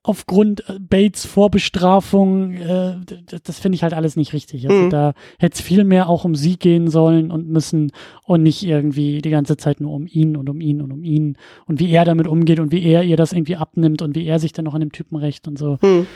aufgrund 0.08 0.68
äh, 0.70 0.80
Bates 0.80 1.26
Vorbestrafung, 1.26 2.54
äh, 2.54 2.96
das, 3.26 3.44
das 3.44 3.60
finde 3.60 3.76
ich 3.76 3.84
halt 3.84 3.94
alles 3.94 4.16
nicht 4.16 4.34
richtig. 4.34 4.68
Also 4.70 4.84
mhm. 4.84 4.90
da 4.90 5.14
hätte 5.38 5.56
es 5.56 5.62
viel 5.62 5.84
mehr 5.84 6.08
auch 6.08 6.24
um 6.24 6.34
sie 6.34 6.58
gehen 6.58 6.90
sollen 6.90 7.30
und 7.30 7.50
müssen 7.50 7.92
und 8.24 8.44
nicht 8.44 8.64
irgendwie 8.64 9.22
die 9.22 9.30
ganze 9.30 9.58
Zeit 9.58 9.82
nur 9.82 9.94
um 9.94 10.08
ihn 10.08 10.38
und 10.38 10.50
um 10.50 10.62
ihn 10.62 10.82
und 10.82 10.92
um 10.94 11.04
ihn 11.04 11.38
und 11.66 11.80
wie 11.80 11.92
er 11.92 12.06
damit 12.06 12.28
umgeht 12.28 12.60
und 12.60 12.72
wie 12.72 12.84
er 12.84 13.04
ihr 13.04 13.18
das 13.18 13.34
irgendwie 13.34 13.58
abnimmt 13.58 14.02
und 14.02 14.16
wie 14.16 14.26
er 14.26 14.40
sich 14.40 14.54
dann 14.54 14.66
noch 14.66 14.74
an 14.74 14.82
dem 14.82 14.94
Typen 14.94 15.18
rächt 15.18 15.48
und 15.48 15.60
so. 15.60 15.78
Mhm. 15.82 16.08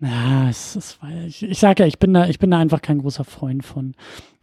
Ja, 0.00 0.48
es, 0.48 0.76
es, 0.76 0.98
ich, 1.26 1.42
ich 1.42 1.58
sage 1.58 1.82
ja, 1.82 1.86
ich 1.86 1.98
bin 1.98 2.12
da, 2.12 2.28
ich 2.28 2.38
bin 2.38 2.50
da 2.50 2.58
einfach 2.58 2.82
kein 2.82 2.98
großer 2.98 3.24
Freund 3.24 3.64
von. 3.64 3.94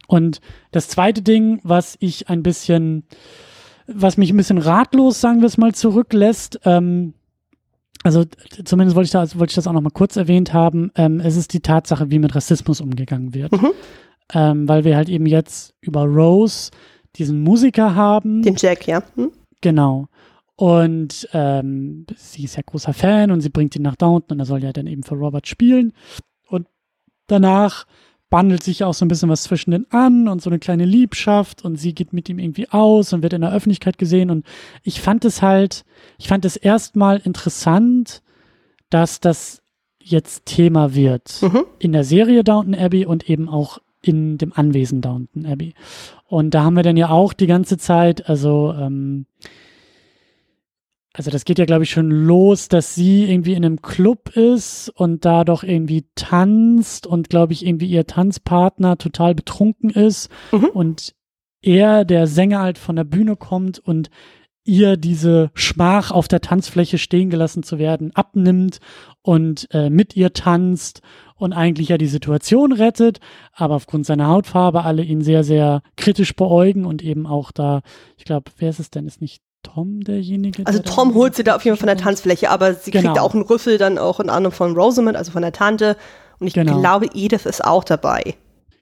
Und 0.08 0.40
das 0.72 0.88
zweite 0.88 1.22
Ding, 1.22 1.60
was 1.62 1.96
ich 2.00 2.28
ein 2.28 2.42
bisschen, 2.42 3.04
was 3.86 4.16
mich 4.16 4.30
ein 4.30 4.36
bisschen 4.36 4.58
ratlos, 4.58 5.20
sagen 5.20 5.40
wir 5.40 5.46
es 5.46 5.58
mal, 5.58 5.74
zurücklässt, 5.74 6.60
ähm, 6.64 7.14
also 8.06 8.24
zumindest 8.64 8.94
wollte 8.94 9.06
ich, 9.06 9.10
da, 9.10 9.22
wollte 9.38 9.50
ich 9.50 9.56
das 9.56 9.66
auch 9.66 9.72
noch 9.72 9.80
mal 9.80 9.90
kurz 9.90 10.14
erwähnt 10.14 10.52
haben, 10.52 10.92
ähm, 10.94 11.18
es 11.18 11.36
ist 11.36 11.52
die 11.52 11.60
Tatsache, 11.60 12.08
wie 12.08 12.20
mit 12.20 12.36
Rassismus 12.36 12.80
umgegangen 12.80 13.34
wird. 13.34 13.50
Mhm. 13.50 13.72
Ähm, 14.32 14.68
weil 14.68 14.84
wir 14.84 14.96
halt 14.96 15.08
eben 15.08 15.26
jetzt 15.26 15.74
über 15.80 16.04
Rose 16.04 16.70
diesen 17.16 17.42
Musiker 17.42 17.96
haben. 17.96 18.42
Den 18.42 18.54
Jack, 18.56 18.86
ja. 18.86 19.02
Hm? 19.16 19.32
Genau. 19.60 20.06
Und 20.54 21.28
ähm, 21.32 22.06
sie 22.16 22.44
ist 22.44 22.56
ja 22.56 22.62
großer 22.64 22.92
Fan 22.92 23.32
und 23.32 23.40
sie 23.40 23.50
bringt 23.50 23.74
ihn 23.74 23.82
nach 23.82 23.96
Downton 23.96 24.36
und 24.36 24.40
er 24.40 24.46
soll 24.46 24.62
ja 24.62 24.72
dann 24.72 24.86
eben 24.86 25.02
für 25.02 25.16
Robert 25.16 25.48
spielen. 25.48 25.92
Und 26.48 26.68
danach 27.26 27.86
bandelt 28.30 28.62
sich 28.62 28.82
auch 28.84 28.94
so 28.94 29.04
ein 29.04 29.08
bisschen 29.08 29.28
was 29.28 29.44
zwischen 29.44 29.70
den 29.70 29.86
an 29.90 30.28
und 30.28 30.42
so 30.42 30.50
eine 30.50 30.58
kleine 30.58 30.84
Liebschaft 30.84 31.64
und 31.64 31.76
sie 31.76 31.94
geht 31.94 32.12
mit 32.12 32.28
ihm 32.28 32.38
irgendwie 32.38 32.68
aus 32.70 33.12
und 33.12 33.22
wird 33.22 33.32
in 33.32 33.42
der 33.42 33.52
Öffentlichkeit 33.52 33.98
gesehen. 33.98 34.30
Und 34.30 34.44
ich 34.82 35.00
fand 35.00 35.24
es 35.24 35.42
halt, 35.42 35.84
ich 36.18 36.28
fand 36.28 36.44
es 36.44 36.56
erstmal 36.56 37.18
interessant, 37.18 38.22
dass 38.90 39.20
das 39.20 39.62
jetzt 40.00 40.46
Thema 40.46 40.94
wird 40.94 41.40
mhm. 41.42 41.64
in 41.78 41.92
der 41.92 42.04
Serie 42.04 42.44
Downton 42.44 42.74
Abbey 42.74 43.06
und 43.06 43.28
eben 43.28 43.48
auch 43.48 43.78
in 44.02 44.38
dem 44.38 44.52
Anwesen 44.52 45.00
Downton 45.00 45.46
Abbey. 45.46 45.74
Und 46.26 46.50
da 46.54 46.64
haben 46.64 46.76
wir 46.76 46.82
dann 46.82 46.96
ja 46.96 47.10
auch 47.10 47.32
die 47.32 47.46
ganze 47.46 47.78
Zeit, 47.78 48.28
also 48.28 48.72
ähm, 48.78 49.26
also 51.16 51.30
das 51.30 51.46
geht 51.46 51.58
ja, 51.58 51.64
glaube 51.64 51.84
ich, 51.84 51.90
schon 51.90 52.10
los, 52.10 52.68
dass 52.68 52.94
sie 52.94 53.24
irgendwie 53.24 53.54
in 53.54 53.64
einem 53.64 53.80
Club 53.80 54.36
ist 54.36 54.90
und 54.90 55.24
da 55.24 55.44
doch 55.44 55.62
irgendwie 55.62 56.04
tanzt 56.14 57.06
und, 57.06 57.30
glaube 57.30 57.54
ich, 57.54 57.64
irgendwie 57.64 57.86
ihr 57.86 58.06
Tanzpartner 58.06 58.98
total 58.98 59.34
betrunken 59.34 59.88
ist 59.88 60.28
mhm. 60.52 60.66
und 60.66 61.14
er, 61.62 62.04
der 62.04 62.26
Sänger, 62.26 62.60
halt 62.60 62.76
von 62.76 62.96
der 62.96 63.04
Bühne 63.04 63.34
kommt 63.34 63.78
und 63.78 64.10
ihr 64.62 64.98
diese 64.98 65.50
Schmach 65.54 66.10
auf 66.10 66.28
der 66.28 66.42
Tanzfläche 66.42 66.98
stehen 66.98 67.30
gelassen 67.30 67.62
zu 67.62 67.78
werden, 67.78 68.14
abnimmt 68.14 68.80
und 69.22 69.68
äh, 69.70 69.88
mit 69.88 70.16
ihr 70.16 70.34
tanzt 70.34 71.00
und 71.34 71.54
eigentlich 71.54 71.88
ja 71.88 71.98
die 71.98 72.08
Situation 72.08 72.72
rettet, 72.72 73.20
aber 73.52 73.76
aufgrund 73.76 74.04
seiner 74.04 74.26
Hautfarbe 74.26 74.84
alle 74.84 75.02
ihn 75.02 75.22
sehr, 75.22 75.44
sehr 75.44 75.82
kritisch 75.96 76.36
beäugen 76.36 76.84
und 76.84 77.02
eben 77.02 77.26
auch 77.26 77.52
da, 77.52 77.80
ich 78.18 78.24
glaube, 78.24 78.50
wer 78.58 78.68
ist 78.68 78.80
es 78.80 78.90
denn? 78.90 79.06
Ist 79.06 79.22
nicht 79.22 79.42
Tom 79.66 80.00
derjenige? 80.00 80.66
Also 80.66 80.80
der 80.80 80.92
Tom 80.92 81.14
holt 81.14 81.34
sie 81.34 81.44
da 81.44 81.56
auf 81.56 81.64
jeden 81.64 81.76
Fall 81.76 81.88
von 81.88 81.96
der 81.96 82.04
Tanzfläche, 82.04 82.50
aber 82.50 82.74
sie 82.74 82.90
genau. 82.90 83.10
kriegt 83.10 83.20
auch 83.20 83.34
einen 83.34 83.42
Rüffel 83.42 83.78
dann 83.78 83.98
auch 83.98 84.20
in 84.20 84.30
anderem 84.30 84.52
von 84.52 84.74
Rosamund, 84.74 85.16
also 85.16 85.32
von 85.32 85.42
der 85.42 85.52
Tante. 85.52 85.96
Und 86.38 86.46
ich 86.46 86.54
genau. 86.54 86.80
glaube, 86.80 87.08
Edith 87.14 87.46
ist 87.46 87.64
auch 87.64 87.84
dabei. 87.84 88.34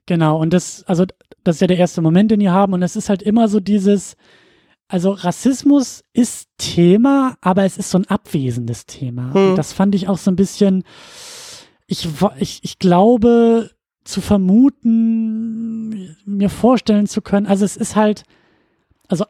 Genau, 0.05 0.39
und 0.39 0.53
das, 0.53 0.83
also 0.87 1.05
das 1.43 1.57
ist 1.57 1.61
ja 1.61 1.67
der 1.67 1.77
erste 1.77 2.01
Moment, 2.01 2.31
den 2.31 2.39
wir 2.39 2.51
haben. 2.51 2.73
Und 2.73 2.83
es 2.83 2.95
ist 2.95 3.09
halt 3.09 3.23
immer 3.23 3.47
so 3.47 3.59
dieses, 3.59 4.15
also 4.87 5.11
Rassismus 5.11 6.03
ist 6.13 6.49
Thema, 6.57 7.37
aber 7.41 7.63
es 7.65 7.77
ist 7.77 7.89
so 7.89 7.97
ein 7.97 8.05
abwesendes 8.07 8.85
Thema. 8.85 9.33
Hm. 9.33 9.49
Und 9.49 9.55
das 9.55 9.73
fand 9.73 9.95
ich 9.95 10.07
auch 10.07 10.17
so 10.17 10.31
ein 10.31 10.35
bisschen, 10.35 10.83
ich, 11.87 12.07
ich, 12.39 12.59
ich 12.63 12.79
glaube, 12.79 13.71
zu 14.03 14.21
vermuten, 14.21 16.15
mir 16.25 16.49
vorstellen 16.49 17.07
zu 17.07 17.21
können, 17.21 17.47
also 17.47 17.65
es 17.65 17.75
ist 17.75 17.95
halt, 17.95 18.23
also 19.07 19.25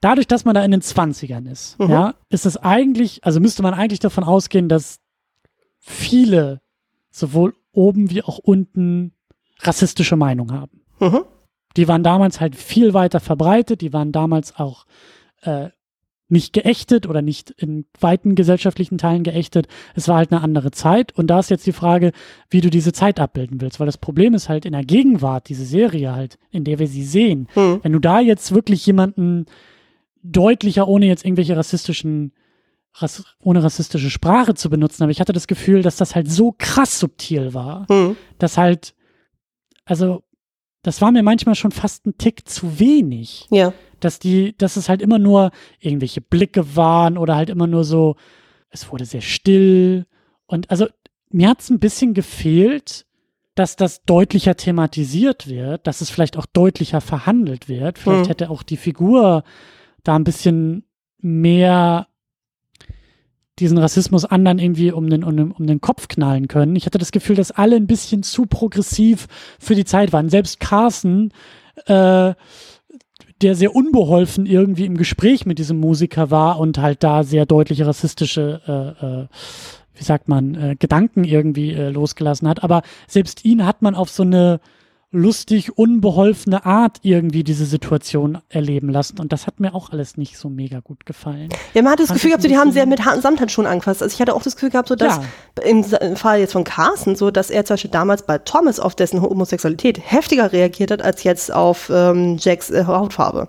dadurch, 0.00 0.26
dass 0.26 0.44
man 0.44 0.54
da 0.54 0.64
in 0.64 0.70
den 0.70 0.82
20ern 0.82 1.50
ist, 1.50 1.78
mhm. 1.78 1.90
ja, 1.90 2.14
ist 2.28 2.46
es 2.46 2.56
eigentlich, 2.56 3.24
also 3.24 3.40
müsste 3.40 3.62
man 3.62 3.74
eigentlich 3.74 4.00
davon 4.00 4.24
ausgehen, 4.24 4.68
dass 4.68 5.00
viele 5.78 6.60
sowohl 7.10 7.54
oben 7.72 8.10
wie 8.10 8.22
auch 8.22 8.38
unten 8.38 9.12
rassistische 9.60 10.16
Meinung 10.16 10.52
haben. 10.52 10.82
Mhm. 11.00 11.24
Die 11.76 11.88
waren 11.88 12.02
damals 12.02 12.40
halt 12.40 12.56
viel 12.56 12.94
weiter 12.94 13.20
verbreitet, 13.20 13.80
die 13.80 13.92
waren 13.92 14.12
damals 14.12 14.56
auch 14.56 14.86
äh, 15.42 15.68
nicht 16.28 16.52
geächtet 16.52 17.06
oder 17.06 17.22
nicht 17.22 17.50
in 17.52 17.86
weiten 18.00 18.34
gesellschaftlichen 18.34 18.98
Teilen 18.98 19.22
geächtet. 19.22 19.68
Es 19.94 20.08
war 20.08 20.16
halt 20.16 20.32
eine 20.32 20.42
andere 20.42 20.72
Zeit 20.72 21.12
und 21.12 21.28
da 21.28 21.38
ist 21.38 21.50
jetzt 21.50 21.66
die 21.66 21.72
Frage, 21.72 22.12
wie 22.50 22.60
du 22.60 22.68
diese 22.68 22.92
Zeit 22.92 23.20
abbilden 23.20 23.60
willst, 23.60 23.78
weil 23.78 23.86
das 23.86 23.98
Problem 23.98 24.34
ist 24.34 24.48
halt 24.48 24.64
in 24.64 24.72
der 24.72 24.84
Gegenwart, 24.84 25.48
diese 25.48 25.64
Serie 25.64 26.14
halt, 26.14 26.38
in 26.50 26.64
der 26.64 26.78
wir 26.78 26.88
sie 26.88 27.04
sehen. 27.04 27.48
Mhm. 27.54 27.80
Wenn 27.82 27.92
du 27.92 28.00
da 28.00 28.20
jetzt 28.20 28.52
wirklich 28.52 28.84
jemanden 28.86 29.46
deutlicher, 30.32 30.88
ohne 30.88 31.06
jetzt 31.06 31.24
irgendwelche 31.24 31.56
rassistischen, 31.56 32.32
rass, 32.94 33.24
ohne 33.42 33.62
rassistische 33.62 34.10
Sprache 34.10 34.54
zu 34.54 34.70
benutzen, 34.70 35.02
aber 35.02 35.12
ich 35.12 35.20
hatte 35.20 35.32
das 35.32 35.46
Gefühl, 35.46 35.82
dass 35.82 35.96
das 35.96 36.14
halt 36.14 36.30
so 36.30 36.54
krass 36.56 36.98
subtil 36.98 37.54
war, 37.54 37.86
mhm. 37.90 38.16
dass 38.38 38.58
halt, 38.58 38.94
also, 39.84 40.22
das 40.82 41.00
war 41.00 41.10
mir 41.10 41.22
manchmal 41.22 41.54
schon 41.54 41.72
fast 41.72 42.06
ein 42.06 42.16
Tick 42.16 42.48
zu 42.48 42.78
wenig. 42.78 43.46
Ja. 43.50 43.72
Dass 43.98 44.18
die, 44.18 44.56
dass 44.56 44.76
es 44.76 44.88
halt 44.88 45.02
immer 45.02 45.18
nur 45.18 45.50
irgendwelche 45.80 46.20
Blicke 46.20 46.76
waren 46.76 47.18
oder 47.18 47.34
halt 47.34 47.50
immer 47.50 47.66
nur 47.66 47.82
so, 47.82 48.16
es 48.70 48.90
wurde 48.92 49.04
sehr 49.04 49.22
still 49.22 50.06
und 50.46 50.70
also 50.70 50.86
mir 51.30 51.48
hat 51.48 51.60
es 51.60 51.70
ein 51.70 51.80
bisschen 51.80 52.14
gefehlt, 52.14 53.06
dass 53.54 53.74
das 53.74 54.02
deutlicher 54.04 54.56
thematisiert 54.56 55.48
wird, 55.48 55.86
dass 55.86 56.00
es 56.00 56.10
vielleicht 56.10 56.36
auch 56.36 56.46
deutlicher 56.46 57.00
verhandelt 57.00 57.68
wird. 57.68 57.98
Vielleicht 57.98 58.24
mhm. 58.24 58.28
hätte 58.28 58.50
auch 58.50 58.62
die 58.62 58.76
Figur 58.76 59.44
da 60.08 60.16
ein 60.16 60.24
bisschen 60.24 60.84
mehr 61.20 62.08
diesen 63.58 63.78
Rassismus 63.78 64.24
anderen 64.24 64.58
irgendwie 64.58 64.92
um 64.92 65.08
den, 65.08 65.24
um, 65.24 65.52
um 65.52 65.66
den 65.66 65.80
Kopf 65.80 66.08
knallen 66.08 66.46
können. 66.46 66.76
Ich 66.76 66.84
hatte 66.84 66.98
das 66.98 67.12
Gefühl, 67.12 67.36
dass 67.36 67.50
alle 67.50 67.76
ein 67.76 67.86
bisschen 67.86 68.22
zu 68.22 68.46
progressiv 68.46 69.28
für 69.58 69.74
die 69.74 69.86
Zeit 69.86 70.12
waren. 70.12 70.28
Selbst 70.28 70.60
Carson, 70.60 71.32
äh, 71.86 72.34
der 73.42 73.54
sehr 73.54 73.74
unbeholfen 73.74 74.46
irgendwie 74.46 74.84
im 74.84 74.96
Gespräch 74.96 75.46
mit 75.46 75.58
diesem 75.58 75.78
Musiker 75.78 76.30
war 76.30 76.58
und 76.58 76.78
halt 76.78 77.02
da 77.02 77.22
sehr 77.22 77.46
deutliche 77.46 77.86
rassistische, 77.86 78.60
äh, 78.66 79.06
äh, 79.06 79.26
wie 79.94 80.04
sagt 80.04 80.28
man, 80.28 80.54
äh, 80.54 80.76
Gedanken 80.78 81.24
irgendwie 81.24 81.72
äh, 81.72 81.88
losgelassen 81.88 82.48
hat. 82.48 82.62
Aber 82.62 82.82
selbst 83.06 83.44
ihn 83.44 83.64
hat 83.64 83.80
man 83.80 83.94
auf 83.94 84.10
so 84.10 84.22
eine 84.22 84.60
lustig, 85.16 85.76
unbeholfene 85.76 86.64
Art 86.64 86.98
irgendwie 87.02 87.44
diese 87.44 87.66
Situation 87.66 88.38
erleben 88.48 88.88
lassen. 88.88 89.18
Und 89.20 89.32
das 89.32 89.46
hat 89.46 89.60
mir 89.60 89.74
auch 89.74 89.90
alles 89.90 90.16
nicht 90.16 90.38
so 90.38 90.48
mega 90.48 90.80
gut 90.80 91.06
gefallen. 91.06 91.48
Ja, 91.74 91.82
man 91.82 91.92
hat 91.92 92.00
das 92.00 92.08
Fand 92.08 92.18
Gefühl 92.18 92.30
gehabt, 92.30 92.42
so, 92.42 92.48
die 92.48 92.56
haben 92.56 92.72
sehr 92.72 92.86
mit 92.86 93.00
Samthandschuhen 93.02 93.66
angefasst. 93.66 94.02
Also 94.02 94.14
ich 94.14 94.20
hatte 94.20 94.34
auch 94.34 94.42
das 94.42 94.54
Gefühl 94.56 94.70
gehabt, 94.70 94.88
so 94.88 94.94
dass 94.94 95.16
ja. 95.16 95.62
im, 95.64 95.84
Fall 96.16 96.40
jetzt 96.40 96.52
von 96.52 96.64
Carsten, 96.64 97.16
so 97.16 97.30
dass 97.30 97.50
er 97.50 97.64
zum 97.64 97.74
Beispiel 97.74 97.90
damals 97.90 98.22
bei 98.22 98.38
Thomas 98.38 98.80
auf 98.80 98.94
dessen 98.94 99.22
Homosexualität 99.22 100.00
heftiger 100.04 100.52
reagiert 100.52 100.90
hat, 100.90 101.02
als 101.02 101.24
jetzt 101.24 101.52
auf 101.52 101.90
ähm, 101.92 102.36
Jacks 102.38 102.70
äh, 102.70 102.84
Hautfarbe. 102.86 103.48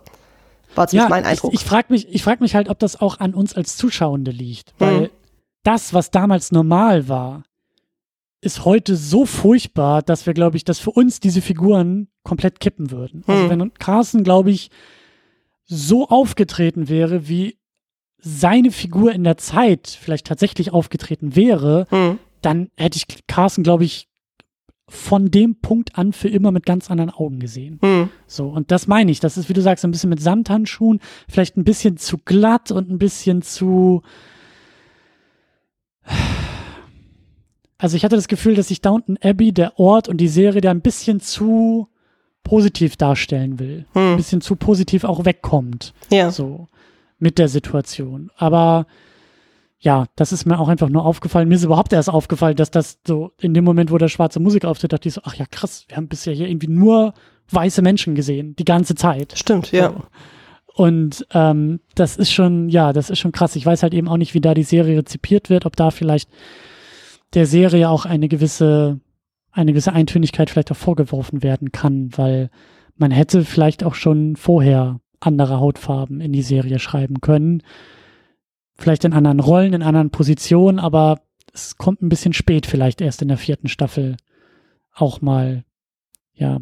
War 0.76 0.88
zumindest 0.88 1.10
ja, 1.10 1.16
mein 1.16 1.26
Eindruck. 1.26 1.54
Ich, 1.54 1.62
ich 1.62 1.66
frage 1.66 1.88
mich, 1.90 2.08
ich 2.14 2.24
frag 2.24 2.42
mich 2.42 2.56
halt, 2.56 2.70
ob 2.70 2.80
das 2.80 3.02
auch 3.02 3.20
an 3.20 3.34
uns 3.34 3.56
als 3.56 3.78
Zuschauende 3.78 4.32
liegt. 4.32 4.74
Weil 4.78 5.00
hm. 5.00 5.10
das, 5.64 5.94
was 5.94 6.12
damals 6.12 6.52
normal 6.52 7.10
war, 7.10 7.44
ist 8.42 8.66
heute 8.66 8.96
so 8.96 9.26
furchtbar, 9.26 10.02
dass 10.02 10.26
wir, 10.26 10.34
glaube 10.34 10.58
ich, 10.58 10.64
dass 10.64 10.80
für 10.80 10.92
uns 10.92 11.20
diese 11.20 11.42
Figuren 11.42 12.08
komplett 12.24 12.60
kippen 12.60 12.92
würden. 12.92 13.24
Also 13.26 13.44
hm. 13.44 13.50
Also 13.50 13.62
wenn 13.62 13.74
Carsten, 13.76 14.24
glaube 14.24 14.52
ich, 14.52 14.70
so 15.66 16.08
aufgetreten 16.08 16.88
wäre, 16.88 17.28
wie 17.28 17.58
seine 18.20 18.72
Figur 18.72 19.12
in 19.12 19.24
der 19.24 19.38
Zeit 19.38 19.88
vielleicht 19.88 20.28
tatsächlich 20.28 20.72
aufgetreten 20.72 21.36
wäre, 21.36 21.88
hm. 21.90 22.20
dann 22.42 22.70
hätte 22.78 22.98
ich 22.98 23.28
Carsten, 23.28 23.64
glaube 23.64 23.86
ich, 23.86 24.08
von 24.90 25.30
dem 25.32 25.60
Punkt 25.60 25.98
an 25.98 26.14
für 26.14 26.30
immer 26.30 26.52
mit 26.52 26.66
ganz 26.66 26.90
anderen 26.90 27.10
Augen 27.10 27.40
gesehen. 27.40 27.80
Hm. 27.82 28.10
So, 28.26 28.48
und 28.48 28.72
das 28.72 28.88
meine 28.88 29.12
ich. 29.12 29.20
Das 29.20 29.38
ist, 29.38 29.50
wie 29.50 29.54
du 29.54 29.62
sagst, 29.62 29.84
ein 29.84 29.92
bisschen 29.92 30.10
mit 30.10 30.22
Samthandschuhen, 30.22 31.02
vielleicht 31.28 31.58
ein 31.58 31.66
bisschen 31.66 31.98
zu 31.98 32.18
glatt 32.18 32.72
und 32.72 32.90
ein 32.90 32.98
bisschen 32.98 33.42
zu 33.42 34.02
also 37.78 37.96
ich 37.96 38.04
hatte 38.04 38.16
das 38.16 38.28
Gefühl, 38.28 38.56
dass 38.56 38.70
sich 38.70 38.82
Downton 38.82 39.18
Abbey, 39.22 39.54
der 39.54 39.80
Ort 39.80 40.08
und 40.08 40.18
die 40.18 40.28
Serie 40.28 40.62
da 40.62 40.72
ein 40.72 40.82
bisschen 40.82 41.20
zu 41.20 41.88
positiv 42.44 42.96
darstellen 42.96 43.60
will. 43.60 43.86
Hm. 43.94 44.12
Ein 44.14 44.18
bisschen 44.18 44.42
zu 44.42 44.56
positiv 44.56 45.04
auch 45.04 45.26
wegkommt. 45.26 45.94
Ja. 46.12 46.32
So. 46.32 46.68
Mit 47.20 47.38
der 47.38 47.50
Situation. 47.50 48.32
Aber 48.38 48.88
ja, 49.80 50.06
das 50.16 50.32
ist 50.32 50.46
mir 50.46 50.60
auch 50.60 50.70
einfach 50.70 50.90
nur 50.90 51.06
aufgefallen. 51.06 51.50
Mir 51.50 51.56
ist 51.56 51.64
überhaupt 51.64 51.94
erst 51.94 52.10
aufgefallen, 52.10 52.56
dass 52.56 52.72
das 52.72 53.00
so 53.06 53.32
in 53.40 53.54
dem 53.54 53.64
Moment, 53.64 53.92
wo 53.92 53.98
der 53.98 54.08
schwarze 54.08 54.40
Musik 54.40 54.66
auftritt, 54.66 54.94
dachte 54.94 55.08
ich 55.08 55.14
so, 55.14 55.22
ach 55.24 55.36
ja, 55.36 55.46
krass, 55.50 55.86
wir 55.88 55.98
haben 55.98 56.08
bisher 56.08 56.34
hier 56.34 56.48
irgendwie 56.48 56.68
nur 56.68 57.14
weiße 57.52 57.82
Menschen 57.82 58.16
gesehen, 58.16 58.56
die 58.56 58.66
ganze 58.66 58.96
Zeit. 58.96 59.34
Stimmt, 59.38 59.72
ja. 59.72 59.90
So. 59.90 60.04
Und 60.84 61.26
ähm, 61.34 61.80
das 61.96 62.18
ist 62.18 62.32
schon, 62.32 62.70
ja, 62.70 62.94
das 62.94 63.10
ist 63.10 63.20
schon 63.20 63.32
krass. 63.32 63.56
Ich 63.56 63.66
weiß 63.66 63.84
halt 63.84 63.94
eben 63.94 64.08
auch 64.08 64.18
nicht, 64.18 64.34
wie 64.34 64.42
da 64.42 64.54
die 64.54 64.64
Serie 64.64 65.00
rezipiert 65.00 65.50
wird, 65.50 65.66
ob 65.66 65.76
da 65.76 65.92
vielleicht 65.92 66.30
der 67.38 67.46
Serie 67.46 67.88
auch 67.88 68.06
eine 68.06 68.30
gewisse, 68.30 69.00
eine 69.52 69.72
gewisse 69.72 69.94
Eintönigkeit 69.94 70.50
vielleicht 70.50 70.72
auch 70.72 70.78
vorgeworfen 70.78 71.44
werden 71.44 71.72
kann, 71.72 72.10
weil 72.18 72.50
man 72.96 73.12
hätte 73.12 73.46
vielleicht 73.46 73.84
auch 73.84 73.94
schon 73.94 74.36
vorher 74.36 75.00
andere 75.20 75.60
Hautfarben 75.60 76.20
in 76.20 76.34
die 76.34 76.42
Serie 76.42 76.80
schreiben 76.80 77.22
können. 77.22 77.62
Vielleicht 78.76 79.06
in 79.06 79.14
anderen 79.14 79.40
Rollen, 79.40 79.74
in 79.74 79.84
anderen 79.84 80.10
Positionen, 80.10 80.80
aber 80.80 81.22
es 81.54 81.78
kommt 81.78 82.02
ein 82.02 82.10
bisschen 82.10 82.34
spät, 82.34 82.66
vielleicht 82.66 83.02
erst 83.02 83.22
in 83.22 83.28
der 83.28 83.38
vierten 83.38 83.68
Staffel 83.68 84.18
auch 84.96 85.22
mal, 85.22 85.64
ja, 86.34 86.58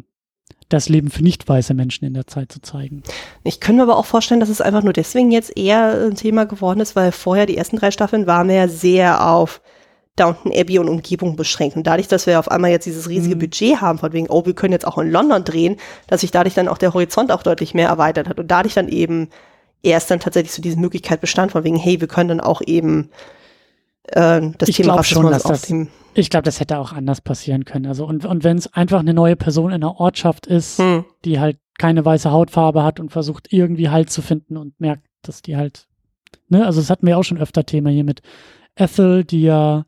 das 0.68 0.90
Leben 0.90 1.08
für 1.08 1.22
nicht 1.22 1.48
weiße 1.48 1.72
Menschen 1.72 2.04
in 2.04 2.12
der 2.12 2.26
Zeit 2.26 2.52
zu 2.52 2.60
zeigen. 2.60 3.02
Ich 3.44 3.60
könnte 3.60 3.78
mir 3.78 3.84
aber 3.84 3.96
auch 3.96 4.04
vorstellen, 4.04 4.40
dass 4.40 4.50
es 4.50 4.60
einfach 4.60 4.82
nur 4.82 4.92
deswegen 4.92 5.30
jetzt 5.30 5.56
eher 5.56 6.06
ein 6.06 6.16
Thema 6.16 6.44
geworden 6.44 6.80
ist, 6.80 6.96
weil 6.96 7.12
vorher 7.12 7.46
die 7.46 7.56
ersten 7.56 7.76
drei 7.76 7.90
Staffeln 7.90 8.26
waren 8.26 8.50
ja 8.50 8.68
sehr 8.68 9.26
auf 9.26 9.62
Downton 10.16 10.52
Abbey 10.52 10.78
und 10.78 10.88
Umgebung 10.88 11.36
beschränkt. 11.36 11.76
Und 11.76 11.86
dadurch, 11.86 12.08
dass 12.08 12.26
wir 12.26 12.38
auf 12.38 12.50
einmal 12.50 12.70
jetzt 12.70 12.86
dieses 12.86 13.08
riesige 13.08 13.36
mhm. 13.36 13.40
Budget 13.40 13.80
haben, 13.80 13.98
von 13.98 14.12
wegen, 14.12 14.28
oh, 14.28 14.44
wir 14.46 14.54
können 14.54 14.72
jetzt 14.72 14.86
auch 14.86 14.98
in 14.98 15.10
London 15.10 15.44
drehen, 15.44 15.76
dass 16.06 16.22
sich 16.22 16.30
dadurch 16.30 16.54
dann 16.54 16.68
auch 16.68 16.78
der 16.78 16.94
Horizont 16.94 17.30
auch 17.30 17.42
deutlich 17.42 17.74
mehr 17.74 17.88
erweitert 17.88 18.28
hat 18.28 18.38
und 18.38 18.50
dadurch 18.50 18.74
dann 18.74 18.88
eben 18.88 19.28
erst 19.82 20.10
dann 20.10 20.20
tatsächlich 20.20 20.52
so 20.52 20.62
diese 20.62 20.78
Möglichkeit 20.78 21.20
bestand, 21.20 21.52
von 21.52 21.64
wegen, 21.64 21.76
hey, 21.76 22.00
wir 22.00 22.08
können 22.08 22.28
dann 22.28 22.40
auch 22.40 22.62
eben 22.64 23.10
äh, 24.08 24.40
das 24.58 24.68
ich 24.68 24.76
Thema 24.76 25.02
schon, 25.04 25.30
dass 25.30 25.42
das, 25.42 25.72
Ich 26.14 26.30
glaube, 26.30 26.44
das 26.44 26.60
hätte 26.60 26.78
auch 26.78 26.92
anders 26.92 27.20
passieren 27.20 27.64
können. 27.64 27.86
Also 27.86 28.06
und, 28.06 28.24
und 28.24 28.44
wenn 28.44 28.56
es 28.56 28.72
einfach 28.72 29.00
eine 29.00 29.14
neue 29.14 29.36
Person 29.36 29.72
in 29.72 29.82
der 29.82 30.00
Ortschaft 30.00 30.46
ist, 30.46 30.78
hm. 30.78 31.04
die 31.24 31.40
halt 31.40 31.58
keine 31.78 32.04
weiße 32.04 32.30
Hautfarbe 32.30 32.82
hat 32.82 33.00
und 33.00 33.12
versucht 33.12 33.52
irgendwie 33.52 33.90
Halt 33.90 34.10
zu 34.10 34.22
finden 34.22 34.56
und 34.56 34.80
merkt, 34.80 35.06
dass 35.22 35.42
die 35.42 35.56
halt, 35.56 35.88
ne, 36.48 36.64
also 36.64 36.80
das 36.80 36.88
hatten 36.88 37.06
wir 37.06 37.18
auch 37.18 37.24
schon 37.24 37.38
öfter 37.38 37.66
Thema 37.66 37.90
hier 37.90 38.04
mit 38.04 38.22
Ethel, 38.76 39.24
die 39.24 39.42
ja 39.42 39.84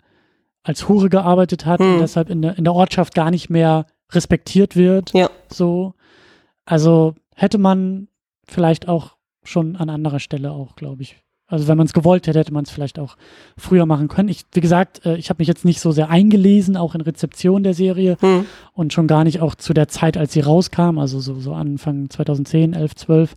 als 0.68 0.86
Hure 0.86 1.08
gearbeitet 1.08 1.64
hat 1.64 1.80
hm. 1.80 1.94
und 1.94 2.00
deshalb 2.00 2.28
in 2.28 2.42
der, 2.42 2.58
in 2.58 2.64
der 2.64 2.74
Ortschaft 2.74 3.14
gar 3.14 3.30
nicht 3.30 3.48
mehr 3.48 3.86
respektiert 4.12 4.76
wird. 4.76 5.14
Ja. 5.14 5.30
So. 5.50 5.94
Also 6.66 7.14
hätte 7.34 7.56
man 7.56 8.08
vielleicht 8.46 8.86
auch 8.86 9.16
schon 9.42 9.76
an 9.76 9.88
anderer 9.88 10.20
Stelle 10.20 10.52
auch, 10.52 10.76
glaube 10.76 11.02
ich. 11.02 11.16
Also 11.46 11.68
wenn 11.68 11.78
man 11.78 11.86
es 11.86 11.94
gewollt 11.94 12.26
hätte, 12.26 12.38
hätte 12.38 12.52
man 12.52 12.64
es 12.64 12.70
vielleicht 12.70 12.98
auch 12.98 13.16
früher 13.56 13.86
machen 13.86 14.08
können. 14.08 14.28
Ich, 14.28 14.44
wie 14.52 14.60
gesagt, 14.60 15.06
äh, 15.06 15.16
ich 15.16 15.30
habe 15.30 15.40
mich 15.40 15.48
jetzt 15.48 15.64
nicht 15.64 15.80
so 15.80 15.90
sehr 15.90 16.10
eingelesen, 16.10 16.76
auch 16.76 16.94
in 16.94 17.00
Rezeption 17.00 17.62
der 17.62 17.72
Serie 17.72 18.18
hm. 18.20 18.44
und 18.74 18.92
schon 18.92 19.06
gar 19.06 19.24
nicht 19.24 19.40
auch 19.40 19.54
zu 19.54 19.72
der 19.72 19.88
Zeit, 19.88 20.18
als 20.18 20.34
sie 20.34 20.40
rauskam, 20.40 20.98
also 20.98 21.18
so, 21.20 21.40
so 21.40 21.54
Anfang 21.54 22.10
2010, 22.10 22.74
11, 22.74 22.94
12. 22.94 23.36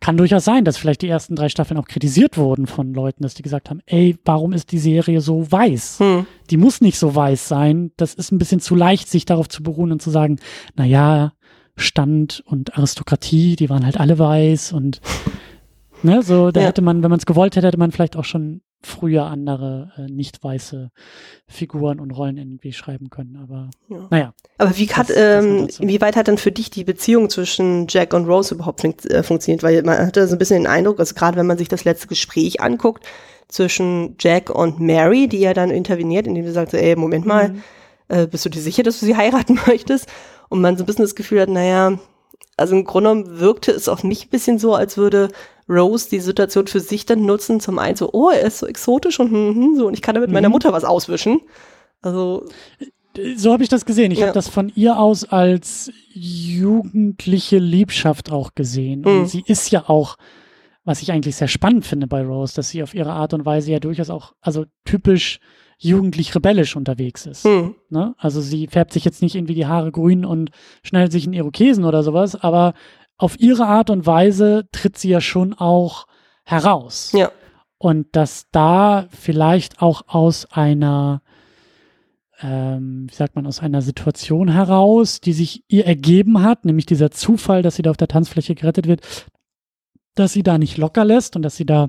Kann 0.00 0.16
durchaus 0.16 0.44
sein, 0.44 0.64
dass 0.64 0.76
vielleicht 0.76 1.02
die 1.02 1.08
ersten 1.08 1.34
drei 1.34 1.48
Staffeln 1.48 1.78
auch 1.78 1.88
kritisiert 1.88 2.36
wurden 2.36 2.66
von 2.66 2.94
Leuten, 2.94 3.24
dass 3.24 3.34
die 3.34 3.42
gesagt 3.42 3.68
haben, 3.68 3.80
ey, 3.86 4.16
warum 4.24 4.52
ist 4.52 4.70
die 4.70 4.78
Serie 4.78 5.20
so 5.20 5.50
weiß? 5.50 5.98
Hm. 5.98 6.26
Die 6.50 6.56
muss 6.56 6.80
nicht 6.80 6.98
so 6.98 7.14
weiß 7.14 7.48
sein. 7.48 7.90
Das 7.96 8.14
ist 8.14 8.30
ein 8.30 8.38
bisschen 8.38 8.60
zu 8.60 8.76
leicht, 8.76 9.08
sich 9.08 9.24
darauf 9.24 9.48
zu 9.48 9.62
beruhen 9.62 9.90
und 9.90 10.00
zu 10.00 10.10
sagen, 10.10 10.38
na 10.76 10.84
ja, 10.84 11.32
Stand 11.76 12.42
und 12.46 12.76
Aristokratie, 12.76 13.56
die 13.56 13.70
waren 13.70 13.84
halt 13.84 13.98
alle 13.98 14.18
weiß 14.18 14.72
und 14.72 15.00
ne, 16.02 16.22
so, 16.22 16.50
da 16.50 16.60
ja. 16.60 16.66
hätte 16.68 16.82
man, 16.82 17.02
wenn 17.02 17.10
man 17.10 17.18
es 17.18 17.26
gewollt 17.26 17.56
hätte, 17.56 17.66
hätte 17.66 17.78
man 17.78 17.92
vielleicht 17.92 18.16
auch 18.16 18.24
schon 18.24 18.60
früher 18.80 19.24
andere 19.24 19.92
äh, 19.96 20.10
nicht 20.10 20.42
weiße 20.42 20.90
Figuren 21.46 21.98
und 21.98 22.12
Rollen 22.12 22.36
irgendwie 22.36 22.72
schreiben 22.72 23.10
können. 23.10 23.36
Aber 23.42 23.70
ja. 23.88 24.06
naja. 24.10 24.34
Aber 24.58 24.76
wie 24.76 24.86
hat, 24.86 25.10
ähm, 25.14 25.68
inwieweit 25.80 26.16
hat 26.16 26.28
dann 26.28 26.38
für 26.38 26.52
dich 26.52 26.70
die 26.70 26.84
Beziehung 26.84 27.28
zwischen 27.28 27.86
Jack 27.88 28.14
und 28.14 28.26
Rose 28.26 28.54
überhaupt 28.54 28.80
fun 28.80 28.94
äh, 29.10 29.22
funktioniert? 29.22 29.62
Weil 29.62 29.82
man 29.82 29.98
hatte 29.98 30.26
so 30.28 30.36
ein 30.36 30.38
bisschen 30.38 30.62
den 30.62 30.66
Eindruck, 30.68 31.00
also 31.00 31.14
gerade 31.14 31.36
wenn 31.36 31.46
man 31.46 31.58
sich 31.58 31.68
das 31.68 31.84
letzte 31.84 32.06
Gespräch 32.06 32.60
anguckt 32.60 33.04
zwischen 33.48 34.14
Jack 34.20 34.50
und 34.50 34.78
Mary, 34.78 35.26
die 35.26 35.40
ja 35.40 35.54
dann 35.54 35.70
interveniert, 35.70 36.26
indem 36.26 36.46
sie 36.46 36.52
sagt, 36.52 36.70
so, 36.70 36.76
ey, 36.76 36.94
Moment 36.94 37.26
mal, 37.26 37.48
mhm. 37.48 37.62
äh, 38.08 38.26
bist 38.26 38.44
du 38.44 38.48
dir 38.48 38.60
sicher, 38.60 38.84
dass 38.84 39.00
du 39.00 39.06
sie 39.06 39.16
heiraten 39.16 39.58
möchtest? 39.66 40.08
Und 40.50 40.60
man 40.60 40.76
so 40.76 40.84
ein 40.84 40.86
bisschen 40.86 41.04
das 41.04 41.16
Gefühl 41.16 41.40
hat, 41.40 41.48
naja, 41.48 41.98
also 42.56 42.76
im 42.76 42.84
Grunde 42.84 43.10
genommen 43.10 43.40
wirkte 43.40 43.72
es 43.72 43.88
auf 43.88 44.04
mich 44.04 44.26
ein 44.26 44.30
bisschen 44.30 44.58
so, 44.58 44.74
als 44.74 44.96
würde 44.96 45.28
Rose 45.68 46.08
die 46.10 46.20
Situation 46.20 46.66
für 46.66 46.80
sich 46.80 47.06
dann 47.06 47.26
nutzen, 47.26 47.60
zum 47.60 47.78
einen 47.78 47.96
so, 47.96 48.10
oh, 48.12 48.30
er 48.30 48.42
ist 48.42 48.58
so 48.58 48.66
exotisch 48.66 49.20
und 49.20 49.30
hm, 49.30 49.54
hm, 49.54 49.76
so, 49.76 49.86
und 49.86 49.94
ich 49.94 50.02
kann 50.02 50.14
damit 50.14 50.30
mhm. 50.30 50.34
meiner 50.34 50.48
Mutter 50.48 50.72
was 50.72 50.84
auswischen. 50.84 51.40
Also. 52.02 52.46
So 53.36 53.52
habe 53.52 53.62
ich 53.62 53.68
das 53.68 53.84
gesehen. 53.84 54.12
Ich 54.12 54.20
ja. 54.20 54.26
habe 54.26 54.34
das 54.34 54.48
von 54.48 54.70
ihr 54.76 54.98
aus 54.98 55.24
als 55.24 55.90
jugendliche 56.12 57.58
Liebschaft 57.58 58.30
auch 58.30 58.54
gesehen. 58.54 59.04
Und 59.04 59.20
mhm. 59.20 59.26
sie 59.26 59.42
ist 59.44 59.70
ja 59.70 59.88
auch, 59.88 60.16
was 60.84 61.02
ich 61.02 61.10
eigentlich 61.10 61.34
sehr 61.34 61.48
spannend 61.48 61.84
finde 61.84 62.06
bei 62.06 62.22
Rose, 62.24 62.54
dass 62.54 62.68
sie 62.68 62.82
auf 62.82 62.94
ihre 62.94 63.12
Art 63.12 63.34
und 63.34 63.44
Weise 63.44 63.72
ja 63.72 63.80
durchaus 63.80 64.10
auch, 64.10 64.34
also 64.40 64.66
typisch 64.84 65.40
jugendlich 65.78 66.34
rebellisch 66.34 66.76
unterwegs 66.76 67.24
ist. 67.26 67.44
Mhm. 67.44 67.76
Ne? 67.88 68.14
Also 68.18 68.40
sie 68.40 68.66
färbt 68.66 68.92
sich 68.92 69.04
jetzt 69.04 69.22
nicht 69.22 69.36
irgendwie 69.36 69.54
die 69.54 69.66
Haare 69.66 69.92
grün 69.92 70.24
und 70.24 70.50
schneidet 70.82 71.12
sich 71.12 71.24
einen 71.24 71.34
Irokesen 71.34 71.84
oder 71.84 72.02
sowas, 72.02 72.34
aber 72.34 72.74
auf 73.18 73.38
ihre 73.38 73.66
Art 73.66 73.90
und 73.90 74.06
Weise 74.06 74.68
tritt 74.72 74.96
sie 74.96 75.10
ja 75.10 75.20
schon 75.20 75.52
auch 75.52 76.06
heraus. 76.44 77.12
Ja. 77.12 77.30
Und 77.76 78.16
dass 78.16 78.46
da 78.50 79.06
vielleicht 79.10 79.82
auch 79.82 80.02
aus 80.06 80.46
einer, 80.50 81.22
ähm, 82.40 83.06
wie 83.10 83.14
sagt 83.14 83.36
man, 83.36 83.46
aus 83.46 83.60
einer 83.60 83.82
Situation 83.82 84.48
heraus, 84.48 85.20
die 85.20 85.32
sich 85.32 85.64
ihr 85.68 85.86
ergeben 85.86 86.42
hat, 86.42 86.64
nämlich 86.64 86.86
dieser 86.86 87.10
Zufall, 87.10 87.62
dass 87.62 87.76
sie 87.76 87.82
da 87.82 87.90
auf 87.90 87.96
der 87.96 88.08
Tanzfläche 88.08 88.54
gerettet 88.54 88.86
wird, 88.86 89.02
dass 90.14 90.32
sie 90.32 90.42
da 90.42 90.58
nicht 90.58 90.76
locker 90.76 91.04
lässt 91.04 91.36
und 91.36 91.42
dass 91.42 91.56
sie 91.56 91.66
da 91.66 91.88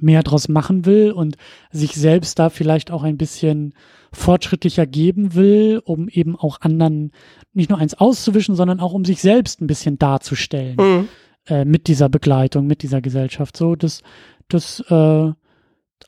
mehr 0.00 0.22
draus 0.22 0.48
machen 0.48 0.86
will 0.86 1.12
und 1.12 1.36
sich 1.70 1.94
selbst 1.94 2.38
da 2.38 2.50
vielleicht 2.50 2.90
auch 2.90 3.02
ein 3.02 3.18
bisschen 3.18 3.74
fortschrittlicher 4.12 4.86
geben 4.86 5.34
will, 5.34 5.80
um 5.84 6.08
eben 6.08 6.36
auch 6.36 6.60
anderen 6.60 7.12
nicht 7.52 7.70
nur 7.70 7.78
eins 7.78 7.94
auszuwischen, 7.94 8.54
sondern 8.54 8.80
auch 8.80 8.92
um 8.92 9.04
sich 9.04 9.20
selbst 9.20 9.60
ein 9.60 9.66
bisschen 9.66 9.98
darzustellen 9.98 10.76
mhm. 10.76 11.08
äh, 11.46 11.64
mit 11.64 11.86
dieser 11.86 12.08
Begleitung, 12.08 12.66
mit 12.66 12.82
dieser 12.82 13.00
Gesellschaft. 13.00 13.56
So, 13.56 13.74
das, 13.74 14.02
das, 14.48 14.80
äh, 14.88 15.32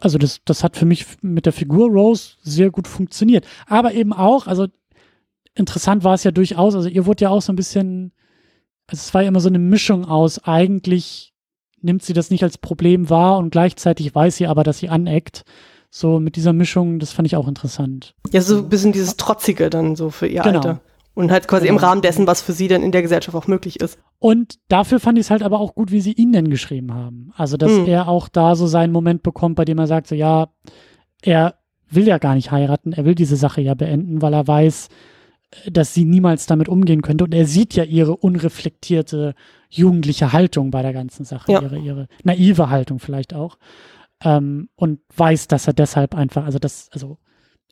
also 0.00 0.18
das, 0.18 0.40
das 0.44 0.64
hat 0.64 0.76
für 0.76 0.86
mich 0.86 1.06
mit 1.22 1.46
der 1.46 1.52
Figur 1.52 1.88
Rose 1.88 2.36
sehr 2.42 2.70
gut 2.70 2.88
funktioniert. 2.88 3.46
Aber 3.66 3.94
eben 3.94 4.12
auch, 4.12 4.46
also 4.46 4.66
interessant 5.54 6.04
war 6.04 6.14
es 6.14 6.24
ja 6.24 6.30
durchaus, 6.30 6.74
also 6.74 6.88
ihr 6.88 7.06
wurde 7.06 7.24
ja 7.24 7.30
auch 7.30 7.42
so 7.42 7.52
ein 7.52 7.56
bisschen, 7.56 8.12
also 8.86 9.00
es 9.00 9.14
war 9.14 9.22
ja 9.22 9.28
immer 9.28 9.40
so 9.40 9.48
eine 9.48 9.58
Mischung 9.58 10.04
aus 10.04 10.38
eigentlich 10.44 11.33
nimmt 11.84 12.02
sie 12.02 12.12
das 12.12 12.30
nicht 12.30 12.42
als 12.42 12.58
Problem 12.58 13.10
wahr 13.10 13.38
und 13.38 13.50
gleichzeitig 13.50 14.14
weiß 14.14 14.36
sie 14.36 14.46
aber, 14.46 14.64
dass 14.64 14.78
sie 14.78 14.88
aneckt. 14.88 15.44
So 15.90 16.18
mit 16.18 16.34
dieser 16.34 16.52
Mischung, 16.52 16.98
das 16.98 17.12
fand 17.12 17.26
ich 17.26 17.36
auch 17.36 17.46
interessant. 17.46 18.14
Ja, 18.32 18.40
so 18.40 18.58
ein 18.58 18.68
bisschen 18.68 18.90
dieses 18.90 19.16
Trotzige 19.16 19.70
dann 19.70 19.94
so 19.94 20.10
für 20.10 20.26
ihr 20.26 20.42
genau. 20.42 20.58
Alter. 20.58 20.80
Und 21.14 21.30
halt 21.30 21.46
quasi 21.46 21.66
genau. 21.66 21.78
im 21.78 21.84
Rahmen 21.84 22.02
dessen, 22.02 22.26
was 22.26 22.42
für 22.42 22.52
sie 22.52 22.66
dann 22.66 22.82
in 22.82 22.90
der 22.90 23.02
Gesellschaft 23.02 23.36
auch 23.36 23.46
möglich 23.46 23.80
ist. 23.80 24.00
Und 24.18 24.58
dafür 24.66 24.98
fand 24.98 25.18
ich 25.18 25.26
es 25.26 25.30
halt 25.30 25.44
aber 25.44 25.60
auch 25.60 25.76
gut, 25.76 25.92
wie 25.92 26.00
sie 26.00 26.12
ihn 26.12 26.32
denn 26.32 26.50
geschrieben 26.50 26.92
haben. 26.92 27.30
Also, 27.36 27.56
dass 27.56 27.70
hm. 27.70 27.86
er 27.86 28.08
auch 28.08 28.28
da 28.28 28.56
so 28.56 28.66
seinen 28.66 28.92
Moment 28.92 29.22
bekommt, 29.22 29.54
bei 29.54 29.64
dem 29.64 29.78
er 29.78 29.86
sagt, 29.86 30.08
so 30.08 30.16
ja, 30.16 30.48
er 31.22 31.54
will 31.88 32.08
ja 32.08 32.18
gar 32.18 32.34
nicht 32.34 32.50
heiraten, 32.50 32.92
er 32.92 33.04
will 33.04 33.14
diese 33.14 33.36
Sache 33.36 33.60
ja 33.60 33.74
beenden, 33.74 34.20
weil 34.20 34.34
er 34.34 34.48
weiß, 34.48 34.88
dass 35.70 35.94
sie 35.94 36.04
niemals 36.04 36.46
damit 36.46 36.68
umgehen 36.68 37.02
könnte. 37.02 37.24
Und 37.24 37.34
er 37.34 37.46
sieht 37.46 37.74
ja 37.74 37.84
ihre 37.84 38.16
unreflektierte 38.16 39.34
jugendliche 39.76 40.32
Haltung 40.32 40.70
bei 40.70 40.82
der 40.82 40.92
ganzen 40.92 41.24
Sache, 41.24 41.52
ja. 41.52 41.62
ihre, 41.62 41.78
ihre 41.78 42.08
naive 42.22 42.70
Haltung 42.70 42.98
vielleicht 42.98 43.34
auch. 43.34 43.58
Ähm, 44.22 44.68
und 44.76 45.00
weiß, 45.16 45.48
dass 45.48 45.66
er 45.66 45.72
deshalb 45.72 46.14
einfach, 46.14 46.44
also 46.44 46.58
das, 46.58 46.88
also 46.92 47.18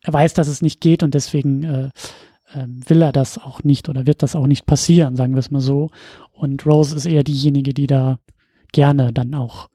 er 0.03 0.12
weiß, 0.12 0.34
dass 0.34 0.48
es 0.48 0.62
nicht 0.62 0.80
geht 0.80 1.03
und 1.03 1.14
deswegen 1.14 1.62
äh, 1.62 1.90
äh, 2.55 2.66
will 2.66 3.03
er 3.03 3.12
das 3.12 3.38
auch 3.38 3.62
nicht 3.62 3.88
oder 3.88 4.07
wird 4.07 4.22
das 4.22 4.36
auch 4.36 4.46
nicht 4.46 4.66
passieren, 4.66 5.16
sagen 5.16 5.34
wir 5.34 5.40
es 5.40 5.50
mal 5.50 5.61
so. 5.61 5.90
Und 6.32 6.66
Rose 6.66 6.96
ist 6.96 7.07
eher 7.07 7.24
diejenige, 7.24 7.72
die 7.72 7.86
da 7.86 8.18
gerne 8.72 9.12
dann 9.12 9.34
auch 9.34 9.68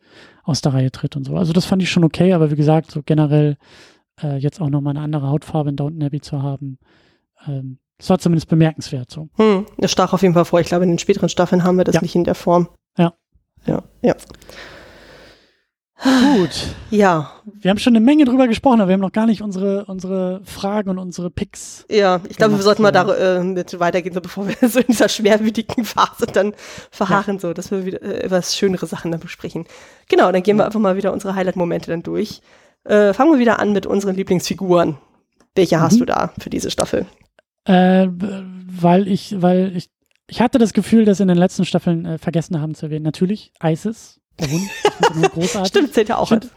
aus 0.44 0.62
der 0.62 0.74
Reihe 0.74 0.92
tritt 0.92 1.16
und 1.16 1.24
so. 1.24 1.36
Also 1.36 1.54
das 1.54 1.66
fand 1.66 1.82
ich 1.82 1.90
schon 1.90 2.04
okay, 2.04 2.34
aber 2.34 2.52
wie 2.52 2.56
gesagt, 2.56 2.92
so 2.92 3.02
generell 3.04 3.58
äh, 4.22 4.38
jetzt 4.38 4.62
auch 4.62 4.70
nochmal 4.70 4.96
eine 4.96 5.04
andere 5.04 5.28
Hautfarbe 5.28 5.70
in 5.70 5.76
Downton 5.76 6.04
Abbey 6.04 6.22
zu 6.22 6.42
haben, 6.42 6.78
ähm, 7.48 7.80
das 7.98 8.10
war 8.10 8.20
zumindest 8.20 8.48
bemerkenswert 8.48 9.10
so. 9.10 9.30
Hm, 9.38 9.66
das 9.78 9.92
stach 9.92 10.14
auf 10.14 10.22
jeden 10.22 10.34
Fall 10.34 10.46
vor. 10.46 10.60
Ich 10.60 10.68
glaube, 10.68 10.84
in 10.84 10.92
den 10.92 11.00
späteren 11.00 11.30
Staffeln 11.30 11.64
haben 11.64 11.78
wir 11.78 11.84
das 11.84 11.96
ja. 11.96 12.02
nicht 12.02 12.16
in 12.16 12.24
der 12.24 12.36
Form. 12.36 12.70
Ja. 12.98 13.14
Ja, 13.66 13.84
ja. 14.02 14.16
Gut. 16.04 16.76
Ja. 16.92 17.32
Wir 17.46 17.72
haben 17.72 17.80
schon 17.80 17.96
eine 17.96 18.06
Menge 18.06 18.26
drüber 18.26 18.48
gesprochen, 18.48 18.82
aber 18.82 18.90
wir 18.90 18.94
haben 18.94 19.02
noch 19.02 19.12
gar 19.12 19.26
nicht 19.26 19.42
unsere, 19.42 19.86
unsere 19.86 20.42
Fragen 20.44 20.92
und 20.92 21.00
unsere 21.00 21.32
Picks. 21.32 21.86
Ja, 21.90 22.22
ich 22.30 22.38
glaube, 22.38 22.56
wir 22.56 22.62
sollten 22.62 22.84
mal 22.84 22.92
da 22.92 23.12
äh, 23.16 23.44
mit 23.44 23.80
weitergehen, 23.80 24.14
so 24.14 24.22
bevor 24.22 24.48
wir 24.48 24.56
so 24.70 24.80
in 24.80 24.88
dieser 24.88 25.10
schwermütigen 25.10 25.86
Phase 25.86 26.28
dann 26.32 26.54
verharren, 26.92 27.36
ja. 27.38 27.42
so, 27.42 27.54
dass 27.54 27.72
wir 27.72 27.86
wieder 27.86 28.02
äh, 28.04 28.26
etwas 28.26 28.56
schönere 28.56 28.86
Sachen 28.86 29.12
dann 29.12 29.20
besprechen. 29.20 29.66
Genau, 30.08 30.32
dann 30.32 30.44
gehen 30.44 30.58
wir 30.58 30.66
einfach 30.66 30.80
mal 30.80 30.98
wieder 30.98 31.14
unsere 31.14 31.34
Highlight-Momente 31.34 31.90
dann 31.90 32.04
durch. 32.04 32.42
Äh, 32.84 33.14
fangen 33.14 33.32
wir 33.32 33.40
wieder 33.40 33.60
an 33.60 33.74
mit 33.74 33.88
unseren 33.88 34.16
Lieblingsfiguren. 34.16 34.98
Welche 35.56 35.78
mhm. 35.78 35.82
hast 35.82 36.00
du 36.00 36.06
da 36.06 36.32
für 36.38 36.52
diese 36.52 36.70
Staffel? 36.70 37.08
Äh, 37.68 38.08
weil 38.10 39.08
ich, 39.08 39.42
weil 39.42 39.76
ich, 39.76 39.90
ich 40.28 40.42
hatte 40.42 40.58
das 40.58 40.74
Gefühl, 40.74 41.06
dass 41.06 41.20
in 41.20 41.28
den 41.28 41.38
letzten 41.38 41.66
Staffeln 41.66 42.06
äh, 42.06 42.18
vergessen 42.18 42.62
haben 42.62 42.76
zu 42.76 42.88
erwähnen. 42.88 43.04
Natürlich 43.04 43.52
Isis, 43.62 44.20
der 44.40 44.50
Hund. 44.52 44.70
großartig. 45.34 45.70
Stimmt, 45.70 45.94
zählt 45.94 46.10
ja 46.10 46.18
auch. 46.18 46.30
Find, 46.30 46.50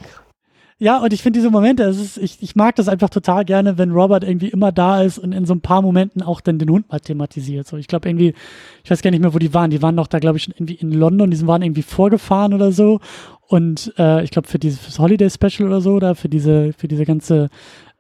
ja, 0.83 0.97
und 0.97 1.13
ich 1.13 1.23
finde 1.23 1.39
diese 1.39 1.51
Momente, 1.51 1.83
es 1.83 2.01
ist, 2.01 2.17
ich, 2.17 2.39
ich 2.41 2.57
mag 2.57 2.75
das 2.77 2.89
einfach 2.89 3.11
total 3.11 3.45
gerne, 3.45 3.77
wenn 3.77 3.91
Robert 3.91 4.25
irgendwie 4.25 4.49
immer 4.49 4.73
da 4.73 5.03
ist 5.03 5.19
und 5.19 5.33
in 5.33 5.45
so 5.45 5.53
ein 5.53 5.61
paar 5.61 5.83
Momenten 5.83 6.23
auch 6.23 6.41
dann 6.41 6.59
den 6.59 6.71
Hund 6.71 6.91
mal 6.91 7.01
thematisiert. 7.01 7.67
So, 7.67 7.77
ich 7.77 7.87
glaube 7.87 8.09
irgendwie, 8.09 8.35
ich 8.83 8.91
weiß 8.91 9.03
gar 9.03 9.11
nicht 9.11 9.21
mehr, 9.21 9.35
wo 9.35 9.39
die 9.39 9.53
waren. 9.53 9.71
Die 9.71 9.83
waren 9.83 9.97
doch 9.97 10.07
da, 10.07 10.21
glaube 10.21 10.39
ich, 10.39 10.45
schon 10.45 10.55
irgendwie 10.55 10.77
in 10.77 10.93
London, 10.93 11.31
die 11.31 11.47
waren 11.47 11.61
irgendwie 11.61 11.83
vorgefahren 11.83 12.55
oder 12.55 12.73
so. 12.73 12.99
Und 13.47 13.93
äh, 13.99 14.25
ich 14.25 14.31
glaube, 14.31 14.49
für 14.49 14.59
dieses 14.59 14.99
Holiday 14.99 15.29
Special 15.29 15.69
oder 15.69 15.83
so, 15.83 15.93
oder 15.93 16.15
für 16.15 16.31
diese, 16.31 16.73
für 16.73 16.89
diese 16.89 17.05
ganze 17.05 17.51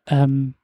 ähm, 0.06 0.54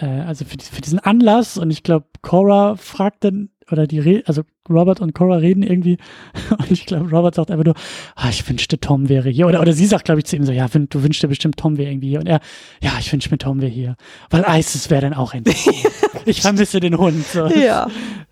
äh, 0.00 0.06
also 0.06 0.44
für, 0.44 0.56
die, 0.56 0.64
für, 0.64 0.80
diesen 0.80 0.98
Anlass 0.98 1.58
und 1.58 1.70
ich 1.70 1.82
glaube, 1.82 2.06
Cora 2.22 2.76
fragt 2.76 3.24
dann, 3.24 3.50
oder 3.70 3.86
die, 3.86 4.00
Re 4.00 4.22
also 4.26 4.42
Robert 4.68 5.00
und 5.00 5.14
Cora 5.14 5.36
reden 5.36 5.62
irgendwie 5.62 5.98
und 6.58 6.70
ich 6.70 6.86
glaube, 6.86 7.10
Robert 7.10 7.34
sagt 7.34 7.50
einfach 7.50 7.64
nur, 7.64 7.74
ah, 8.16 8.28
ich 8.28 8.48
wünschte, 8.48 8.80
Tom 8.80 9.08
wäre 9.08 9.28
hier. 9.30 9.46
Oder, 9.46 9.60
oder 9.60 9.72
sie 9.72 9.86
sagt, 9.86 10.04
glaube 10.04 10.20
ich, 10.20 10.26
zu 10.26 10.36
ihm 10.36 10.44
so, 10.44 10.52
ja, 10.52 10.66
du 10.68 11.02
wünschst 11.02 11.22
dir 11.22 11.28
bestimmt, 11.28 11.56
Tom 11.56 11.76
wäre 11.76 11.90
irgendwie 11.90 12.08
hier. 12.08 12.20
Und 12.20 12.26
er, 12.26 12.40
ja, 12.82 12.92
ich 12.98 13.12
wünsche 13.12 13.30
mir, 13.30 13.38
Tom 13.38 13.60
wäre 13.60 13.70
hier. 13.70 13.96
Weil 14.30 14.44
Isis 14.48 14.90
wäre 14.90 15.02
dann 15.02 15.14
auch 15.14 15.34
ein 15.34 15.44
Ich 16.24 16.42
vermisse 16.42 16.80
den 16.80 16.98
Hund. 16.98 17.24
So. 17.26 17.46
Ja. 17.46 17.88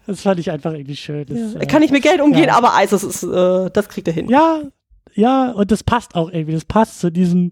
Das 0.06 0.22
fand 0.22 0.40
ich 0.40 0.50
einfach 0.50 0.72
irgendwie 0.72 0.96
schön. 0.96 1.26
Das, 1.26 1.54
ja. 1.54 1.60
Äh, 1.60 1.66
Kann 1.66 1.82
ich 1.82 1.90
mit 1.90 2.02
Geld 2.02 2.20
umgehen, 2.20 2.46
ja. 2.48 2.56
aber 2.56 2.72
Isis 2.82 3.02
ist, 3.02 3.22
äh, 3.22 3.70
das 3.70 3.88
kriegt 3.88 4.08
er 4.08 4.14
hin. 4.14 4.28
Ja, 4.28 4.62
ja, 5.14 5.50
und 5.50 5.70
das 5.70 5.82
passt 5.82 6.14
auch 6.14 6.30
irgendwie. 6.30 6.52
Das 6.52 6.64
passt 6.64 7.00
zu 7.00 7.10
diesem 7.10 7.50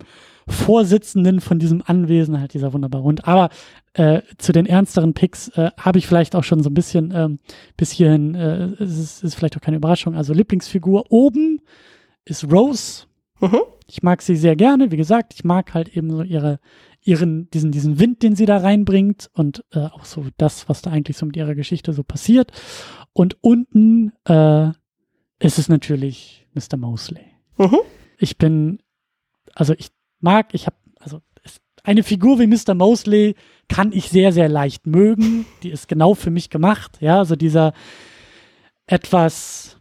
Vorsitzenden 0.48 1.40
von 1.40 1.58
diesem 1.58 1.82
Anwesen, 1.84 2.38
halt 2.40 2.54
dieser 2.54 2.72
wunderbare 2.72 3.02
Hund. 3.02 3.26
Aber 3.26 3.48
äh, 3.96 4.20
zu 4.36 4.52
den 4.52 4.66
ernsteren 4.66 5.14
Picks 5.14 5.48
äh, 5.56 5.70
habe 5.78 5.98
ich 5.98 6.06
vielleicht 6.06 6.36
auch 6.36 6.44
schon 6.44 6.62
so 6.62 6.68
ein 6.68 6.74
bisschen 6.74 7.12
ähm, 7.14 7.38
bis 7.78 7.90
hierhin, 7.90 8.34
äh, 8.34 8.64
es 8.82 8.98
ist, 8.98 9.24
ist 9.24 9.34
vielleicht 9.34 9.56
auch 9.56 9.62
keine 9.62 9.78
Überraschung. 9.78 10.14
Also 10.14 10.34
Lieblingsfigur 10.34 11.10
oben 11.10 11.62
ist 12.26 12.50
Rose. 12.52 13.06
Mhm. 13.40 13.60
Ich 13.86 14.02
mag 14.02 14.20
sie 14.20 14.36
sehr 14.36 14.54
gerne. 14.54 14.90
Wie 14.90 14.98
gesagt, 14.98 15.32
ich 15.34 15.44
mag 15.44 15.72
halt 15.72 15.96
eben 15.96 16.10
so 16.10 16.22
ihre, 16.22 16.60
ihren, 17.00 17.48
diesen, 17.50 17.72
diesen 17.72 17.98
Wind, 17.98 18.22
den 18.22 18.36
sie 18.36 18.44
da 18.44 18.58
reinbringt 18.58 19.30
und 19.32 19.64
äh, 19.72 19.86
auch 19.86 20.04
so 20.04 20.26
das, 20.36 20.68
was 20.68 20.82
da 20.82 20.90
eigentlich 20.90 21.16
so 21.16 21.24
mit 21.24 21.36
ihrer 21.36 21.54
Geschichte 21.54 21.94
so 21.94 22.02
passiert. 22.02 22.52
Und 23.14 23.38
unten 23.40 24.12
äh, 24.26 24.72
ist 25.38 25.58
es 25.58 25.70
natürlich 25.70 26.46
Mr. 26.52 26.76
Mosley. 26.76 27.24
Mhm. 27.56 27.78
Ich 28.18 28.36
bin, 28.36 28.80
also 29.54 29.72
ich 29.78 29.88
mag, 30.20 30.52
ich 30.52 30.66
habe, 30.66 30.76
also 30.98 31.22
eine 31.86 32.02
Figur 32.02 32.40
wie 32.40 32.48
Mr. 32.48 32.74
Mosley 32.74 33.36
kann 33.68 33.92
ich 33.92 34.08
sehr, 34.08 34.32
sehr 34.32 34.48
leicht 34.48 34.86
mögen. 34.88 35.46
Die 35.62 35.70
ist 35.70 35.86
genau 35.86 36.14
für 36.14 36.30
mich 36.30 36.50
gemacht. 36.50 36.98
Ja, 37.00 37.18
also 37.18 37.36
dieser 37.36 37.74
etwas 38.88 39.78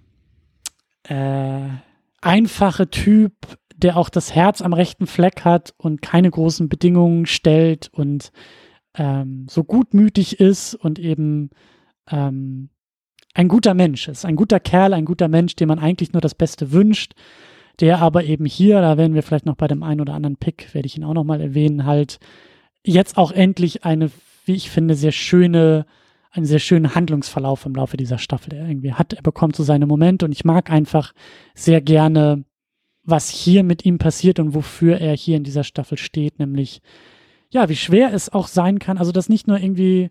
äh, 1.03 1.67
einfache 2.21 2.91
Typ, 2.91 3.33
der 3.75 3.97
auch 3.97 4.09
das 4.09 4.35
Herz 4.35 4.61
am 4.61 4.73
rechten 4.73 5.07
Fleck 5.07 5.45
hat 5.45 5.73
und 5.77 6.03
keine 6.03 6.29
großen 6.29 6.69
Bedingungen 6.69 7.25
stellt 7.25 7.89
und 7.91 8.31
ähm, 8.93 9.47
so 9.49 9.63
gutmütig 9.63 10.39
ist 10.39 10.75
und 10.75 10.99
eben 10.99 11.49
ähm, 12.11 12.69
ein 13.33 13.47
guter 13.47 13.73
Mensch 13.73 14.07
ist, 14.07 14.25
ein 14.25 14.35
guter 14.35 14.59
Kerl, 14.59 14.93
ein 14.93 15.05
guter 15.05 15.27
Mensch, 15.27 15.55
dem 15.55 15.69
man 15.69 15.79
eigentlich 15.79 16.13
nur 16.13 16.21
das 16.21 16.35
Beste 16.35 16.71
wünscht, 16.71 17.13
der 17.79 17.99
aber 17.99 18.23
eben 18.23 18.45
hier, 18.45 18.81
da 18.81 18.97
werden 18.97 19.13
wir 19.15 19.23
vielleicht 19.23 19.45
noch 19.45 19.55
bei 19.55 19.67
dem 19.67 19.83
einen 19.83 20.01
oder 20.01 20.13
anderen 20.13 20.37
Pick, 20.37 20.73
werde 20.73 20.85
ich 20.85 20.97
ihn 20.97 21.03
auch 21.03 21.13
nochmal 21.13 21.41
erwähnen, 21.41 21.85
halt 21.85 22.19
jetzt 22.83 23.17
auch 23.17 23.31
endlich 23.31 23.83
eine, 23.83 24.11
wie 24.45 24.53
ich 24.53 24.69
finde, 24.69 24.95
sehr 24.95 25.11
schöne, 25.11 25.85
einen 26.31 26.45
sehr 26.45 26.59
schönen 26.59 26.95
Handlungsverlauf 26.95 27.65
im 27.65 27.75
Laufe 27.75 27.97
dieser 27.97 28.17
Staffel, 28.17 28.49
der 28.49 28.67
irgendwie 28.67 28.93
hat. 28.93 29.13
Er 29.13 29.21
bekommt 29.21 29.55
so 29.55 29.63
seine 29.63 29.85
Momente 29.85 30.25
und 30.25 30.31
ich 30.31 30.45
mag 30.45 30.69
einfach 30.69 31.13
sehr 31.53 31.81
gerne, 31.81 32.43
was 33.03 33.29
hier 33.29 33.63
mit 33.63 33.85
ihm 33.85 33.97
passiert 33.97 34.39
und 34.39 34.53
wofür 34.53 34.99
er 34.99 35.15
hier 35.15 35.37
in 35.37 35.43
dieser 35.43 35.63
Staffel 35.63 35.97
steht, 35.97 36.39
nämlich, 36.39 36.81
ja, 37.49 37.69
wie 37.69 37.75
schwer 37.75 38.13
es 38.13 38.29
auch 38.29 38.47
sein 38.47 38.79
kann, 38.79 38.97
also 38.97 39.11
dass 39.11 39.29
nicht 39.29 39.47
nur 39.47 39.59
irgendwie 39.59 40.09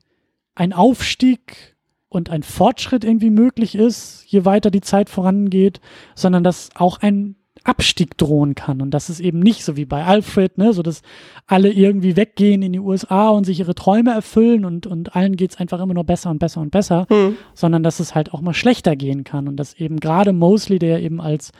ein 0.54 0.72
Aufstieg 0.72 1.76
und 2.08 2.30
ein 2.30 2.44
Fortschritt 2.44 3.04
irgendwie 3.04 3.30
möglich 3.30 3.74
ist, 3.74 4.24
je 4.26 4.44
weiter 4.44 4.70
die 4.70 4.80
Zeit 4.80 5.10
vorangeht, 5.10 5.80
sondern 6.14 6.44
dass 6.44 6.70
auch 6.76 6.98
ein 6.98 7.36
Abstieg 7.64 8.18
drohen 8.18 8.54
kann 8.54 8.82
und 8.82 8.92
dass 8.92 9.08
es 9.08 9.20
eben 9.20 9.40
nicht 9.40 9.64
so 9.64 9.76
wie 9.76 9.86
bei 9.86 10.04
Alfred, 10.04 10.58
ne, 10.58 10.72
so 10.72 10.82
dass 10.82 11.02
alle 11.46 11.70
irgendwie 11.70 12.14
weggehen 12.16 12.62
in 12.62 12.74
die 12.74 12.78
USA 12.78 13.30
und 13.30 13.44
sich 13.44 13.58
ihre 13.58 13.74
Träume 13.74 14.12
erfüllen 14.12 14.64
und, 14.64 14.86
und 14.86 15.16
allen 15.16 15.36
geht's 15.36 15.56
einfach 15.56 15.80
immer 15.80 15.94
nur 15.94 16.04
besser 16.04 16.30
und 16.30 16.38
besser 16.38 16.60
und 16.60 16.70
besser, 16.70 17.06
hm. 17.08 17.36
sondern 17.54 17.82
dass 17.82 18.00
es 18.00 18.14
halt 18.14 18.32
auch 18.32 18.42
mal 18.42 18.54
schlechter 18.54 18.96
gehen 18.96 19.24
kann 19.24 19.48
und 19.48 19.56
dass 19.56 19.74
eben 19.74 19.98
gerade 19.98 20.32
Mosley, 20.32 20.78
der 20.78 21.00
eben 21.02 21.20
als 21.20 21.52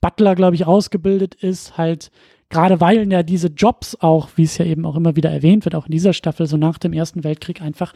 Butler, 0.00 0.34
glaube 0.34 0.54
ich, 0.54 0.66
ausgebildet 0.66 1.34
ist, 1.34 1.76
halt 1.76 2.10
gerade 2.48 2.80
weil 2.80 3.10
ja 3.10 3.22
diese 3.22 3.48
Jobs 3.48 3.96
auch, 4.00 4.30
wie 4.36 4.42
es 4.42 4.58
ja 4.58 4.64
eben 4.64 4.84
auch 4.84 4.96
immer 4.96 5.14
wieder 5.14 5.30
erwähnt 5.30 5.64
wird, 5.64 5.74
auch 5.74 5.86
in 5.86 5.92
dieser 5.92 6.12
Staffel, 6.12 6.46
so 6.46 6.56
nach 6.56 6.78
dem 6.78 6.92
Ersten 6.92 7.22
Weltkrieg 7.22 7.62
einfach 7.62 7.94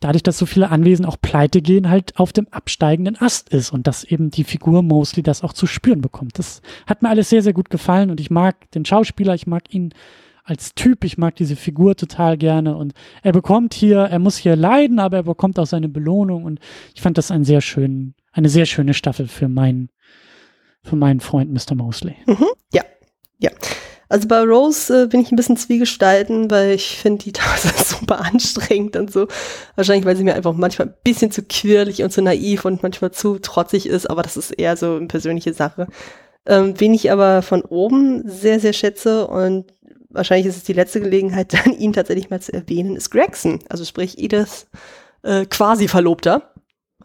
dadurch, 0.00 0.22
dass 0.22 0.38
so 0.38 0.46
viele 0.46 0.70
Anwesen 0.70 1.06
auch 1.06 1.16
pleite 1.20 1.62
gehen, 1.62 1.88
halt 1.88 2.18
auf 2.18 2.32
dem 2.32 2.48
absteigenden 2.50 3.16
Ast 3.20 3.48
ist 3.48 3.72
und 3.72 3.86
dass 3.86 4.04
eben 4.04 4.30
die 4.30 4.44
Figur 4.44 4.82
Mosley 4.82 5.22
das 5.22 5.42
auch 5.42 5.52
zu 5.52 5.66
spüren 5.66 6.00
bekommt. 6.00 6.38
Das 6.38 6.62
hat 6.86 7.02
mir 7.02 7.08
alles 7.08 7.30
sehr, 7.30 7.42
sehr 7.42 7.52
gut 7.52 7.70
gefallen 7.70 8.10
und 8.10 8.20
ich 8.20 8.30
mag 8.30 8.70
den 8.72 8.84
Schauspieler, 8.84 9.34
ich 9.34 9.46
mag 9.46 9.72
ihn 9.72 9.94
als 10.44 10.74
Typ, 10.74 11.04
ich 11.04 11.16
mag 11.16 11.36
diese 11.36 11.56
Figur 11.56 11.96
total 11.96 12.36
gerne 12.36 12.76
und 12.76 12.92
er 13.22 13.32
bekommt 13.32 13.72
hier, 13.72 14.00
er 14.00 14.18
muss 14.18 14.36
hier 14.36 14.56
leiden, 14.56 14.98
aber 14.98 15.16
er 15.18 15.22
bekommt 15.22 15.58
auch 15.58 15.66
seine 15.66 15.88
Belohnung 15.88 16.44
und 16.44 16.60
ich 16.94 17.00
fand 17.00 17.16
das 17.16 17.30
ein 17.30 17.44
sehr 17.44 17.62
schön, 17.62 18.14
eine 18.30 18.50
sehr 18.50 18.66
schöne 18.66 18.92
Staffel 18.92 19.26
für 19.26 19.48
meinen, 19.48 19.88
für 20.82 20.96
meinen 20.96 21.20
Freund 21.20 21.50
Mr. 21.50 21.74
Mosley. 21.74 22.16
Mhm, 22.26 22.46
ja, 22.72 22.82
ja. 23.38 23.50
Also 24.08 24.28
bei 24.28 24.42
Rose 24.42 25.04
äh, 25.04 25.06
bin 25.06 25.20
ich 25.20 25.32
ein 25.32 25.36
bisschen 25.36 25.56
zwiegestalten, 25.56 26.50
weil 26.50 26.72
ich 26.72 26.98
finde 26.98 27.24
die 27.24 27.32
Tasse 27.34 27.70
super 27.84 28.20
anstrengend 28.20 28.96
und 28.96 29.12
so. 29.12 29.28
Wahrscheinlich, 29.76 30.04
weil 30.04 30.16
sie 30.16 30.24
mir 30.24 30.34
einfach 30.34 30.52
manchmal 30.52 30.88
ein 30.88 30.94
bisschen 31.04 31.30
zu 31.30 31.42
quirlig 31.42 32.02
und 32.02 32.10
zu 32.10 32.22
naiv 32.22 32.64
und 32.64 32.82
manchmal 32.82 33.12
zu 33.12 33.38
trotzig 33.38 33.86
ist, 33.86 34.08
aber 34.08 34.22
das 34.22 34.36
ist 34.36 34.50
eher 34.50 34.76
so 34.76 34.96
eine 34.96 35.06
persönliche 35.06 35.54
Sache. 35.54 35.86
Ähm, 36.46 36.74
wen 36.78 36.92
ich 36.92 37.10
aber 37.10 37.42
von 37.42 37.62
oben 37.62 38.28
sehr, 38.28 38.60
sehr 38.60 38.74
schätze 38.74 39.26
und 39.26 39.72
wahrscheinlich 40.10 40.46
ist 40.46 40.56
es 40.56 40.64
die 40.64 40.72
letzte 40.72 41.00
Gelegenheit, 41.00 41.52
dann 41.64 41.76
ihn 41.76 41.92
tatsächlich 41.92 42.30
mal 42.30 42.40
zu 42.40 42.52
erwähnen, 42.52 42.96
ist 42.96 43.10
Gregson. 43.10 43.60
Also 43.68 43.84
sprich 43.84 44.18
Ediths 44.18 44.66
äh, 45.22 45.46
quasi 45.46 45.88
Verlobter. 45.88 46.53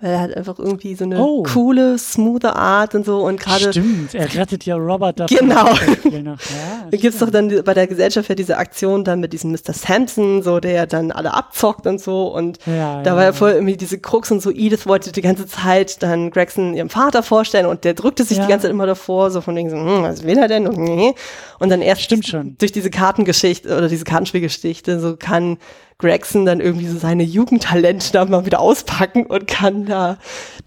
Weil 0.02 0.12
er 0.12 0.22
hat 0.22 0.38
einfach 0.38 0.58
irgendwie 0.58 0.96
so 0.96 1.04
eine 1.04 1.20
oh. 1.20 1.44
coole, 1.44 1.98
smooth 1.98 2.46
Art 2.46 2.96
und 2.96 3.06
so 3.06 3.20
und 3.20 3.38
gerade. 3.38 3.72
Stimmt, 3.72 4.16
er 4.16 4.34
rettet 4.34 4.66
ja 4.66 4.76
Robert 4.76 5.20
davon. 5.20 5.38
Genau. 5.38 5.70
Ja, 6.10 6.88
da 6.90 6.98
gibt's 6.98 7.20
doch 7.20 7.30
dann 7.30 7.64
bei 7.64 7.74
der 7.74 7.88
Gesellschaft 7.88 8.30
ja 8.30 8.36
diese 8.36 8.58
Aktion 8.58 9.04
dann 9.04 9.20
mit 9.20 9.34
diesem 9.34 9.52
Mr. 9.52 9.74
Sampson, 9.74 10.42
so 10.42 10.60
der 10.60 10.88
dann 10.88 11.12
alle 11.12 11.34
abzockt 11.34 11.86
und 11.86 12.00
so 12.02 12.28
und 12.28 12.60
ja, 12.66 13.02
da 13.04 13.12
ja, 13.12 13.16
war 13.16 13.24
ja 13.24 13.34
voll 13.34 13.52
irgendwie 13.52 13.78
diese 13.78 14.00
Krux 14.00 14.32
und 14.32 14.42
so 14.42 14.52
Edith 14.52 14.86
wollte 14.86 15.12
die 15.12 15.22
ganze 15.22 15.46
Zeit 15.48 16.02
dann 16.02 16.32
Gregson 16.32 16.74
ihrem 16.74 16.90
Vater 16.90 17.24
vorstellen 17.24 17.66
und 17.66 17.84
der 17.84 17.94
drückte 17.94 18.24
sich 18.24 18.40
die 18.40 18.48
ganze 18.48 18.64
Zeit 18.64 18.72
immer 18.72 18.86
davor, 18.86 19.32
so 19.32 19.42
von 19.42 19.56
wegen 19.56 19.70
so, 19.70 19.76
hm, 19.76 20.04
was 20.04 20.24
will 20.24 20.38
er 20.38 20.48
denn? 20.48 20.68
Und, 20.68 21.16
und 21.60 21.70
dann 21.70 21.82
erst 21.82 22.02
Stimmt 22.02 22.28
schon. 22.28 22.56
durch 22.58 22.72
diese 22.72 22.90
Kartengeschichte 22.90 23.76
oder 23.76 23.88
diese 23.88 24.06
Kartenspielgeschichte 24.06 25.00
so 25.00 25.16
kann 25.18 25.58
Gregson 26.00 26.46
dann 26.46 26.62
irgendwie 26.62 26.88
so 26.88 26.98
seine 26.98 27.24
Jugendtalente 27.24 28.12
da 28.12 28.26
mal 28.26 28.46
wieder 28.46 28.60
auspacken 28.60 29.26
und 29.26 29.48
kann 29.48 29.86
da 29.86 30.18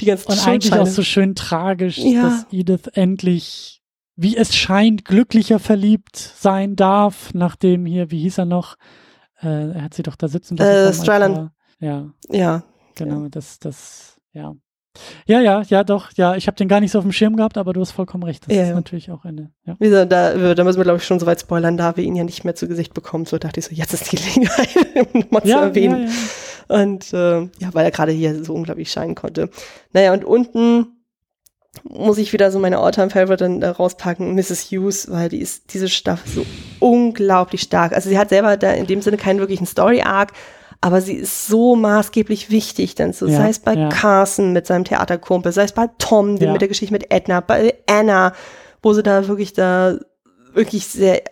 die 0.00 0.04
ganzen 0.04 0.30
Und 0.30 0.46
eigentlich 0.46 0.72
auch 0.72 0.86
so 0.86 1.02
schön 1.02 1.34
tragisch, 1.34 1.98
ja. 1.98 2.22
dass 2.22 2.46
Edith 2.52 2.88
endlich, 2.92 3.82
wie 4.14 4.36
es 4.36 4.54
scheint, 4.54 5.04
glücklicher 5.04 5.58
verliebt 5.58 6.16
sein 6.16 6.76
darf, 6.76 7.32
nachdem 7.32 7.86
hier, 7.86 8.10
wie 8.10 8.20
hieß 8.20 8.38
er 8.38 8.44
noch? 8.44 8.76
Äh, 9.40 9.72
er 9.72 9.82
hat 9.82 9.94
sie 9.94 10.02
doch 10.02 10.16
da 10.16 10.28
sitzen. 10.28 10.58
Äh, 10.58 10.92
Stryland. 10.92 11.50
Ja. 11.80 12.10
Ja. 12.30 12.62
Genau, 12.94 13.22
ja. 13.22 13.28
das, 13.30 13.59
das, 13.59 14.20
ja. 14.34 14.52
Ja, 15.27 15.40
ja, 15.40 15.62
ja, 15.62 15.85
doch, 15.85 16.10
ja, 16.16 16.36
ich 16.36 16.47
habe 16.47 16.56
den 16.56 16.69
gar 16.69 16.81
nicht 16.81 16.90
so 16.90 16.98
auf 16.98 17.05
dem 17.05 17.12
Schirm 17.12 17.36
gehabt, 17.36 17.56
aber 17.56 17.73
du 17.73 17.81
hast 17.81 17.93
vollkommen 17.93 18.24
recht. 18.24 18.47
Das 18.47 18.55
ja, 18.55 18.62
ist 18.62 18.69
ja. 18.70 18.74
natürlich 18.74 19.10
auch 19.10 19.24
eine. 19.24 19.51
Ja. 19.64 19.77
Wie 19.78 19.89
gesagt, 19.89 20.12
da, 20.12 20.55
da 20.55 20.64
müssen 20.64 20.78
wir, 20.78 20.85
glaube 20.85 20.98
ich, 20.98 21.05
schon 21.05 21.19
so 21.19 21.27
weit 21.27 21.40
spoilern, 21.40 21.77
da 21.77 21.97
wir 21.97 22.05
ihn 22.05 22.16
ja 22.16 22.24
nicht 22.24 22.44
mehr 22.44 22.55
zu 22.55 22.69
Gesicht 22.69 22.93
bekommen. 22.93 23.24
So 23.24 23.39
dachte 23.39 23.60
ich 23.60 23.66
so, 23.66 23.74
jetzt 23.74 23.94
ist 23.94 24.12
die 24.12 24.16
Gelegenheit, 24.16 24.69
um 24.94 25.20
nochmal 25.20 25.43
ja, 25.44 25.59
zu 25.59 25.62
erwähnen. 25.64 26.10
Und 26.69 27.12
äh, 27.12 27.40
ja, 27.40 27.73
weil 27.73 27.85
er 27.85 27.90
gerade 27.90 28.12
hier 28.12 28.44
so 28.44 28.55
unglaublich 28.55 28.90
scheinen 28.90 29.14
konnte. 29.14 29.48
Naja, 29.93 30.12
und 30.12 30.24
unten 30.24 30.86
muss 31.85 32.19
ich 32.19 32.32
wieder 32.32 32.51
so 32.51 32.59
meine 32.59 32.78
All-Time-Favorite 32.78 33.44
dann 33.44 33.62
äh, 33.62 33.69
rauspacken, 33.69 34.35
Mrs. 34.35 34.70
Hughes, 34.70 35.10
weil 35.10 35.28
die 35.31 35.40
ist 35.40 35.73
diese 35.73 35.89
Staffel 35.89 36.31
so 36.31 36.47
unglaublich 36.81 37.62
stark. 37.62 37.93
Also 37.93 38.10
sie 38.10 38.19
hat 38.19 38.28
selber 38.28 38.56
da 38.56 38.73
in 38.73 38.86
dem 38.86 39.01
Sinne 39.01 39.16
keinen 39.16 39.40
wirklichen 39.40 39.66
Story-Arc, 39.66 40.32
aber 40.82 41.00
sie 41.00 41.14
ist 41.14 41.46
so 41.46 41.76
maßgeblich 41.76 42.50
wichtig, 42.50 42.96
denn 42.96 43.12
so, 43.12 43.26
ja, 43.26 43.36
sei 43.36 43.48
es 43.48 43.60
bei 43.60 43.74
ja. 43.74 43.88
Carson 43.88 44.52
mit 44.52 44.66
seinem 44.66 44.84
Theaterkumpel, 44.84 45.52
sei 45.52 45.62
es 45.62 45.72
bei 45.72 45.88
Tom, 45.98 46.36
ja. 46.36 46.52
mit 46.52 46.60
der 46.60 46.68
Geschichte 46.68 46.92
mit 46.92 47.10
Edna, 47.10 47.40
bei 47.40 47.74
Anna, 47.86 48.34
wo 48.82 48.92
sie 48.92 49.04
da 49.04 49.28
wirklich 49.28 49.52
da 49.52 49.96
wirklich 50.52 50.88
sehr 50.88 51.22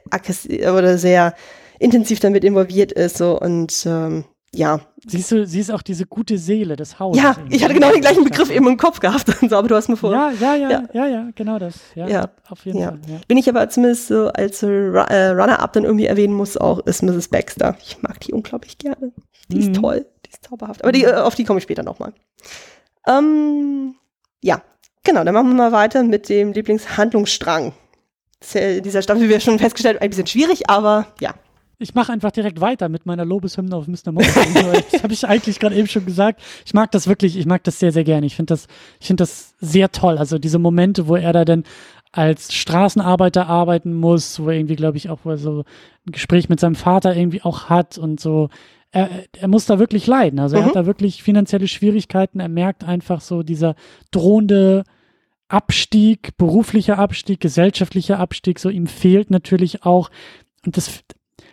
oder 0.72 0.96
sehr 0.98 1.34
intensiv 1.80 2.20
damit 2.20 2.44
involviert 2.44 2.92
ist 2.92 3.18
so 3.18 3.38
und 3.38 3.84
ähm, 3.86 4.24
ja. 4.52 4.80
Siehst 5.06 5.30
du, 5.30 5.46
sie 5.46 5.60
ist 5.60 5.70
auch 5.70 5.82
diese 5.82 6.06
gute 6.06 6.36
Seele 6.36 6.76
des 6.76 6.98
Hauses. 6.98 7.22
Ja, 7.22 7.36
ich 7.48 7.62
hatte 7.62 7.72
genau 7.72 7.90
den 7.90 8.00
gleichen 8.00 8.24
Begriff 8.24 8.50
eben 8.50 8.66
im 8.66 8.76
Kopf 8.76 9.00
gehabt, 9.00 9.26
so, 9.48 9.56
aber 9.56 9.68
du 9.68 9.76
hast 9.76 9.88
mir 9.88 9.96
vor. 9.96 10.12
Ja, 10.12 10.30
ja, 10.32 10.56
ja, 10.56 10.70
ja, 10.70 10.82
ja, 10.92 11.06
ja 11.06 11.28
genau 11.34 11.58
das. 11.58 11.74
Ja, 11.94 12.08
ja. 12.08 12.30
auf 12.48 12.64
jeden 12.66 12.80
ja. 12.80 12.88
Fall. 12.88 13.00
Ja. 13.06 13.20
Bin 13.28 13.38
ich 13.38 13.48
aber 13.48 13.68
zumindest 13.68 14.08
so 14.08 14.28
als 14.28 14.62
äh, 14.62 14.66
Runner-up 14.68 15.72
dann 15.72 15.84
irgendwie 15.84 16.06
erwähnen 16.06 16.34
muss, 16.34 16.56
auch 16.56 16.80
ist 16.80 17.02
Mrs. 17.02 17.28
Baxter. 17.28 17.76
Ich 17.80 18.02
mag 18.02 18.20
die 18.20 18.32
unglaublich 18.32 18.76
gerne. 18.76 19.12
Die 19.48 19.56
mhm. 19.56 19.62
ist 19.62 19.80
toll, 19.80 20.06
die 20.26 20.30
ist 20.30 20.44
zauberhaft. 20.44 20.82
Aber 20.82 20.92
die, 20.92 21.04
äh, 21.04 21.14
auf 21.14 21.34
die 21.34 21.44
komme 21.44 21.58
ich 21.58 21.64
später 21.64 21.84
nochmal. 21.84 22.12
Ähm, 23.06 23.94
ja, 24.42 24.62
genau, 25.04 25.22
dann 25.24 25.34
machen 25.34 25.48
wir 25.48 25.54
mal 25.54 25.72
weiter 25.72 26.02
mit 26.02 26.28
dem 26.28 26.52
Lieblingshandlungsstrang. 26.52 27.72
in 28.54 28.82
dieser 28.82 29.02
Staffel, 29.02 29.22
wie 29.22 29.28
wir 29.28 29.40
schon 29.40 29.58
festgestellt, 29.58 30.02
ein 30.02 30.10
bisschen 30.10 30.26
schwierig, 30.26 30.68
aber 30.68 31.06
ja, 31.20 31.34
ich 31.80 31.94
mache 31.94 32.12
einfach 32.12 32.30
direkt 32.30 32.60
weiter 32.60 32.88
mit 32.88 33.06
meiner 33.06 33.24
Lobeshymne 33.24 33.74
auf 33.74 33.88
Mr. 33.88 34.12
Mosley. 34.12 34.82
das 34.92 35.02
habe 35.02 35.12
ich 35.12 35.26
eigentlich 35.26 35.58
gerade 35.58 35.74
eben 35.74 35.88
schon 35.88 36.04
gesagt. 36.04 36.40
Ich 36.64 36.74
mag 36.74 36.90
das 36.92 37.08
wirklich, 37.08 37.36
ich 37.36 37.46
mag 37.46 37.64
das 37.64 37.78
sehr, 37.78 37.90
sehr 37.90 38.04
gerne. 38.04 38.26
Ich 38.26 38.36
finde 38.36 38.52
das, 38.52 38.66
ich 39.00 39.06
finde 39.06 39.22
das 39.22 39.54
sehr 39.60 39.90
toll. 39.90 40.18
Also 40.18 40.38
diese 40.38 40.58
Momente, 40.58 41.08
wo 41.08 41.16
er 41.16 41.32
da 41.32 41.44
denn 41.44 41.64
als 42.12 42.52
Straßenarbeiter 42.52 43.46
arbeiten 43.46 43.94
muss, 43.94 44.40
wo 44.40 44.48
er 44.48 44.56
irgendwie, 44.56 44.76
glaube 44.76 44.98
ich, 44.98 45.08
auch 45.08 45.20
so 45.36 45.64
ein 46.06 46.12
Gespräch 46.12 46.48
mit 46.48 46.60
seinem 46.60 46.74
Vater 46.74 47.16
irgendwie 47.16 47.42
auch 47.42 47.70
hat 47.70 47.96
und 47.98 48.20
so. 48.20 48.50
Er, 48.92 49.08
er 49.38 49.48
muss 49.48 49.66
da 49.66 49.78
wirklich 49.78 50.06
leiden. 50.06 50.38
Also 50.38 50.56
er 50.56 50.64
hat 50.64 50.74
mhm. 50.74 50.80
da 50.80 50.86
wirklich 50.86 51.22
finanzielle 51.22 51.68
Schwierigkeiten. 51.68 52.40
Er 52.40 52.48
merkt 52.48 52.84
einfach 52.84 53.20
so 53.20 53.42
dieser 53.42 53.74
drohende 54.10 54.84
Abstieg, 55.48 56.36
beruflicher 56.36 56.98
Abstieg, 56.98 57.40
gesellschaftlicher 57.40 58.18
Abstieg, 58.18 58.58
so 58.58 58.68
ihm 58.68 58.86
fehlt 58.86 59.30
natürlich 59.30 59.84
auch, 59.84 60.10
und 60.64 60.76
das, 60.76 61.02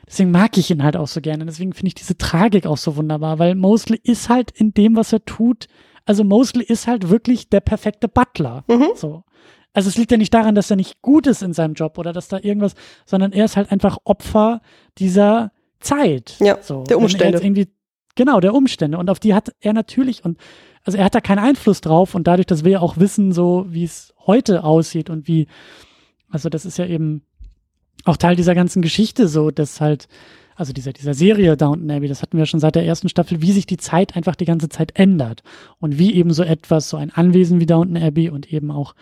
deswegen 0.08 0.32
mag 0.32 0.58
ich 0.58 0.72
ihn 0.72 0.84
halt 0.84 0.98
auch 0.98 1.08
so 1.08 1.22
gerne, 1.22 1.46
deswegen 1.46 1.74
finde 1.74 1.90
ich 1.90 1.96
diese 1.96 2.18
Tragik 2.18 2.66
auch 2.66 2.78
so 2.78 2.96
wunderbar, 2.96 3.40
weil 3.40 3.56
Mosley 3.56 4.00
ist 4.02 4.30
halt 4.30 4.52
in 4.52 4.74
dem, 4.74 4.96
was 4.96 5.14
er 5.14 5.24
tut, 5.26 5.68
also 6.06 6.24
Mosley 6.24 6.66
ist 6.66 6.88
halt 6.88 7.10
wirklich 7.10 7.50
der 7.50 7.60
perfekte 7.60 8.08
Butler, 8.08 8.64
mhm. 8.68 8.90
so. 8.96 9.24
Also 9.74 9.90
es 9.90 9.98
liegt 9.98 10.10
ja 10.10 10.18
nicht 10.18 10.34
daran, 10.34 10.56
dass 10.56 10.72
er 10.72 10.76
nicht 10.76 11.04
gut 11.04 11.28
ist 11.28 11.44
in 11.44 11.54
seinem 11.54 11.76
Job 11.76 12.00
oder 12.00 12.12
dass 12.12 12.30
da 12.30 12.40
irgendwas, 12.42 12.74
sondern 13.06 13.32
er 13.32 13.46
ist 13.46 13.58
halt 13.58 13.72
einfach 13.72 14.00
Opfer 14.06 14.62
dieser 14.98 15.52
Zeit. 15.80 16.36
Ja, 16.40 16.58
so. 16.62 16.84
der 16.84 16.98
Umstände. 16.98 17.38
Irgendwie, 17.40 17.68
genau, 18.16 18.40
der 18.40 18.56
Umstände. 18.56 18.98
Und 18.98 19.12
auf 19.12 19.20
die 19.20 19.36
hat 19.36 19.54
er 19.60 19.74
natürlich, 19.74 20.26
und 20.26 20.40
also 20.84 20.98
er 20.98 21.06
hat 21.06 21.14
da 21.14 21.22
keinen 21.22 21.40
Einfluss 21.40 21.82
drauf 21.82 22.16
und 22.16 22.26
dadurch, 22.26 22.48
dass 22.48 22.64
wir 22.64 22.72
ja 22.72 22.80
auch 22.80 22.98
wissen, 22.98 23.34
so 23.34 23.66
wie 23.70 23.84
es 23.84 24.16
heute 24.26 24.64
aussieht 24.64 25.12
und 25.12 25.28
wie, 25.28 25.48
also 26.30 26.50
das 26.50 26.66
ist 26.66 26.80
ja 26.80 26.88
eben 26.88 27.22
auch 28.06 28.18
Teil 28.18 28.36
dieser 28.36 28.56
ganzen 28.56 28.82
Geschichte 28.82 29.28
so, 29.28 29.52
dass 29.52 29.82
halt, 29.82 30.08
also 30.56 30.74
dieser, 30.74 30.94
dieser 30.94 31.14
Serie 31.14 31.58
Downton 31.58 31.92
Abbey, 31.92 32.08
das 32.08 32.22
hatten 32.22 32.38
wir 32.38 32.46
schon 32.46 32.60
seit 32.60 32.76
der 32.76 32.86
ersten 32.86 33.10
Staffel, 33.10 33.42
wie 33.42 33.52
sich 33.52 33.66
die 33.66 33.78
Zeit 33.78 34.16
einfach 34.16 34.36
die 34.36 34.46
ganze 34.46 34.70
Zeit 34.70 34.98
ändert 34.98 35.44
und 35.80 36.00
wie 36.00 36.16
eben 36.16 36.34
so 36.34 36.44
etwas, 36.44 36.90
so 36.90 36.98
ein 36.98 37.12
Anwesen 37.12 37.60
wie 37.60 37.66
Downton 37.66 37.98
Abbey 37.98 38.30
und 38.30 38.52
eben 38.52 38.72
auch 38.72 38.96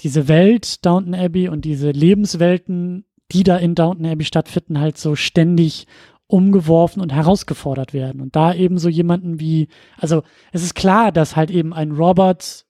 diese 0.00 0.28
Welt 0.28 0.84
Downton 0.84 1.14
Abbey 1.14 1.48
und 1.48 1.64
diese 1.64 1.90
Lebenswelten 1.90 3.04
die 3.32 3.42
da 3.42 3.56
in 3.56 3.74
Downton 3.74 4.06
Abbey 4.06 4.24
stattfinden, 4.24 4.80
halt 4.80 4.98
so 4.98 5.14
ständig 5.14 5.86
umgeworfen 6.26 7.00
und 7.00 7.12
herausgefordert 7.12 7.92
werden. 7.92 8.20
Und 8.20 8.36
da 8.36 8.54
eben 8.54 8.78
so 8.78 8.88
jemanden 8.88 9.40
wie, 9.40 9.68
also 9.96 10.22
es 10.52 10.62
ist 10.62 10.74
klar, 10.74 11.12
dass 11.12 11.36
halt 11.36 11.50
eben 11.50 11.72
ein 11.72 11.92
Robert 11.92 12.66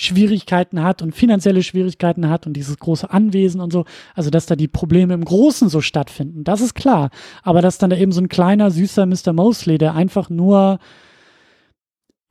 Schwierigkeiten 0.00 0.82
hat 0.82 1.02
und 1.02 1.14
finanzielle 1.14 1.62
Schwierigkeiten 1.62 2.28
hat 2.28 2.46
und 2.46 2.54
dieses 2.54 2.78
große 2.78 3.10
Anwesen 3.10 3.60
und 3.60 3.72
so, 3.72 3.84
also 4.14 4.30
dass 4.30 4.46
da 4.46 4.56
die 4.56 4.68
Probleme 4.68 5.14
im 5.14 5.24
Großen 5.24 5.68
so 5.68 5.80
stattfinden, 5.80 6.42
das 6.44 6.60
ist 6.60 6.74
klar. 6.74 7.10
Aber 7.42 7.60
dass 7.60 7.78
dann 7.78 7.90
da 7.90 7.96
eben 7.96 8.12
so 8.12 8.20
ein 8.20 8.28
kleiner, 8.28 8.70
süßer 8.70 9.06
Mr. 9.06 9.32
Mosley, 9.32 9.78
der 9.78 9.94
einfach 9.94 10.30
nur 10.30 10.78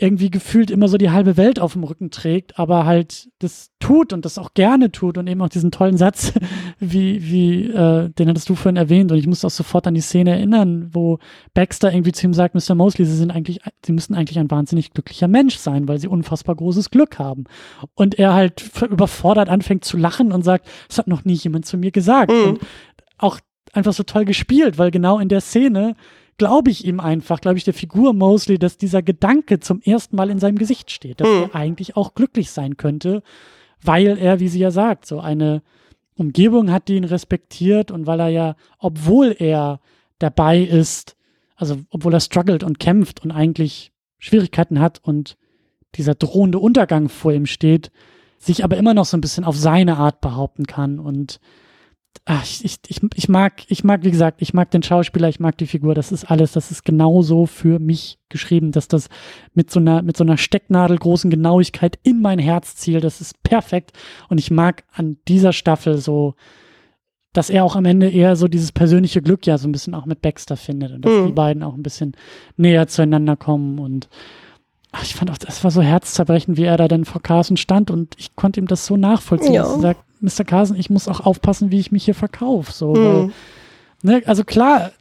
irgendwie 0.01 0.31
gefühlt 0.31 0.71
immer 0.71 0.87
so 0.87 0.97
die 0.97 1.09
halbe 1.09 1.35
Welt 1.35 1.59
auf 1.59 1.73
dem 1.73 1.83
Rücken 1.83 2.09
trägt, 2.09 2.57
aber 2.57 2.85
halt 2.85 3.29
das 3.39 3.71
tut 3.79 4.13
und 4.13 4.23
das 4.23 4.37
auch 4.37 4.53
gerne 4.53 4.93
tut 4.93 5.17
und 5.17 5.27
eben 5.27 5.41
auch 5.41 5.49
diesen 5.49 5.71
tollen 5.71 5.97
Satz, 5.97 6.31
wie, 6.79 7.29
wie, 7.29 7.65
äh, 7.65 8.09
den 8.09 8.29
hattest 8.29 8.47
du 8.47 8.55
vorhin 8.55 8.77
erwähnt 8.77 9.11
und 9.11 9.17
ich 9.17 9.27
muss 9.27 9.43
auch 9.43 9.49
sofort 9.49 9.87
an 9.87 9.93
die 9.93 10.01
Szene 10.01 10.31
erinnern, 10.31 10.89
wo 10.93 11.19
Baxter 11.53 11.91
irgendwie 11.91 12.13
zu 12.13 12.25
ihm 12.25 12.33
sagt, 12.33 12.55
Mr. 12.55 12.75
Mosley, 12.75 13.05
Sie 13.05 13.15
sind 13.15 13.31
eigentlich, 13.31 13.59
Sie 13.85 13.91
müssen 13.91 14.15
eigentlich 14.15 14.39
ein 14.39 14.49
wahnsinnig 14.49 14.93
glücklicher 14.93 15.27
Mensch 15.27 15.57
sein, 15.57 15.89
weil 15.89 15.99
Sie 15.99 16.07
unfassbar 16.07 16.55
großes 16.55 16.91
Glück 16.91 17.19
haben. 17.19 17.43
Und 17.93 18.17
er 18.17 18.33
halt 18.33 18.71
überfordert 18.89 19.49
anfängt 19.49 19.83
zu 19.83 19.97
lachen 19.97 20.31
und 20.31 20.43
sagt, 20.43 20.65
das 20.87 20.97
hat 20.97 21.07
noch 21.07 21.25
nie 21.25 21.33
jemand 21.33 21.65
zu 21.65 21.77
mir 21.77 21.91
gesagt. 21.91 22.31
Mhm. 22.31 22.51
Und 22.51 22.59
auch 23.17 23.39
einfach 23.73 23.93
so 23.93 24.03
toll 24.03 24.23
gespielt, 24.23 24.77
weil 24.77 24.91
genau 24.91 25.19
in 25.19 25.27
der 25.27 25.41
Szene 25.41 25.95
glaube 26.39 26.71
ich 26.71 26.85
ihm 26.85 26.99
einfach, 26.99 27.39
glaube 27.39 27.59
ich 27.59 27.63
der 27.63 27.75
Figur 27.75 28.13
Mosley, 28.13 28.57
dass 28.57 28.77
dieser 28.77 29.03
Gedanke 29.03 29.59
zum 29.59 29.81
ersten 29.81 30.15
Mal 30.15 30.31
in 30.31 30.39
seinem 30.39 30.57
Gesicht 30.57 30.89
steht, 30.89 31.21
dass 31.21 31.27
hm. 31.27 31.43
er 31.43 31.55
eigentlich 31.55 31.95
auch 31.95 32.15
glücklich 32.15 32.49
sein 32.49 32.77
könnte, 32.77 33.21
weil 33.83 34.17
er, 34.17 34.39
wie 34.39 34.47
sie 34.47 34.59
ja 34.59 34.71
sagt, 34.71 35.05
so 35.05 35.19
eine 35.19 35.61
Umgebung 36.15 36.71
hat, 36.71 36.87
die 36.87 36.95
ihn 36.95 37.03
respektiert 37.03 37.91
und 37.91 38.07
weil 38.07 38.19
er 38.19 38.29
ja, 38.29 38.55
obwohl 38.79 39.35
er 39.37 39.79
dabei 40.17 40.59
ist, 40.59 41.15
also 41.55 41.77
obwohl 41.91 42.13
er 42.13 42.19
struggelt 42.19 42.63
und 42.63 42.79
kämpft 42.79 43.23
und 43.23 43.31
eigentlich 43.31 43.91
Schwierigkeiten 44.17 44.79
hat 44.79 44.99
und 45.03 45.37
dieser 45.95 46.15
drohende 46.15 46.59
Untergang 46.59 47.09
vor 47.09 47.31
ihm 47.31 47.45
steht, 47.45 47.91
sich 48.37 48.63
aber 48.63 48.77
immer 48.77 48.93
noch 48.93 49.05
so 49.05 49.17
ein 49.17 49.21
bisschen 49.21 49.43
auf 49.43 49.57
seine 49.57 49.97
Art 49.97 50.21
behaupten 50.21 50.65
kann 50.65 50.99
und 50.99 51.39
ach, 52.25 52.43
ich, 52.43 52.79
ich, 52.87 53.01
ich 53.15 53.29
mag, 53.29 53.63
ich 53.69 53.83
mag, 53.83 54.03
wie 54.03 54.11
gesagt, 54.11 54.41
ich 54.41 54.53
mag 54.53 54.69
den 54.71 54.83
Schauspieler, 54.83 55.29
ich 55.29 55.39
mag 55.39 55.57
die 55.57 55.65
Figur, 55.65 55.95
das 55.95 56.11
ist 56.11 56.29
alles, 56.29 56.51
das 56.51 56.69
ist 56.69 56.85
genauso 56.85 57.45
für 57.45 57.79
mich 57.79 58.19
geschrieben, 58.29 58.71
dass 58.71 58.87
das 58.87 59.09
mit 59.53 59.71
so 59.71 59.79
einer, 59.79 60.01
mit 60.03 60.15
so 60.15 60.23
einer 60.23 60.37
stecknadelgroßen 60.37 61.31
Genauigkeit 61.31 61.97
in 62.03 62.21
mein 62.21 62.39
Herz 62.39 62.75
zielt, 62.75 63.03
das 63.03 63.21
ist 63.21 63.41
perfekt. 63.43 63.93
Und 64.27 64.37
ich 64.37 64.51
mag 64.51 64.83
an 64.93 65.17
dieser 65.27 65.53
Staffel 65.53 65.97
so, 65.97 66.35
dass 67.33 67.49
er 67.49 67.63
auch 67.63 67.75
am 67.75 67.85
Ende 67.85 68.09
eher 68.09 68.35
so 68.35 68.47
dieses 68.47 68.71
persönliche 68.71 69.21
Glück 69.21 69.45
ja 69.45 69.57
so 69.57 69.67
ein 69.67 69.71
bisschen 69.71 69.93
auch 69.95 70.05
mit 70.05 70.21
Baxter 70.21 70.57
findet 70.57 70.91
und 70.91 71.05
dass 71.05 71.11
mhm. 71.11 71.27
die 71.27 71.33
beiden 71.33 71.63
auch 71.63 71.73
ein 71.73 71.83
bisschen 71.83 72.13
näher 72.57 72.87
zueinander 72.87 73.37
kommen 73.37 73.79
und 73.79 74.09
ach, 74.91 75.03
ich 75.03 75.15
fand 75.15 75.31
auch, 75.31 75.37
das 75.37 75.63
war 75.63 75.71
so 75.71 75.81
herzzerbrechend, 75.81 76.57
wie 76.57 76.63
er 76.63 76.77
da 76.77 76.87
dann 76.87 77.05
vor 77.05 77.21
Carson 77.21 77.57
stand 77.57 77.91
und 77.91 78.15
ich 78.17 78.35
konnte 78.35 78.59
ihm 78.59 78.67
das 78.67 78.85
so 78.85 78.97
nachvollziehen, 78.97 79.53
ja. 79.53 79.63
dass 79.63 79.73
er 79.73 79.81
sagt, 79.81 80.03
Mr. 80.21 80.43
Carson, 80.43 80.77
ich 80.77 80.89
muss 80.89 81.07
auch 81.07 81.21
aufpassen, 81.21 81.71
wie 81.71 81.79
ich 81.79 81.91
mich 81.91 82.05
hier 82.05 82.15
verkaufe. 82.15 82.71
So, 82.71 82.93
mhm. 82.93 83.33
ne, 84.01 84.21
also 84.25 84.43
klar 84.43 84.91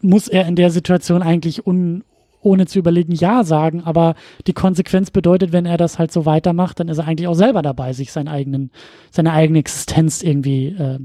muss 0.00 0.28
er 0.28 0.46
in 0.46 0.56
der 0.56 0.70
Situation 0.70 1.22
eigentlich 1.22 1.66
un, 1.66 2.04
ohne 2.40 2.66
zu 2.66 2.78
überlegen 2.78 3.12
Ja 3.12 3.42
sagen, 3.42 3.82
aber 3.84 4.14
die 4.46 4.52
Konsequenz 4.52 5.10
bedeutet, 5.10 5.52
wenn 5.52 5.66
er 5.66 5.78
das 5.78 5.98
halt 5.98 6.12
so 6.12 6.26
weitermacht, 6.26 6.78
dann 6.78 6.88
ist 6.88 6.98
er 6.98 7.06
eigentlich 7.06 7.26
auch 7.26 7.34
selber 7.34 7.62
dabei, 7.62 7.92
sich 7.92 8.12
seinen 8.12 8.28
eigenen, 8.28 8.70
seine 9.10 9.32
eigene 9.32 9.58
Existenz 9.58 10.22
irgendwie 10.22 10.68
äh, 10.68 10.98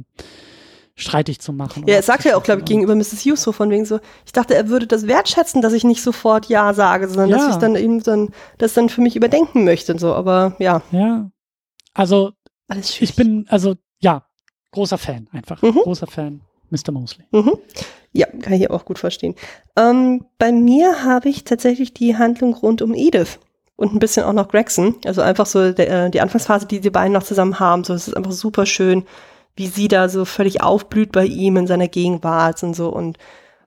streitig 0.95 1.39
zu 1.39 1.53
machen. 1.53 1.85
Ja, 1.87 1.95
er 1.95 2.03
sagt 2.03 2.25
ja 2.25 2.35
auch, 2.35 2.43
glaube 2.43 2.61
ich, 2.61 2.65
gegenüber 2.65 2.95
Mrs. 2.95 3.25
Hughes 3.25 3.41
so 3.41 3.51
von 3.51 3.69
wegen 3.69 3.85
so, 3.85 3.99
ich 4.25 4.31
dachte, 4.31 4.55
er 4.55 4.69
würde 4.69 4.87
das 4.87 5.07
wertschätzen, 5.07 5.61
dass 5.61 5.73
ich 5.73 5.83
nicht 5.83 6.01
sofort 6.01 6.47
Ja 6.47 6.73
sage, 6.73 7.07
sondern 7.07 7.29
ja. 7.29 7.37
dass 7.37 7.55
ich 7.55 7.55
dann 7.55 7.75
eben 7.75 8.03
dann 8.03 8.29
das 8.57 8.73
dann 8.73 8.89
für 8.89 9.01
mich 9.01 9.15
überdenken 9.15 9.63
möchte 9.63 9.93
und 9.93 9.99
so, 9.99 10.13
aber 10.13 10.55
ja. 10.59 10.81
Ja. 10.91 11.29
Also. 11.93 12.31
Ich 12.73 13.15
bin, 13.15 13.45
also 13.49 13.75
ja, 13.99 14.23
großer 14.71 14.97
Fan 14.97 15.27
einfach. 15.33 15.61
Mhm. 15.61 15.79
Großer 15.83 16.07
Fan. 16.07 16.41
Mr. 16.71 16.91
Mosley. 16.91 17.25
Mhm. 17.31 17.57
Ja, 18.13 18.27
kann 18.27 18.53
ich 18.53 18.69
auch 18.69 18.85
gut 18.85 18.99
verstehen. 18.99 19.35
Ähm, 19.77 20.25
bei 20.37 20.51
mir 20.51 21.03
habe 21.03 21.29
ich 21.29 21.43
tatsächlich 21.43 21.93
die 21.93 22.17
Handlung 22.17 22.53
rund 22.53 22.81
um 22.81 22.93
Edith 22.93 23.39
und 23.75 23.93
ein 23.93 23.99
bisschen 23.99 24.23
auch 24.23 24.33
noch 24.33 24.49
Gregson. 24.49 24.95
Also 25.05 25.21
einfach 25.21 25.45
so 25.45 25.71
der, 25.71 26.05
äh, 26.05 26.11
die 26.11 26.21
Anfangsphase, 26.21 26.65
die 26.65 26.79
die 26.79 26.89
beiden 26.89 27.13
noch 27.13 27.23
zusammen 27.23 27.59
haben. 27.59 27.83
So, 27.83 27.93
es 27.93 28.07
ist 28.07 28.15
einfach 28.15 28.31
super 28.31 28.65
schön, 28.65 29.05
wie 29.55 29.67
sie 29.67 29.87
da 29.87 30.09
so 30.09 30.25
völlig 30.25 30.61
aufblüht 30.61 31.11
bei 31.11 31.25
ihm 31.25 31.57
in 31.57 31.67
seiner 31.67 31.87
Gegenwart 31.87 32.63
und 32.63 32.75
so 32.75 32.89
und 32.89 33.17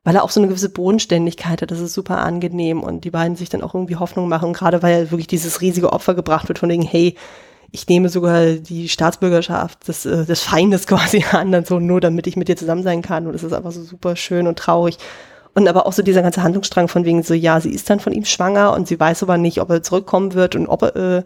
weil 0.04 0.16
er 0.16 0.22
auch 0.22 0.30
so 0.30 0.40
eine 0.40 0.48
gewisse 0.48 0.68
Bodenständigkeit 0.68 1.62
hat, 1.62 1.70
das 1.70 1.80
ist 1.80 1.94
super 1.94 2.18
angenehm 2.18 2.82
und 2.82 3.04
die 3.04 3.10
beiden 3.10 3.36
sich 3.36 3.48
dann 3.48 3.62
auch 3.62 3.74
irgendwie 3.74 3.96
Hoffnung 3.96 4.28
machen, 4.28 4.52
gerade 4.52 4.82
weil 4.82 5.10
wirklich 5.10 5.26
dieses 5.26 5.62
riesige 5.62 5.92
Opfer 5.92 6.14
gebracht 6.14 6.48
wird 6.48 6.58
von 6.58 6.68
wegen, 6.68 6.82
hey, 6.82 7.16
ich 7.74 7.88
nehme 7.88 8.08
sogar 8.08 8.52
die 8.52 8.88
Staatsbürgerschaft 8.88 9.88
des, 9.88 10.06
äh, 10.06 10.24
des 10.24 10.42
Feindes 10.42 10.86
quasi 10.86 11.24
an, 11.32 11.50
dann 11.50 11.64
so 11.64 11.80
nur 11.80 12.00
damit 12.00 12.26
ich 12.28 12.36
mit 12.36 12.46
dir 12.46 12.56
zusammen 12.56 12.84
sein 12.84 13.02
kann. 13.02 13.26
Und 13.26 13.34
es 13.34 13.42
ist 13.42 13.52
einfach 13.52 13.72
so 13.72 13.82
super 13.82 14.14
schön 14.14 14.46
und 14.46 14.58
traurig. 14.58 14.98
Und 15.54 15.66
aber 15.66 15.84
auch 15.84 15.92
so 15.92 16.02
dieser 16.02 16.22
ganze 16.22 16.44
Handlungsstrang 16.44 16.86
von 16.86 17.04
wegen 17.04 17.24
so, 17.24 17.34
ja, 17.34 17.60
sie 17.60 17.70
ist 17.70 17.90
dann 17.90 17.98
von 17.98 18.12
ihm 18.12 18.24
schwanger 18.24 18.72
und 18.74 18.86
sie 18.86 18.98
weiß 18.98 19.24
aber 19.24 19.38
nicht, 19.38 19.60
ob 19.60 19.70
er 19.70 19.82
zurückkommen 19.82 20.34
wird 20.34 20.54
und 20.54 20.68
ob 20.68 20.82
er, 20.82 20.96
äh, 20.96 21.22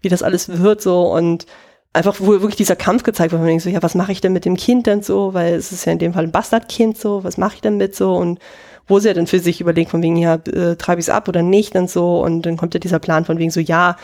wie 0.00 0.08
das 0.08 0.22
alles 0.22 0.60
wird 0.60 0.80
so 0.80 1.12
und 1.12 1.44
einfach 1.92 2.16
wo 2.20 2.28
wirklich 2.28 2.56
dieser 2.56 2.76
Kampf 2.76 3.02
gezeigt 3.02 3.32
wird, 3.32 3.40
von 3.40 3.48
wegen 3.48 3.60
so, 3.60 3.68
ja, 3.68 3.82
was 3.82 3.94
mache 3.94 4.12
ich 4.12 4.20
denn 4.20 4.32
mit 4.32 4.44
dem 4.44 4.56
Kind 4.56 4.86
denn 4.86 5.02
so, 5.02 5.34
weil 5.34 5.54
es 5.54 5.72
ist 5.72 5.84
ja 5.84 5.92
in 5.92 5.98
dem 5.98 6.14
Fall 6.14 6.24
ein 6.24 6.32
Bastardkind 6.32 6.96
so, 6.96 7.24
was 7.24 7.36
mache 7.36 7.56
ich 7.56 7.60
denn 7.60 7.76
mit 7.76 7.94
so 7.94 8.16
und 8.16 8.38
wo 8.86 8.98
sie 8.98 9.08
ja 9.08 9.14
dann 9.14 9.26
für 9.26 9.38
sich 9.38 9.60
überlegt 9.60 9.90
von 9.90 10.02
wegen, 10.02 10.16
ja, 10.16 10.34
äh, 10.34 10.76
treibe 10.76 11.00
ich 11.00 11.06
es 11.06 11.10
ab 11.10 11.28
oder 11.28 11.42
nicht 11.42 11.74
und 11.76 11.90
so 11.90 12.22
und 12.22 12.42
dann 12.42 12.56
kommt 12.56 12.74
ja 12.74 12.80
dieser 12.80 12.98
Plan 12.98 13.24
von 13.24 13.38
wegen 13.38 13.50
so, 13.50 13.60
ja, 13.60 13.96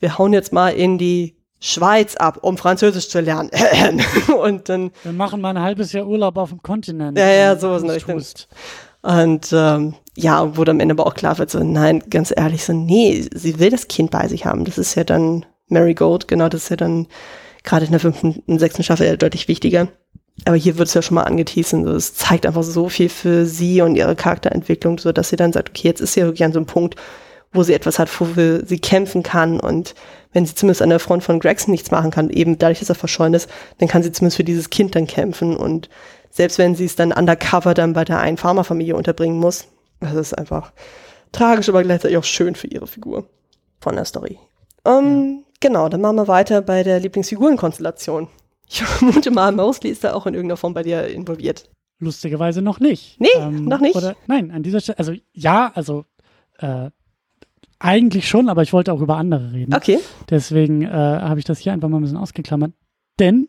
wir 0.00 0.18
hauen 0.18 0.32
jetzt 0.32 0.52
mal 0.52 0.70
in 0.70 0.98
die 0.98 1.36
Schweiz 1.60 2.14
ab, 2.16 2.38
um 2.42 2.56
Französisch 2.56 3.08
zu 3.08 3.20
lernen. 3.20 3.50
und 4.42 4.68
dann. 4.68 4.92
Wir 5.02 5.12
machen 5.12 5.40
mal 5.40 5.56
ein 5.56 5.62
halbes 5.62 5.92
Jahr 5.92 6.06
Urlaub 6.06 6.36
auf 6.36 6.50
dem 6.50 6.62
Kontinent. 6.62 7.18
Ja, 7.18 7.28
ja, 7.30 7.56
sowas 7.56 7.82
in 7.82 7.90
Richtung. 7.90 8.22
Und 9.02 9.52
ähm, 9.52 9.94
ja, 10.14 10.56
wo 10.56 10.64
dann 10.64 10.76
am 10.76 10.80
Ende 10.80 10.94
aber 10.94 11.06
auch 11.06 11.14
klar 11.14 11.38
wird, 11.38 11.50
so, 11.50 11.62
nein, 11.62 12.02
ganz 12.10 12.32
ehrlich, 12.36 12.64
so, 12.64 12.72
nee, 12.72 13.26
sie 13.32 13.58
will 13.58 13.70
das 13.70 13.88
Kind 13.88 14.10
bei 14.10 14.28
sich 14.28 14.44
haben. 14.46 14.64
Das 14.64 14.78
ist 14.78 14.94
ja 14.94 15.04
dann 15.04 15.46
Mary 15.68 15.94
Gold, 15.94 16.28
genau, 16.28 16.48
das 16.48 16.64
ist 16.64 16.68
ja 16.70 16.76
dann 16.76 17.06
gerade 17.64 17.84
in 17.86 17.90
der 17.90 18.00
fünften 18.00 18.42
und 18.46 18.58
sechsten 18.58 18.82
Staffel 18.82 19.06
ja 19.06 19.16
deutlich 19.16 19.48
wichtiger. 19.48 19.88
Aber 20.44 20.56
hier 20.56 20.78
wird 20.78 20.88
es 20.88 20.94
ja 20.94 21.02
schon 21.02 21.16
mal 21.16 21.24
angeteasert. 21.24 21.84
So, 21.84 21.92
es 21.94 22.14
zeigt 22.14 22.46
einfach 22.46 22.62
so 22.62 22.88
viel 22.88 23.08
für 23.08 23.44
sie 23.44 23.82
und 23.82 23.96
ihre 23.96 24.14
Charakterentwicklung, 24.14 24.98
so 24.98 25.12
dass 25.12 25.30
sie 25.30 25.36
dann 25.36 25.52
sagt, 25.52 25.70
okay, 25.70 25.88
jetzt 25.88 26.00
ist 26.00 26.12
sie 26.12 26.22
wirklich 26.22 26.44
an 26.44 26.52
so 26.52 26.60
einem 26.60 26.66
Punkt, 26.66 26.96
wo 27.52 27.62
sie 27.62 27.74
etwas 27.74 27.98
hat, 27.98 28.08
wofür 28.20 28.64
sie 28.64 28.78
kämpfen 28.78 29.22
kann. 29.22 29.58
Und 29.58 29.94
wenn 30.32 30.46
sie 30.46 30.54
zumindest 30.54 30.82
an 30.82 30.90
der 30.90 31.00
Front 31.00 31.24
von 31.24 31.40
Gregson 31.40 31.72
nichts 31.72 31.90
machen 31.90 32.10
kann, 32.10 32.30
eben 32.30 32.58
dadurch, 32.58 32.78
dass 32.78 32.90
er 32.90 32.94
verschollen 32.94 33.34
ist, 33.34 33.48
dann 33.78 33.88
kann 33.88 34.02
sie 34.02 34.12
zumindest 34.12 34.36
für 34.36 34.44
dieses 34.44 34.70
Kind 34.70 34.94
dann 34.94 35.06
kämpfen. 35.06 35.56
Und 35.56 35.88
selbst 36.30 36.58
wenn 36.58 36.74
sie 36.74 36.84
es 36.84 36.96
dann 36.96 37.12
undercover 37.12 37.74
dann 37.74 37.94
bei 37.94 38.04
der 38.04 38.20
einen 38.20 38.36
Pharmafamilie 38.36 38.94
unterbringen 38.94 39.38
muss, 39.38 39.66
das 40.00 40.14
ist 40.14 40.34
einfach 40.34 40.72
tragisch, 41.32 41.68
aber 41.68 41.82
gleichzeitig 41.82 42.16
auch 42.16 42.24
schön 42.24 42.54
für 42.54 42.68
ihre 42.68 42.86
Figur 42.86 43.28
von 43.80 43.96
der 43.96 44.04
Story. 44.04 44.38
Um, 44.84 44.94
ähm, 44.94 45.38
ja. 45.38 45.47
Genau, 45.60 45.88
dann 45.88 46.00
machen 46.00 46.16
wir 46.16 46.28
weiter 46.28 46.62
bei 46.62 46.82
der 46.82 47.00
Lieblingsfigurenkonstellation. 47.00 48.28
Ich 48.68 48.82
vermute 48.84 49.30
mal, 49.30 49.52
Mosley 49.52 49.90
ist 49.90 50.04
da 50.04 50.14
auch 50.14 50.26
in 50.26 50.34
irgendeiner 50.34 50.56
Form 50.56 50.74
bei 50.74 50.82
dir 50.82 51.06
involviert. 51.06 51.68
Lustigerweise 52.00 52.62
noch 52.62 52.78
nicht. 52.78 53.20
Nee, 53.20 53.28
ähm, 53.36 53.64
noch 53.64 53.80
nicht? 53.80 53.96
Oder, 53.96 54.14
nein, 54.26 54.52
an 54.52 54.62
dieser 54.62 54.80
Stelle, 54.80 54.98
also 54.98 55.14
ja, 55.32 55.72
also 55.74 56.04
äh, 56.58 56.90
eigentlich 57.80 58.28
schon, 58.28 58.48
aber 58.48 58.62
ich 58.62 58.72
wollte 58.72 58.92
auch 58.92 59.00
über 59.00 59.16
andere 59.16 59.52
reden. 59.52 59.74
Okay. 59.74 59.98
Deswegen 60.30 60.82
äh, 60.82 60.88
habe 60.88 61.38
ich 61.38 61.44
das 61.44 61.58
hier 61.58 61.72
einfach 61.72 61.88
mal 61.88 61.98
ein 61.98 62.02
bisschen 62.02 62.16
ausgeklammert. 62.16 62.72
Denn, 63.18 63.48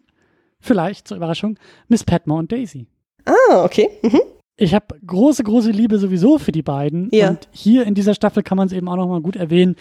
vielleicht 0.59 1.07
zur 1.07 1.17
Überraschung, 1.17 1.57
Miss 1.87 2.03
Padmore 2.03 2.39
und 2.39 2.51
Daisy. 2.51 2.87
Ah, 3.25 3.63
okay. 3.63 3.89
Mhm. 4.01 4.21
Ich 4.57 4.73
habe 4.73 4.99
große, 5.05 5.43
große 5.43 5.71
Liebe 5.71 5.99
sowieso 5.99 6.37
für 6.37 6.51
die 6.51 6.61
beiden. 6.61 7.09
Ja. 7.11 7.29
Und 7.29 7.47
hier 7.51 7.85
in 7.85 7.95
dieser 7.95 8.13
Staffel 8.13 8.43
kann 8.43 8.57
man 8.57 8.67
es 8.67 8.73
eben 8.73 8.89
auch 8.89 8.97
nochmal 8.97 9.21
gut 9.21 9.35
erwähnen, 9.35 9.75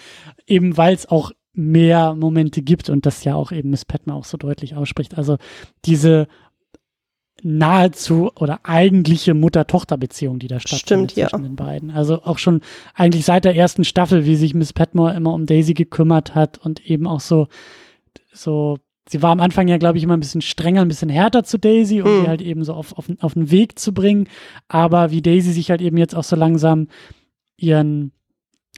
eben 0.47 0.77
weil 0.77 0.95
es 0.95 1.09
auch 1.09 1.33
mehr 1.59 2.15
Momente 2.15 2.63
gibt 2.63 2.89
und 2.89 3.05
das 3.05 3.25
ja 3.25 3.35
auch 3.35 3.51
eben 3.51 3.71
Miss 3.71 3.85
Padmore 3.85 4.19
auch 4.19 4.25
so 4.25 4.37
deutlich 4.37 4.77
ausspricht. 4.77 5.19
Also 5.19 5.39
diese 5.85 6.29
nahezu 7.43 8.31
oder 8.37 8.61
eigentliche 8.65 9.35
Mutter-Tochter-Beziehung, 9.35 10.39
die 10.39 10.49
da 10.49 10.61
stattfindet 10.61 11.13
Stimmt, 11.13 11.17
ja. 11.17 11.29
zwischen 11.29 11.43
den 11.43 11.57
beiden. 11.57 11.91
Also 11.91 12.23
auch 12.23 12.39
schon 12.39 12.63
eigentlich 12.95 13.25
seit 13.25 13.45
der 13.45 13.57
ersten 13.57 13.85
Staffel, 13.85 14.25
wie 14.25 14.37
sich 14.37 14.55
Miss 14.55 14.73
Padmore 14.73 15.15
immer 15.15 15.35
um 15.35 15.47
Daisy 15.47 15.75
gekümmert 15.75 16.35
hat 16.35 16.59
und 16.59 16.85
eben 16.89 17.07
auch 17.07 17.21
so, 17.21 17.49
so, 18.33 18.79
sie 19.09 19.23
war 19.23 19.31
am 19.31 19.41
Anfang 19.41 19.69
ja, 19.69 19.79
glaube 19.79 19.99
ich, 19.99 20.05
immer 20.05 20.17
ein 20.17 20.21
bisschen 20.21 20.43
strenger, 20.43 20.83
ein 20.83 20.89
bisschen 20.89 21.11
härter 21.11 21.45
zu 21.45 21.59
Daisy, 21.59 22.03
um 22.03 22.09
Hm. 22.09 22.21
sie 22.23 22.29
halt 22.29 22.43
eben 22.43 22.65
so 22.65 22.75
auf, 22.75 22.97
auf, 22.97 23.07
auf 23.21 23.35
den 23.35 23.51
Weg 23.51 23.79
zu 23.79 23.93
bringen. 23.93 24.29
Aber 24.69 25.11
wie 25.11 25.23
Daisy 25.23 25.53
sich 25.53 25.71
halt 25.71 25.81
eben 25.81 25.97
jetzt 25.97 26.15
auch 26.15 26.25
so 26.25 26.37
langsam 26.37 26.89
ihren 27.57 28.13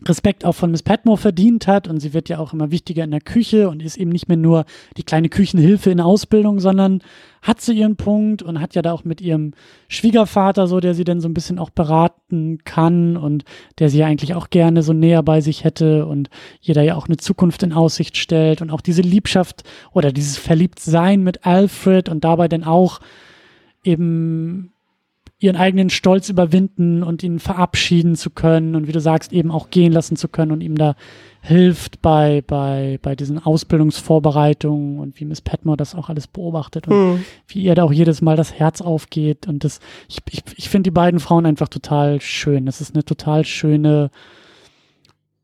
Respekt 0.06 0.46
auch 0.46 0.54
von 0.54 0.70
Miss 0.70 0.82
Padmore 0.82 1.18
verdient 1.18 1.66
hat 1.66 1.86
und 1.86 2.00
sie 2.00 2.14
wird 2.14 2.30
ja 2.30 2.38
auch 2.38 2.54
immer 2.54 2.70
wichtiger 2.70 3.04
in 3.04 3.10
der 3.10 3.20
Küche 3.20 3.68
und 3.68 3.82
ist 3.82 3.98
eben 3.98 4.10
nicht 4.10 4.28
mehr 4.28 4.38
nur 4.38 4.64
die 4.96 5.02
kleine 5.02 5.28
Küchenhilfe 5.28 5.90
in 5.90 6.00
Ausbildung, 6.00 6.58
sondern 6.58 7.02
hat 7.42 7.60
sie 7.60 7.74
ihren 7.74 7.96
Punkt 7.96 8.42
und 8.42 8.60
hat 8.60 8.74
ja 8.74 8.80
da 8.80 8.92
auch 8.92 9.04
mit 9.04 9.20
ihrem 9.20 9.52
Schwiegervater 9.88 10.66
so, 10.66 10.80
der 10.80 10.94
sie 10.94 11.04
dann 11.04 11.20
so 11.20 11.28
ein 11.28 11.34
bisschen 11.34 11.58
auch 11.58 11.68
beraten 11.68 12.58
kann 12.64 13.18
und 13.18 13.44
der 13.78 13.90
sie 13.90 13.98
ja 13.98 14.06
eigentlich 14.06 14.34
auch 14.34 14.48
gerne 14.48 14.82
so 14.82 14.94
näher 14.94 15.22
bei 15.22 15.42
sich 15.42 15.64
hätte 15.64 16.06
und 16.06 16.30
ihr 16.62 16.72
da 16.72 16.80
ja 16.80 16.94
auch 16.94 17.06
eine 17.06 17.18
Zukunft 17.18 17.62
in 17.62 17.74
Aussicht 17.74 18.16
stellt 18.16 18.62
und 18.62 18.70
auch 18.70 18.80
diese 18.80 19.02
Liebschaft 19.02 19.64
oder 19.92 20.12
dieses 20.12 20.38
Verliebtsein 20.38 21.22
mit 21.22 21.44
Alfred 21.44 22.08
und 22.08 22.24
dabei 22.24 22.48
dann 22.48 22.64
auch 22.64 23.00
eben 23.84 24.72
ihren 25.40 25.56
eigenen 25.56 25.88
Stolz 25.88 26.28
überwinden 26.28 27.02
und 27.02 27.22
ihn 27.22 27.38
verabschieden 27.38 28.14
zu 28.14 28.28
können 28.28 28.76
und 28.76 28.86
wie 28.86 28.92
du 28.92 29.00
sagst, 29.00 29.32
eben 29.32 29.50
auch 29.50 29.70
gehen 29.70 29.90
lassen 29.90 30.16
zu 30.16 30.28
können 30.28 30.52
und 30.52 30.60
ihm 30.60 30.76
da 30.76 30.96
hilft 31.40 32.02
bei, 32.02 32.44
bei, 32.46 32.98
bei 33.00 33.16
diesen 33.16 33.42
Ausbildungsvorbereitungen 33.42 34.98
und 34.98 35.18
wie 35.18 35.24
Miss 35.24 35.40
Padmore 35.40 35.78
das 35.78 35.94
auch 35.94 36.10
alles 36.10 36.26
beobachtet 36.26 36.88
und 36.88 36.94
Hm. 36.94 37.24
wie 37.48 37.62
ihr 37.62 37.74
da 37.74 37.84
auch 37.84 37.92
jedes 37.92 38.20
Mal 38.20 38.36
das 38.36 38.52
Herz 38.52 38.82
aufgeht. 38.82 39.48
Und 39.48 39.64
das, 39.64 39.80
ich, 40.06 40.18
ich, 40.30 40.42
ich 40.56 40.68
finde 40.68 40.88
die 40.88 40.94
beiden 40.94 41.18
Frauen 41.18 41.46
einfach 41.46 41.68
total 41.68 42.20
schön. 42.20 42.66
Das 42.66 42.82
ist 42.82 42.94
eine 42.94 43.06
total 43.06 43.46
schöne, 43.46 44.10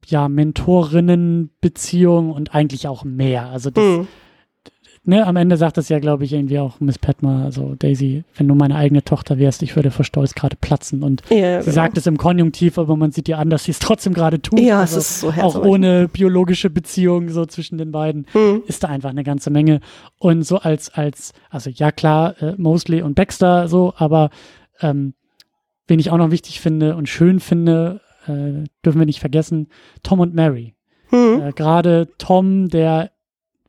ja, 0.06 0.28
Mentorinnen-Beziehung 0.28 2.31
und 2.31 2.55
eigentlich 2.55 2.86
auch 2.86 3.05
mehr. 3.05 3.47
Also 3.47 3.70
das, 3.70 3.82
Hm. 3.82 4.09
Ne, 5.07 5.27
am 5.27 5.37
Ende 5.37 5.57
sagt 5.57 5.77
das 5.78 5.89
ja, 5.89 5.99
glaube 5.99 6.24
ich, 6.24 6.33
irgendwie 6.33 6.59
auch 6.59 6.78
Miss 6.81 6.99
Padmore, 6.99 7.45
also 7.45 7.74
Daisy, 7.78 8.24
wenn 8.37 8.47
du 8.49 8.55
meine 8.55 8.77
eigene 8.77 9.03
Tochter 9.03 9.39
wärst, 9.39 9.62
ich 9.62 9.74
würde 9.77 9.91
vor 9.91 10.05
Stolz 10.05 10.35
gerade 10.35 10.57
platzen. 10.61 11.03
Und 11.03 11.23
Ja, 11.31 11.61
sie 11.62 11.70
genau. 11.70 11.74
sagt 11.74 11.97
es 11.99 12.07
im 12.07 12.19
Konjunktiv, 12.19 12.78
aber 12.78 12.97
man 12.97 13.12
sieht 13.12 13.28
ihr 13.28 13.39
an, 13.39 13.49
dass 13.51 13.65
sie 13.65 13.70
es 13.70 13.78
trotzdem 13.78 14.12
gerade 14.12 14.43
tut. 14.43 14.61
Ja, 14.61 14.81
also 14.81 14.99
es 14.99 15.11
ist 15.11 15.20
so 15.20 15.28
auch 15.28 15.33
herzerweichend. 15.37 15.66
ohne 15.66 16.09
biologische 16.09 16.69
Beziehung 16.70 17.28
so 17.31 17.47
zwischen 17.47 17.78
den 17.78 17.93
beiden 17.93 18.27
Hm. 18.33 18.62
ist 18.66 18.85
da 18.85 18.89
einfach 18.89 19.11
eine 19.11 19.24
ganze 19.24 19.51
Menge. 19.51 19.81
Und 20.19 20.43
so 20.43 20.59
als, 20.59 20.91
als, 20.93 21.33
also 21.51 21.70
ja 21.70 21.93
klar, 21.93 22.41
äh, 22.43 22.55
Mosley 22.59 23.03
und 23.03 23.15
Baxter 23.15 23.69
so, 23.69 23.95
aber 23.97 24.31
ähm, 24.81 25.15
wen 25.89 25.99
ich 26.01 26.11
auch 26.11 26.19
noch 26.19 26.31
wichtig 26.31 26.61
finde 26.61 26.97
und 26.97 27.09
schön 27.09 27.41
finde, 27.41 28.01
äh, 28.27 28.65
dürfen 28.85 28.99
wir 28.99 29.07
nicht 29.07 29.20
vergessen, 29.20 29.69
Tom 30.03 30.20
und 30.20 30.35
Mary. 30.35 30.74
Hm. 31.11 31.41
Äh, 31.43 31.53
Gerade 31.53 32.09
Tom, 32.19 32.69
der, 32.69 33.12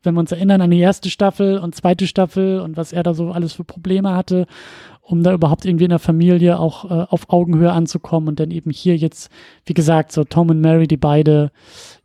wenn 0.02 0.14
wir 0.14 0.20
uns 0.20 0.32
erinnern 0.32 0.60
an 0.60 0.70
die 0.70 0.80
erste 0.80 1.10
Staffel 1.10 1.58
und 1.58 1.74
zweite 1.74 2.06
Staffel 2.06 2.60
und 2.60 2.76
was 2.76 2.92
er 2.92 3.02
da 3.02 3.14
so 3.14 3.30
alles 3.30 3.52
für 3.52 3.64
Probleme 3.64 4.14
hatte, 4.14 4.46
um 5.08 5.22
da 5.22 5.32
überhaupt 5.32 5.64
irgendwie 5.64 5.84
in 5.84 5.90
der 5.90 5.98
Familie 5.98 6.58
auch 6.58 6.84
äh, 6.84 7.06
auf 7.08 7.30
Augenhöhe 7.30 7.72
anzukommen 7.72 8.28
und 8.28 8.40
dann 8.40 8.50
eben 8.50 8.70
hier 8.70 8.94
jetzt, 8.94 9.30
wie 9.64 9.72
gesagt, 9.72 10.12
so 10.12 10.24
Tom 10.24 10.50
und 10.50 10.60
Mary, 10.60 10.86
die 10.86 10.98
beide 10.98 11.50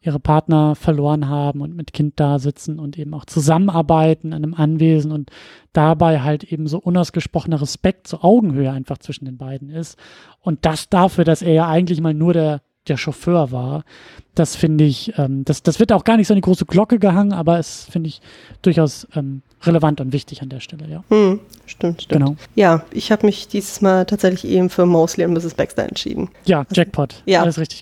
ihre 0.02 0.20
Partner 0.20 0.76
verloren 0.76 1.28
haben 1.28 1.60
und 1.60 1.76
mit 1.76 1.92
Kind 1.92 2.14
da 2.16 2.40
sitzen 2.40 2.80
und 2.80 2.98
eben 2.98 3.14
auch 3.14 3.26
zusammenarbeiten 3.26 4.28
in 4.28 4.34
einem 4.34 4.54
Anwesen 4.54 5.12
und 5.12 5.32
dabei 5.74 6.22
halt 6.22 6.46
eben 6.46 6.68
so 6.68 6.78
unausgesprochener 6.80 7.60
Respekt, 7.60 8.08
so 8.08 8.22
Augenhöhe 8.22 8.72
einfach 8.72 9.00
zwischen 9.00 9.26
den 9.26 9.38
beiden 9.38 9.70
ist. 9.70 9.98
Und 10.40 10.66
das 10.66 10.88
dafür, 10.88 11.26
dass 11.26 11.42
er 11.42 11.54
ja 11.54 11.68
eigentlich 11.68 12.00
mal 12.00 12.14
nur 12.14 12.32
der, 12.32 12.62
der 12.88 12.98
Chauffeur 12.98 13.52
war, 13.52 13.84
das 14.36 14.56
finde 14.56 14.84
ich, 14.84 15.14
ähm, 15.18 15.46
das, 15.46 15.64
das 15.64 15.80
wird 15.80 15.92
auch 15.92 16.04
gar 16.04 16.18
nicht 16.18 16.28
so 16.28 16.36
die 16.36 16.42
große 16.42 16.66
Glocke 16.66 17.00
gehangen, 17.00 17.34
aber 17.34 17.60
es 17.60 17.86
finde 17.90 18.10
ich 18.10 18.20
durchaus 18.62 19.08
ähm, 19.16 19.42
relevant 19.64 20.02
und 20.02 20.12
wichtig 20.12 20.42
an 20.42 20.50
der 20.50 20.60
Stelle, 20.60 20.88
ja. 20.90 21.04
Hm. 21.10 21.40
Stimmt, 21.66 22.02
stimmt. 22.04 22.22
Genau. 22.22 22.36
Ja, 22.56 22.84
ich 22.92 23.12
habe 23.12 23.26
mich 23.26 23.48
dieses 23.48 23.80
Mal 23.82 24.06
tatsächlich 24.06 24.52
eben 24.52 24.70
für 24.70 24.86
Mosley 24.86 25.26
und 25.26 25.34
Mrs. 25.34 25.54
Baxter 25.54 25.84
entschieden. 25.84 26.30
Ja, 26.46 26.66
Jackpot. 26.74 27.22
Ja. 27.26 27.42
Alles 27.44 27.58
richtig. 27.58 27.82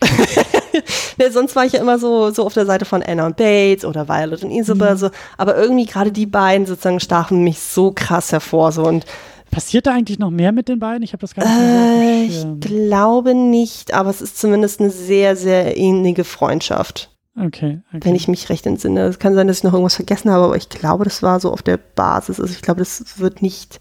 Ne, 1.18 1.32
sonst 1.32 1.56
war 1.56 1.66
ich 1.66 1.74
ja 1.74 1.82
immer 1.82 1.98
so, 1.98 2.30
so 2.30 2.46
auf 2.46 2.54
der 2.54 2.66
Seite 2.68 2.86
von 2.86 3.02
Anna 3.02 3.26
und 3.26 3.38
Bates 3.38 3.84
oder 3.86 4.08
Violet 4.08 4.44
und 4.44 4.52
Isabel, 4.52 4.92
Mhm. 4.94 4.98
so. 4.98 5.10
aber 5.38 5.56
irgendwie 5.58 5.86
gerade 5.86 6.12
die 6.12 6.28
beiden 6.28 6.68
sozusagen 6.68 7.00
stachen 7.00 7.44
mich 7.44 7.60
so 7.60 7.92
krass 7.92 8.32
hervor. 8.32 8.72
So. 8.72 8.84
Und 8.84 9.06
Passiert 9.52 9.86
da 9.86 9.94
eigentlich 9.94 10.18
noch 10.18 10.32
mehr 10.32 10.52
mit 10.52 10.68
den 10.70 10.80
beiden? 10.80 11.04
Ich 11.04 11.14
habe 11.14 11.22
das 11.22 11.36
gar 11.36 11.44
nicht 11.46 12.34
so 12.34 12.48
äh, 12.48 12.54
ich 12.56 12.60
glaube 12.62 13.36
nicht, 13.36 13.94
aber 13.94 14.10
es 14.10 14.22
ist 14.22 14.40
zumindest 14.40 14.80
eine 14.80 14.90
sehr, 14.90 15.36
sehr 15.36 15.76
innige 15.78 16.24
Freundschaft, 16.24 17.12
Okay, 17.38 17.82
okay. 17.94 18.00
wenn 18.06 18.16
ich 18.16 18.28
mich 18.28 18.50
recht 18.50 18.66
entsinne. 18.66 19.02
Es 19.06 19.20
kann 19.20 19.36
sein, 19.36 19.48
dass 19.48 19.58
ich 19.60 19.64
noch 19.64 19.74
irgendwas 19.74 19.96
vergessen 19.96 20.32
habe, 20.32 20.46
aber 20.46 20.56
ich 20.58 20.70
glaube, 20.70 21.04
das 21.04 21.22
war 21.22 21.40
so 21.40 21.52
auf 21.52 21.62
der 21.62 21.78
Basis. 21.78 22.40
Also 22.40 22.52
ich 22.54 22.62
glaube, 22.62 22.80
das 22.80 23.20
wird 23.20 23.42
nicht, 23.42 23.80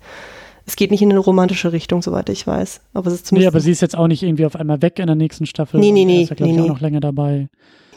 es 0.66 0.76
geht 0.76 0.90
nicht 0.90 1.02
in 1.02 1.10
eine 1.10 1.18
romantische 1.20 1.72
Richtung, 1.72 2.02
soweit 2.02 2.28
ich 2.28 2.46
weiß. 2.46 2.80
Aber 2.94 3.06
es 3.08 3.14
ist 3.14 3.20
Nee, 3.24 3.28
zumindest 3.28 3.54
aber 3.54 3.60
sie 3.60 3.70
ist 3.72 3.80
jetzt 3.82 3.96
auch 3.96 4.06
nicht 4.08 4.22
irgendwie 4.22 4.46
auf 4.46 4.56
einmal 4.56 4.82
weg 4.82 4.98
in 4.98 5.06
der 5.06 5.16
nächsten 5.16 5.46
Staffel. 5.46 5.78
Nee, 5.80 5.92
nee, 5.92 6.02
Und 6.02 6.08
er 6.08 6.14
nee, 6.16 6.22
Ist 6.24 6.28
ja, 6.30 6.36
glaube 6.36 6.52
nee, 6.52 6.56
ich, 6.56 6.60
auch 6.62 6.66
nee. 6.66 6.72
noch 6.72 6.80
länger 6.80 7.00
dabei. 7.00 7.48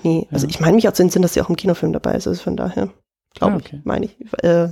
Nee, 0.03 0.27
also 0.31 0.45
Ja. 0.45 0.49
ich 0.51 0.59
meine 0.59 0.75
mich 0.75 0.87
auch 0.87 0.93
zu 0.93 1.01
entsinnen, 1.03 1.23
dass 1.23 1.33
sie 1.33 1.41
auch 1.41 1.49
im 1.49 1.55
Kinofilm 1.55 1.93
dabei 1.93 2.13
ist, 2.15 2.27
also 2.27 2.41
von 2.41 2.55
daher. 2.57 2.89
Glaube 3.35 3.53
Ah, 3.53 3.57
okay. 3.57 3.77
ich, 3.79 3.85
meine 3.85 4.05
ich. 4.05 4.15
Äh, 4.43 4.69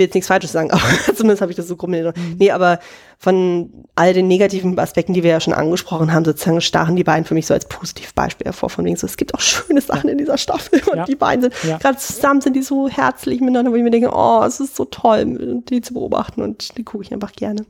will 0.00 0.06
jetzt 0.06 0.14
nichts 0.14 0.26
Falsches 0.26 0.50
sagen, 0.50 0.70
aber 0.72 0.82
zumindest 1.14 1.40
habe 1.42 1.52
ich 1.52 1.56
das 1.56 1.68
so 1.68 1.76
grob 1.76 1.92
in. 1.92 2.04
Mhm. 2.06 2.12
Nee, 2.38 2.50
aber 2.50 2.80
von 3.18 3.70
all 3.94 4.14
den 4.14 4.26
negativen 4.26 4.76
Aspekten, 4.78 5.12
die 5.12 5.22
wir 5.22 5.30
ja 5.30 5.40
schon 5.40 5.52
angesprochen 5.52 6.12
haben, 6.12 6.24
sozusagen 6.24 6.60
stachen 6.60 6.96
die 6.96 7.04
beiden 7.04 7.24
für 7.24 7.34
mich 7.34 7.46
so 7.46 7.54
als 7.54 7.68
Positivbeispiel 7.68 8.46
hervor, 8.46 8.70
von 8.70 8.84
wegen 8.84 8.96
so, 8.96 9.06
es 9.06 9.16
gibt 9.16 9.34
auch 9.34 9.40
schöne 9.40 9.80
Sachen 9.80 10.08
in 10.10 10.18
dieser 10.18 10.38
Staffel 10.38 10.80
und 10.90 10.96
Ja. 10.96 11.04
die 11.04 11.14
beiden 11.16 11.42
sind, 11.42 11.54
Ja. 11.68 11.78
gerade 11.78 11.98
zusammen 11.98 12.40
sind 12.40 12.56
die 12.56 12.62
so 12.62 12.88
herzlich 12.88 13.40
miteinander, 13.40 13.70
wo 13.70 13.76
ich 13.76 13.82
mir 13.82 13.90
denke, 13.90 14.10
oh, 14.12 14.42
es 14.44 14.58
ist 14.58 14.74
so 14.74 14.86
toll, 14.86 15.60
die 15.68 15.80
zu 15.82 15.94
beobachten 15.94 16.42
und 16.42 16.76
die 16.78 16.82
gucke 16.82 17.04
ich 17.04 17.12
einfach 17.12 17.32
gerne. 17.32 17.64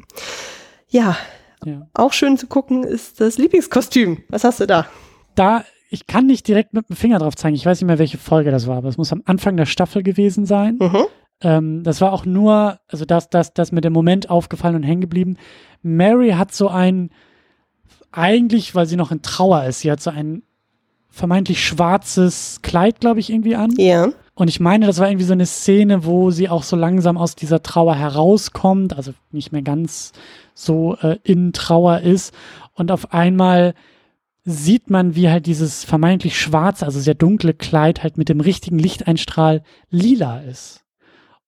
Ja, 0.88 1.16
Ja. 1.64 1.86
auch 1.94 2.12
schön 2.12 2.38
zu 2.38 2.46
gucken 2.46 2.84
ist 2.84 3.20
das 3.20 3.36
Lieblingskostüm. 3.36 4.22
Was 4.28 4.44
hast 4.44 4.60
du 4.60 4.66
da? 4.66 4.86
Da, 5.34 5.64
ich 5.90 6.06
kann 6.06 6.26
nicht 6.26 6.46
direkt 6.46 6.72
mit 6.74 6.88
dem 6.88 6.94
Finger 6.96 7.18
drauf 7.18 7.34
zeigen. 7.34 7.56
Ich 7.56 7.66
weiß 7.66 7.80
nicht 7.80 7.86
mehr, 7.88 7.98
welche 7.98 8.18
Folge 8.18 8.50
das 8.52 8.66
war, 8.68 8.76
aber 8.76 8.88
es 8.88 8.96
muss 8.96 9.12
am 9.12 9.22
Anfang 9.26 9.56
der 9.56 9.66
Staffel 9.66 10.02
gewesen 10.04 10.46
sein. 10.46 10.78
Mhm. 10.80 11.04
Ähm, 11.42 11.82
das 11.82 12.00
war 12.00 12.12
auch 12.12 12.24
nur, 12.24 12.78
also 12.88 13.04
das, 13.04 13.30
das, 13.30 13.54
das 13.54 13.72
mit 13.72 13.84
dem 13.84 13.92
Moment 13.92 14.30
aufgefallen 14.30 14.76
und 14.76 14.82
hängen 14.82 15.00
geblieben. 15.00 15.36
Mary 15.82 16.30
hat 16.30 16.52
so 16.52 16.68
ein, 16.68 17.10
eigentlich, 18.12 18.74
weil 18.74 18.86
sie 18.86 18.96
noch 18.96 19.10
in 19.10 19.22
Trauer 19.22 19.64
ist, 19.64 19.80
sie 19.80 19.90
hat 19.90 20.00
so 20.00 20.10
ein 20.10 20.42
vermeintlich 21.08 21.64
schwarzes 21.64 22.60
Kleid, 22.62 23.00
glaube 23.00 23.20
ich, 23.20 23.30
irgendwie 23.30 23.56
an. 23.56 23.72
Ja. 23.76 24.10
Und 24.34 24.48
ich 24.48 24.60
meine, 24.60 24.86
das 24.86 24.98
war 24.98 25.08
irgendwie 25.08 25.26
so 25.26 25.32
eine 25.32 25.46
Szene, 25.46 26.04
wo 26.04 26.30
sie 26.30 26.48
auch 26.48 26.62
so 26.62 26.76
langsam 26.76 27.18
aus 27.18 27.34
dieser 27.34 27.62
Trauer 27.62 27.94
herauskommt, 27.94 28.96
also 28.96 29.12
nicht 29.32 29.52
mehr 29.52 29.62
ganz 29.62 30.12
so 30.54 30.96
äh, 31.02 31.18
in 31.24 31.52
Trauer 31.52 32.00
ist. 32.00 32.32
Und 32.74 32.90
auf 32.90 33.12
einmal 33.12 33.74
sieht 34.44 34.88
man, 34.88 35.14
wie 35.14 35.28
halt 35.28 35.46
dieses 35.46 35.84
vermeintlich 35.84 36.38
schwarze, 36.40 36.86
also 36.86 37.00
sehr 37.00 37.14
dunkle 37.14 37.52
Kleid 37.52 38.02
halt 38.02 38.16
mit 38.16 38.28
dem 38.28 38.40
richtigen 38.40 38.78
Lichteinstrahl 38.78 39.62
lila 39.90 40.40
ist. 40.40 40.84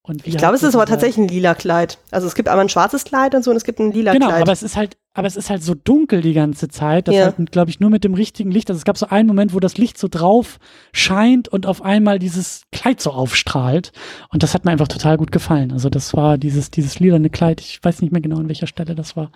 Und 0.04 0.26
Ich 0.26 0.36
glaube, 0.36 0.56
es 0.56 0.64
ist 0.64 0.74
aber 0.74 0.84
tatsächlich 0.86 1.18
ein 1.18 1.28
lila 1.28 1.54
Kleid. 1.54 1.98
Also 2.10 2.26
es 2.26 2.34
gibt 2.34 2.48
einmal 2.48 2.64
ein 2.64 2.68
schwarzes 2.68 3.04
Kleid 3.04 3.36
und 3.36 3.44
so 3.44 3.52
und 3.52 3.56
es 3.56 3.62
gibt 3.62 3.78
ein 3.78 3.92
lila 3.92 4.12
Genau, 4.12 4.26
Kleid. 4.26 4.42
aber 4.42 4.50
es 4.50 4.64
ist 4.64 4.76
halt, 4.76 4.96
aber 5.14 5.28
es 5.28 5.36
ist 5.36 5.48
halt 5.48 5.62
so 5.62 5.74
dunkel 5.76 6.22
die 6.22 6.32
ganze 6.32 6.66
Zeit, 6.68 7.06
dass 7.06 7.14
Ja. 7.14 7.26
halt, 7.26 7.52
glaube 7.52 7.70
ich, 7.70 7.78
nur 7.78 7.88
mit 7.88 8.02
dem 8.02 8.14
richtigen 8.14 8.50
Licht, 8.50 8.68
also 8.68 8.78
es 8.78 8.84
gab 8.84 8.98
so 8.98 9.06
einen 9.06 9.28
Moment, 9.28 9.54
wo 9.54 9.60
das 9.60 9.78
Licht 9.78 9.98
so 9.98 10.08
drauf 10.08 10.58
scheint 10.92 11.46
und 11.46 11.66
auf 11.66 11.82
einmal 11.82 12.18
dieses 12.18 12.62
Kleid 12.72 13.00
so 13.00 13.12
aufstrahlt. 13.12 13.92
Und 14.30 14.42
das 14.42 14.54
hat 14.54 14.64
mir 14.64 14.72
einfach 14.72 14.88
total 14.88 15.16
gut 15.18 15.30
gefallen. 15.30 15.70
Also 15.70 15.88
das 15.88 16.14
war 16.14 16.36
dieses, 16.36 16.72
dieses 16.72 16.98
lilane 16.98 17.30
Kleid. 17.30 17.60
Ich 17.60 17.78
weiß 17.80 18.00
nicht 18.02 18.10
mehr 18.10 18.20
genau, 18.22 18.38
an 18.38 18.48
welcher 18.48 18.66
Stelle 18.66 18.96
das 18.96 19.16
war. 19.16 19.30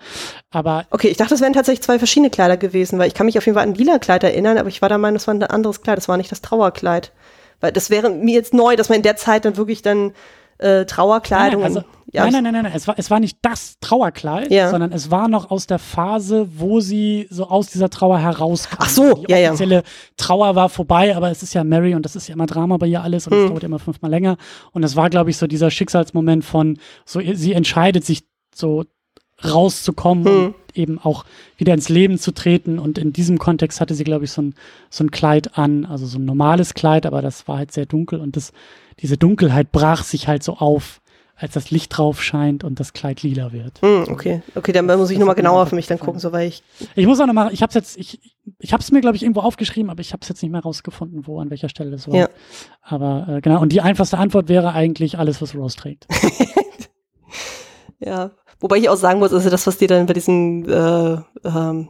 Aber 0.51 0.85
okay, 0.91 1.07
ich 1.07 1.15
dachte, 1.15 1.33
es 1.33 1.39
wären 1.39 1.53
tatsächlich 1.53 1.81
zwei 1.83 1.97
verschiedene 1.97 2.29
Kleider 2.29 2.57
gewesen, 2.57 2.99
weil 2.99 3.07
ich 3.07 3.13
kann 3.13 3.25
mich 3.27 3.37
auf 3.37 3.45
jeden 3.45 3.55
Fall 3.55 3.63
an 3.63 3.69
ein 3.69 3.75
lila 3.75 3.99
Kleid 3.99 4.25
erinnern, 4.25 4.57
aber 4.57 4.67
ich 4.67 4.81
war 4.81 4.89
der 4.89 4.97
Meinung, 4.97 5.15
das 5.15 5.27
war 5.27 5.33
ein 5.33 5.43
anderes 5.43 5.81
Kleid, 5.81 5.97
das 5.97 6.09
war 6.09 6.17
nicht 6.17 6.29
das 6.31 6.41
Trauerkleid. 6.41 7.13
Weil 7.61 7.71
das 7.71 7.89
wäre 7.89 8.09
mir 8.09 8.35
jetzt 8.35 8.53
neu, 8.53 8.75
dass 8.75 8.89
man 8.89 8.97
in 8.97 9.03
der 9.03 9.15
Zeit 9.15 9.45
dann 9.45 9.57
wirklich 9.57 9.81
dann 9.81 10.11
äh, 10.59 10.85
Trauerkleidung. 10.85 11.61
Nein, 11.61 11.73
nein, 11.73 11.83
also, 11.83 11.89
ja, 12.13 12.23
nein, 12.23 12.31
nein, 12.33 12.43
nein, 12.43 12.53
nein, 12.53 12.63
nein, 12.63 12.71
es 12.73 12.87
war, 12.87 12.95
es 12.97 13.11
war 13.11 13.19
nicht 13.19 13.37
das 13.41 13.75
Trauerkleid, 13.81 14.49
Ja. 14.49 14.69
sondern 14.69 14.91
es 14.93 15.11
war 15.11 15.27
noch 15.27 15.51
aus 15.51 15.67
der 15.67 15.77
Phase, 15.77 16.47
wo 16.57 16.79
sie 16.79 17.27
so 17.29 17.47
aus 17.49 17.67
dieser 17.67 17.89
Trauer 17.89 18.17
herauskam. 18.19 18.77
Ach 18.79 18.89
so, 18.89 19.13
Die 19.25 19.31
ja, 19.31 19.37
ja. 19.37 19.49
offizielle 19.49 19.83
Trauer 20.15 20.55
war 20.55 20.69
vorbei, 20.69 21.15
aber 21.15 21.29
es 21.31 21.43
ist 21.43 21.53
ja 21.53 21.63
Mary 21.65 21.93
und 21.95 22.03
das 22.05 22.15
ist 22.15 22.27
ja 22.29 22.33
immer 22.33 22.45
Drama 22.45 22.77
bei 22.77 22.87
ihr 22.87 23.01
alles 23.03 23.27
und 23.27 23.33
es 23.33 23.39
Hm. 23.43 23.49
dauert 23.49 23.63
immer 23.65 23.79
fünfmal 23.79 24.09
länger. 24.09 24.37
Und 24.71 24.83
es 24.83 24.95
war, 24.95 25.09
glaube 25.09 25.29
ich, 25.29 25.37
so 25.37 25.47
dieser 25.47 25.69
Schicksalsmoment 25.69 26.45
von, 26.45 26.79
so 27.05 27.19
sie 27.33 27.53
entscheidet 27.53 28.05
sich 28.05 28.23
so 28.55 28.85
rauszukommen 29.43 30.25
Hm. 30.25 30.45
und 30.47 30.55
eben 30.77 30.99
auch 30.99 31.25
wieder 31.57 31.73
ins 31.73 31.89
Leben 31.89 32.17
zu 32.17 32.31
treten. 32.33 32.79
Und 32.79 32.97
in 32.97 33.13
diesem 33.13 33.37
Kontext 33.37 33.81
hatte 33.81 33.93
sie, 33.93 34.03
glaube 34.03 34.25
ich, 34.25 34.31
so 34.31 34.41
ein, 34.41 34.55
so 34.89 35.03
ein 35.03 35.11
Kleid 35.11 35.57
an, 35.57 35.85
also 35.85 36.05
so 36.05 36.19
ein 36.19 36.25
normales 36.25 36.73
Kleid, 36.73 37.05
aber 37.05 37.21
das 37.21 37.47
war 37.47 37.57
halt 37.57 37.71
sehr 37.71 37.85
dunkel 37.85 38.19
und 38.19 38.35
das, 38.35 38.53
diese 38.99 39.17
Dunkelheit 39.17 39.71
brach 39.71 40.03
sich 40.03 40.27
halt 40.27 40.43
so 40.43 40.57
auf, 40.57 41.01
als 41.35 41.53
das 41.53 41.69
Licht 41.69 41.95
drauf 41.95 42.23
scheint 42.23 42.63
und 42.63 42.79
das 42.79 42.93
Kleid 42.93 43.21
lila 43.21 43.51
wird. 43.51 43.81
Hm, 43.81 44.05
okay. 44.09 44.41
Okay, 44.55 44.71
dann 44.71 44.85
muss 44.85 45.09
ich 45.11 45.17
Das 45.17 45.19
nochmal 45.19 45.35
genauer 45.35 45.67
für 45.67 45.75
mich 45.75 45.85
dann 45.85 45.99
gucken, 45.99 46.19
so 46.19 46.31
weil 46.31 46.47
ich. 46.47 46.63
Ich 46.95 47.05
muss 47.05 47.19
auch 47.19 47.27
noch 47.27 47.33
mal, 47.33 47.53
ich 47.53 47.61
habe 47.61 47.69
es 47.69 47.75
jetzt, 47.75 47.97
ich, 47.97 48.19
ich 48.57 48.73
habe 48.73 48.81
es 48.81 48.91
mir, 48.91 49.01
glaube 49.01 49.17
ich, 49.17 49.23
irgendwo 49.23 49.41
aufgeschrieben, 49.41 49.91
aber 49.91 50.01
ich 50.01 50.13
habe 50.13 50.21
es 50.23 50.29
jetzt 50.29 50.41
nicht 50.41 50.51
mehr 50.51 50.61
rausgefunden, 50.61 51.27
wo, 51.27 51.39
an 51.39 51.51
welcher 51.51 51.69
Stelle 51.69 51.91
das 51.91 52.07
war. 52.07 52.15
Ja. 52.15 52.29
Aber 52.81 53.27
äh, 53.29 53.41
genau, 53.41 53.61
und 53.61 53.71
die 53.71 53.81
einfachste 53.81 54.17
Antwort 54.17 54.49
wäre 54.49 54.73
eigentlich 54.73 55.19
alles, 55.19 55.39
was 55.41 55.53
Rose 55.53 55.77
trägt. 55.77 56.07
Ja. 57.99 58.31
Wobei 58.59 58.77
ich 58.77 58.89
auch 58.89 58.95
sagen 58.95 59.19
muss, 59.19 59.33
also 59.33 59.49
das, 59.49 59.67
was 59.67 59.77
dir 59.77 59.87
dann 59.87 60.05
bei 60.05 60.13
diesem, 60.13 60.67
äh, 60.69 61.17
ähm, 61.43 61.89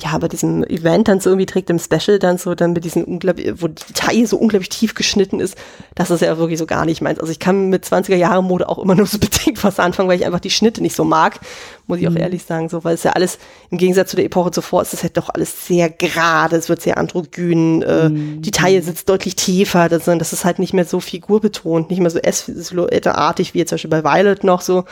ja, 0.00 0.16
bei 0.18 0.28
diesem 0.28 0.62
Event 0.64 1.08
dann 1.08 1.18
so 1.20 1.30
irgendwie 1.30 1.46
trägt, 1.46 1.70
im 1.70 1.78
Special 1.78 2.18
dann 2.18 2.38
so, 2.38 2.54
dann 2.54 2.72
mit 2.74 2.84
diesen 2.84 3.04
unglaublich, 3.04 3.52
wo 3.56 3.68
die 3.68 3.92
Taille 3.94 4.26
so 4.26 4.36
unglaublich 4.36 4.68
tief 4.68 4.94
geschnitten 4.94 5.40
ist, 5.40 5.56
das 5.94 6.10
ist 6.10 6.20
ja 6.20 6.36
wirklich 6.38 6.58
so 6.58 6.66
gar 6.66 6.84
nicht 6.84 7.00
meins. 7.00 7.18
Also 7.18 7.32
ich 7.32 7.38
kann 7.38 7.68
mit 7.70 7.84
20er 7.84 8.14
Jahre 8.16 8.42
Mode 8.42 8.68
auch 8.68 8.78
immer 8.78 8.94
nur 8.96 9.06
so 9.06 9.18
bedingt 9.18 9.64
was 9.64 9.78
anfangen, 9.80 10.08
weil 10.08 10.18
ich 10.20 10.26
einfach 10.26 10.40
die 10.40 10.50
Schnitte 10.50 10.82
nicht 10.82 10.94
so 10.94 11.04
mag, 11.04 11.40
muss 11.86 11.98
ich 11.98 12.06
auch 12.06 12.12
Mhm. 12.12 12.18
ehrlich 12.18 12.44
sagen, 12.44 12.68
so, 12.68 12.84
weil 12.84 12.94
es 12.94 13.02
ja 13.02 13.12
alles, 13.12 13.38
im 13.70 13.78
Gegensatz 13.78 14.10
zu 14.10 14.16
der 14.16 14.26
Epoche 14.26 14.50
zuvor, 14.50 14.82
ist 14.82 14.92
es 14.94 15.02
halt 15.02 15.16
doch 15.16 15.30
alles 15.30 15.66
sehr 15.66 15.88
gerade, 15.90 16.56
es 16.56 16.68
wird 16.68 16.82
sehr 16.82 16.98
androgyn, 16.98 17.82
äh, 17.82 18.08
Mhm. 18.10 18.42
die 18.42 18.50
Taille 18.50 18.82
sitzt 18.82 19.08
deutlich 19.08 19.36
tiefer, 19.36 19.88
das, 19.88 20.04
das 20.04 20.32
ist 20.32 20.44
halt 20.44 20.58
nicht 20.58 20.74
mehr 20.74 20.84
so 20.84 21.00
figurbetont, 21.00 21.88
nicht 21.90 22.00
mehr 22.00 22.10
so 22.10 22.18
S-Silhouette-artig 22.18 23.54
wie 23.54 23.58
jetzt 23.58 23.70
zum 23.70 23.76
Beispiel 23.76 23.90
bei 23.90 24.04
Violet 24.04 24.44
noch 24.44 24.60
so, 24.60 24.84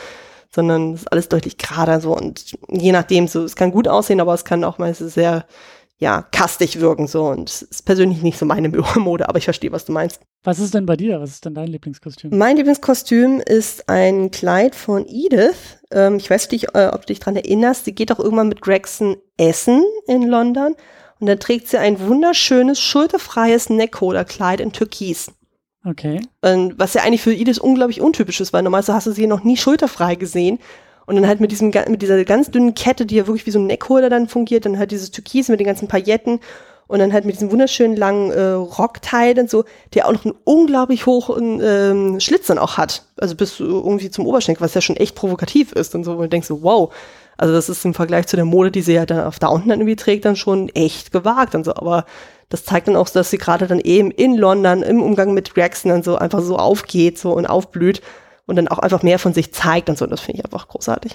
sondern 0.53 0.93
es 0.93 1.01
ist 1.01 1.11
alles 1.11 1.29
deutlich 1.29 1.57
gerader 1.57 1.99
so 1.99 2.15
und 2.15 2.55
je 2.69 2.91
nachdem 2.91 3.27
so, 3.27 3.43
es 3.43 3.55
kann 3.55 3.71
gut 3.71 3.87
aussehen, 3.87 4.19
aber 4.19 4.33
es 4.33 4.45
kann 4.45 4.63
auch 4.63 4.77
mal 4.77 4.93
sehr, 4.93 5.45
ja, 5.99 6.21
kastig 6.21 6.79
wirken 6.79 7.07
so 7.07 7.27
und 7.27 7.49
es 7.49 7.61
ist 7.63 7.85
persönlich 7.85 8.21
nicht 8.21 8.37
so 8.37 8.45
meine 8.45 8.69
Mode, 8.95 9.27
aber 9.27 9.37
ich 9.37 9.45
verstehe, 9.45 9.71
was 9.71 9.85
du 9.85 9.91
meinst. 9.91 10.21
Was 10.43 10.59
ist 10.59 10.73
denn 10.73 10.85
bei 10.85 10.95
dir? 10.95 11.19
Was 11.19 11.31
ist 11.31 11.45
denn 11.45 11.55
dein 11.55 11.67
Lieblingskostüm? 11.67 12.37
Mein 12.37 12.55
Lieblingskostüm 12.55 13.41
ist 13.41 13.89
ein 13.89 14.31
Kleid 14.31 14.75
von 14.75 15.05
Edith. 15.05 15.79
Ähm, 15.91 16.17
ich 16.17 16.29
weiß 16.29 16.49
nicht, 16.51 16.75
äh, 16.75 16.87
ob 16.93 17.01
du 17.01 17.07
dich 17.07 17.19
dran 17.19 17.35
erinnerst. 17.35 17.85
Sie 17.85 17.93
geht 17.93 18.11
auch 18.11 18.19
irgendwann 18.19 18.47
mit 18.47 18.61
Gregson 18.61 19.17
essen 19.37 19.83
in 20.07 20.23
London. 20.23 20.75
Und 21.19 21.27
dann 21.27 21.39
trägt 21.39 21.67
sie 21.67 21.77
ein 21.77 21.99
wunderschönes, 21.99 22.79
schulterfreies 22.79 23.69
Neckholder-Kleid 23.69 24.61
in 24.61 24.71
Türkis. 24.71 25.31
Okay. 25.87 26.19
Ähm, 26.43 26.73
was 26.77 26.93
ja 26.93 27.03
eigentlich 27.03 27.21
für 27.21 27.33
Edith 27.33 27.59
unglaublich 27.59 28.01
untypisch 28.01 28.41
ist, 28.41 28.51
weil 28.51 28.61
normalerweise 28.61 28.93
hast 28.93 29.07
du 29.07 29.11
sie 29.11 29.25
noch 29.25 29.43
nie 29.43 29.55
schulterfrei 29.55 30.15
gesehen. 30.15 30.59
Und 31.05 31.15
dann 31.15 31.27
halt 31.27 31.39
mit, 31.39 31.51
diesem, 31.51 31.71
mit 31.87 32.01
dieser 32.01 32.21
ganz 32.25 32.51
dünnen 32.51 32.73
Kette, 32.73 33.05
die 33.05 33.15
ja 33.15 33.27
wirklich 33.27 33.45
wie 33.45 33.51
so 33.51 33.59
ein 33.59 33.67
Neckholder 33.67 34.09
dann 34.09 34.27
fungiert, 34.27 34.65
dann 34.65 34.77
halt 34.77 34.91
dieses 34.91 35.11
Türkis 35.11 35.47
mit 35.47 35.61
den 35.61 35.67
ganzen 35.67 35.87
Pailletten 35.87 36.41
und 36.87 36.99
dann 36.99 37.13
halt 37.13 37.23
mit 37.23 37.35
diesem 37.35 37.49
wunderschönen 37.49 37.95
langen 37.95 38.31
äh, 38.31 38.49
Rockteil 38.49 39.39
und 39.39 39.49
so, 39.49 39.63
der 39.93 40.07
auch 40.07 40.11
noch 40.11 40.25
einen 40.25 40.35
unglaublich 40.43 41.05
hohen 41.05 41.61
ähm, 41.63 42.19
Schlitz 42.19 42.47
dann 42.47 42.57
auch 42.57 42.77
hat. 42.77 43.03
Also 43.17 43.35
bis 43.35 43.61
äh, 43.61 43.63
irgendwie 43.63 44.09
zum 44.09 44.25
Oberschenkel, 44.25 44.61
was 44.61 44.73
ja 44.73 44.81
schon 44.81 44.97
echt 44.97 45.15
provokativ 45.15 45.71
ist 45.71 45.95
und 45.95 46.03
so, 46.03 46.17
wo 46.17 46.23
du 46.23 46.29
denkst 46.29 46.47
so, 46.47 46.61
wow. 46.61 46.93
Also 47.37 47.53
das 47.53 47.69
ist 47.69 47.85
im 47.85 47.93
Vergleich 47.93 48.27
zu 48.27 48.35
der 48.35 48.45
Mode, 48.45 48.71
die 48.71 48.81
sie 48.81 48.93
ja 48.93 49.05
dann 49.05 49.25
auf 49.25 49.39
Downton 49.39 49.69
dann 49.69 49.79
irgendwie 49.79 49.95
trägt, 49.95 50.25
dann 50.25 50.35
schon 50.35 50.69
echt 50.69 51.11
gewagt 51.13 51.55
und 51.55 51.63
so. 51.63 51.75
Aber 51.75 52.05
das 52.49 52.63
zeigt 52.63 52.87
dann 52.87 52.95
auch, 52.95 53.09
dass 53.09 53.29
sie 53.29 53.37
gerade 53.37 53.67
dann 53.67 53.79
eben 53.79 54.11
in 54.11 54.35
London 54.35 54.81
im 54.83 55.01
Umgang 55.01 55.33
mit 55.33 55.53
Gregson 55.53 55.89
dann 55.89 56.03
so 56.03 56.15
einfach 56.15 56.41
so 56.41 56.57
aufgeht 56.57 57.17
so 57.17 57.33
und 57.33 57.45
aufblüht 57.45 58.01
und 58.45 58.55
dann 58.55 58.67
auch 58.67 58.79
einfach 58.79 59.03
mehr 59.03 59.19
von 59.19 59.33
sich 59.33 59.53
zeigt 59.53 59.89
und 59.89 59.97
so. 59.97 60.05
Und 60.05 60.11
das 60.11 60.21
finde 60.21 60.39
ich 60.39 60.45
einfach 60.45 60.67
großartig. 60.67 61.13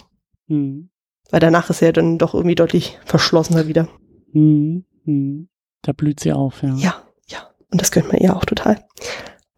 Hm. 0.49 0.91
Weil 1.31 1.41
danach 1.41 1.71
ist 1.71 1.79
sie 1.79 1.87
ja 1.87 1.93
dann 1.93 2.19
doch 2.19 2.35
irgendwie 2.35 2.55
deutlich 2.55 2.99
verschlossener 3.07 3.67
wieder. 3.67 3.89
Hm. 4.33 4.85
Hm. 5.05 5.49
Da 5.81 5.93
blüht 5.93 6.21
sie 6.21 6.33
auf, 6.33 6.63
ja. 6.63 6.75
Ja, 6.77 7.03
ja. 7.27 7.39
Und 7.71 7.81
das 7.81 7.91
gönnt 7.91 8.13
man 8.13 8.21
ihr 8.21 8.37
auch 8.37 8.45
total. 8.45 8.85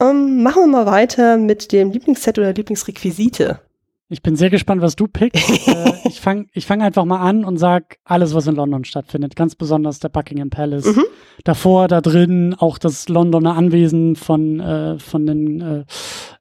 Ähm, 0.00 0.42
machen 0.42 0.62
wir 0.62 0.66
mal 0.68 0.86
weiter 0.86 1.36
mit 1.36 1.72
dem 1.72 1.90
Lieblingsset 1.90 2.38
oder 2.38 2.52
Lieblingsrequisite. 2.52 3.60
Ich 4.08 4.22
bin 4.22 4.36
sehr 4.36 4.50
gespannt, 4.50 4.82
was 4.82 4.96
du 4.96 5.08
pickst. 5.08 5.68
äh, 5.68 5.92
ich 6.04 6.20
fange 6.20 6.46
ich 6.52 6.66
fang 6.66 6.82
einfach 6.82 7.04
mal 7.04 7.20
an 7.20 7.44
und 7.44 7.56
sag 7.56 7.98
alles, 8.04 8.34
was 8.34 8.46
in 8.46 8.54
London 8.54 8.84
stattfindet. 8.84 9.34
Ganz 9.34 9.54
besonders 9.54 9.98
der 9.98 10.10
Buckingham 10.10 10.50
Palace. 10.50 10.94
Mhm. 10.94 11.04
Davor, 11.44 11.88
da 11.88 12.00
drin, 12.00 12.54
auch 12.58 12.78
das 12.78 13.08
Londoner 13.08 13.56
Anwesen 13.56 14.16
von, 14.16 14.60
äh, 14.60 14.98
von, 14.98 15.26
den, 15.26 15.60
äh, 15.60 15.84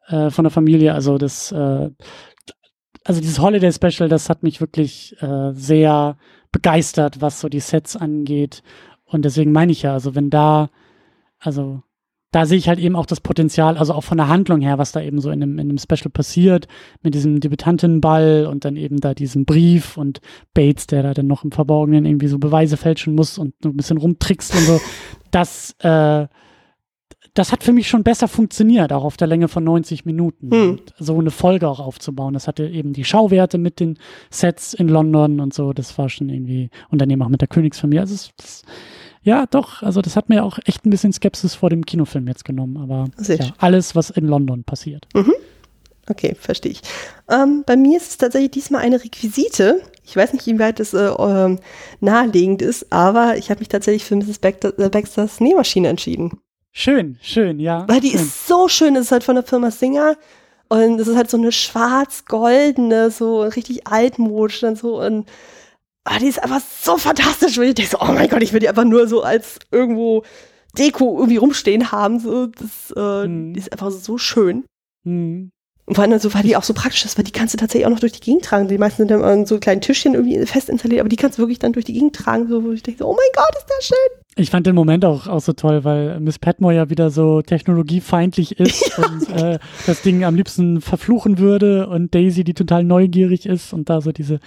äh, 0.08 0.30
von 0.30 0.44
der 0.44 0.52
Familie. 0.52 0.94
Also 0.94 1.18
das, 1.18 1.52
äh, 1.52 1.90
also 3.06 3.22
dieses 3.22 3.40
Holiday 3.40 3.72
Special, 3.72 4.10
das 4.10 4.30
hat 4.30 4.44
mich 4.44 4.60
wirklich 4.60 5.16
äh, 5.22 5.52
sehr 5.54 6.18
begeistert, 6.52 7.22
was 7.22 7.40
so 7.40 7.50
die 7.50 7.60
Sets 7.60 7.96
angeht. 7.96 8.62
Und 9.06 9.24
deswegen 9.26 9.52
meine 9.52 9.72
ich 9.72 9.84
ja, 9.84 9.94
also 9.94 10.16
wenn 10.16 10.30
da, 10.30 10.70
also 11.40 11.84
da 12.34 12.48
sehe 12.48 12.58
ich 12.58 12.68
halt 12.68 12.80
eben 12.80 12.96
auch 12.96 13.06
das 13.06 13.22
Potenzial, 13.22 13.78
also 13.78 13.94
auch 13.94 14.04
von 14.04 14.18
der 14.18 14.28
Handlung 14.28 14.60
her, 14.60 14.80
was 14.80 14.92
da 14.92 15.00
eben 15.02 15.22
so 15.22 15.30
in 15.30 15.40
dem, 15.40 15.60
in 15.60 15.70
dem 15.70 15.78
Special 15.78 16.10
passiert, 16.12 16.68
mit 17.04 17.14
diesem 17.14 17.40
Debütantinnenball 17.40 18.48
und 18.50 18.66
dann 18.66 18.76
eben 18.76 19.00
da 19.00 19.14
diesem 19.14 19.46
Brief 19.46 19.98
und 19.98 20.20
Bates, 20.56 20.88
der 20.88 21.04
da 21.04 21.14
dann 21.14 21.28
noch 21.28 21.44
im 21.44 21.52
Verborgenen 21.52 22.06
irgendwie 22.06 22.28
so 22.28 22.40
Beweise 22.40 22.76
fälschen 22.76 23.14
muss 23.14 23.38
und 23.38 23.54
so 23.62 23.70
ein 23.70 23.78
bisschen 23.78 24.00
rumtrickst 24.00 24.56
und 24.56 24.62
so. 24.62 24.82
Das, 25.30 25.76
äh, 25.80 26.28
das 27.36 27.52
hat 27.52 27.64
für 27.64 27.72
mich 27.72 27.88
schon 27.88 28.04
besser 28.04 28.28
funktioniert, 28.28 28.92
auch 28.94 29.04
auf 29.04 29.18
der 29.18 29.28
Länge 29.28 29.48
von 29.48 29.64
90 29.64 30.06
Minuten. 30.06 30.52
Hm. 30.52 30.80
So 30.98 31.20
eine 31.20 31.32
Folge 31.32 31.68
auch 31.68 31.80
aufzubauen. 31.80 32.34
Das 32.34 32.48
hatte 32.48 32.68
eben 32.68 32.94
die 32.94 33.04
Schauwerte 33.04 33.60
mit 33.60 33.80
den 33.80 34.00
Sets 34.32 34.74
in 34.74 34.88
London 34.88 35.40
und 35.40 35.54
so. 35.54 35.72
Das 35.72 36.00
war 36.00 36.10
schon 36.10 36.30
irgendwie, 36.30 36.72
und 36.90 37.00
dann 37.00 37.12
eben 37.12 37.22
auch 37.22 37.30
mit 37.30 37.42
der 37.42 37.48
Königsfamilie. 37.48 38.02
Also 38.02 38.16
es, 38.16 38.32
das, 38.38 38.64
ja, 39.24 39.46
doch, 39.46 39.82
also 39.82 40.02
das 40.02 40.16
hat 40.16 40.30
mir 40.30 40.44
auch 40.44 40.60
echt 40.66 40.86
ein 40.86 40.90
bisschen 40.90 41.14
Skepsis 41.14 41.56
vor 41.56 41.70
dem 41.70 41.86
Kinofilm 41.86 42.28
jetzt 42.28 42.46
genommen. 42.46 42.78
Aber 42.78 43.10
ja, 43.26 43.54
alles, 43.58 43.96
was 43.96 44.10
in 44.10 44.28
London 44.28 44.64
passiert. 44.64 45.08
Okay, 46.10 46.36
verstehe 46.38 46.74
ich. 46.74 46.82
Ähm, 47.30 47.64
bei 47.66 47.78
mir 47.78 47.98
ist 47.98 48.10
es 48.10 48.18
tatsächlich 48.18 48.52
diesmal 48.52 48.82
eine 48.82 49.02
Requisite. 49.02 49.82
Ich 50.04 50.16
weiß 50.16 50.34
nicht, 50.34 50.46
inwieweit 50.48 50.82
es 50.82 50.94
äh, 50.94 51.08
ähm, 51.08 51.60
naheliegend 52.02 52.62
ist, 52.62 52.92
aber 52.92 53.38
ich 53.38 53.50
habe 53.50 53.60
mich 53.60 53.70
tatsächlich 53.70 54.04
für 54.04 54.18
Mrs. 54.18 54.40
Baxter, 54.40 54.78
äh, 54.78 54.90
Baxters 54.90 55.40
Nähmaschine 55.40 55.88
entschieden. 55.88 56.40
Schön, 56.74 57.18
schön, 57.22 57.60
ja. 57.60 57.86
Weil 57.88 58.02
die 58.02 58.10
schön. 58.10 58.20
ist 58.20 58.48
so 58.48 58.68
schön. 58.68 58.96
Es 58.98 59.06
ist 59.06 59.12
halt 59.14 59.24
von 59.24 59.36
der 59.36 59.46
Firma 59.46 59.72
Singer. 59.72 60.18
Und 60.68 61.00
es 61.00 61.08
ist 61.08 61.16
halt 61.16 61.30
so 61.30 61.38
eine 61.38 61.52
schwarz-goldene, 61.52 63.12
so 63.12 63.44
richtig 63.44 63.88
altmodisch 63.88 64.60
dann 64.60 64.76
so. 64.76 65.00
Und 65.00 65.30
ah, 66.06 66.20
die 66.20 66.28
ist 66.28 66.42
einfach 66.42 66.62
so 66.82 66.98
fantastisch. 66.98 67.58
Und 67.58 67.66
ich 67.66 67.76
denke 67.76 67.92
so, 67.92 68.00
oh 68.00 68.12
mein 68.12 68.30
Gott, 68.30 68.44
ich 68.44 68.54
will 68.54 68.60
die 68.60 68.70
einfach 68.70 68.86
nur 68.86 69.08
so 69.08 69.24
als 69.24 69.60
irgendwo 69.72 70.24
Deko 70.78 71.18
irgendwie 71.18 71.38
rumstehen 71.38 71.92
haben. 71.92 72.20
So, 72.20 72.48
das, 72.48 72.94
äh, 72.96 73.28
Mhm. 73.28 73.54
Die 73.54 73.60
ist 73.60 73.72
einfach 73.72 73.92
so 73.92 74.18
schön. 74.18 74.66
Hm. 75.06 75.50
Und 75.86 75.96
vor 75.96 76.04
allem 76.04 76.18
so, 76.18 76.34
weil 76.34 76.44
die 76.44 76.56
auch 76.56 76.64
so 76.64 76.74
praktisch 76.74 77.04
ist, 77.04 77.18
weil 77.18 77.26
die 77.26 77.32
kannst 77.32 77.54
du 77.54 77.58
tatsächlich 77.58 77.86
auch 77.86 77.92
noch 77.92 78.00
durch 78.00 78.14
die 78.14 78.22
Gegend 78.22 78.46
tragen. 78.46 78.70
Die 78.70 78.78
meisten 78.78 78.98
sind 78.98 79.12
dann 79.12 79.24
an 79.24 79.46
so 79.46 79.60
kleinen 79.60 79.82
Tischchen 79.82 80.14
irgendwie 80.14 80.46
fest 80.46 80.70
installiert, 80.70 81.02
aber 81.02 81.10
die 81.10 81.18
kannst 81.18 81.38
du 81.38 81.42
wirklich 81.42 81.60
dann 81.60 81.74
durch 81.74 81.86
die 81.86 81.94
Gegend 81.94 82.16
tragen, 82.16 82.48
so, 82.48 82.64
wo 82.64 82.72
ich 82.72 82.84
denke, 82.84 83.00
so, 83.00 83.10
oh 83.10 83.14
mein 83.14 83.26
Gott, 83.36 83.54
ist 83.58 83.68
das 83.68 83.86
schön. 83.86 84.23
Ich 84.36 84.50
fand 84.50 84.66
den 84.66 84.76
Moment 84.76 85.06
auch, 85.06 85.28
auch 85.28 85.42
so 85.42 85.54
toll, 85.54 85.84
weil 85.84 86.20
Miss 86.20 86.40
Patmore 86.40 86.74
ja 86.74 86.90
wieder 86.90 87.12
so 87.12 87.42
technologiefeindlich 87.42 88.60
ist 88.60 88.98
und 88.98 89.30
äh, 89.30 89.60
das 89.86 90.02
Ding 90.02 90.24
am 90.24 90.36
liebsten 90.36 90.82
verfluchen 90.82 91.38
würde 91.38 91.88
und 91.88 92.16
Daisy, 92.16 92.44
die 92.44 92.56
total 92.56 92.84
neugierig 92.84 93.46
ist 93.46 93.74
und 93.74 93.90
da 93.90 94.02
so 94.02 94.12
diese, 94.12 94.40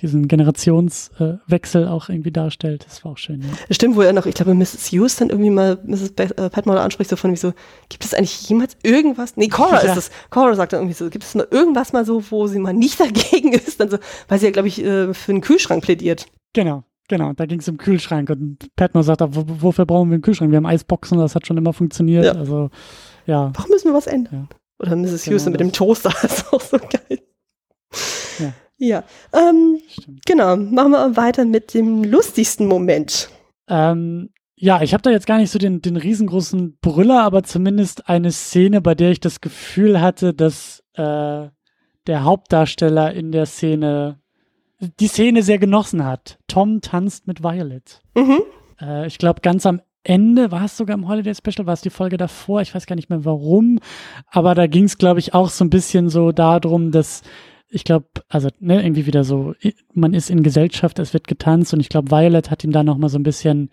diesen 0.00 0.28
Generationswechsel 0.28 1.40
Wechsel 1.46 1.88
auch 1.88 2.10
irgendwie 2.10 2.32
darstellt. 2.32 2.84
Das 2.86 3.02
war 3.04 3.12
auch 3.12 3.18
schön, 3.18 3.40
ja. 3.40 3.74
Stimmt, 3.74 3.96
wo 3.96 4.02
er 4.02 4.12
noch, 4.12 4.26
ich 4.26 4.34
glaube, 4.34 4.54
Mrs. 4.54 4.92
Hughes 4.92 5.16
dann 5.16 5.30
irgendwie 5.30 5.50
mal 5.50 5.78
Mrs. 5.84 6.12
Äh, 6.16 6.50
Patmore 6.50 6.80
anspricht, 6.80 7.08
so 7.08 7.16
von 7.16 7.32
wie 7.32 7.36
so, 7.36 7.52
gibt 7.88 8.04
es 8.04 8.12
eigentlich 8.12 8.46
jemals 8.48 8.76
irgendwas? 8.82 9.36
Nee, 9.36 9.48
Cora 9.48 9.82
Ja. 9.84 9.92
ist 9.92 9.98
es. 9.98 10.10
Cora 10.28 10.54
sagt 10.54 10.74
dann 10.74 10.80
irgendwie 10.80 10.96
so, 10.96 11.08
gibt 11.08 11.24
es 11.24 11.34
noch 11.34 11.50
irgendwas 11.50 11.94
mal 11.94 12.04
so, 12.04 12.22
wo 12.30 12.46
sie 12.46 12.58
mal 12.58 12.74
nicht 12.74 13.00
dagegen 13.00 13.54
ist? 13.54 13.80
Dann 13.80 13.88
so, 13.90 13.96
weil 14.28 14.38
sie 14.38 14.46
ja, 14.46 14.52
glaube 14.52 14.68
ich, 14.68 14.84
äh, 14.84 15.14
für 15.14 15.32
einen 15.32 15.40
Kühlschrank 15.40 15.82
plädiert. 15.82 16.26
Genau, 16.52 16.84
genau. 17.10 17.34
Da 17.34 17.44
ging 17.44 17.60
es 17.60 17.68
um 17.68 17.76
Kühlschrank 17.76 18.30
und 18.30 18.74
Patmore 18.76 19.04
sagt, 19.04 19.20
wofür 19.22 19.84
brauchen 19.84 20.08
wir 20.08 20.14
einen 20.14 20.22
Kühlschrank? 20.22 20.50
Wir 20.50 20.56
haben 20.56 20.66
Eisboxen, 20.66 21.18
das 21.18 21.34
hat 21.34 21.46
schon 21.46 21.58
immer 21.58 21.74
funktioniert. 21.74 22.24
Ja. 22.24 22.32
Also, 22.32 22.70
ja. 23.26 23.52
Warum 23.54 23.70
müssen 23.70 23.88
wir 23.88 23.94
was 23.94 24.06
ändern? 24.06 24.48
Ja. 24.50 24.56
Oder 24.78 24.96
Mrs. 24.96 25.24
Genau 25.24 25.34
Hughes 25.34 25.46
mit 25.46 25.60
dem. 25.60 25.72
Toaster, 25.72 26.14
das 26.22 26.38
ist 26.38 26.52
auch 26.52 26.60
so 26.60 26.78
geil. 26.78 27.20
Ja. 28.38 28.52
Ja, 28.82 29.04
ähm, 29.34 29.78
Stimmt. 29.88 30.24
genau. 30.24 30.56
Machen 30.56 30.92
wir 30.92 31.14
weiter 31.14 31.44
mit 31.44 31.74
dem 31.74 32.02
lustigsten 32.02 32.66
Moment. 32.66 33.28
Ähm, 33.68 34.30
ja, 34.56 34.80
ich 34.80 34.94
habe 34.94 35.02
da 35.02 35.10
jetzt 35.10 35.26
gar 35.26 35.36
nicht 35.36 35.50
so 35.50 35.58
den, 35.58 35.82
den 35.82 35.98
riesengroßen 35.98 36.78
Brüller, 36.80 37.22
aber 37.22 37.42
zumindest 37.42 38.08
eine 38.08 38.32
Szene, 38.32 38.80
bei 38.80 38.94
der 38.94 39.10
ich 39.10 39.20
das 39.20 39.42
Gefühl 39.42 40.00
hatte, 40.00 40.32
dass 40.32 40.82
äh, 40.94 41.48
der 42.06 42.24
Hauptdarsteller 42.24 43.12
in 43.12 43.32
der 43.32 43.44
Szene 43.44 44.18
die 44.80 45.08
Szene 45.08 45.42
sehr 45.42 45.58
genossen 45.58 46.04
hat. 46.04 46.38
Tom 46.46 46.80
tanzt 46.80 47.26
mit 47.26 47.42
Violet. 47.42 48.00
Mhm. 48.14 48.40
Äh, 48.80 49.06
ich 49.06 49.18
glaube, 49.18 49.40
ganz 49.42 49.66
am 49.66 49.80
Ende 50.02 50.50
war 50.50 50.64
es 50.64 50.76
sogar 50.76 50.96
im 50.96 51.08
Holiday 51.08 51.34
Special, 51.34 51.66
war 51.66 51.74
es 51.74 51.82
die 51.82 51.90
Folge 51.90 52.16
davor, 52.16 52.62
ich 52.62 52.74
weiß 52.74 52.86
gar 52.86 52.96
nicht 52.96 53.10
mehr 53.10 53.24
warum, 53.26 53.80
aber 54.26 54.54
da 54.54 54.66
ging 54.66 54.84
es, 54.84 54.96
glaube 54.96 55.20
ich, 55.20 55.34
auch 55.34 55.50
so 55.50 55.62
ein 55.62 55.70
bisschen 55.70 56.08
so 56.08 56.32
darum, 56.32 56.90
dass 56.90 57.22
ich 57.68 57.84
glaube, 57.84 58.06
also 58.28 58.48
ne, 58.58 58.82
irgendwie 58.82 59.06
wieder 59.06 59.24
so, 59.24 59.54
man 59.92 60.14
ist 60.14 60.30
in 60.30 60.42
Gesellschaft, 60.42 60.98
es 60.98 61.12
wird 61.12 61.28
getanzt 61.28 61.72
und 61.72 61.80
ich 61.80 61.88
glaube, 61.88 62.10
Violet 62.10 62.50
hat 62.50 62.64
ihm 62.64 62.72
da 62.72 62.82
noch 62.82 62.96
mal 62.96 63.08
so 63.08 63.18
ein 63.18 63.22
bisschen 63.22 63.70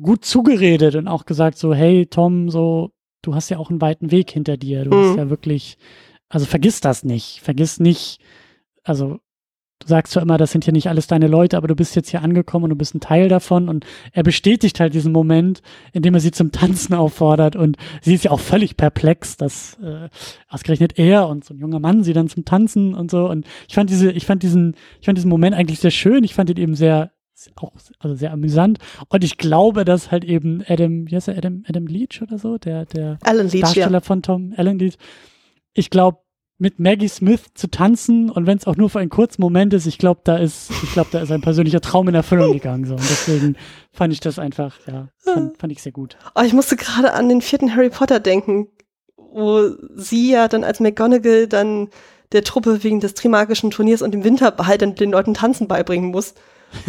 gut 0.00 0.24
zugeredet 0.24 0.96
und 0.96 1.06
auch 1.06 1.26
gesagt 1.26 1.58
so, 1.58 1.72
hey 1.72 2.06
Tom, 2.06 2.50
so, 2.50 2.90
du 3.22 3.34
hast 3.34 3.50
ja 3.50 3.58
auch 3.58 3.70
einen 3.70 3.80
weiten 3.80 4.10
Weg 4.10 4.30
hinter 4.30 4.56
dir, 4.56 4.84
du 4.84 4.96
mhm. 4.96 5.04
hast 5.04 5.16
ja 5.18 5.30
wirklich, 5.30 5.76
also 6.28 6.46
vergiss 6.46 6.80
das 6.80 7.04
nicht, 7.04 7.40
vergiss 7.42 7.78
nicht, 7.78 8.20
also 8.82 9.20
du 9.78 9.88
sagst 9.88 10.12
zwar 10.12 10.22
immer, 10.22 10.38
das 10.38 10.52
sind 10.52 10.64
hier 10.64 10.72
nicht 10.72 10.88
alles 10.88 11.06
deine 11.06 11.26
Leute, 11.26 11.56
aber 11.56 11.68
du 11.68 11.76
bist 11.76 11.96
jetzt 11.96 12.10
hier 12.10 12.22
angekommen 12.22 12.64
und 12.64 12.70
du 12.70 12.76
bist 12.76 12.94
ein 12.94 13.00
Teil 13.00 13.28
davon. 13.28 13.68
Und 13.68 13.84
er 14.12 14.22
bestätigt 14.22 14.80
halt 14.80 14.94
diesen 14.94 15.12
Moment, 15.12 15.62
indem 15.92 16.14
er 16.14 16.20
sie 16.20 16.30
zum 16.30 16.52
Tanzen 16.52 16.94
auffordert. 16.94 17.56
Und 17.56 17.76
sie 18.02 18.14
ist 18.14 18.24
ja 18.24 18.30
auch 18.30 18.40
völlig 18.40 18.76
perplex, 18.76 19.36
dass 19.36 19.78
äh, 19.82 20.08
ausgerechnet 20.48 20.98
er 20.98 21.28
und 21.28 21.44
so 21.44 21.54
ein 21.54 21.58
junger 21.58 21.80
Mann 21.80 22.04
sie 22.04 22.12
dann 22.12 22.28
zum 22.28 22.44
Tanzen 22.44 22.94
und 22.94 23.10
so. 23.10 23.28
Und 23.28 23.46
ich 23.68 23.74
fand 23.74 23.90
diese, 23.90 24.10
ich 24.10 24.26
fand 24.26 24.42
diesen, 24.42 24.74
ich 25.00 25.06
fand 25.06 25.18
diesen 25.18 25.30
Moment 25.30 25.54
eigentlich 25.54 25.80
sehr 25.80 25.90
schön, 25.90 26.24
ich 26.24 26.34
fand 26.34 26.50
ihn 26.50 26.56
eben 26.56 26.74
sehr 26.74 27.12
auch 27.56 27.72
also 27.98 28.14
sehr 28.14 28.32
amüsant. 28.32 28.78
Und 29.08 29.22
ich 29.22 29.36
glaube, 29.36 29.84
dass 29.84 30.10
halt 30.10 30.24
eben 30.24 30.62
Adam, 30.66 31.10
wie 31.10 31.16
heißt 31.16 31.28
er, 31.28 31.36
Adam, 31.36 31.64
Adam 31.68 31.86
Leach 31.86 32.22
oder 32.22 32.38
so, 32.38 32.56
der, 32.56 32.86
der 32.86 33.18
Leach, 33.52 33.60
Darsteller 33.60 33.92
ja. 33.92 34.00
von 34.00 34.22
Tom, 34.22 34.54
Alan 34.56 34.78
Leach, 34.78 34.96
ich 35.74 35.90
glaube, 35.90 36.18
mit 36.58 36.78
Maggie 36.78 37.08
Smith 37.08 37.42
zu 37.54 37.68
tanzen 37.68 38.30
und 38.30 38.46
wenn 38.46 38.56
es 38.56 38.66
auch 38.66 38.76
nur 38.76 38.88
für 38.88 38.98
einen 38.98 39.10
kurzen 39.10 39.42
Moment 39.42 39.74
ist, 39.74 39.86
ich 39.86 39.98
glaube, 39.98 40.20
da 40.24 40.36
ist, 40.36 40.70
ich 40.82 40.92
glaube, 40.92 41.10
da 41.12 41.20
ist 41.20 41.30
ein 41.30 41.42
persönlicher 41.42 41.82
Traum 41.82 42.08
in 42.08 42.14
Erfüllung 42.14 42.54
gegangen. 42.54 42.86
So. 42.86 42.94
Und 42.94 43.10
deswegen 43.10 43.56
fand 43.92 44.12
ich 44.12 44.20
das 44.20 44.38
einfach, 44.38 44.74
ja, 44.86 45.08
fand, 45.18 45.58
fand 45.58 45.72
ich 45.72 45.82
sehr 45.82 45.92
gut. 45.92 46.16
Oh, 46.34 46.42
ich 46.42 46.54
musste 46.54 46.76
gerade 46.76 47.12
an 47.12 47.28
den 47.28 47.42
vierten 47.42 47.74
Harry 47.74 47.90
Potter 47.90 48.20
denken, 48.20 48.68
wo 49.16 49.70
sie 49.94 50.30
ja 50.30 50.48
dann 50.48 50.64
als 50.64 50.80
McGonagall 50.80 51.46
dann 51.46 51.88
der 52.32 52.42
Truppe 52.42 52.82
wegen 52.82 53.00
des 53.00 53.14
Trimagischen 53.14 53.70
Turniers 53.70 54.00
und 54.00 54.12
dem 54.12 54.24
Winter 54.24 54.56
halt 54.58 54.80
dann 54.80 54.94
den 54.94 55.10
Leuten 55.10 55.34
Tanzen 55.34 55.68
beibringen 55.68 56.10
muss. 56.10 56.34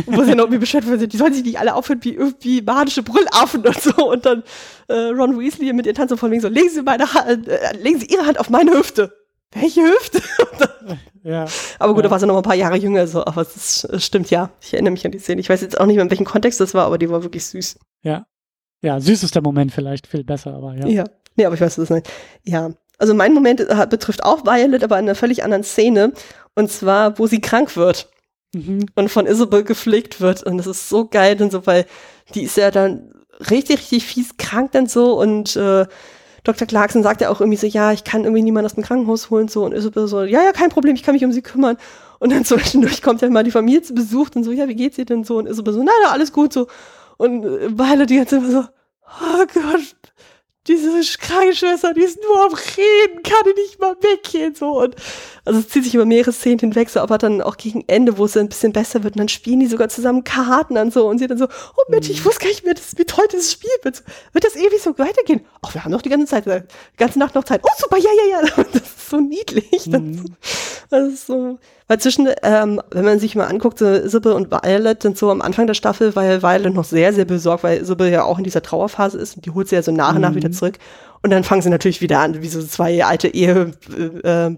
wo 0.07 0.23
sie 0.23 0.31
noch 0.31 0.45
irgendwie 0.45 0.57
beschwert 0.57 0.88
werden, 0.88 1.07
die 1.07 1.18
sollen 1.18 1.34
sich 1.34 1.44
nicht 1.44 1.60
alle 1.60 1.76
aufhören 1.76 2.03
wie 2.03 2.15
irgendwie 2.15 2.64
magische 2.64 3.03
Brüllaffen 3.03 3.65
und 3.65 3.80
so. 3.80 4.10
Und 4.11 4.26
dann 4.26 4.44
äh, 4.88 5.10
Ron 5.10 5.39
Weasley 5.39 5.72
mit 5.72 5.85
ihr 5.85 5.94
tanzen 5.94 6.18
von 6.18 6.31
wegen 6.31 6.41
so, 6.41 6.48
legen 6.48 6.69
Sie 6.69 6.81
meine 6.81 7.14
Hand, 7.14 7.48
äh, 7.48 7.77
legen 7.77 7.99
Sie 7.99 8.07
Ihre 8.07 8.26
Hand 8.26 8.39
auf 8.39 8.49
meine 8.49 8.72
Hüfte 8.72 9.14
welche 9.52 9.82
Hüfte? 9.82 10.22
ja. 11.24 11.45
Aber 11.80 11.94
gut, 11.94 12.03
ja. 12.03 12.10
da 12.10 12.11
war 12.11 12.19
sie 12.19 12.28
noch 12.28 12.38
ein 12.38 12.44
paar 12.44 12.56
Jahre 12.56 12.78
jünger, 12.78 13.07
so, 13.07 13.26
aber 13.26 13.41
es, 13.41 13.84
es 13.84 14.06
stimmt 14.06 14.30
ja. 14.30 14.49
Ich 14.61 14.74
erinnere 14.74 14.91
mich 14.91 15.06
an 15.06 15.11
die 15.11 15.19
Szene. 15.19 15.41
Ich 15.41 15.49
weiß 15.49 15.61
jetzt 15.61 15.80
auch 15.80 15.86
nicht 15.86 15.95
mehr, 15.95 16.03
in 16.03 16.11
welchem 16.11 16.26
Kontext 16.26 16.60
das 16.60 16.74
war, 16.74 16.86
aber 16.86 16.98
die 16.98 17.10
war 17.10 17.24
wirklich 17.24 17.45
süß. 17.45 17.78
Ja. 18.03 18.26
Ja, 18.82 18.99
süß 18.99 19.24
ist 19.24 19.36
der 19.36 19.41
Moment 19.41 19.72
vielleicht 19.72 20.07
viel 20.07 20.24
besser, 20.24 20.53
aber 20.53 20.76
ja. 20.76 20.88
Ja. 20.88 21.03
Nee, 21.36 21.45
aber 21.45 21.56
ich 21.56 21.61
weiß 21.61 21.76
das 21.76 21.90
nicht. 21.90 22.10
Ja. 22.44 22.72
Also 22.98 23.14
mein 23.14 23.34
Moment 23.34 23.61
äh, 23.61 23.88
betrifft 23.90 24.24
auch 24.24 24.45
Violet, 24.45 24.84
aber 24.84 24.98
in 24.98 25.06
einer 25.06 25.15
völlig 25.15 25.44
anderen 25.44 25.64
Szene. 25.64 26.14
Und 26.56 26.72
zwar, 26.72 27.19
wo 27.19 27.28
sie 27.28 27.41
krank 27.41 27.76
wird. 27.76 28.10
Mhm. 28.53 28.88
Und 28.95 29.10
von 29.10 29.28
Isabel 29.28 29.64
gepflegt 29.64 30.19
wird. 30.19 30.44
Und 30.44 30.57
das 30.57 30.68
ist 30.68 30.90
so 30.90 31.07
geil, 31.07 31.36
denn 31.36 31.52
so, 31.52 31.65
weil 31.68 31.86
die 32.34 32.44
ist 32.44 32.57
ja 32.57 32.72
dann 32.72 33.14
richtig, 33.52 33.80
richtig 33.80 34.06
fies 34.06 34.38
krank 34.38 34.72
dann 34.72 34.88
so 34.88 35.19
und 35.19 35.56
äh, 35.56 35.86
Dr. 36.48 36.68
Clarkson 36.68 37.03
sagt 37.03 37.22
ja 37.22 37.30
auch 37.30 37.41
irgendwie 37.41 37.57
so, 37.57 37.68
ja, 37.68 37.91
ich 37.91 38.03
kann 38.03 38.24
irgendwie 38.24 38.41
niemanden 38.41 38.68
aus 38.68 38.76
dem 38.76 38.84
Krankenhaus 38.84 39.30
holen, 39.30 39.49
so, 39.49 39.65
und 39.65 39.74
Isabel 39.74 40.07
so, 40.07 40.24
ja, 40.24 40.44
ja, 40.44 40.53
kein 40.53 40.69
Problem, 40.69 40.95
ich 40.95 41.03
kann 41.03 41.14
mich 41.14 41.26
um 41.26 41.32
sie 41.32 41.41
kümmern. 41.41 41.78
Und 42.19 42.32
dann 42.32 42.45
zwischendurch 42.45 43.02
kommt 43.02 43.22
ja 43.22 43.30
mal 43.30 43.44
die 43.44 43.52
Familie 43.52 43.82
zu 43.82 43.94
Besuch 43.94 44.30
und 44.36 44.44
so, 44.44 44.52
ja, 44.52 44.68
wie 44.68 44.76
geht's 44.76 44.98
ihr 44.98 45.06
denn 45.06 45.24
so? 45.24 45.38
Und 45.38 45.48
Isabel 45.48 45.74
so, 45.74 45.84
na, 45.84 45.91
na, 46.03 46.11
alles 46.11 46.32
gut, 46.32 46.53
so. 46.53 46.68
Und 47.18 47.44
Weile 47.78 48.06
die 48.06 48.18
ganze 48.18 48.40
Zeit 48.40 48.52
so, 48.52 48.60
oh 48.61 49.45
Gott, 49.53 49.95
diese 50.68 51.18
Krankenschwester, 51.19 51.94
die 51.94 52.03
ist 52.03 52.19
nur 52.22 52.45
am 52.45 52.53
Reden, 52.53 53.24
kann 53.24 53.44
die 53.45 53.61
nicht 53.61 53.80
mal 53.80 53.95
weggehen, 53.99 54.56
so. 54.56 54.82
Und 54.82 54.95
also 55.48 55.60
es 55.60 55.69
zieht 55.69 55.86
sich 55.86 55.95
über 55.95 56.06
mehrere 56.06 56.34
Szenen 56.34 56.60
hinweg, 56.60 56.90
so, 56.90 56.99
aber 56.99 57.18
dann 57.18 57.41
auch 57.41 57.57
gegen 57.57 57.84
Ende, 57.88 58.18
wo 58.18 58.26
es 58.26 58.36
ein 58.36 58.49
bisschen 58.49 58.74
besser 58.74 59.03
wird, 59.03 59.15
und 59.15 59.19
dann 59.19 59.30
spielen 59.30 59.60
die 59.60 59.68
sogar 59.68 59.90
zusammen 59.90 60.24
Karten 60.24 60.78
und 60.78 60.94
so, 60.94 61.07
und 61.07 61.18
sie 61.19 61.28
dann 61.28 61.38
so, 61.38 61.45
oh 61.45 61.84
Mensch, 61.90 62.10
ich 62.10 62.22
mhm. 62.22 62.26
wusste 62.26 62.41
gar 62.41 62.49
nicht 62.49 62.65
mehr, 62.65 62.74
das, 62.74 62.98
wie 62.98 63.06
toll 63.06 63.26
dieses 63.32 63.52
Spiel 63.52 63.72
wird. 63.82 64.03
Wird 64.34 64.44
das 64.44 64.56
ewig 64.56 64.82
so 64.82 64.98
weitergehen? 64.98 65.41
Ach, 65.61 65.74
wir 65.74 65.84
haben 65.84 65.91
noch 65.91 66.02
die 66.02 66.10
ganze 66.10 66.28
Zeit, 66.28 66.45
die 66.45 66.98
ganze 66.98 67.19
Nacht 67.19 67.36
noch 67.36 67.45
Zeit. 67.45 67.61
Oh, 67.64 67.69
super, 67.78 67.98
ja, 67.98 68.10
ja, 68.30 68.40
ja. 68.40 68.64
Das 68.74 68.82
ist 68.82 69.10
so 69.10 69.19
niedlich. 69.19 69.88
Mhm. 69.88 70.36
Das 70.90 71.14
ist 71.14 71.28
so, 71.28 71.57
weil 71.88 71.99
zwischen, 71.99 72.28
ähm, 72.44 72.82
wenn 72.91 73.06
man 73.06 73.19
sich 73.19 73.36
mal 73.36 73.45
anguckt, 73.45 73.80
so 73.80 73.86
Isabel 73.86 74.34
und 74.34 74.52
Violet 74.52 75.02
sind 75.02 75.18
so 75.18 75.32
am 75.32 75.41
Anfang 75.41 75.68
der 75.68 75.74
Staffel, 75.74 76.15
weil 76.15 76.44
Violet 76.44 76.74
noch 76.74 76.84
sehr, 76.84 77.14
sehr 77.14 77.26
besorgt, 77.26 77.64
weil 77.64 77.82
Isabel 77.82 78.11
ja 78.11 78.24
auch 78.24 78.38
in 78.38 78.44
dieser 78.44 78.61
Trauerphase 78.61 79.18
ist 79.18 79.38
und 79.38 79.45
die 79.45 79.52
holt 79.52 79.69
sie 79.69 79.76
ja 79.76 79.82
so 79.82 79.91
nach 79.91 80.15
und 80.15 80.22
nach 80.22 80.36
wieder 80.36 80.49
mhm. 80.49 80.53
zurück. 80.53 80.80
Und 81.23 81.31
dann 81.31 81.44
fangen 81.44 81.61
sie 81.61 81.69
natürlich 81.69 82.02
wieder 82.02 82.19
an, 82.19 82.41
wie 82.41 82.48
so 82.48 82.61
zwei 82.64 83.03
alte 83.03 83.27
Ehe, 83.27 83.73
äh, 84.23 84.56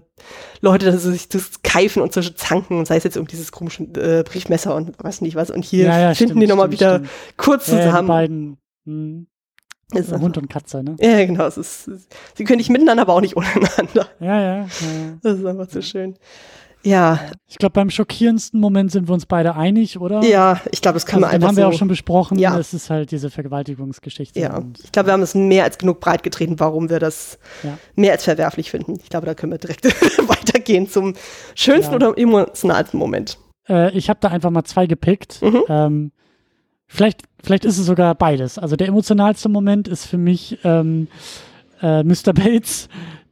Leute, 0.60 0.86
dass 0.86 1.02
sie 1.02 1.12
sich 1.12 1.28
das 1.28 1.62
keifen 1.62 2.02
und 2.02 2.12
so 2.12 2.20
zanken 2.20 2.78
und 2.78 2.86
sei 2.86 2.96
es 2.96 3.04
jetzt 3.04 3.16
um 3.16 3.26
dieses 3.26 3.50
komische 3.50 3.84
äh, 3.84 4.22
Briefmesser 4.22 4.74
und 4.74 4.94
was 4.98 5.20
nicht 5.20 5.36
was. 5.36 5.50
Und 5.50 5.64
hier 5.64 5.86
ja, 5.86 5.98
ja, 5.98 6.14
finden 6.14 6.32
stimmt, 6.32 6.42
die 6.42 6.46
nochmal 6.46 6.70
wieder 6.70 6.96
stimmt. 6.96 7.10
kurz 7.36 7.64
zusammen. 7.66 7.86
Ja, 7.86 8.00
die 8.02 8.08
beiden. 8.08 8.56
Hm. 8.86 9.26
Ist 9.92 10.12
Hund 10.12 10.38
und 10.38 10.48
Katze, 10.48 10.84
ne? 10.84 10.96
Ja, 11.00 11.24
genau. 11.24 11.46
Es 11.46 11.56
ist, 11.56 11.90
sie 12.36 12.44
können 12.44 12.58
nicht 12.58 12.70
miteinander, 12.70 13.02
aber 13.02 13.14
auch 13.14 13.20
nicht 13.20 13.36
untereinander. 13.36 14.08
Ja, 14.20 14.40
ja. 14.40 14.56
ja. 14.58 14.68
Das 15.22 15.38
ist 15.38 15.44
einfach 15.44 15.68
so 15.68 15.82
schön. 15.82 16.16
Ja. 16.82 17.20
Ich 17.46 17.58
glaube, 17.58 17.72
beim 17.72 17.90
schockierendsten 17.90 18.60
Moment 18.60 18.90
sind 18.90 19.08
wir 19.08 19.14
uns 19.14 19.26
beide 19.26 19.54
einig, 19.54 20.00
oder? 20.00 20.22
Ja, 20.22 20.60
ich 20.70 20.80
glaube, 20.80 20.94
das 20.94 21.06
können 21.06 21.24
also, 21.24 21.32
wir 21.32 21.34
einfach 21.34 21.48
haben 21.48 21.56
wir 21.56 21.64
so 21.64 21.68
auch 21.70 21.78
schon 21.78 21.88
besprochen. 21.88 22.38
Ja. 22.38 22.58
Es 22.58 22.72
ist 22.72 22.90
halt 22.90 23.10
diese 23.10 23.30
Vergewaltigungsgeschichte. 23.30 24.40
Ja. 24.40 24.62
Ich 24.82 24.92
glaube, 24.92 25.08
wir 25.08 25.12
haben 25.12 25.22
es 25.22 25.34
mehr 25.34 25.64
als 25.64 25.78
genug 25.78 26.00
breit 26.00 26.22
getreten, 26.22 26.58
warum 26.58 26.88
wir 26.88 26.98
das 26.98 27.38
ja. 27.62 27.78
mehr 27.96 28.12
als 28.12 28.24
verwerflich 28.24 28.70
finden. 28.70 28.98
Ich 29.02 29.10
glaube, 29.10 29.26
da 29.26 29.34
können 29.34 29.52
wir 29.52 29.58
direkt 29.58 29.84
weitergehen 30.28 30.88
zum 30.88 31.14
schönsten 31.54 31.92
ja. 31.92 31.96
oder 31.96 32.18
emotionalsten 32.18 32.98
Moment. 32.98 33.38
Äh, 33.68 33.96
ich 33.96 34.08
habe 34.08 34.20
da 34.20 34.28
einfach 34.28 34.50
mal 34.50 34.64
zwei 34.64 34.86
gepickt. 34.86 35.42
Mhm. 35.42 35.62
Ähm, 35.68 36.12
vielleicht, 36.86 37.22
vielleicht 37.42 37.64
ist 37.64 37.78
es 37.78 37.86
sogar 37.86 38.14
beides. 38.14 38.58
Also 38.58 38.76
der 38.76 38.88
emotionalste 38.88 39.48
Moment 39.48 39.88
ist 39.88 40.06
für 40.06 40.18
mich 40.18 40.58
ähm, 40.64 41.08
äh, 41.82 42.02
Mr. 42.02 42.32
Bates, 42.32 42.88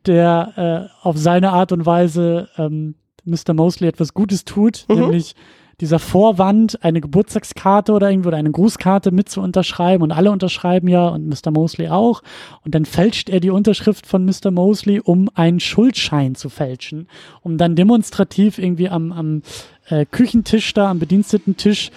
der 0.06 0.90
äh, 1.02 1.06
auf 1.06 1.16
seine 1.16 1.52
Art 1.52 1.72
und 1.72 1.86
Weise 1.86 2.48
ähm, 2.56 2.94
Mr. 3.24 3.54
Mosley 3.54 3.88
etwas 3.88 4.14
Gutes 4.14 4.44
tut, 4.44 4.84
mhm. 4.88 5.00
nämlich 5.00 5.34
dieser 5.80 6.00
Vorwand, 6.00 6.82
eine 6.82 7.00
Geburtstagskarte 7.00 7.92
oder 7.92 8.10
irgendwo 8.10 8.28
oder 8.28 8.36
eine 8.36 8.50
Grußkarte 8.50 9.12
mit 9.12 9.28
zu 9.28 9.40
unterschreiben 9.40 10.02
und 10.02 10.10
alle 10.10 10.32
unterschreiben 10.32 10.88
ja 10.88 11.06
und 11.08 11.28
Mr. 11.28 11.52
Mosley 11.52 11.88
auch. 11.88 12.22
Und 12.64 12.74
dann 12.74 12.84
fälscht 12.84 13.28
er 13.28 13.38
die 13.38 13.50
Unterschrift 13.50 14.06
von 14.06 14.24
Mr. 14.24 14.50
Mosley, 14.50 15.00
um 15.00 15.28
einen 15.34 15.60
Schuldschein 15.60 16.34
zu 16.34 16.48
fälschen, 16.48 17.06
um 17.42 17.58
dann 17.58 17.76
demonstrativ 17.76 18.58
irgendwie 18.58 18.88
am, 18.88 19.12
am 19.12 19.42
äh, 19.88 20.04
Küchentisch 20.04 20.74
da, 20.74 20.90
am 20.90 20.98
Bedienstetentisch 20.98 21.90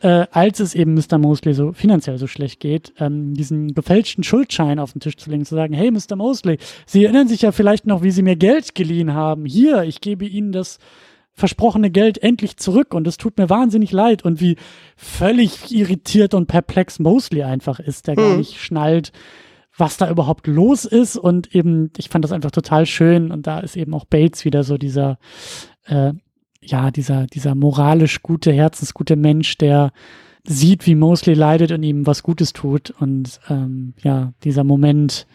äh, 0.00 0.26
als 0.30 0.60
es 0.60 0.74
eben 0.74 0.94
Mr. 0.94 1.18
Mosley 1.18 1.54
so 1.54 1.72
finanziell 1.72 2.18
so 2.18 2.26
schlecht 2.26 2.60
geht, 2.60 2.92
ähm, 2.98 3.34
diesen 3.34 3.74
gefälschten 3.74 4.24
Schuldschein 4.24 4.78
auf 4.78 4.92
den 4.92 5.00
Tisch 5.00 5.16
zu 5.16 5.30
legen, 5.30 5.44
zu 5.44 5.54
sagen, 5.54 5.74
hey 5.74 5.90
Mr. 5.90 6.16
Mosley, 6.16 6.58
Sie 6.86 7.04
erinnern 7.04 7.28
sich 7.28 7.42
ja 7.42 7.52
vielleicht 7.52 7.86
noch, 7.86 8.02
wie 8.02 8.10
Sie 8.10 8.22
mir 8.22 8.36
Geld 8.36 8.74
geliehen 8.74 9.14
haben. 9.14 9.44
Hier, 9.44 9.82
ich 9.82 10.00
gebe 10.00 10.26
Ihnen 10.26 10.52
das 10.52 10.78
versprochene 11.32 11.90
Geld 11.90 12.22
endlich 12.22 12.56
zurück 12.56 12.94
und 12.94 13.06
es 13.06 13.16
tut 13.16 13.38
mir 13.38 13.50
wahnsinnig 13.50 13.90
leid 13.90 14.24
und 14.24 14.40
wie 14.40 14.56
völlig 14.96 15.72
irritiert 15.72 16.32
und 16.32 16.46
perplex 16.46 17.00
Mosley 17.00 17.42
einfach 17.42 17.80
ist, 17.80 18.06
der 18.06 18.16
hm. 18.16 18.22
gar 18.22 18.36
nicht 18.36 18.60
schnallt, 18.60 19.12
was 19.76 19.96
da 19.96 20.08
überhaupt 20.08 20.46
los 20.46 20.84
ist 20.84 21.16
und 21.16 21.54
eben, 21.54 21.90
ich 21.96 22.08
fand 22.08 22.24
das 22.24 22.32
einfach 22.32 22.52
total 22.52 22.86
schön 22.86 23.32
und 23.32 23.46
da 23.46 23.58
ist 23.58 23.76
eben 23.76 23.92
auch 23.94 24.04
Bates 24.04 24.44
wieder 24.44 24.62
so 24.62 24.78
dieser 24.78 25.18
äh, 25.86 26.12
ja, 26.66 26.90
dieser, 26.90 27.26
dieser 27.26 27.54
moralisch 27.54 28.22
gute, 28.22 28.52
herzensgute 28.52 29.16
Mensch, 29.16 29.58
der 29.58 29.92
sieht, 30.46 30.86
wie 30.86 30.94
Mosley 30.94 31.34
leidet 31.34 31.72
und 31.72 31.82
ihm 31.82 32.06
was 32.06 32.22
Gutes 32.22 32.52
tut. 32.52 32.90
Und 33.00 33.40
ähm, 33.48 33.94
ja, 34.02 34.32
dieser 34.44 34.64
Moment 34.64 35.26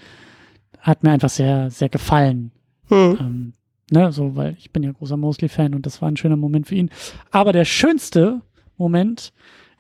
hat 0.80 1.04
mir 1.04 1.12
einfach 1.12 1.30
sehr, 1.30 1.72
sehr 1.72 1.90
gefallen. 1.90 2.52
Hm. 2.88 3.18
Ähm, 3.20 3.54
ne, 3.92 4.12
so, 4.12 4.36
weil 4.36 4.56
ich 4.60 4.72
bin 4.72 4.84
ja 4.84 4.92
großer 4.92 5.18
Mosley-Fan 5.18 5.74
und 5.74 5.86
das 5.86 6.02
war 6.02 6.10
ein 6.10 6.18
schöner 6.18 6.38
Moment 6.38 6.68
für 6.68 6.76
ihn. 6.76 6.90
Aber 7.32 7.54
der 7.54 7.66
schönste 7.66 8.42
Moment 8.78 9.34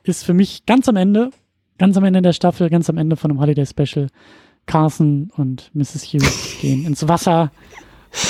ist 0.04 0.24
für 0.24 0.34
mich 0.34 0.66
ganz 0.66 0.90
am 0.90 0.96
Ende, 0.96 1.32
ganz 1.78 1.96
am 1.98 2.04
Ende 2.04 2.22
der 2.22 2.34
Staffel, 2.34 2.70
ganz 2.70 2.90
am 2.90 2.98
Ende 2.98 3.16
von 3.16 3.32
einem 3.32 3.40
Holiday 3.40 3.66
Special. 3.66 4.08
Carson 4.66 5.32
und 5.36 5.72
Mrs. 5.74 6.04
Hughes 6.06 6.58
gehen 6.62 6.86
ins 6.86 7.08
Wasser 7.08 7.52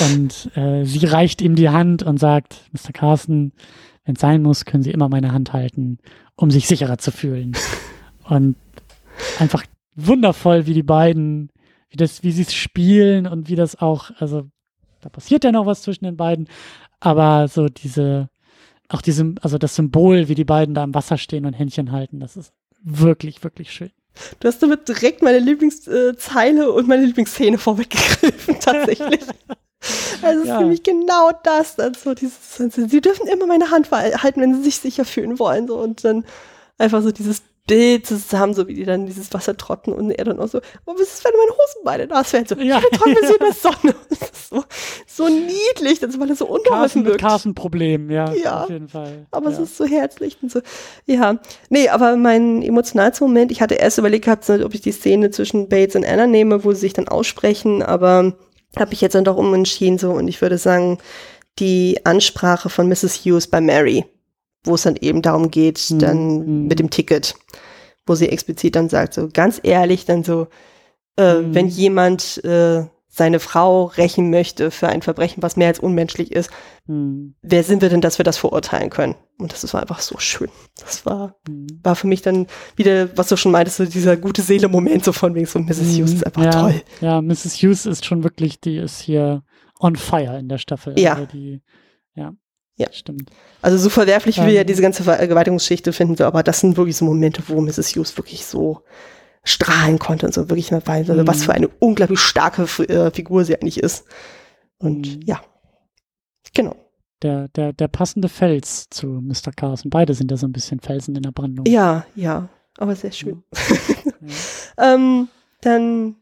und 0.00 0.56
äh, 0.56 0.84
sie 0.84 1.06
reicht 1.06 1.40
ihm 1.40 1.54
die 1.54 1.70
Hand 1.70 2.02
und 2.02 2.18
sagt, 2.18 2.68
Mr. 2.72 2.92
Carson, 2.92 3.52
wenn 4.04 4.14
es 4.14 4.20
sein 4.20 4.42
muss, 4.42 4.64
können 4.64 4.82
Sie 4.82 4.90
immer 4.90 5.08
meine 5.08 5.32
Hand 5.32 5.52
halten, 5.52 5.98
um 6.36 6.50
sich 6.50 6.66
sicherer 6.66 6.98
zu 6.98 7.10
fühlen. 7.12 7.52
Und 8.24 8.56
einfach 9.38 9.64
wundervoll, 9.94 10.66
wie 10.66 10.74
die 10.74 10.82
beiden, 10.82 11.50
wie 11.90 11.96
das, 11.96 12.22
wie 12.22 12.32
sie 12.32 12.42
es 12.42 12.54
spielen 12.54 13.26
und 13.26 13.48
wie 13.48 13.56
das 13.56 13.80
auch, 13.80 14.10
also 14.18 14.48
da 15.00 15.08
passiert 15.08 15.44
ja 15.44 15.52
noch 15.52 15.66
was 15.66 15.82
zwischen 15.82 16.04
den 16.04 16.16
beiden, 16.16 16.48
aber 17.00 17.48
so 17.48 17.66
diese, 17.66 18.28
auch 18.88 19.02
diese, 19.02 19.34
also 19.40 19.58
das 19.58 19.74
Symbol, 19.74 20.28
wie 20.28 20.34
die 20.34 20.44
beiden 20.44 20.74
da 20.74 20.84
im 20.84 20.94
Wasser 20.94 21.18
stehen 21.18 21.46
und 21.46 21.54
Händchen 21.54 21.92
halten, 21.92 22.20
das 22.20 22.36
ist 22.36 22.52
wirklich, 22.82 23.42
wirklich 23.42 23.72
schön. 23.72 23.90
Du 24.40 24.48
hast 24.48 24.62
damit 24.62 24.88
direkt 24.88 25.22
meine 25.22 25.38
Lieblingszeile 25.38 26.72
und 26.72 26.88
meine 26.88 27.06
Lieblingsszene 27.06 27.58
vorweggegriffen, 27.58 28.58
tatsächlich. 28.60 29.20
Also 30.22 30.42
es 30.42 30.48
ja. 30.48 30.56
ist 30.56 30.60
nämlich 30.60 30.82
genau 30.82 31.30
das. 31.44 31.78
Also 31.78 32.12
dieses, 32.12 32.34
sie 32.56 33.00
dürfen 33.00 33.26
immer 33.26 33.46
meine 33.46 33.70
Hand 33.70 33.90
halten, 33.90 34.42
wenn 34.42 34.54
sie 34.54 34.64
sich 34.64 34.76
sicher 34.76 35.06
fühlen 35.06 35.38
wollen. 35.38 35.66
So. 35.66 35.78
Und 35.78 36.04
dann 36.04 36.26
einfach 36.76 37.00
so 37.00 37.10
dieses 37.10 37.42
Bild 37.70 38.04
zusammen, 38.04 38.52
so 38.52 38.66
wie 38.66 38.74
die 38.74 38.84
dann 38.84 39.06
dieses 39.06 39.32
Wasser 39.32 39.56
trotten 39.56 39.92
und 39.92 40.10
er 40.10 40.24
dann 40.24 40.40
auch 40.40 40.48
so, 40.48 40.58
oh, 40.86 40.94
was 40.94 41.02
ist, 41.02 41.24
wenn 41.24 41.32
meine 41.32 41.56
Hosenbeine 41.56 42.06
nass 42.08 42.32
werden? 42.32 42.46
So, 42.48 42.56
ja, 42.56 42.80
ich 42.80 42.98
trockne 42.98 43.16
sie 43.24 43.32
in 43.32 43.38
der 43.38 43.52
Sonne. 43.54 43.94
So, 44.50 44.64
so 45.06 45.28
niedlich, 45.28 46.00
das, 46.00 46.18
weil 46.18 46.28
er 46.30 46.34
so 46.34 46.48
unbeholfen 46.48 47.04
wirkt. 47.04 47.20
Carsten-Problem, 47.20 48.10
ja, 48.10 48.32
ja, 48.32 48.64
auf 48.64 48.70
jeden 48.70 48.88
Fall. 48.88 49.28
Aber 49.30 49.50
ja. 49.50 49.52
es 49.52 49.62
ist 49.62 49.76
so 49.76 49.84
herzlich 49.84 50.38
und 50.42 50.50
so, 50.50 50.60
ja. 51.06 51.38
Nee, 51.68 51.88
aber 51.88 52.16
mein 52.16 52.60
emotionalster 52.60 53.24
Moment, 53.24 53.52
ich 53.52 53.62
hatte 53.62 53.76
erst 53.76 53.98
überlegt 53.98 54.24
gehabt, 54.24 54.50
ob 54.50 54.74
ich 54.74 54.80
die 54.80 54.90
Szene 54.90 55.30
zwischen 55.30 55.68
Bates 55.68 55.94
und 55.94 56.04
Anna 56.04 56.26
nehme, 56.26 56.64
wo 56.64 56.72
sie 56.72 56.80
sich 56.80 56.94
dann 56.94 57.06
aussprechen, 57.06 57.84
aber 57.84 58.34
habe 58.78 58.92
ich 58.92 59.00
jetzt 59.00 59.14
dann 59.14 59.24
doch 59.24 59.36
umentschieden 59.36 59.98
so 59.98 60.12
und 60.12 60.28
ich 60.28 60.40
würde 60.40 60.58
sagen, 60.58 60.98
die 61.58 62.00
Ansprache 62.04 62.68
von 62.70 62.88
Mrs. 62.88 63.24
Hughes 63.24 63.46
bei 63.46 63.60
Mary 63.60 64.04
wo 64.64 64.74
es 64.74 64.82
dann 64.82 64.96
eben 64.96 65.22
darum 65.22 65.50
geht, 65.50 65.90
mhm. 65.90 65.98
dann 65.98 66.38
mhm. 66.38 66.66
mit 66.68 66.78
dem 66.78 66.90
Ticket, 66.90 67.34
wo 68.06 68.14
sie 68.14 68.28
explizit 68.28 68.76
dann 68.76 68.88
sagt, 68.88 69.14
so 69.14 69.28
ganz 69.32 69.60
ehrlich, 69.62 70.04
dann 70.04 70.24
so, 70.24 70.48
äh, 71.16 71.36
mhm. 71.36 71.54
wenn 71.54 71.68
jemand 71.68 72.44
äh, 72.44 72.84
seine 73.12 73.40
Frau 73.40 73.86
rächen 73.86 74.30
möchte 74.30 74.70
für 74.70 74.88
ein 74.88 75.02
Verbrechen, 75.02 75.42
was 75.42 75.56
mehr 75.56 75.66
als 75.66 75.80
unmenschlich 75.80 76.30
ist, 76.30 76.48
mhm. 76.86 77.34
wer 77.42 77.64
sind 77.64 77.82
wir 77.82 77.88
denn, 77.88 78.00
dass 78.00 78.18
wir 78.18 78.24
das 78.24 78.38
verurteilen 78.38 78.88
können? 78.88 79.16
Und 79.36 79.52
das 79.52 79.74
war 79.74 79.80
einfach 79.80 80.00
so 80.00 80.18
schön. 80.18 80.48
Das 80.78 81.04
war, 81.04 81.34
mhm. 81.48 81.66
war 81.82 81.96
für 81.96 82.06
mich 82.06 82.22
dann 82.22 82.46
wieder, 82.76 83.16
was 83.16 83.28
du 83.28 83.36
schon 83.36 83.50
meintest, 83.50 83.78
so 83.78 83.84
dieser 83.84 84.16
gute 84.16 84.42
Seele-Moment 84.42 85.04
so 85.04 85.12
von 85.12 85.34
wegen 85.34 85.46
so 85.46 85.58
Mrs. 85.58 85.80
Mhm. 85.80 85.96
Hughes 85.96 86.12
ist 86.14 86.24
einfach 86.24 86.44
ja, 86.44 86.50
toll. 86.50 86.82
Ja, 87.00 87.20
Mrs. 87.20 87.56
Hughes 87.56 87.84
ist 87.84 88.06
schon 88.06 88.22
wirklich, 88.22 88.60
die 88.60 88.76
ist 88.76 89.00
hier 89.00 89.42
on 89.80 89.96
fire 89.96 90.38
in 90.38 90.48
der 90.48 90.58
Staffel. 90.58 90.96
Ja. 90.96 91.14
Also 91.14 91.26
die, 91.26 91.62
ja. 92.14 92.32
Ja, 92.76 92.86
stimmt. 92.92 93.30
Also 93.60 93.76
so 93.76 93.90
verwerflich 93.90 94.38
wie 94.38 94.46
wir 94.46 94.52
ja 94.52 94.60
ähm. 94.62 94.66
diese 94.66 94.80
ganze 94.80 95.02
Vergewaltigungsgeschichte 95.02 95.92
finden, 95.92 96.16
so, 96.16 96.24
aber 96.24 96.42
das 96.42 96.60
sind 96.60 96.76
wirklich 96.76 96.96
so 96.96 97.04
Momente, 97.04 97.42
wo 97.48 97.60
Mrs. 97.60 97.96
Hughes 97.96 98.16
wirklich 98.16 98.46
so 98.46 98.84
strahlen 99.42 99.98
konnte 99.98 100.26
und 100.26 100.34
so 100.34 100.48
wirklich 100.48 100.70
mal 100.70 100.86
weiß, 100.86 101.10
also 101.10 101.22
mhm. 101.22 101.26
was 101.26 101.44
für 101.44 101.52
eine 101.52 101.68
unglaublich 101.68 102.20
starke 102.20 102.62
äh, 102.84 103.10
Figur 103.10 103.44
sie 103.44 103.54
eigentlich 103.54 103.82
ist. 103.82 104.04
Und 104.78 105.16
mhm. 105.16 105.22
ja, 105.24 105.40
genau. 106.54 106.76
Der, 107.22 107.48
der, 107.48 107.74
der 107.74 107.88
passende 107.88 108.30
Fels 108.30 108.88
zu 108.88 109.06
Mr. 109.06 109.52
Carson. 109.54 109.90
Beide 109.90 110.14
sind 110.14 110.30
ja 110.30 110.38
so 110.38 110.46
ein 110.46 110.52
bisschen 110.52 110.80
Felsen 110.80 111.14
in 111.16 111.22
der 111.22 111.32
Brandung. 111.32 111.66
Ja, 111.66 112.06
ja, 112.14 112.48
aber 112.78 112.96
sehr 112.96 113.12
schön. 113.12 113.42
Ja. 114.76 114.94
ähm, 114.94 115.28
dann, 115.60 116.16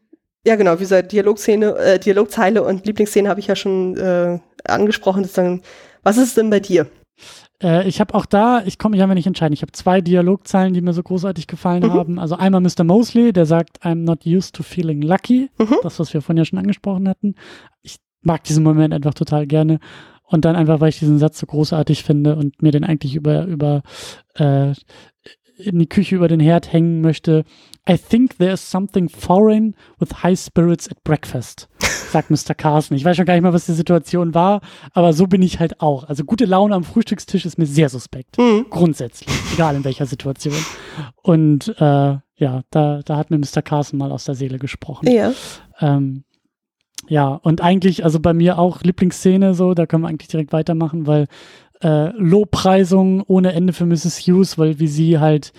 ja 0.45 0.57
genau, 0.57 0.75
wie 0.75 0.83
gesagt, 0.83 1.13
Dialogszene, 1.13 1.77
äh, 1.77 1.99
Dialogzeile 1.99 2.63
und 2.63 2.85
Lieblingsszene 2.85 3.29
habe 3.29 3.39
ich 3.39 3.47
ja 3.47 3.55
schon 3.55 3.95
äh, 3.95 4.39
angesprochen. 4.65 5.23
Das 5.23 5.33
dann 5.33 5.61
was 6.03 6.17
ist 6.17 6.37
denn 6.37 6.49
bei 6.49 6.59
dir? 6.59 6.87
Äh, 7.61 7.87
ich 7.87 7.99
habe 7.99 8.13
auch 8.15 8.25
da, 8.25 8.63
ich 8.65 8.77
komme 8.77 8.95
mich 8.95 9.03
einfach 9.03 9.15
nicht 9.15 9.27
entscheiden. 9.27 9.53
Ich 9.53 9.61
habe 9.61 9.71
zwei 9.71 10.01
Dialogzeilen, 10.01 10.73
die 10.73 10.81
mir 10.81 10.93
so 10.93 11.03
großartig 11.03 11.47
gefallen 11.47 11.83
mhm. 11.83 11.93
haben. 11.93 12.19
Also 12.19 12.35
einmal 12.35 12.61
Mr. 12.61 12.83
Mosley, 12.83 13.33
der 13.33 13.45
sagt, 13.45 13.83
I'm 13.83 14.03
not 14.03 14.25
used 14.25 14.55
to 14.55 14.63
feeling 14.63 15.01
lucky. 15.01 15.49
Mhm. 15.57 15.77
Das, 15.83 15.99
was 15.99 16.13
wir 16.13 16.21
vorhin 16.21 16.37
ja 16.37 16.45
schon 16.45 16.59
angesprochen 16.59 17.07
hatten. 17.07 17.35
Ich 17.81 17.97
mag 18.21 18.43
diesen 18.43 18.63
Moment 18.63 18.93
einfach 18.93 19.13
total 19.13 19.47
gerne. 19.47 19.79
Und 20.23 20.45
dann 20.45 20.55
einfach, 20.55 20.79
weil 20.79 20.89
ich 20.89 20.99
diesen 20.99 21.17
Satz 21.17 21.39
so 21.39 21.47
großartig 21.47 22.03
finde 22.03 22.35
und 22.35 22.61
mir 22.61 22.71
den 22.71 22.83
eigentlich 22.83 23.15
über, 23.15 23.45
über 23.45 23.81
äh, 24.35 24.73
in 25.57 25.79
die 25.79 25.89
Küche 25.89 26.15
über 26.15 26.27
den 26.27 26.39
Herd 26.39 26.71
hängen 26.71 27.01
möchte. 27.01 27.43
I 27.89 27.97
think 27.97 28.37
there's 28.37 28.69
something 28.69 29.09
foreign 29.09 29.75
with 29.99 30.23
high 30.23 30.39
spirits 30.39 30.87
at 30.89 31.03
breakfast 31.03 31.67
sagt 32.09 32.29
Mr. 32.29 32.53
Carson. 32.55 32.97
Ich 32.97 33.05
weiß 33.05 33.15
schon 33.15 33.25
gar 33.25 33.33
nicht 33.33 33.43
mal, 33.43 33.53
was 33.53 33.65
die 33.65 33.73
Situation 33.73 34.33
war, 34.33 34.61
aber 34.93 35.13
so 35.13 35.27
bin 35.27 35.41
ich 35.41 35.59
halt 35.59 35.81
auch. 35.81 36.03
Also 36.05 36.23
gute 36.23 36.45
Laune 36.45 36.75
am 36.75 36.83
Frühstückstisch 36.83 37.45
ist 37.45 37.57
mir 37.57 37.65
sehr 37.65 37.89
suspekt. 37.89 38.37
Mhm. 38.37 38.65
Grundsätzlich, 38.69 39.29
egal 39.53 39.75
in 39.75 39.83
welcher 39.83 40.05
Situation. 40.05 40.55
Und 41.21 41.69
äh, 41.79 42.17
ja, 42.35 42.63
da, 42.71 43.01
da 43.03 43.17
hat 43.17 43.31
mir 43.31 43.37
Mr. 43.37 43.61
Carson 43.61 43.99
mal 43.99 44.11
aus 44.11 44.25
der 44.25 44.35
Seele 44.35 44.59
gesprochen. 44.59 45.07
Ja. 45.11 45.33
Ähm, 45.79 46.23
ja, 47.07 47.27
und 47.27 47.61
eigentlich, 47.61 48.03
also 48.03 48.19
bei 48.19 48.33
mir 48.33 48.59
auch 48.59 48.81
Lieblingsszene 48.81 49.53
so, 49.53 49.73
da 49.73 49.85
können 49.85 50.03
wir 50.03 50.09
eigentlich 50.09 50.27
direkt 50.29 50.53
weitermachen, 50.53 51.07
weil 51.07 51.27
äh, 51.81 52.09
Lobpreisung 52.17 53.23
ohne 53.23 53.53
Ende 53.53 53.73
für 53.73 53.85
Mrs. 53.85 54.19
Hughes, 54.19 54.57
weil 54.57 54.79
wie 54.79 54.87
sie 54.87 55.19
halt 55.19 55.53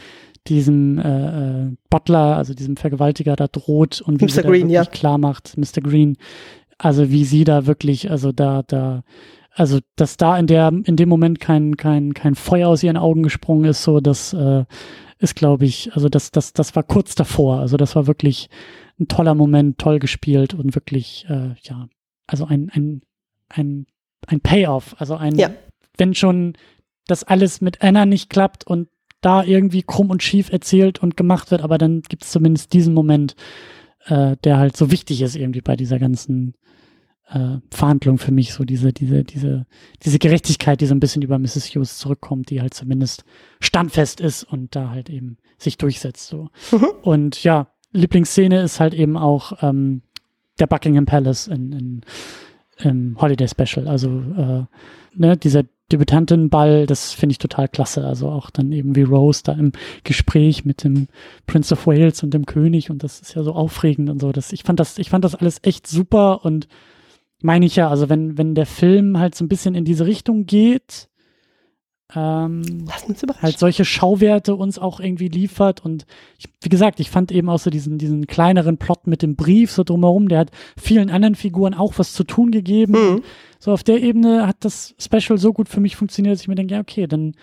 diesem 0.47 0.99
äh, 0.99 1.67
äh, 1.67 1.77
Butler, 1.91 2.37
also 2.37 2.55
diesem 2.55 2.77
Vergewaltiger 2.77 3.37
da 3.37 3.47
droht 3.47 4.01
und 4.01 4.21
wie 4.21 4.25
Mr. 4.25 4.31
sie 4.31 4.43
Green, 4.43 4.53
da 4.53 4.53
wirklich 4.53 4.73
ja. 4.73 4.85
klar 4.85 5.19
macht, 5.19 5.57
Mr. 5.57 5.83
Green, 5.83 6.17
also 6.79 7.11
wie 7.11 7.25
sie 7.25 7.45
da 7.45 7.67
wirklich, 7.67 8.11
also 8.11 8.33
da, 8.33 8.63
da, 8.63 9.03
also 9.53 9.81
dass 9.97 10.17
da 10.17 10.39
in 10.39 10.47
der, 10.47 10.73
in 10.85 10.97
dem 10.97 11.09
Moment 11.09 11.41
kein, 11.41 11.77
kein, 11.77 12.15
kein 12.15 12.35
Feuer 12.35 12.69
aus 12.69 12.83
ihren 12.83 12.97
Augen 12.97 13.23
gesprungen 13.23 13.67
ist, 13.67 13.83
so 13.83 14.01
das 14.01 14.33
äh, 14.33 14.65
ist, 15.19 15.37
glaube 15.37 15.67
ich, 15.67 15.93
also 15.95 16.09
das, 16.09 16.31
das, 16.31 16.55
das 16.55 16.75
war 16.75 16.83
kurz 16.83 17.15
davor. 17.15 17.61
Also 17.61 17.77
das 17.77 17.95
war 17.95 18.07
wirklich 18.07 18.49
ein 18.99 19.09
toller 19.09 19.35
Moment, 19.35 19.79
toll 19.79 19.99
gespielt 19.99 20.55
und 20.55 20.75
wirklich, 20.75 21.27
äh, 21.29 21.55
ja, 21.63 21.89
also 22.27 22.47
ein, 22.47 22.71
ein, 22.73 23.03
ein, 23.51 23.87
ein 24.27 24.41
Payoff, 24.41 24.97
also 24.99 25.17
ein, 25.17 25.37
ja. 25.37 25.51
wenn 25.99 26.15
schon 26.15 26.55
das 27.07 27.25
alles 27.25 27.61
mit 27.61 27.83
Anna 27.83 28.07
nicht 28.07 28.31
klappt 28.31 28.67
und 28.67 28.89
da 29.21 29.45
irgendwie 29.45 29.83
krumm 29.83 30.11
und 30.11 30.23
schief 30.23 30.51
erzählt 30.51 31.01
und 31.01 31.17
gemacht 31.17 31.51
wird, 31.51 31.63
aber 31.63 31.79
dann 31.79 32.03
gibt 32.03 32.25
es 32.25 32.31
zumindest 32.31 32.73
diesen 32.73 32.95
Moment, 32.95 33.37
äh, 34.07 34.37
der 34.45 34.59
halt 34.59 34.77
so 34.77 34.91
wichtig 34.91 35.23
ist 35.23 35.37
irgendwie 35.37 35.61
bei 35.61 35.77
dieser 35.77 35.99
ganzen 35.99 36.55
äh, 37.29 37.59
Verhandlung 37.71 38.19
für 38.19 38.33
mich, 38.33 38.53
so 38.53 38.65
diese, 38.65 38.93
diese, 38.93 39.25
diese, 39.25 39.67
diese 40.03 40.19
Gerechtigkeit, 40.19 40.81
die 40.81 40.87
so 40.87 40.95
ein 40.95 41.01
bisschen 41.01 41.23
über 41.23 41.39
Mrs. 41.39 41.75
Hughes 41.75 41.99
zurückkommt, 41.99 42.51
die 42.51 42.61
halt 42.61 42.75
zumindest 42.75 43.25
standfest 43.61 44.21
ist 44.21 44.45
und 44.45 44.75
da 44.75 44.91
halt 44.91 45.11
eben 45.11 45.39
sich 45.59 45.79
durchsetzt. 45.79 46.27
So. 46.27 46.49
Mhm. 46.73 46.87
Und 47.03 47.45
ja, 47.45 47.69
Lieblingsszene 47.93 48.63
ist 48.63 48.81
halt 48.81 48.95
eben 48.95 49.17
auch 49.17 49.63
ähm, 49.63 50.03
der 50.59 50.67
Buckingham 50.67 51.07
Palace 51.07 51.47
in, 51.47 51.73
in, 51.73 52.01
im 52.79 53.21
Holiday 53.21 53.49
Special. 53.49 53.87
Also 53.87 54.09
äh, 54.21 54.65
ne, 55.15 55.37
dieser 55.37 55.65
Debütantenball, 55.93 56.87
das 56.87 57.13
finde 57.13 57.33
ich 57.33 57.39
total 57.39 57.69
klasse. 57.69 58.07
Also 58.07 58.29
auch 58.29 58.51
dann 58.51 58.73
eben 58.73 58.97
wie 58.97 59.03
Rose 59.03 59.43
da 59.45 59.53
im 59.53 59.73
Gespräch 60.05 60.65
mit 60.65 60.85
dem 60.85 61.09
Prince 61.47 61.73
of 61.75 61.87
Wales 61.87 62.23
und 62.23 62.33
dem 62.35 62.47
König 62.47 62.91
und 62.91 63.03
das 63.03 63.21
ist 63.21 63.35
ja 63.35 63.43
so 63.43 63.53
aufregend 63.53 64.09
und 64.11 64.21
so. 64.21 64.33
Das, 64.33 64.53
ich 64.53 64.63
fand 64.63 64.81
das, 64.81 64.99
ich 64.99 65.11
fand 65.11 65.25
das 65.25 65.35
alles 65.35 65.59
echt 65.63 65.87
super 65.87 66.45
und 66.45 66.69
meine 67.43 67.67
ich 67.67 67.77
ja, 67.77 67.89
also 67.89 68.09
wenn, 68.09 68.37
wenn 68.39 68.55
der 68.55 68.67
Film 68.67 69.19
halt 69.19 69.35
so 69.35 69.45
ein 69.45 69.49
bisschen 69.49 69.75
in 69.75 69.85
diese 69.85 70.07
Richtung 70.07 70.47
geht, 70.47 71.09
ähm, 72.15 72.87
halt 73.41 73.59
solche 73.59 73.85
Schauwerte 73.85 74.55
uns 74.55 74.79
auch 74.79 75.01
irgendwie 75.01 75.29
liefert. 75.29 75.85
Und 75.85 76.07
ich, 76.39 76.47
wie 76.63 76.69
gesagt, 76.69 77.01
ich 77.01 77.11
fand 77.11 77.31
eben 77.33 77.49
auch 77.49 77.59
so 77.59 77.71
diesen, 77.71 77.99
diesen 77.99 78.27
kleineren 78.27 78.79
Plot 78.79 79.07
mit 79.07 79.23
dem 79.23 79.37
Brief 79.37 79.71
so 79.71 79.85
drumherum, 79.85 80.29
der 80.29 80.41
hat 80.41 80.51
vielen 80.77 81.11
anderen 81.11 81.35
Figuren 81.35 81.75
auch 81.75 81.95
was 81.99 82.13
zu 82.13 82.25
tun 82.25 82.51
gegeben. 82.51 82.93
Mhm. 82.93 83.23
So 83.61 83.73
auf 83.73 83.85
der 83.85 84.03
Ebene 84.03 84.47
hat 84.47 84.57
das 84.61 84.95
Special 84.99 85.39
so 85.39 85.53
gut 85.53 85.69
für 85.69 85.81
mich 85.81 85.95
funktioniert, 85.95 86.35
dass 86.35 86.43
ich 86.43 86.49
mir 86.49 86.57
denke, 86.57 86.75
ja, 86.75 86.81
okay, 86.81 87.07
dann 87.07 87.35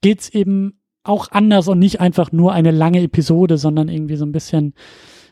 geht's 0.00 0.30
eben 0.30 0.80
auch 1.02 1.30
anders 1.30 1.68
und 1.68 1.78
nicht 1.78 2.00
einfach 2.00 2.32
nur 2.32 2.52
eine 2.52 2.70
lange 2.70 3.02
Episode, 3.02 3.58
sondern 3.58 3.90
irgendwie 3.90 4.16
so 4.16 4.24
ein 4.24 4.32
bisschen 4.32 4.72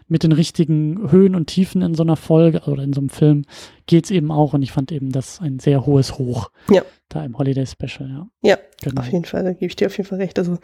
mit 0.06 0.24
den 0.24 0.32
richtigen 0.32 1.10
Höhen 1.10 1.34
und 1.34 1.46
Tiefen 1.46 1.80
in 1.80 1.94
so 1.94 2.02
einer 2.02 2.16
Folge 2.16 2.62
oder 2.66 2.82
in 2.82 2.92
so 2.92 3.00
einem 3.00 3.08
Film 3.08 3.44
geht's 3.86 4.10
eben 4.10 4.30
auch. 4.30 4.52
Und 4.52 4.60
ich 4.60 4.72
fand 4.72 4.92
eben 4.92 5.10
das 5.10 5.40
ein 5.40 5.58
sehr 5.58 5.86
hohes 5.86 6.18
Hoch. 6.18 6.50
Ja 6.68 6.82
da 7.14 7.24
im 7.24 7.36
Holiday 7.38 7.66
Special, 7.66 8.08
ja. 8.08 8.26
Ja, 8.42 8.58
genau. 8.82 9.00
auf 9.00 9.08
jeden 9.08 9.24
Fall, 9.24 9.44
da 9.44 9.52
gebe 9.52 9.66
ich 9.66 9.76
dir 9.76 9.86
auf 9.86 9.96
jeden 9.96 10.08
Fall 10.08 10.18
recht. 10.18 10.38
Also, 10.38 10.58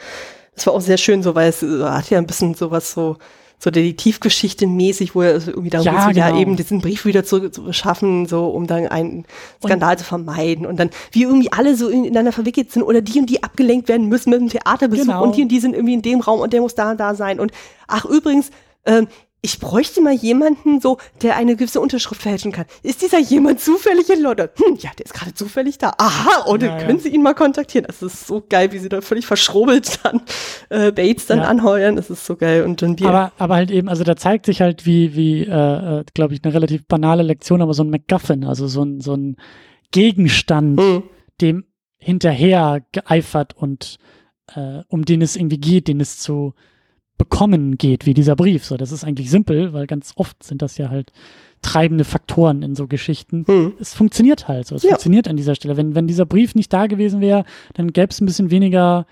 das 0.55 0.67
war 0.67 0.75
auch 0.75 0.81
sehr 0.81 0.97
schön 0.97 1.23
so, 1.23 1.35
weil 1.35 1.49
es 1.49 1.63
äh, 1.63 1.83
hat 1.83 2.11
ja 2.11 2.19
ein 2.19 2.27
bisschen 2.27 2.55
sowas 2.55 2.93
so, 2.93 3.17
so 3.61 3.71
Detektivgeschichte 3.71 4.67
mäßig, 4.69 5.15
wo 5.15 5.23
er 5.23 5.35
irgendwie 5.35 5.71
darum 5.71 5.87
ja, 5.87 6.07
geht, 6.07 6.15
genau. 6.15 6.29
ja, 6.29 6.39
eben 6.39 6.57
diesen 6.57 6.81
Brief 6.81 7.05
wieder 7.05 7.25
zu, 7.25 7.51
zu 7.51 7.73
schaffen, 7.73 8.27
so, 8.27 8.47
um 8.47 8.69
dann 8.69 8.87
einen 8.87 9.25
Skandal 9.63 9.93
und, 9.93 9.99
zu 9.99 10.05
vermeiden. 10.05 10.65
Und 10.65 10.79
dann, 10.79 10.91
wie 11.11 11.25
irgendwie 11.25 11.51
alle 11.51 11.77
so 11.77 11.89
ineinander 11.89 12.31
verwickelt 12.31 12.71
sind 12.71 12.85
oder 12.85 13.01
die 13.01 13.19
und 13.19 13.29
die 13.29 13.43
abgelenkt 13.43 13.89
werden 13.89 14.09
müssen 14.09 14.31
mit 14.31 14.41
dem 14.41 14.49
Theaterbesuch 14.49 15.07
genau. 15.07 15.25
und 15.25 15.37
die 15.37 15.43
und 15.43 15.49
die 15.49 15.59
sind 15.59 15.75
irgendwie 15.75 15.95
in 15.95 16.03
dem 16.03 16.21
Raum 16.21 16.41
und 16.41 16.53
der 16.53 16.61
muss 16.61 16.77
da 16.77 16.93
und 16.93 17.01
da 17.01 17.17
sein. 17.17 17.41
Und 17.41 17.51
ach, 17.89 18.05
übrigens, 18.05 18.51
ähm, 18.87 19.09
ich 19.41 19.61
bräuchte 19.61 20.01
mal 20.01 20.15
jemanden 20.15 20.81
so, 20.81 20.99
der 21.23 21.37
eine 21.37 21.55
gewisse 21.55 21.81
Unterschrift 21.81 22.23
fälschen 22.23 22.51
kann. 22.51 22.65
Ist 22.83 23.03
dieser 23.03 23.21
jemand 23.21 23.61
zufällig 23.61 24.11
in 24.11 24.21
London? 24.21 24.49
Hm, 24.57 24.77
ja, 24.81 24.91
der 24.99 25.07
ist 25.07 25.15
gerade 25.15 25.33
zufällig 25.33 25.79
da. 25.79 25.93
Aha, 25.97 26.43
und 26.47 26.63
ja, 26.63 26.77
können 26.79 26.97
ja. 26.97 27.03
Sie 27.05 27.11
ihn 27.11 27.23
mal 27.23 27.35
kontaktieren. 27.35 27.87
Das 27.87 28.03
ist 28.03 28.27
so 28.27 28.45
geil, 28.49 28.73
wie 28.73 28.79
sie 28.79 28.89
da 28.89 29.01
völlig 29.01 29.27
verschrobelt 29.27 30.01
dann 30.03 30.23
äh, 30.71 30.91
Bates 30.91 31.27
dann 31.27 31.39
ja. 31.39 31.45
anheuern. 31.45 31.95
Das 31.95 32.11
ist 32.11 32.27
so 32.27 32.35
geil. 32.35 32.65
Und 32.65 32.83
dann 32.83 32.99
wir. 32.99 33.09
Aber, 33.09 33.33
aber 33.39 33.55
halt 33.55 33.71
eben, 33.71 33.89
also 33.89 34.03
da 34.03 34.17
zeigt 34.17 34.47
sich 34.47 34.61
halt 34.61 34.87
wie, 34.87 35.15
wie, 35.15 35.43
äh, 35.45 36.01
äh 36.01 36.05
glaube 36.15 36.35
ich, 36.35 36.43
eine 36.43 36.53
relativ 36.53 36.85
banale 36.87 37.23
Lektion, 37.23 37.63
aber 37.63 37.75
so 37.75 37.85
ein 37.85 37.91
MacGuffin, 37.91 38.45
also 38.45 38.67
so 38.67 38.83
ein, 38.83 39.01
so 39.01 39.15
ein 39.15 39.37
Gegenstand, 39.93 40.81
hm. 40.81 41.03
dem 41.41 41.65
hinterher 41.99 42.83
geeifert 42.91 43.57
und 43.57 43.99
äh, 44.55 44.83
um 44.89 45.05
den 45.05 45.23
es 45.23 45.37
irgendwie 45.37 45.59
geht, 45.59 45.89
den 45.89 46.01
es 46.01 46.19
zu 46.19 46.55
bekommen 47.19 47.77
geht, 47.77 48.07
wie 48.07 48.15
dieser 48.15 48.37
Brief. 48.37 48.65
So, 48.65 48.77
das 48.77 48.93
ist 48.93 49.05
eigentlich 49.05 49.31
simpel, 49.31 49.73
weil 49.73 49.87
ganz 49.87 50.13
oft 50.17 50.43
sind 50.43 50.63
das 50.63 50.79
ja 50.79 50.89
halt 50.89 51.13
treibende 51.61 52.05
Faktoren 52.05 52.63
in 52.63 52.75
so 52.77 52.87
Geschichten. 52.87 53.45
Hm. 53.47 53.75
Es 53.81 53.95
funktioniert 53.95 54.49
halt 54.49 54.67
so. 54.67 54.77
Es 54.77 54.85
ja. 54.85 54.91
funktioniert 54.91 55.29
an 55.29 55.37
dieser 55.37 55.57
Stelle. 55.57 55.77
Wenn, 55.77 55.95
wenn 55.95 56.07
dieser 56.07 56.25
Brief 56.25 56.55
nicht 56.55 56.73
da 56.73 56.87
gewesen 56.87 57.21
wäre, 57.21 57.45
dann 57.75 57.93
gäbe 57.93 58.11
es 58.11 58.21
ein 58.21 58.27
bisschen 58.27 58.51
weniger 58.51 59.07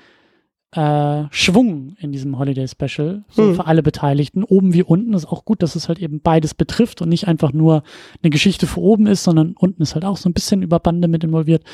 äh, 0.71 1.25
Schwung 1.31 1.97
in 1.99 2.13
diesem 2.13 2.39
Holiday 2.39 2.69
Special, 2.69 3.25
so 3.29 3.49
hm. 3.49 3.55
für 3.57 3.67
alle 3.67 3.83
Beteiligten, 3.83 4.45
oben 4.45 4.73
wie 4.73 4.85
unten. 4.85 5.13
Ist 5.15 5.27
auch 5.27 5.45
gut, 5.45 5.63
dass 5.63 5.75
es 5.75 5.89
halt 5.89 5.99
eben 5.99 6.21
beides 6.21 6.55
betrifft 6.55 7.03
und 7.03 7.09
nicht 7.09 7.27
einfach 7.27 7.53
nur 7.53 7.83
eine 8.23 8.31
Geschichte 8.31 8.67
für 8.67 8.81
oben 8.81 9.07
ist, 9.07 9.25
sondern 9.25 9.55
unten 9.59 9.83
ist 9.83 9.95
halt 9.95 10.05
auch 10.05 10.17
so 10.17 10.29
ein 10.29 10.35
bisschen 10.35 10.63
über 10.63 10.79
Bande 10.79 11.09
mit 11.09 11.25
involviert. 11.25 11.65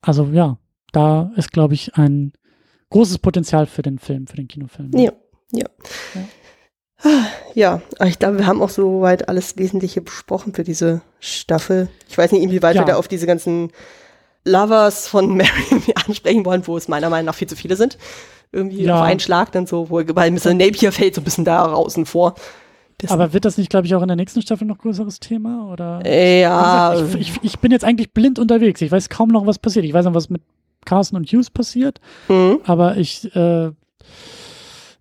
Also 0.00 0.26
ja, 0.32 0.58
da 0.92 1.32
ist, 1.36 1.52
glaube 1.52 1.74
ich, 1.74 1.96
ein 1.96 2.32
großes 2.90 3.18
Potenzial 3.18 3.66
für 3.66 3.82
den 3.82 3.98
Film, 3.98 4.26
für 4.26 4.36
den 4.36 4.48
Kinofilm. 4.48 4.90
Ja. 4.96 5.12
Ja. 5.52 5.66
Ja, 7.54 7.80
ja 7.98 8.06
ich 8.06 8.18
glaube, 8.18 8.38
wir 8.38 8.46
haben 8.46 8.62
auch 8.62 8.70
soweit 8.70 9.28
alles 9.28 9.56
Wesentliche 9.56 10.00
besprochen 10.00 10.54
für 10.54 10.64
diese 10.64 11.02
Staffel. 11.18 11.88
Ich 12.08 12.16
weiß 12.16 12.32
nicht, 12.32 12.42
inwieweit 12.42 12.76
ja. 12.76 12.82
wir 12.82 12.86
da 12.86 12.96
auf 12.96 13.08
diese 13.08 13.26
ganzen 13.26 13.70
Lovers 14.44 15.08
von 15.08 15.28
Mary 15.36 15.94
ansprechen 16.06 16.44
wollen, 16.44 16.66
wo 16.66 16.76
es 16.76 16.88
meiner 16.88 17.10
Meinung 17.10 17.26
nach 17.26 17.34
viel 17.34 17.48
zu 17.48 17.56
viele 17.56 17.76
sind. 17.76 17.98
Irgendwie 18.52 18.82
ja. 18.82 18.96
auf 18.96 19.02
einen 19.02 19.20
Schlag 19.20 19.52
dann 19.52 19.66
so, 19.66 19.90
wo 19.90 20.02
bei 20.02 20.30
Mr. 20.30 20.54
Napier 20.54 20.92
fällt 20.92 21.14
so 21.14 21.20
ein 21.20 21.24
bisschen 21.24 21.44
da 21.44 21.72
außen 21.72 22.04
vor. 22.04 22.34
Das 22.98 23.12
Aber 23.12 23.32
wird 23.32 23.44
das 23.44 23.56
nicht, 23.56 23.70
glaube 23.70 23.86
ich, 23.86 23.94
auch 23.94 24.02
in 24.02 24.08
der 24.08 24.16
nächsten 24.16 24.42
Staffel 24.42 24.66
noch 24.66 24.78
größeres 24.78 25.20
Thema? 25.20 25.70
Oder? 25.72 26.06
Ja. 26.06 26.94
Ich, 26.94 27.14
ich, 27.14 27.32
ich, 27.42 27.58
bin 27.60 27.72
jetzt 27.72 27.84
eigentlich 27.84 28.12
blind 28.12 28.38
unterwegs. 28.38 28.82
Ich 28.82 28.92
weiß 28.92 29.08
kaum 29.08 29.30
noch, 29.30 29.46
was 29.46 29.58
passiert. 29.58 29.86
Ich 29.86 29.94
weiß 29.94 30.04
noch, 30.04 30.14
was 30.14 30.28
mit 30.28 30.42
Carson 30.84 31.16
und 31.16 31.26
Hughes 31.26 31.48
passiert. 31.48 32.00
Mhm. 32.28 32.58
Aber 32.64 32.98
ich 32.98 33.34
äh, 33.34 33.70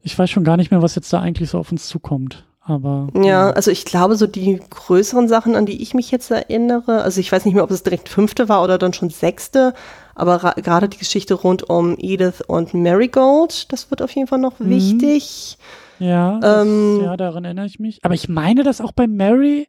ich 0.01 0.17
weiß 0.17 0.30
schon 0.30 0.43
gar 0.43 0.57
nicht 0.57 0.71
mehr, 0.71 0.81
was 0.81 0.95
jetzt 0.95 1.11
da 1.11 1.19
eigentlich 1.19 1.49
so 1.49 1.57
auf 1.57 1.71
uns 1.71 1.88
zukommt. 1.88 2.45
Aber. 2.61 3.07
Ja, 3.15 3.49
also 3.49 3.71
ich 3.71 3.84
glaube, 3.84 4.15
so 4.15 4.27
die 4.27 4.59
größeren 4.69 5.27
Sachen, 5.27 5.55
an 5.55 5.65
die 5.65 5.81
ich 5.81 5.93
mich 5.95 6.11
jetzt 6.11 6.30
erinnere, 6.30 7.01
also 7.01 7.19
ich 7.19 7.31
weiß 7.31 7.45
nicht 7.45 7.55
mehr, 7.55 7.63
ob 7.63 7.71
es 7.71 7.84
direkt 7.84 8.09
fünfte 8.09 8.47
war 8.47 8.63
oder 8.63 8.77
dann 8.77 8.93
schon 8.93 9.09
sechste, 9.09 9.73
aber 10.13 10.53
gerade 10.57 10.88
die 10.88 10.97
Geschichte 10.97 11.34
rund 11.34 11.67
um 11.67 11.95
Edith 11.97 12.41
und 12.45 12.73
Marigold, 12.73 13.71
das 13.71 13.89
wird 13.89 14.01
auf 14.01 14.11
jeden 14.11 14.27
Fall 14.27 14.39
noch 14.39 14.59
mhm. 14.59 14.69
wichtig. 14.69 15.57
Ja, 15.97 16.39
das, 16.39 16.65
ähm, 16.65 17.01
ja, 17.03 17.17
daran 17.17 17.43
erinnere 17.43 17.65
ich 17.65 17.80
mich. 17.80 17.99
Aber 18.03 18.13
ich 18.13 18.30
meine, 18.30 18.63
dass 18.63 18.81
auch 18.81 18.91
bei 18.91 19.07
Mary 19.07 19.67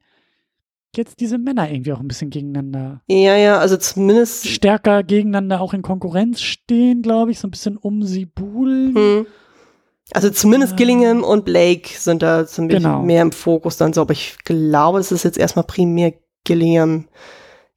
jetzt 0.96 1.20
diese 1.20 1.38
Männer 1.38 1.70
irgendwie 1.70 1.92
auch 1.92 2.00
ein 2.00 2.08
bisschen 2.08 2.30
gegeneinander. 2.30 3.00
Ja, 3.08 3.36
ja, 3.36 3.58
also 3.58 3.76
zumindest. 3.76 4.46
Stärker 4.46 5.02
gegeneinander 5.02 5.60
auch 5.60 5.72
in 5.72 5.82
Konkurrenz 5.82 6.40
stehen, 6.40 7.02
glaube 7.02 7.30
ich, 7.30 7.38
so 7.38 7.48
ein 7.48 7.50
bisschen 7.50 7.76
um 7.76 8.02
sie 8.02 8.26
buhlen. 8.26 8.94
Hm. 8.94 9.26
Also 10.12 10.30
zumindest 10.30 10.76
Gillingham 10.76 11.22
und 11.22 11.44
Blake 11.44 11.90
sind 11.96 12.22
da 12.22 12.46
ziemlich 12.46 12.78
genau. 12.78 13.02
mehr 13.02 13.22
im 13.22 13.32
Fokus 13.32 13.76
dann 13.76 13.92
so, 13.92 14.00
aber 14.00 14.12
ich 14.12 14.36
glaube, 14.44 14.98
es 14.98 15.12
ist 15.12 15.24
jetzt 15.24 15.38
erstmal 15.38 15.64
primär 15.64 16.14
Gillingham, 16.44 17.06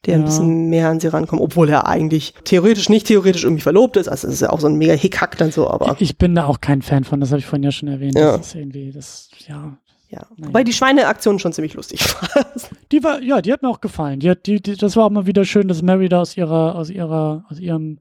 der 0.05 0.15
ja. 0.15 0.19
ein 0.19 0.25
bisschen 0.25 0.69
mehr 0.69 0.89
an 0.89 0.99
sie 0.99 1.07
rankommt, 1.07 1.41
obwohl 1.41 1.69
er 1.69 1.87
eigentlich 1.87 2.33
theoretisch 2.43 2.89
nicht 2.89 3.07
theoretisch 3.07 3.43
irgendwie 3.43 3.61
verlobt 3.61 3.97
ist. 3.97 4.07
Also 4.07 4.27
es 4.27 4.35
ist 4.35 4.41
ja 4.41 4.49
auch 4.49 4.59
so 4.59 4.67
ein 4.67 4.77
mega 4.77 4.93
Hickhack 4.93 5.37
dann 5.37 5.51
so, 5.51 5.69
aber. 5.69 5.95
Ich 5.99 6.17
bin 6.17 6.35
da 6.35 6.45
auch 6.45 6.59
kein 6.59 6.81
Fan 6.81 7.03
von, 7.03 7.19
das 7.19 7.29
habe 7.29 7.39
ich 7.39 7.45
vorhin 7.45 7.63
ja 7.63 7.71
schon 7.71 7.87
erwähnt. 7.87 8.15
Ja. 8.15 8.37
Das 8.37 8.47
ist 8.47 8.55
irgendwie, 8.55 8.91
das, 8.91 9.29
ja. 9.47 9.77
Ja. 10.09 10.27
Wobei 10.37 10.63
die 10.63 10.73
Schweineaktion 10.73 11.39
schon 11.39 11.53
ziemlich 11.53 11.73
lustig 11.73 12.05
war. 12.21 12.45
Die 12.91 13.03
war, 13.03 13.19
ja, 13.21 13.41
die 13.41 13.51
hat 13.51 13.63
mir 13.63 13.69
auch 13.69 13.81
gefallen. 13.81 14.19
Die 14.19 14.29
hat, 14.29 14.45
die, 14.45 14.61
die, 14.61 14.75
das 14.75 14.95
war 14.95 15.05
auch 15.05 15.09
mal 15.09 15.25
wieder 15.25 15.43
schön, 15.43 15.67
dass 15.67 15.81
Mary 15.81 16.07
da 16.07 16.21
aus 16.21 16.37
ihrer, 16.37 16.75
aus 16.75 16.91
ihrer, 16.91 17.45
aus 17.49 17.59
ihrem 17.59 17.97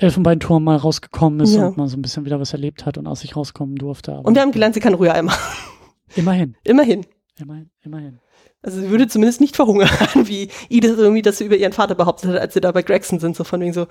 Elfenbeinturm 0.00 0.64
mal 0.64 0.76
rausgekommen 0.76 1.40
ist 1.40 1.54
ja. 1.54 1.66
und 1.66 1.76
mal 1.76 1.88
so 1.88 1.96
ein 1.96 2.02
bisschen 2.02 2.24
wieder 2.24 2.40
was 2.40 2.52
erlebt 2.52 2.86
hat 2.86 2.96
und 2.98 3.06
aus 3.06 3.20
sich 3.20 3.36
rauskommen 3.36 3.76
durfte. 3.76 4.12
und 4.12 4.34
wir 4.34 4.42
haben 4.42 4.52
gelernt, 4.52 4.74
sie 4.74 4.80
kann 4.80 4.94
Rührei 4.94 5.22
machen. 5.22 5.38
Immerhin. 6.16 6.56
Immerhin. 6.64 7.06
Immerhin. 7.38 7.70
Immerhin. 7.82 8.18
Also 8.62 8.80
sie 8.80 8.90
würde 8.90 9.08
zumindest 9.08 9.40
nicht 9.40 9.56
verhungern, 9.56 9.88
wie 10.24 10.48
Edith 10.68 10.98
irgendwie 10.98 11.22
das 11.22 11.40
über 11.40 11.56
ihren 11.56 11.72
Vater 11.72 11.94
behauptet 11.94 12.30
hat, 12.30 12.38
als 12.38 12.54
sie 12.54 12.60
da 12.60 12.72
bei 12.72 12.82
Gregson 12.82 13.18
sind, 13.18 13.34
so 13.34 13.44
von 13.44 13.60
wegen 13.60 13.72
so, 13.72 13.86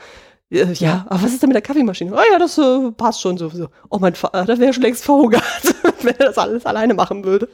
äh, 0.51 0.65
ja, 0.65 0.71
ja, 0.73 1.05
aber 1.09 1.23
was 1.23 1.31
ist 1.31 1.41
denn 1.41 1.49
mit 1.49 1.55
der 1.55 1.63
Kaffeemaschine? 1.63 2.13
Oh 2.13 2.21
ja, 2.31 2.37
das 2.37 2.57
äh, 2.57 2.91
passt 2.91 3.21
schon 3.21 3.37
so, 3.37 3.49
so. 3.49 3.69
Oh, 3.89 3.97
mein 3.99 4.13
Vater 4.13 4.57
wäre 4.59 4.73
schon 4.73 4.83
längst 4.83 5.03
verhungert, 5.03 5.43
wenn 6.01 6.15
er 6.15 6.27
das 6.27 6.37
alles 6.37 6.65
alleine 6.65 6.93
machen 6.93 7.23
würde. 7.23 7.49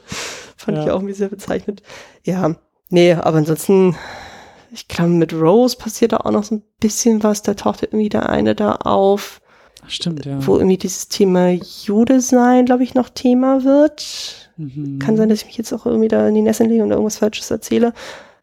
Fand 0.56 0.76
ja. 0.76 0.84
ich 0.84 0.90
auch 0.90 0.96
irgendwie 0.96 1.14
sehr 1.14 1.28
bezeichnet. 1.28 1.82
Ja, 2.24 2.54
nee, 2.90 3.12
aber 3.14 3.38
ansonsten, 3.38 3.96
ich 4.72 4.88
glaube, 4.88 5.10
mit 5.10 5.32
Rose 5.32 5.76
passiert 5.76 6.12
da 6.12 6.18
auch 6.18 6.30
noch 6.30 6.44
so 6.44 6.56
ein 6.56 6.62
bisschen 6.80 7.22
was. 7.22 7.42
Da 7.42 7.54
taucht 7.54 7.82
irgendwie 7.82 8.08
der 8.08 8.28
eine 8.28 8.54
da 8.54 8.72
auf. 8.72 9.40
Stimmt, 9.88 10.24
ja. 10.24 10.44
Wo 10.44 10.56
irgendwie 10.56 10.78
dieses 10.78 11.08
Thema 11.08 11.50
Jude 11.84 12.20
sein, 12.20 12.66
glaube 12.66 12.82
ich, 12.82 12.94
noch 12.94 13.08
Thema 13.08 13.64
wird. 13.64 14.50
Mhm. 14.56 14.98
Kann 14.98 15.16
sein, 15.16 15.28
dass 15.28 15.40
ich 15.40 15.46
mich 15.46 15.58
jetzt 15.58 15.72
auch 15.72 15.86
irgendwie 15.86 16.08
da 16.08 16.28
in 16.28 16.34
die 16.34 16.42
Nässe 16.42 16.64
lege 16.64 16.82
und 16.82 16.90
irgendwas 16.90 17.18
Falsches 17.18 17.50
erzähle. 17.50 17.92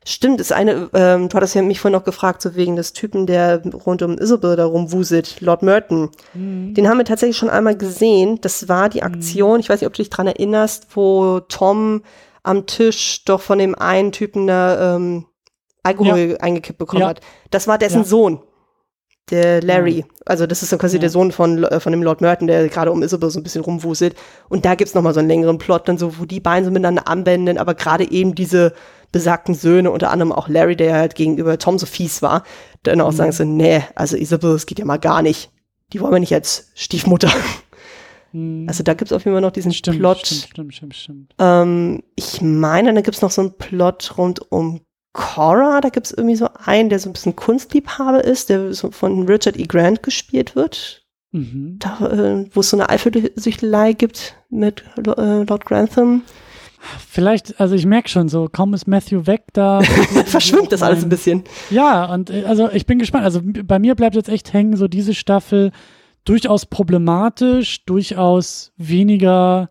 Stimmt, 0.06 0.42
ist 0.42 0.52
eine, 0.52 0.90
ähm, 0.94 1.30
du 1.30 1.36
hattest 1.36 1.56
ja 1.56 1.62
mich 1.62 1.80
vorhin 1.80 1.98
noch 1.98 2.04
gefragt, 2.04 2.42
so 2.42 2.56
wegen 2.56 2.76
des 2.76 2.92
Typen, 2.92 3.26
der 3.26 3.62
rund 3.86 4.02
um 4.02 4.18
Isabel 4.18 4.58
da 4.58 4.66
rumwuselt, 4.66 5.40
Lord 5.40 5.64
Merton. 5.64 6.10
Mhm. 6.34 6.74
Den 6.74 6.90
haben 6.90 6.98
wir 6.98 7.06
tatsächlich 7.06 7.38
schon 7.38 7.50
einmal 7.50 7.78
gesehen. 7.78 8.40
Das 8.42 8.68
war 8.68 8.90
die 8.90 9.04
Aktion, 9.04 9.56
mhm. 9.56 9.60
ich 9.62 9.70
weiß 9.70 9.80
nicht, 9.80 9.88
ob 9.88 9.94
du 9.94 10.02
dich 10.02 10.10
dran 10.10 10.28
erinnerst, 10.28 10.88
wo 10.96 11.40
Tom 11.40 12.04
am 12.44 12.66
Tisch 12.66 13.24
doch 13.24 13.40
von 13.40 13.60
dem 13.60 13.76
einen 13.76 14.12
Typen 14.12 14.48
da 14.48 14.96
ähm, 14.96 15.26
Alkohol 15.84 16.32
ja. 16.32 16.38
eingekippt 16.38 16.80
bekommen 16.80 17.02
ja. 17.02 17.10
hat. 17.10 17.22
Das 17.52 17.68
war 17.68 17.78
dessen 17.78 18.00
ja. 18.00 18.04
Sohn, 18.04 18.40
der 19.30 19.62
Larry. 19.62 20.06
Also 20.26 20.48
das 20.48 20.64
ist 20.64 20.70
so 20.70 20.78
quasi 20.78 21.00
der 21.00 21.10
Sohn 21.10 21.32
von, 21.32 21.64
äh, 21.64 21.80
von 21.80 21.92
dem 21.92 22.04
Lord 22.04 22.22
Merton, 22.22 22.48
der 22.48 22.68
gerade 22.70 22.92
um 22.92 23.04
Isabel 23.04 23.30
so 23.30 23.40
ein 23.40 23.44
bisschen 23.44 23.64
rumwuselt. 23.64 24.16
Und 24.50 24.66
da 24.66 24.76
gibt's 24.76 24.94
noch 24.94 25.02
mal 25.02 25.14
so 25.14 25.20
einen 25.20 25.30
längeren 25.30 25.58
Plot, 25.58 25.88
dann 25.88 25.98
so, 25.98 26.20
wo 26.20 26.26
die 26.26 26.40
beiden 26.40 26.66
so 26.66 26.72
miteinander 26.72 27.08
anwenden, 27.08 27.58
aber 27.58 27.74
gerade 27.74 28.10
eben 28.10 28.36
diese 28.36 28.74
besagten 29.12 29.54
Söhne, 29.54 29.92
unter 29.92 30.10
anderem 30.10 30.32
auch 30.32 30.48
Larry, 30.48 30.76
der 30.76 30.96
halt 30.96 31.16
gegenüber 31.16 31.58
Tom 31.60 31.78
so 31.78 31.86
fies 31.86 32.22
war, 32.22 32.44
dann 32.82 33.00
auch 33.00 33.12
mhm. 33.12 33.16
sagen 33.16 33.32
so, 33.32 33.44
nee, 33.44 33.84
also 33.96 34.18
Isabel, 34.18 34.54
das 34.54 34.66
geht 34.66 34.80
ja 34.80 34.86
mal 34.86 34.98
gar 34.98 35.22
nicht. 35.22 35.52
Die 35.94 36.02
wollen 36.02 36.14
wir 36.14 36.20
nicht 36.20 36.34
als 36.34 36.72
Stiefmutter. 36.74 37.32
Mhm. 38.32 38.66
Also 38.68 38.84
da 38.84 38.96
gibt's 38.96 39.14
auf 39.14 39.24
jeden 39.24 39.36
Fall 39.36 39.42
noch 39.42 39.52
diesen 39.52 39.72
stimmt, 39.72 40.00
Plot. 40.00 40.26
Stimmt, 40.26 40.42
stimmt, 40.50 40.74
stimmt, 40.74 40.96
stimmt. 40.96 41.36
Ähm, 41.38 42.04
ich 42.16 42.42
meine, 42.42 42.94
da 42.94 43.02
gibt's 43.02 43.22
noch 43.22 43.32
so 43.32 43.42
einen 43.42 43.54
Plot 43.54 44.18
rund 44.18 44.52
um 44.52 44.82
Cora, 45.14 45.80
da 45.80 45.90
gibt 45.90 46.08
es 46.08 46.12
irgendwie 46.12 46.36
so 46.36 46.50
einen, 46.66 46.90
der 46.90 47.00
so 47.00 47.10
ein 47.10 47.14
bisschen 47.14 47.36
Kunstliebhaber 47.36 48.24
ist, 48.24 48.50
der 48.50 48.74
so 48.74 48.92
von 48.92 49.28
Richard 49.28 49.58
E. 49.58 49.64
Grant 49.64 50.04
gespielt 50.04 50.56
wird. 50.56 51.04
Mhm. 51.32 51.78
Da, 51.80 52.00
äh, 52.08 52.46
wo 52.52 52.60
es 52.60 52.70
so 52.70 52.78
eine 52.78 52.90
Eifersüchtelei 52.90 53.94
gibt 53.94 54.36
mit 54.50 54.84
äh, 54.98 55.44
Lord 55.44 55.66
Grantham. 55.66 56.24
Vielleicht, 57.08 57.60
also 57.62 57.76
ich 57.76 57.86
merke 57.86 58.10
schon 58.10 58.28
so, 58.28 58.50
kaum 58.52 58.74
ist 58.74 58.88
Matthew 58.88 59.26
weg, 59.26 59.46
da 59.54 59.82
verschwimmt 60.26 60.72
das 60.72 60.84
alles 60.84 61.04
ein 61.04 61.10
bisschen. 61.10 61.44
Ja, 61.70 62.12
und 62.12 62.30
äh, 62.30 62.44
also 62.46 62.70
ich 62.72 62.86
bin 62.86 63.00
gespannt. 63.00 63.24
Also 63.24 63.42
bei 63.44 63.80
mir 63.80 63.96
bleibt 63.96 64.16
jetzt 64.16 64.30
echt 64.30 64.52
hängen, 64.52 64.76
so 64.76 64.88
diese 64.88 65.14
Staffel 65.14 65.72
durchaus 66.26 66.66
problematisch, 66.66 67.86
durchaus 67.86 68.74
weniger, 68.78 69.70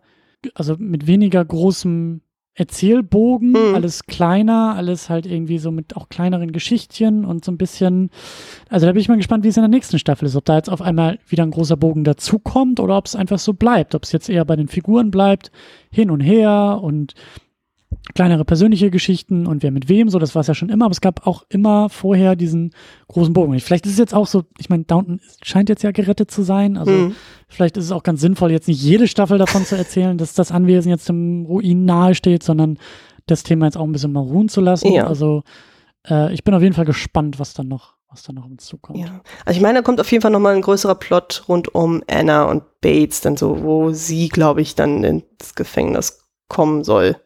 also 0.55 0.75
mit 0.77 1.05
weniger 1.05 1.43
großem 1.43 2.21
Erzählbogen, 2.55 3.51
mhm. 3.51 3.73
alles 3.73 4.05
kleiner, 4.05 4.75
alles 4.75 5.09
halt 5.09 5.25
irgendwie 5.25 5.57
so 5.57 5.71
mit 5.71 5.95
auch 5.95 6.09
kleineren 6.09 6.51
Geschichtchen 6.51 7.25
und 7.25 7.43
so 7.43 7.51
ein 7.51 7.57
bisschen. 7.57 8.11
Also 8.69 8.85
da 8.85 8.91
bin 8.91 9.01
ich 9.01 9.09
mal 9.09 9.17
gespannt, 9.17 9.43
wie 9.43 9.47
es 9.47 9.57
in 9.57 9.63
der 9.63 9.69
nächsten 9.69 9.97
Staffel 9.97 10.27
ist, 10.27 10.35
ob 10.35 10.45
da 10.45 10.57
jetzt 10.57 10.69
auf 10.69 10.81
einmal 10.81 11.17
wieder 11.27 11.43
ein 11.43 11.51
großer 11.51 11.77
Bogen 11.77 12.03
dazukommt 12.03 12.79
oder 12.79 12.97
ob 12.97 13.07
es 13.07 13.15
einfach 13.15 13.39
so 13.39 13.53
bleibt, 13.53 13.95
ob 13.95 14.03
es 14.03 14.11
jetzt 14.11 14.29
eher 14.29 14.45
bei 14.45 14.55
den 14.55 14.67
Figuren 14.67 15.09
bleibt, 15.09 15.51
hin 15.89 16.11
und 16.11 16.19
her 16.19 16.79
und 16.81 17.15
kleinere 18.15 18.45
persönliche 18.45 18.91
Geschichten 18.91 19.47
und 19.47 19.63
wer 19.63 19.71
mit 19.71 19.89
wem, 19.89 20.09
so, 20.09 20.19
das 20.19 20.35
war 20.35 20.41
es 20.41 20.47
ja 20.47 20.53
schon 20.53 20.69
immer, 20.69 20.85
aber 20.85 20.91
es 20.91 21.01
gab 21.01 21.25
auch 21.27 21.43
immer 21.49 21.89
vorher 21.89 22.35
diesen 22.35 22.71
großen 23.07 23.33
Bogen. 23.33 23.59
Vielleicht 23.59 23.85
ist 23.85 23.93
es 23.93 23.97
jetzt 23.97 24.13
auch 24.13 24.27
so, 24.27 24.43
ich 24.57 24.69
meine, 24.69 24.83
Downton 24.83 25.19
scheint 25.41 25.69
jetzt 25.69 25.83
ja 25.83 25.91
gerettet 25.91 26.31
zu 26.31 26.43
sein, 26.43 26.77
also 26.77 26.91
mhm. 26.91 27.15
vielleicht 27.47 27.77
ist 27.77 27.85
es 27.85 27.91
auch 27.91 28.03
ganz 28.03 28.21
sinnvoll, 28.21 28.51
jetzt 28.51 28.67
nicht 28.67 28.81
jede 28.81 29.07
Staffel 29.07 29.37
davon 29.37 29.65
zu 29.65 29.75
erzählen, 29.77 30.17
dass 30.17 30.33
das 30.33 30.51
Anwesen 30.51 30.89
jetzt 30.89 31.09
dem 31.09 31.45
Ruin 31.45 31.85
nahe 31.85 32.15
steht, 32.15 32.43
sondern 32.43 32.77
das 33.25 33.43
Thema 33.43 33.65
jetzt 33.65 33.77
auch 33.77 33.85
ein 33.85 33.91
bisschen 33.91 34.11
mal 34.11 34.21
ruhen 34.21 34.49
zu 34.49 34.61
lassen. 34.61 34.91
Ja. 34.91 35.07
Also 35.07 35.43
äh, 36.09 36.33
ich 36.33 36.43
bin 36.43 36.53
auf 36.53 36.61
jeden 36.61 36.75
Fall 36.75 36.85
gespannt, 36.85 37.39
was 37.39 37.53
dann 37.53 37.67
noch 37.67 37.93
was 38.13 38.21
dann 38.21 38.35
noch 38.35 38.45
uns 38.45 38.65
zukommt. 38.65 38.99
Ja. 38.99 39.21
Also 39.43 39.57
ich 39.57 39.61
meine, 39.63 39.79
da 39.79 39.81
kommt 39.81 39.99
auf 39.99 40.11
jeden 40.11 40.21
Fall 40.21 40.29
nochmal 40.31 40.55
ein 40.55 40.61
größerer 40.61 40.95
Plot 40.95 41.45
rund 41.47 41.73
um 41.73 42.03
Anna 42.07 42.43
und 42.43 42.63
Bates, 42.79 43.21
dann 43.21 43.37
so, 43.37 43.63
wo 43.63 43.91
sie, 43.91 44.29
glaube 44.29 44.61
ich, 44.61 44.75
dann 44.75 45.03
ins 45.03 45.55
Gefängnis 45.55 46.29
kommen 46.47 46.83
soll, 46.83 47.17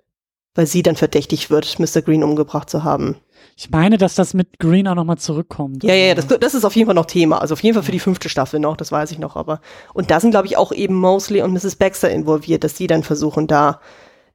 weil 0.58 0.66
sie 0.66 0.82
dann 0.82 0.96
verdächtig 0.96 1.52
wird, 1.52 1.78
Mr. 1.78 2.02
Green 2.02 2.24
umgebracht 2.24 2.68
zu 2.68 2.84
haben. 2.84 3.16
Ich 3.56 3.70
meine, 3.70 3.98
dass 3.98 4.16
das 4.16 4.34
mit 4.34 4.58
Green 4.58 4.88
auch 4.88 4.96
nochmal 4.96 5.20
zurückkommt. 5.20 5.84
Ja, 5.84 5.94
ja, 5.94 6.16
das, 6.16 6.28
das 6.28 6.56
ist 6.56 6.66
auf 6.66 6.76
jeden 6.76 6.88
Fall 6.88 6.96
noch 6.96 7.06
Thema. 7.06 7.40
Also 7.40 7.54
auf 7.54 7.62
jeden 7.62 7.76
Fall 7.76 7.84
für 7.84 7.92
die 7.92 8.00
fünfte 8.00 8.28
Staffel 8.28 8.60
noch, 8.60 8.76
das 8.76 8.92
weiß 8.92 9.12
ich 9.12 9.20
noch. 9.20 9.36
Aber 9.36 9.62
und 9.94 10.10
da 10.10 10.20
sind, 10.20 10.32
glaube 10.32 10.48
ich, 10.48 10.58
auch 10.58 10.72
eben 10.72 10.96
Mosley 10.96 11.44
und 11.44 11.54
Mrs. 11.54 11.76
Baxter 11.76 12.10
involviert, 12.10 12.64
dass 12.64 12.74
die 12.74 12.88
dann 12.88 13.04
versuchen, 13.04 13.46
da 13.46 13.82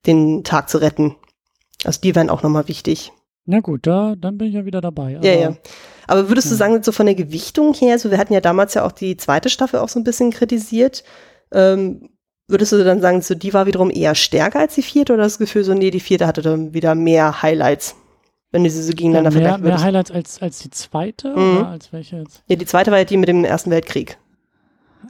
den 0.07 0.45
Tag 0.45 0.69
zu 0.69 0.79
retten. 0.79 1.17
Also 1.85 2.01
die 2.01 2.15
wären 2.15 2.31
auch 2.31 2.45
nochmal 2.45 2.69
wichtig. 2.69 3.11
Na 3.45 3.59
gut, 3.59 3.89
da, 3.89 4.15
dann 4.17 4.39
bin 4.39 4.47
ich 4.47 4.55
ja 4.55 4.65
wieder 4.65 4.81
dabei. 4.81 5.19
ja, 5.23 5.33
ja. 5.33 5.57
Aber 6.07 6.29
würdest 6.29 6.47
ja. 6.47 6.51
du 6.53 6.57
sagen, 6.57 6.83
so 6.85 6.93
von 6.93 7.07
der 7.07 7.17
Gewichtung 7.17 7.75
her, 7.75 7.99
so 7.99 8.13
wir 8.13 8.19
hatten 8.19 8.33
ja 8.33 8.41
damals 8.41 8.75
ja 8.75 8.85
auch 8.85 8.93
die 8.93 9.17
zweite 9.17 9.49
Staffel 9.49 9.81
auch 9.81 9.89
so 9.89 9.99
ein 9.99 10.05
bisschen 10.05 10.31
kritisiert, 10.31 11.03
ähm, 11.53 12.11
würdest 12.49 12.73
du 12.73 12.85
dann 12.85 13.01
sagen, 13.01 13.23
so 13.23 13.35
die 13.35 13.55
war 13.55 13.67
wiederum 13.67 13.91
eher 13.91 14.15
stärker 14.15 14.61
als 14.61 14.75
die 14.75 14.83
vierte 14.83 15.13
oder 15.15 15.25
das 15.25 15.39
Gefühl 15.39 15.65
so, 15.65 15.75
nee, 15.75 15.91
die 15.91 16.01
vierte 16.01 16.27
hatte 16.27 16.43
dann 16.43 16.75
wieder 16.75 16.95
mehr 16.95 17.43
Highlights? 17.43 17.97
Wenn 18.51 18.65
du 18.65 18.71
sie 18.71 18.83
so 18.83 18.93
gegeneinander 18.93 19.31
ja, 19.31 19.39
mehr, 19.39 19.49
vergleichen 19.49 19.65
würdest. 19.65 19.81
Mehr 19.81 19.87
Highlights 19.87 20.11
als, 20.11 20.43
als 20.43 20.59
die 20.59 20.71
zweite? 20.71 21.29
Mhm. 21.31 21.59
Oder 21.59 21.69
als 21.69 21.93
welche 21.93 22.17
jetzt? 22.17 22.43
Ja, 22.49 22.57
die 22.57 22.67
zweite 22.67 22.91
war 22.91 22.99
ja 22.99 23.05
die 23.05 23.17
mit 23.17 23.29
dem 23.29 23.45
Ersten 23.45 23.71
Weltkrieg. 23.71 24.19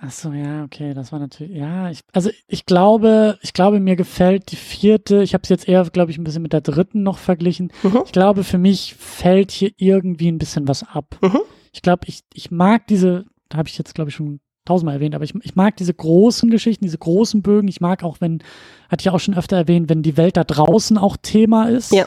Ach 0.00 0.10
so, 0.10 0.32
ja, 0.32 0.64
okay, 0.64 0.94
das 0.94 1.12
war 1.12 1.18
natürlich, 1.18 1.56
ja, 1.56 1.90
ich, 1.90 2.00
also 2.12 2.30
ich 2.46 2.64
glaube, 2.64 3.38
ich 3.42 3.52
glaube, 3.52 3.78
mir 3.78 3.96
gefällt 3.96 4.50
die 4.50 4.56
vierte, 4.56 5.22
ich 5.22 5.34
habe 5.34 5.42
es 5.42 5.50
jetzt 5.50 5.68
eher, 5.68 5.84
glaube 5.84 6.10
ich, 6.10 6.18
ein 6.18 6.24
bisschen 6.24 6.42
mit 6.42 6.52
der 6.52 6.62
dritten 6.62 7.02
noch 7.02 7.18
verglichen. 7.18 7.72
Mhm. 7.82 8.02
Ich 8.06 8.12
glaube, 8.12 8.42
für 8.42 8.58
mich 8.58 8.94
fällt 8.94 9.50
hier 9.50 9.70
irgendwie 9.76 10.30
ein 10.30 10.38
bisschen 10.38 10.66
was 10.66 10.82
ab. 10.82 11.18
Mhm. 11.20 11.40
Ich 11.72 11.82
glaube, 11.82 12.06
ich, 12.06 12.22
ich 12.32 12.50
mag 12.50 12.86
diese, 12.86 13.26
da 13.48 13.58
habe 13.58 13.68
ich 13.68 13.76
jetzt, 13.76 13.94
glaube 13.94 14.08
ich, 14.08 14.16
schon 14.16 14.40
tausendmal 14.64 14.94
erwähnt, 14.94 15.14
aber 15.14 15.24
ich, 15.24 15.34
ich 15.42 15.56
mag 15.56 15.76
diese 15.76 15.94
großen 15.94 16.50
Geschichten, 16.50 16.84
diese 16.84 16.98
großen 16.98 17.42
Bögen. 17.42 17.68
Ich 17.68 17.80
mag 17.80 18.04
auch, 18.04 18.20
wenn, 18.20 18.42
hatte 18.88 19.02
ich 19.02 19.10
auch 19.10 19.20
schon 19.20 19.34
öfter 19.34 19.56
erwähnt, 19.56 19.88
wenn 19.88 20.02
die 20.02 20.16
Welt 20.16 20.36
da 20.36 20.44
draußen 20.44 20.98
auch 20.98 21.16
Thema 21.20 21.68
ist. 21.68 21.92
Ja. 21.92 22.06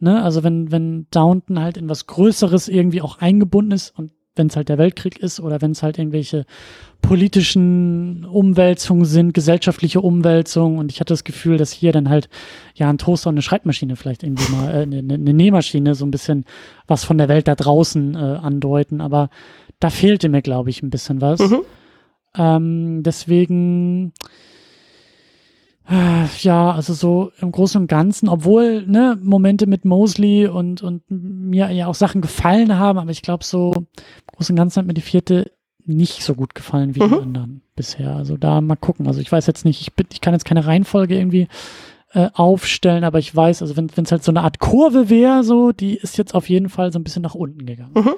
Ne? 0.00 0.22
Also 0.22 0.44
wenn, 0.44 0.70
wenn 0.70 1.06
Downton 1.10 1.60
halt 1.60 1.76
in 1.76 1.88
was 1.88 2.06
Größeres 2.06 2.68
irgendwie 2.68 3.02
auch 3.02 3.18
eingebunden 3.18 3.72
ist 3.72 3.98
und 3.98 4.12
wenn 4.38 4.46
es 4.46 4.56
halt 4.56 4.68
der 4.68 4.78
Weltkrieg 4.78 5.18
ist 5.18 5.40
oder 5.40 5.60
wenn 5.60 5.72
es 5.72 5.82
halt 5.82 5.98
irgendwelche 5.98 6.46
politischen 7.02 8.24
Umwälzungen 8.24 9.04
sind, 9.04 9.34
gesellschaftliche 9.34 10.00
Umwälzungen 10.00 10.78
und 10.78 10.92
ich 10.92 11.00
hatte 11.00 11.12
das 11.12 11.24
Gefühl, 11.24 11.58
dass 11.58 11.72
hier 11.72 11.92
dann 11.92 12.08
halt 12.08 12.28
ja 12.74 12.88
ein 12.88 12.98
Toaster 12.98 13.28
und 13.30 13.34
eine 13.34 13.42
Schreibmaschine 13.42 13.96
vielleicht 13.96 14.22
irgendwie 14.22 14.50
mal, 14.52 14.74
äh, 14.74 14.82
eine, 14.82 15.14
eine 15.14 15.34
Nähmaschine 15.34 15.94
so 15.94 16.06
ein 16.06 16.10
bisschen 16.10 16.44
was 16.86 17.04
von 17.04 17.18
der 17.18 17.28
Welt 17.28 17.48
da 17.48 17.56
draußen 17.56 18.14
äh, 18.14 18.18
andeuten, 18.18 19.00
aber 19.00 19.28
da 19.80 19.90
fehlte 19.90 20.28
mir, 20.28 20.42
glaube 20.42 20.70
ich, 20.70 20.82
ein 20.82 20.90
bisschen 20.90 21.20
was. 21.20 21.40
Mhm. 21.40 21.62
Ähm, 22.36 23.02
deswegen 23.02 24.12
äh, 25.88 26.26
ja, 26.40 26.72
also 26.72 26.92
so 26.92 27.32
im 27.40 27.50
Großen 27.50 27.80
und 27.80 27.86
Ganzen, 27.86 28.28
obwohl 28.28 28.86
ne, 28.86 29.18
Momente 29.22 29.66
mit 29.66 29.86
Mosley 29.86 30.46
und, 30.46 30.82
und 30.82 31.02
mir 31.08 31.70
ja 31.70 31.86
auch 31.86 31.94
Sachen 31.94 32.20
gefallen 32.20 32.78
haben, 32.78 32.98
aber 32.98 33.10
ich 33.10 33.22
glaube 33.22 33.44
so 33.44 33.72
im 33.74 33.86
Großen 34.36 34.52
und 34.52 34.56
Ganzen 34.56 34.80
hat 34.80 34.86
mir 34.86 34.94
die 34.94 35.00
vierte 35.00 35.50
nicht 35.86 36.22
so 36.22 36.34
gut 36.34 36.54
gefallen 36.54 36.94
wie 36.94 37.02
mhm. 37.02 37.08
die 37.08 37.16
anderen 37.16 37.62
bisher. 37.74 38.14
Also 38.14 38.36
da 38.36 38.60
mal 38.60 38.76
gucken. 38.76 39.06
Also 39.06 39.20
ich 39.20 39.32
weiß 39.32 39.46
jetzt 39.46 39.64
nicht, 39.64 39.80
ich, 39.80 39.94
bin, 39.94 40.06
ich 40.12 40.20
kann 40.20 40.34
jetzt 40.34 40.44
keine 40.44 40.66
Reihenfolge 40.66 41.16
irgendwie 41.16 41.48
äh, 42.12 42.28
aufstellen, 42.34 43.04
aber 43.04 43.18
ich 43.18 43.34
weiß, 43.34 43.62
also 43.62 43.76
wenn 43.76 43.88
es 43.96 44.12
halt 44.12 44.22
so 44.22 44.32
eine 44.32 44.42
Art 44.42 44.58
Kurve 44.58 45.08
wäre, 45.08 45.42
so, 45.42 45.72
die 45.72 45.96
ist 45.96 46.18
jetzt 46.18 46.34
auf 46.34 46.50
jeden 46.50 46.68
Fall 46.68 46.92
so 46.92 46.98
ein 46.98 47.04
bisschen 47.04 47.22
nach 47.22 47.34
unten 47.34 47.64
gegangen. 47.64 47.92
Mhm. 47.94 48.14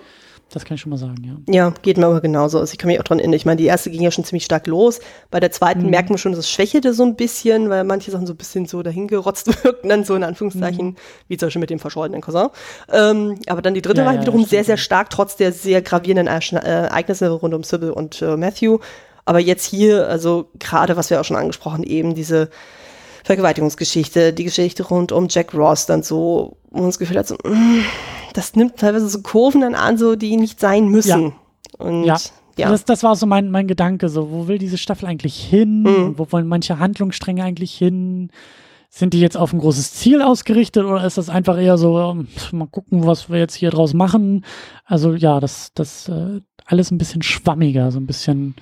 Das 0.53 0.65
kann 0.65 0.75
ich 0.75 0.81
schon 0.81 0.91
mal 0.91 0.97
sagen, 0.97 1.45
ja. 1.47 1.55
Ja, 1.55 1.75
geht 1.83 1.97
mir 1.97 2.07
aber 2.07 2.21
genauso. 2.21 2.59
Also 2.59 2.73
ich 2.73 2.79
kann 2.79 2.89
mich 2.89 2.99
auch 2.99 3.05
dran 3.05 3.21
erinnern. 3.21 3.37
Ich 3.37 3.47
meine, 3.47 3.57
die 3.57 3.67
erste 3.67 3.91
ging 3.91 4.03
ja 4.03 4.11
schon 4.11 4.25
ziemlich 4.25 4.45
stark 4.45 4.67
los. 4.67 4.99
Bei 5.31 5.39
der 5.39 5.53
zweiten 5.53 5.85
mhm. 5.85 5.91
merkt 5.91 6.11
man 6.11 6.19
schon, 6.19 6.33
dass 6.33 6.41
es 6.41 6.51
schwächelte 6.51 6.93
so 6.93 7.05
ein 7.05 7.15
bisschen, 7.15 7.71
weil 7.71 7.85
manche 7.85 8.11
Sachen 8.11 8.27
so 8.27 8.33
ein 8.33 8.37
bisschen 8.37 8.67
so 8.67 8.83
dahingerotzt 8.83 9.47
wirkten, 9.65 9.89
dann 9.89 10.05
so 10.05 10.17
in 10.17 10.25
Anführungszeichen, 10.25 10.87
mhm. 10.87 10.97
wie 11.29 11.37
zum 11.37 11.47
Beispiel 11.47 11.61
mit 11.61 11.71
dem 11.71 11.79
verschollenen 11.79 12.21
Cousin. 12.21 12.49
Ähm, 12.93 13.39
aber 13.47 13.63
dann 13.63 13.75
die 13.75 13.83
dritte 13.83 14.01
ja, 14.01 14.07
war 14.07 14.15
ja, 14.15 14.21
wiederum 14.23 14.45
sehr, 14.45 14.65
sehr 14.65 14.77
stark, 14.77 15.11
trotz 15.11 15.37
der 15.37 15.53
sehr 15.53 15.83
gravierenden 15.83 16.27
äh, 16.27 16.59
Ereignisse 16.59 17.31
rund 17.31 17.55
um 17.55 17.63
Sybil 17.63 17.91
und 17.91 18.21
äh, 18.21 18.37
Matthew. 18.37 18.79
Aber 19.25 19.39
jetzt 19.39 19.65
hier, 19.65 20.09
also 20.09 20.49
gerade, 20.59 20.97
was 20.97 21.11
wir 21.11 21.21
auch 21.21 21.25
schon 21.25 21.37
angesprochen, 21.37 21.85
eben 21.85 22.17
diese 22.17 22.51
Vergewaltigungsgeschichte, 23.25 24.33
die 24.33 24.45
Geschichte 24.45 24.83
rund 24.85 25.13
um 25.13 25.27
Jack 25.29 25.55
Ross, 25.55 25.87
dann 25.87 26.03
so, 26.03 26.57
wo 26.71 26.79
man 26.79 26.89
das 26.89 26.99
Gefühl 26.99 27.19
hat, 27.19 27.29
so, 27.29 27.37
mm, 27.37 27.85
das 28.33 28.55
nimmt 28.55 28.77
teilweise 28.77 29.09
so 29.09 29.21
Kurven 29.23 29.61
dann 29.61 29.75
an, 29.75 29.99
so 29.99 30.17
die 30.17 30.37
nicht 30.37 30.61
sein 30.61 30.89
müssen. 30.89 31.33
Ja. 31.79 31.85
Und 31.85 32.05
ja. 32.05 32.19
ja. 32.57 32.71
Das, 32.71 32.85
das 32.85 33.03
war 33.03 33.17
so 33.17 33.27
mein, 33.27 33.51
mein 33.51 33.67
Gedanke, 33.67 34.09
so, 34.09 34.31
wo 34.31 34.49
will 34.49 34.59
diese 34.59 34.79
Staffel 34.79 35.07
eigentlich 35.07 35.37
hin? 35.37 35.83
Mhm. 35.83 36.19
Wo 36.19 36.31
wollen 36.31 36.47
manche 36.47 36.79
Handlungsstränge 36.79 37.43
eigentlich 37.43 37.73
hin? 37.73 38.31
Sind 38.93 39.15
die 39.15 39.21
jetzt 39.21 39.37
auf 39.37 39.53
ein 39.53 39.61
großes 39.61 39.95
Ziel 39.95 40.21
ausgerichtet 40.21 40.85
oder 40.85 41.05
ist 41.05 41.17
das 41.17 41.29
einfach 41.29 41.61
eher 41.61 41.79
so, 41.79 42.01
ähm, 42.01 42.27
mal 42.51 42.67
gucken, 42.67 43.07
was 43.07 43.31
wir 43.31 43.39
jetzt 43.39 43.55
hier 43.55 43.71
draus 43.71 43.95
machen? 43.95 44.45
Also 44.85 45.15
ja, 45.15 45.39
das, 45.39 45.71
das 45.75 46.09
äh, 46.09 46.41
alles 46.67 46.91
ein 46.91 46.99
bisschen 46.99 47.23
schwammiger, 47.23 47.93
so 47.93 48.01
ein 48.01 48.07
bisschen 48.07 48.57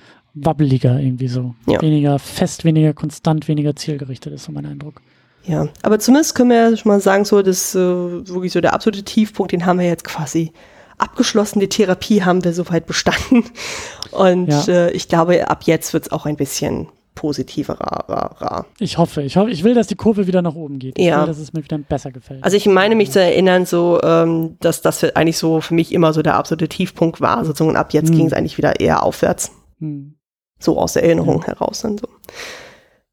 wabbeliger 0.45 0.99
irgendwie 0.99 1.27
so. 1.27 1.55
Ja. 1.67 1.81
Weniger 1.81 2.19
fest, 2.19 2.65
weniger 2.65 2.93
konstant, 2.93 3.47
weniger 3.47 3.75
zielgerichtet 3.75 4.33
ist 4.33 4.45
so 4.45 4.51
mein 4.51 4.65
Eindruck. 4.65 5.01
Ja, 5.45 5.67
aber 5.81 5.99
zumindest 5.99 6.35
können 6.35 6.49
wir 6.51 6.69
ja 6.69 6.77
schon 6.77 6.91
mal 6.91 6.99
sagen, 6.99 7.25
so, 7.25 7.41
das 7.41 7.73
äh, 7.73 7.79
wirklich 7.79 8.51
so 8.51 8.61
der 8.61 8.73
absolute 8.73 9.03
Tiefpunkt, 9.03 9.51
den 9.51 9.65
haben 9.65 9.79
wir 9.79 9.87
jetzt 9.87 10.03
quasi 10.03 10.51
abgeschlossen. 10.97 11.59
Die 11.59 11.69
Therapie 11.69 12.23
haben 12.23 12.43
wir 12.43 12.53
soweit 12.53 12.85
bestanden. 12.85 13.45
Und 14.11 14.47
ja. 14.49 14.65
äh, 14.67 14.91
ich 14.91 15.07
glaube, 15.07 15.49
ab 15.49 15.63
jetzt 15.63 15.93
wird 15.93 16.05
es 16.05 16.11
auch 16.11 16.25
ein 16.25 16.35
bisschen 16.35 16.87
positiver. 17.15 17.77
Ich 18.79 18.97
hoffe, 18.97 19.21
ich 19.23 19.35
hoffe, 19.35 19.49
ich 19.49 19.63
will, 19.65 19.73
dass 19.73 19.87
die 19.87 19.95
Kurve 19.95 20.25
wieder 20.25 20.41
nach 20.41 20.55
oben 20.55 20.79
geht. 20.79 20.97
Ich 20.97 21.07
ja. 21.07 21.19
will, 21.19 21.27
dass 21.27 21.37
es 21.37 21.51
mir 21.51 21.63
wieder 21.63 21.77
besser 21.77 22.11
gefällt. 22.11 22.43
Also 22.43 22.55
ich 22.55 22.65
meine 22.65 22.95
mich 22.95 23.11
zu 23.11 23.21
erinnern, 23.21 23.65
so, 23.65 23.99
ähm, 24.03 24.55
dass 24.61 24.81
das 24.81 25.03
eigentlich 25.15 25.37
so 25.37 25.59
für 25.59 25.73
mich 25.73 25.91
immer 25.91 26.13
so 26.13 26.21
der 26.21 26.35
absolute 26.35 26.69
Tiefpunkt 26.69 27.19
war. 27.19 27.43
Sozusagen, 27.43 27.71
und 27.71 27.75
ab 27.75 27.91
jetzt 27.93 28.09
hm. 28.09 28.15
ging 28.15 28.27
es 28.27 28.33
eigentlich 28.33 28.57
wieder 28.57 28.79
eher 28.79 29.03
aufwärts. 29.03 29.51
Hm. 29.79 30.15
So 30.59 30.77
aus 30.77 30.93
der 30.93 31.03
Erinnerung 31.03 31.41
ja. 31.41 31.47
heraus 31.47 31.81
dann 31.81 31.97
so. 31.97 32.07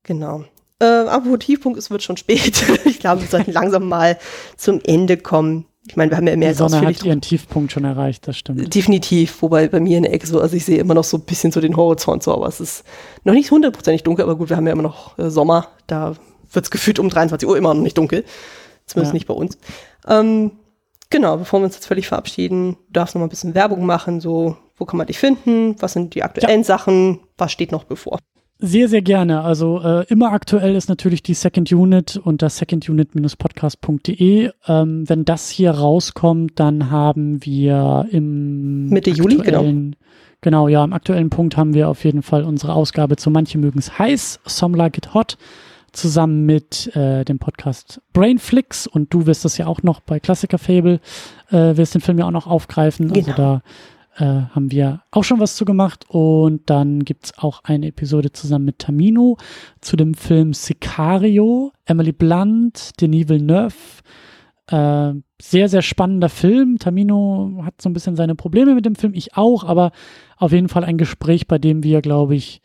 Genau. 0.03 0.45
Äh, 0.79 0.85
aber 0.85 1.39
Tiefpunkt, 1.39 1.79
es 1.79 1.91
wird 1.91 2.03
schon 2.03 2.17
spät. 2.17 2.65
ich 2.85 2.99
glaube, 2.99 3.23
wir 3.23 3.29
sollten 3.29 3.53
langsam 3.53 3.89
mal 3.89 4.19
zum 4.57 4.81
Ende 4.85 5.17
kommen. 5.17 5.67
Ich 5.89 5.97
meine, 5.97 6.11
wir 6.11 6.17
haben 6.17 6.27
ja 6.27 6.37
mehr 6.37 6.51
Die 6.51 6.57
Sonne 6.57 6.81
hat 6.81 7.05
ihren 7.05 7.21
Tiefpunkt 7.21 7.71
schon 7.71 7.85
erreicht, 7.85 8.27
das 8.27 8.37
stimmt. 8.37 8.75
Definitiv, 8.75 9.41
wobei 9.41 9.69
bei 9.69 9.79
mir 9.79 9.97
in 9.99 10.03
der 10.03 10.13
Ecke 10.13 10.27
so, 10.27 10.41
also 10.41 10.57
ich 10.57 10.65
sehe 10.65 10.79
immer 10.79 10.95
noch 10.95 11.05
so 11.05 11.17
ein 11.17 11.23
bisschen 11.23 11.53
so 11.53 11.61
den 11.61 11.77
Horizont 11.77 12.25
so, 12.25 12.35
aber 12.35 12.49
es 12.49 12.61
ist 12.61 12.85
noch 13.23 13.35
nicht 13.35 13.53
hundertprozentig 13.53 14.03
dunkel, 14.03 14.25
aber 14.25 14.35
gut, 14.35 14.51
wir 14.51 14.57
haben 14.57 14.67
ja 14.67 14.73
immer 14.73 14.83
noch 14.83 15.17
äh, 15.17 15.31
Sommer, 15.31 15.69
da 15.87 16.17
wird 16.53 16.65
es 16.65 16.71
gefühlt 16.73 16.99
um 16.99 17.09
23 17.09 17.49
Uhr 17.49 17.57
immer 17.57 17.73
noch 17.73 17.83
nicht 17.83 17.97
dunkel. 17.97 18.25
Zumindest 18.87 19.13
ja. 19.13 19.15
nicht 19.15 19.27
bei 19.27 19.35
uns. 19.35 19.59
Ähm, 20.07 20.53
genau, 21.11 21.37
bevor 21.37 21.61
wir 21.61 21.65
uns 21.65 21.75
jetzt 21.75 21.87
völlig 21.87 22.09
verabschieden, 22.09 22.77
du 22.89 22.93
darfst 22.93 23.15
noch 23.15 23.21
mal 23.21 23.27
ein 23.27 23.31
bisschen 23.31 23.55
Werbung 23.55 23.85
machen, 23.85 24.21
so, 24.21 24.57
wo 24.77 24.85
kann 24.85 24.97
man 24.99 25.07
dich 25.07 25.19
finden, 25.19 25.77
was 25.81 25.93
sind 25.93 26.15
die 26.15 26.23
aktuellen 26.23 26.61
ja. 26.61 26.65
Sachen, 26.65 27.21
was 27.39 27.53
steht 27.53 27.73
noch 27.73 27.85
bevor? 27.85 28.19
Sehr, 28.59 28.89
sehr 28.89 29.03
gerne. 29.03 29.43
Also 29.43 29.83
äh, 29.83 30.07
immer 30.09 30.33
aktuell 30.33 30.77
ist 30.77 30.89
natürlich 30.89 31.23
die 31.23 31.35
Second 31.35 31.71
Unit 31.71 32.17
unter 32.17 32.49
secondunit-podcast.de. 32.49 34.51
Ähm, 34.67 35.05
wenn 35.07 35.27
das 35.27 35.51
hier 35.51 35.73
rauskommt, 35.73 36.59
dann 36.59 36.91
haben 36.91 37.45
wir 37.45 38.07
im 38.11 38.89
Mitte 38.89 39.11
Juli, 39.11 39.37
genau. 39.37 39.67
Genau, 40.41 40.69
ja, 40.69 40.85
im 40.85 40.93
aktuellen 40.93 41.29
Punkt 41.29 41.57
haben 41.57 41.75
wir 41.75 41.89
auf 41.89 42.05
jeden 42.05 42.23
Fall 42.23 42.45
unsere 42.45 42.75
Ausgabe 42.75 43.17
zu 43.17 43.31
Manche 43.31 43.59
mögen 43.59 43.79
es 43.79 43.99
heiß, 43.99 44.41
Some 44.47 44.77
Like 44.77 44.99
It 44.99 45.13
Hot, 45.13 45.39
zusammen 45.93 46.47
mit 46.47 46.95
äh, 46.95 47.25
dem 47.25 47.39
Podcast 47.39 48.01
Brainflix 48.13 48.87
und 48.87 49.13
du 49.13 49.27
wirst 49.27 49.45
das 49.45 49.59
ja 49.59 49.67
auch 49.67 49.83
noch 49.83 50.01
bei 50.01 50.21
Klassiker 50.21 50.59
Fable, 50.59 51.01
äh, 51.51 51.77
wirst 51.77 51.95
den 51.95 52.01
Film 52.01 52.19
ja 52.19 52.27
auch 52.27 52.33
noch 52.33 52.47
aufgreifen. 52.47 53.11
Also 53.11 53.21
genau. 53.21 53.31
Also 53.31 53.43
da 53.43 53.63
äh, 54.17 54.25
haben 54.25 54.71
wir 54.71 55.03
auch 55.11 55.25
schon 55.25 55.41
was 55.41 55.57
zu 55.57 55.65
gemacht. 55.65 56.05
Und 56.09 56.69
dann 56.71 57.05
gibt 57.05 57.27
es 57.27 57.39
auch 57.39 57.65
eine 57.65 57.89
Episode 57.89 58.33
zusammen 58.33 58.65
mit 58.65 58.79
Tamino 58.79 59.37
zu 59.81 59.97
dem 59.97 60.15
Film 60.15 60.53
Sicario, 60.53 61.73
Emily 61.85 62.13
Blunt, 62.13 63.01
Denis 63.01 63.29
Villeneuve. 63.29 63.75
Äh, 64.69 65.13
sehr, 65.41 65.69
sehr 65.69 65.83
spannender 65.83 66.29
Film. 66.29 66.79
Tamino 66.79 67.61
hat 67.63 67.81
so 67.81 67.89
ein 67.89 67.93
bisschen 67.93 68.17
seine 68.17 68.35
Probleme 68.35 68.75
mit 68.75 68.87
dem 68.87 68.97
Film, 68.97 69.13
ich 69.15 69.37
auch, 69.37 69.65
aber 69.65 69.93
auf 70.39 70.53
jeden 70.53 70.69
Fall 70.69 70.85
ein 70.85 70.99
Gespräch, 70.99 71.47
bei 71.47 71.59
dem 71.59 71.83
wir, 71.83 72.01
glaube 72.01 72.35
ich, 72.35 72.63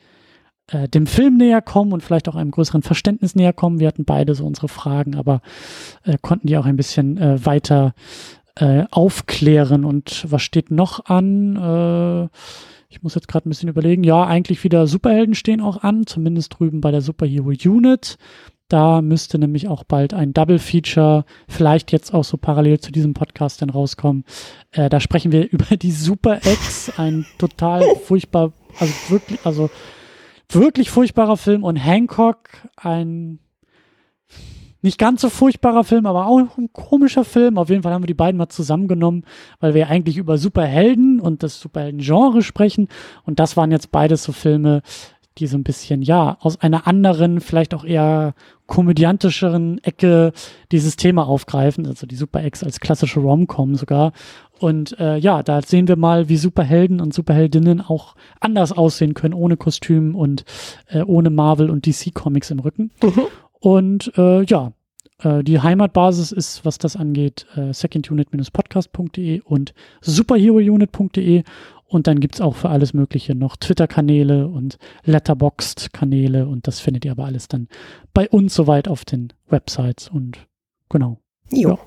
äh, 0.68 0.88
dem 0.88 1.06
Film 1.06 1.38
näher 1.38 1.62
kommen 1.62 1.92
und 1.92 2.02
vielleicht 2.02 2.30
auch 2.30 2.36
einem 2.36 2.52
größeren 2.52 2.82
Verständnis 2.82 3.36
näher 3.36 3.54
kommen. 3.54 3.80
Wir 3.80 3.88
hatten 3.88 4.06
beide 4.06 4.36
so 4.36 4.46
unsere 4.46 4.70
Fragen, 4.70 5.16
aber 5.16 5.42
äh, 6.04 6.18
konnten 6.22 6.48
die 6.48 6.58
auch 6.58 6.66
ein 6.66 6.78
bisschen 6.78 7.18
äh, 7.18 7.46
weiter 7.46 7.94
äh, 8.56 8.86
aufklären. 8.92 9.86
Und 9.86 10.26
was 10.30 10.42
steht 10.42 10.72
noch 10.72 11.06
an? 11.06 11.56
Äh, 11.56 12.30
ich 12.90 13.02
muss 13.02 13.16
jetzt 13.16 13.28
gerade 13.28 13.48
ein 13.48 13.50
bisschen 13.50 13.70
überlegen. 13.70 14.04
Ja, 14.04 14.26
eigentlich 14.26 14.64
wieder 14.64 14.86
Superhelden 14.88 15.36
stehen 15.36 15.62
auch 15.62 15.84
an, 15.84 16.06
zumindest 16.06 16.60
drüben 16.60 16.82
bei 16.82 16.92
der 16.92 17.02
Superhero 17.02 17.54
Unit. 17.66 18.18
Da 18.68 19.02
müsste 19.02 19.38
nämlich 19.38 19.68
auch 19.68 19.84
bald 19.84 20.14
ein 20.14 20.34
Double 20.34 20.58
Feature, 20.58 21.26
vielleicht 21.50 21.92
jetzt 21.92 22.14
auch 22.14 22.24
so 22.24 22.38
parallel 22.38 22.80
zu 22.80 22.94
diesem 22.94 23.14
Podcast 23.14 23.62
dann 23.62 23.70
rauskommen. 23.70 24.24
Äh, 24.72 24.88
da 24.88 25.02
sprechen 25.02 25.34
wir 25.34 25.50
über 25.52 25.76
die 25.76 25.92
Super 25.92 26.38
X, 26.38 26.92
ein 26.98 27.26
total 27.38 27.84
furchtbar, 28.06 28.54
also 28.80 28.94
wirklich, 29.10 29.40
also 29.46 29.70
wirklich 30.50 30.90
furchtbarer 30.90 31.36
Film 31.36 31.66
und 31.66 31.76
Hancock, 31.76 32.50
ein 32.78 33.40
nicht 34.82 34.98
ganz 34.98 35.22
so 35.22 35.30
furchtbarer 35.30 35.84
Film, 35.84 36.06
aber 36.06 36.28
auch 36.28 36.58
ein 36.58 36.72
komischer 36.74 37.24
Film. 37.24 37.58
Auf 37.58 37.70
jeden 37.70 37.84
Fall 37.84 37.94
haben 37.94 38.04
wir 38.04 38.08
die 38.08 38.14
beiden 38.14 38.38
mal 38.38 38.50
zusammengenommen, 38.50 39.26
weil 39.60 39.74
wir 39.74 39.90
eigentlich 39.90 40.18
über 40.18 40.38
Superhelden 40.38 41.20
und 41.20 41.44
das 41.44 41.60
Superhelden-Genre 41.60 42.42
sprechen. 42.42 42.88
Und 43.24 43.40
das 43.40 43.58
waren 43.58 43.72
jetzt 43.72 43.92
beides 43.92 44.24
so 44.24 44.32
Filme, 44.32 44.82
die 45.38 45.48
so 45.48 45.58
ein 45.58 45.64
bisschen, 45.64 46.02
ja, 46.02 46.38
aus 46.42 46.60
einer 46.60 46.88
anderen, 46.88 47.40
vielleicht 47.40 47.74
auch 47.74 47.86
eher 47.86 48.34
komödiantischeren 48.68 49.84
Ecke 49.84 50.34
dieses 50.72 50.96
Thema 50.98 51.28
aufgreifen. 51.28 51.86
Also 51.86 52.06
die 52.06 52.16
Super 52.16 52.44
X 52.44 52.64
als 52.64 52.80
klassische 52.80 53.20
Rom-Com 53.20 53.76
sogar. 53.76 54.14
Und 54.60 55.00
äh, 55.00 55.18
ja, 55.18 55.42
da 55.42 55.62
sehen 55.62 55.88
wir 55.88 55.96
mal, 55.96 56.30
wie 56.30 56.38
Superhelden 56.38 57.02
und 57.02 57.14
Superheldinnen 57.14 57.82
auch 57.82 58.16
anders 58.40 58.72
aussehen 58.72 59.16
können, 59.16 59.34
ohne 59.34 59.58
Kostüm 59.58 60.16
und 60.16 60.46
äh, 60.88 61.02
ohne 61.02 61.32
Marvel 61.32 61.70
und 61.72 61.88
DC 61.88 62.14
Comics 62.14 62.52
im 62.52 62.60
Rücken. 62.60 62.92
Mhm. 63.02 63.24
Und 63.62 64.12
äh, 64.18 64.44
ja, 64.44 64.74
äh, 65.20 65.44
die 65.44 65.62
Heimatbasis 65.62 66.32
ist, 66.32 66.66
was 66.66 66.78
das 66.80 66.96
angeht, 66.98 67.46
äh, 67.56 67.74
secondunit-podcast.de 67.74 69.42
und 69.42 69.74
superherounit.de. 70.02 71.44
Und 71.88 72.08
dann 72.08 72.20
gibt's 72.20 72.42
auch 72.42 72.56
für 72.56 72.70
alles 72.70 72.94
Mögliche 72.94 73.36
noch 73.36 73.56
Twitter-Kanäle 73.56 74.48
und 74.48 74.78
Letterboxd-Kanäle. 75.04 76.48
Und 76.48 76.68
das 76.68 76.80
findet 76.80 77.06
ihr 77.06 77.12
aber 77.12 77.26
alles 77.26 77.48
dann 77.48 77.68
bei 78.14 78.28
uns 78.30 78.56
soweit 78.56 78.88
auf 78.88 79.06
den 79.06 79.32
Websites. 79.48 80.10
Und 80.10 80.48
genau. 80.90 81.18
Jo. 81.52 81.70
Ja. 81.70 81.78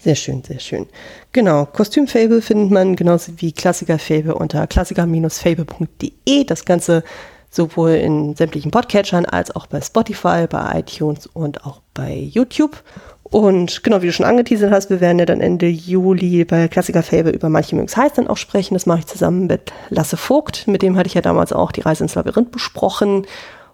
Sehr 0.00 0.14
schön, 0.14 0.44
sehr 0.44 0.60
schön. 0.60 0.86
Genau, 1.32 1.66
Kostümfable 1.66 2.40
findet 2.40 2.70
man 2.70 2.94
genauso 2.94 3.32
wie 3.38 3.50
Klassiker-Fable 3.50 4.32
unter 4.32 4.68
klassiker-fable.de. 4.68 6.44
Das 6.44 6.64
Ganze 6.64 7.02
sowohl 7.50 7.90
in 7.92 8.34
sämtlichen 8.34 8.70
Podcatchern 8.70 9.24
als 9.24 9.54
auch 9.54 9.66
bei 9.66 9.80
Spotify, 9.80 10.46
bei 10.48 10.80
iTunes 10.80 11.26
und 11.26 11.64
auch 11.64 11.80
bei 11.94 12.14
YouTube. 12.14 12.82
Und 13.30 13.82
genau, 13.82 14.00
wie 14.00 14.06
du 14.06 14.12
schon 14.12 14.26
angeteasert 14.26 14.72
hast, 14.72 14.88
wir 14.88 15.00
werden 15.00 15.18
ja 15.18 15.26
dann 15.26 15.40
Ende 15.40 15.66
Juli 15.68 16.44
bei 16.44 16.68
Klassiker 16.68 17.02
Fable 17.02 17.32
über 17.32 17.50
manche 17.50 17.76
mögens 17.76 17.96
heiß 17.96 18.14
dann 18.14 18.28
auch 18.28 18.38
sprechen. 18.38 18.74
Das 18.74 18.86
mache 18.86 19.00
ich 19.00 19.06
zusammen 19.06 19.46
mit 19.46 19.72
Lasse 19.90 20.16
Vogt. 20.16 20.66
Mit 20.66 20.82
dem 20.82 20.96
hatte 20.96 21.08
ich 21.08 21.14
ja 21.14 21.20
damals 21.20 21.52
auch 21.52 21.72
die 21.72 21.82
Reise 21.82 22.04
ins 22.04 22.14
Labyrinth 22.14 22.50
besprochen. 22.50 23.26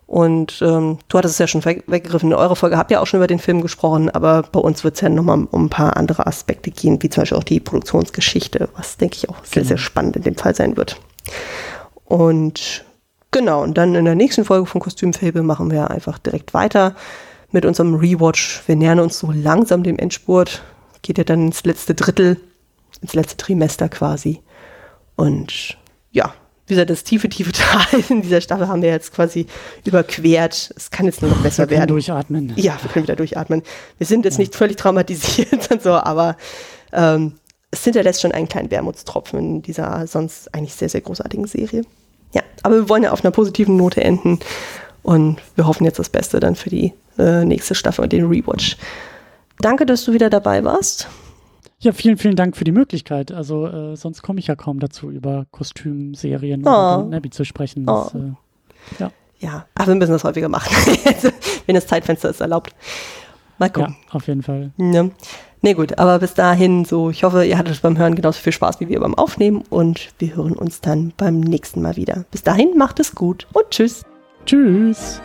Und 0.06 0.60
ähm, 0.60 0.98
du 1.08 1.18
hattest 1.18 1.34
es 1.34 1.38
ja 1.38 1.46
schon 1.46 1.64
weggegriffen. 1.64 2.30
In 2.30 2.36
eurer 2.36 2.56
Folge 2.56 2.76
habt 2.76 2.90
ihr 2.90 3.00
auch 3.00 3.06
schon 3.06 3.18
über 3.18 3.26
den 3.26 3.38
Film 3.38 3.62
gesprochen, 3.62 4.10
aber 4.10 4.42
bei 4.42 4.60
uns 4.60 4.84
wird 4.84 4.96
es 4.96 5.00
ja 5.00 5.08
nochmal 5.08 5.46
um 5.50 5.66
ein 5.66 5.70
paar 5.70 5.96
andere 5.96 6.26
Aspekte 6.26 6.70
gehen, 6.70 7.02
wie 7.02 7.08
zum 7.08 7.22
Beispiel 7.22 7.38
auch 7.38 7.44
die 7.44 7.60
Produktionsgeschichte, 7.60 8.68
was 8.76 8.96
denke 8.96 9.16
ich 9.16 9.28
auch 9.30 9.36
sehr, 9.44 9.62
genau. 9.62 9.68
sehr 9.68 9.78
spannend 9.78 10.16
in 10.16 10.22
dem 10.22 10.36
Fall 10.36 10.54
sein 10.54 10.76
wird. 10.76 11.00
Und 12.04 12.84
genau, 13.34 13.62
und 13.62 13.76
dann 13.76 13.94
in 13.94 14.06
der 14.06 14.14
nächsten 14.14 14.44
Folge 14.44 14.64
von 14.64 14.80
Kostümfable 14.80 15.42
machen 15.42 15.70
wir 15.70 15.90
einfach 15.90 16.18
direkt 16.18 16.54
weiter 16.54 16.94
mit 17.50 17.66
unserem 17.66 17.94
Rewatch. 17.94 18.62
Wir 18.66 18.76
nähern 18.76 19.00
uns 19.00 19.18
so 19.18 19.30
langsam 19.30 19.82
dem 19.82 19.98
Endspurt. 19.98 20.62
Geht 21.02 21.18
ja 21.18 21.24
dann 21.24 21.48
ins 21.48 21.64
letzte 21.64 21.94
Drittel, 21.94 22.40
ins 23.02 23.12
letzte 23.12 23.36
Trimester 23.36 23.88
quasi. 23.90 24.40
Und 25.16 25.76
ja, 26.12 26.32
wie 26.66 26.74
gesagt, 26.74 26.90
das 26.90 27.04
tiefe, 27.04 27.28
tiefe 27.28 27.52
Tal 27.52 28.00
in 28.08 28.22
dieser 28.22 28.40
Staffel 28.40 28.68
haben 28.68 28.82
wir 28.82 28.90
jetzt 28.90 29.12
quasi 29.12 29.46
überquert. 29.84 30.72
Es 30.76 30.90
kann 30.90 31.06
jetzt 31.06 31.20
nur 31.20 31.30
noch 31.30 31.42
besser 31.42 31.68
wir 31.68 31.78
werden. 31.78 31.88
durchatmen. 31.88 32.52
Ja, 32.56 32.78
wir 32.80 32.90
können 32.90 33.04
wieder 33.04 33.16
durchatmen. 33.16 33.62
Wir 33.98 34.06
sind 34.06 34.24
jetzt 34.24 34.34
ja. 34.34 34.40
nicht 34.40 34.54
völlig 34.54 34.76
traumatisiert 34.76 35.70
und 35.70 35.82
so, 35.82 35.92
aber 35.92 36.36
ähm, 36.92 37.34
es 37.70 37.82
hinterlässt 37.82 38.22
schon 38.22 38.32
einen 38.32 38.48
kleinen 38.48 38.70
Wermutstropfen 38.70 39.38
in 39.38 39.62
dieser 39.62 40.06
sonst 40.06 40.54
eigentlich 40.54 40.74
sehr, 40.74 40.88
sehr 40.88 41.00
großartigen 41.00 41.46
Serie. 41.46 41.82
Ja, 42.34 42.42
aber 42.62 42.74
wir 42.74 42.88
wollen 42.88 43.04
ja 43.04 43.12
auf 43.12 43.24
einer 43.24 43.30
positiven 43.30 43.76
Note 43.76 44.02
enden 44.02 44.38
und 45.02 45.38
wir 45.54 45.66
hoffen 45.66 45.84
jetzt 45.84 45.98
das 45.98 46.08
Beste 46.08 46.40
dann 46.40 46.56
für 46.56 46.70
die 46.70 46.92
äh, 47.18 47.44
nächste 47.44 47.74
Staffel 47.74 48.02
und 48.02 48.12
den 48.12 48.26
Rewatch. 48.26 48.76
Danke, 49.60 49.86
dass 49.86 50.04
du 50.04 50.12
wieder 50.12 50.30
dabei 50.30 50.64
warst. 50.64 51.08
Ja, 51.78 51.92
vielen, 51.92 52.16
vielen 52.16 52.36
Dank 52.36 52.56
für 52.56 52.64
die 52.64 52.72
Möglichkeit. 52.72 53.30
Also 53.30 53.66
äh, 53.66 53.96
sonst 53.96 54.22
komme 54.22 54.40
ich 54.40 54.46
ja 54.46 54.56
kaum 54.56 54.80
dazu, 54.80 55.10
über 55.10 55.46
Kostümserien 55.50 56.66
oh. 56.66 56.96
und 56.96 57.10
Nabby 57.10 57.30
zu 57.30 57.44
sprechen. 57.44 57.84
Das, 57.84 58.14
oh. 58.14 58.18
äh, 58.18 58.32
ja. 58.98 59.10
ja, 59.38 59.66
aber 59.74 59.88
wir 59.88 59.94
müssen 59.96 60.12
das 60.12 60.24
häufiger 60.24 60.48
machen, 60.48 60.74
wenn 61.66 61.74
das 61.74 61.86
Zeitfenster 61.86 62.30
es 62.30 62.40
erlaubt. 62.40 62.74
Mal 63.58 63.70
gucken. 63.70 63.96
Ja, 64.08 64.14
auf 64.14 64.26
jeden 64.26 64.42
Fall. 64.42 64.72
Ja. 64.78 65.08
Nee, 65.64 65.72
gut, 65.72 65.98
aber 65.98 66.18
bis 66.18 66.34
dahin 66.34 66.84
so, 66.84 67.08
ich 67.08 67.24
hoffe, 67.24 67.42
ihr 67.46 67.56
hattet 67.56 67.80
beim 67.80 67.96
Hören 67.96 68.16
genauso 68.16 68.38
viel 68.38 68.52
Spaß 68.52 68.80
wie 68.80 68.90
wir 68.90 69.00
beim 69.00 69.14
Aufnehmen 69.14 69.64
und 69.70 70.10
wir 70.18 70.36
hören 70.36 70.52
uns 70.52 70.82
dann 70.82 71.14
beim 71.16 71.40
nächsten 71.40 71.80
Mal 71.80 71.96
wieder. 71.96 72.26
Bis 72.30 72.42
dahin, 72.42 72.76
macht 72.76 73.00
es 73.00 73.14
gut 73.14 73.46
und 73.54 73.70
tschüss. 73.70 74.02
Tschüss. 74.44 75.22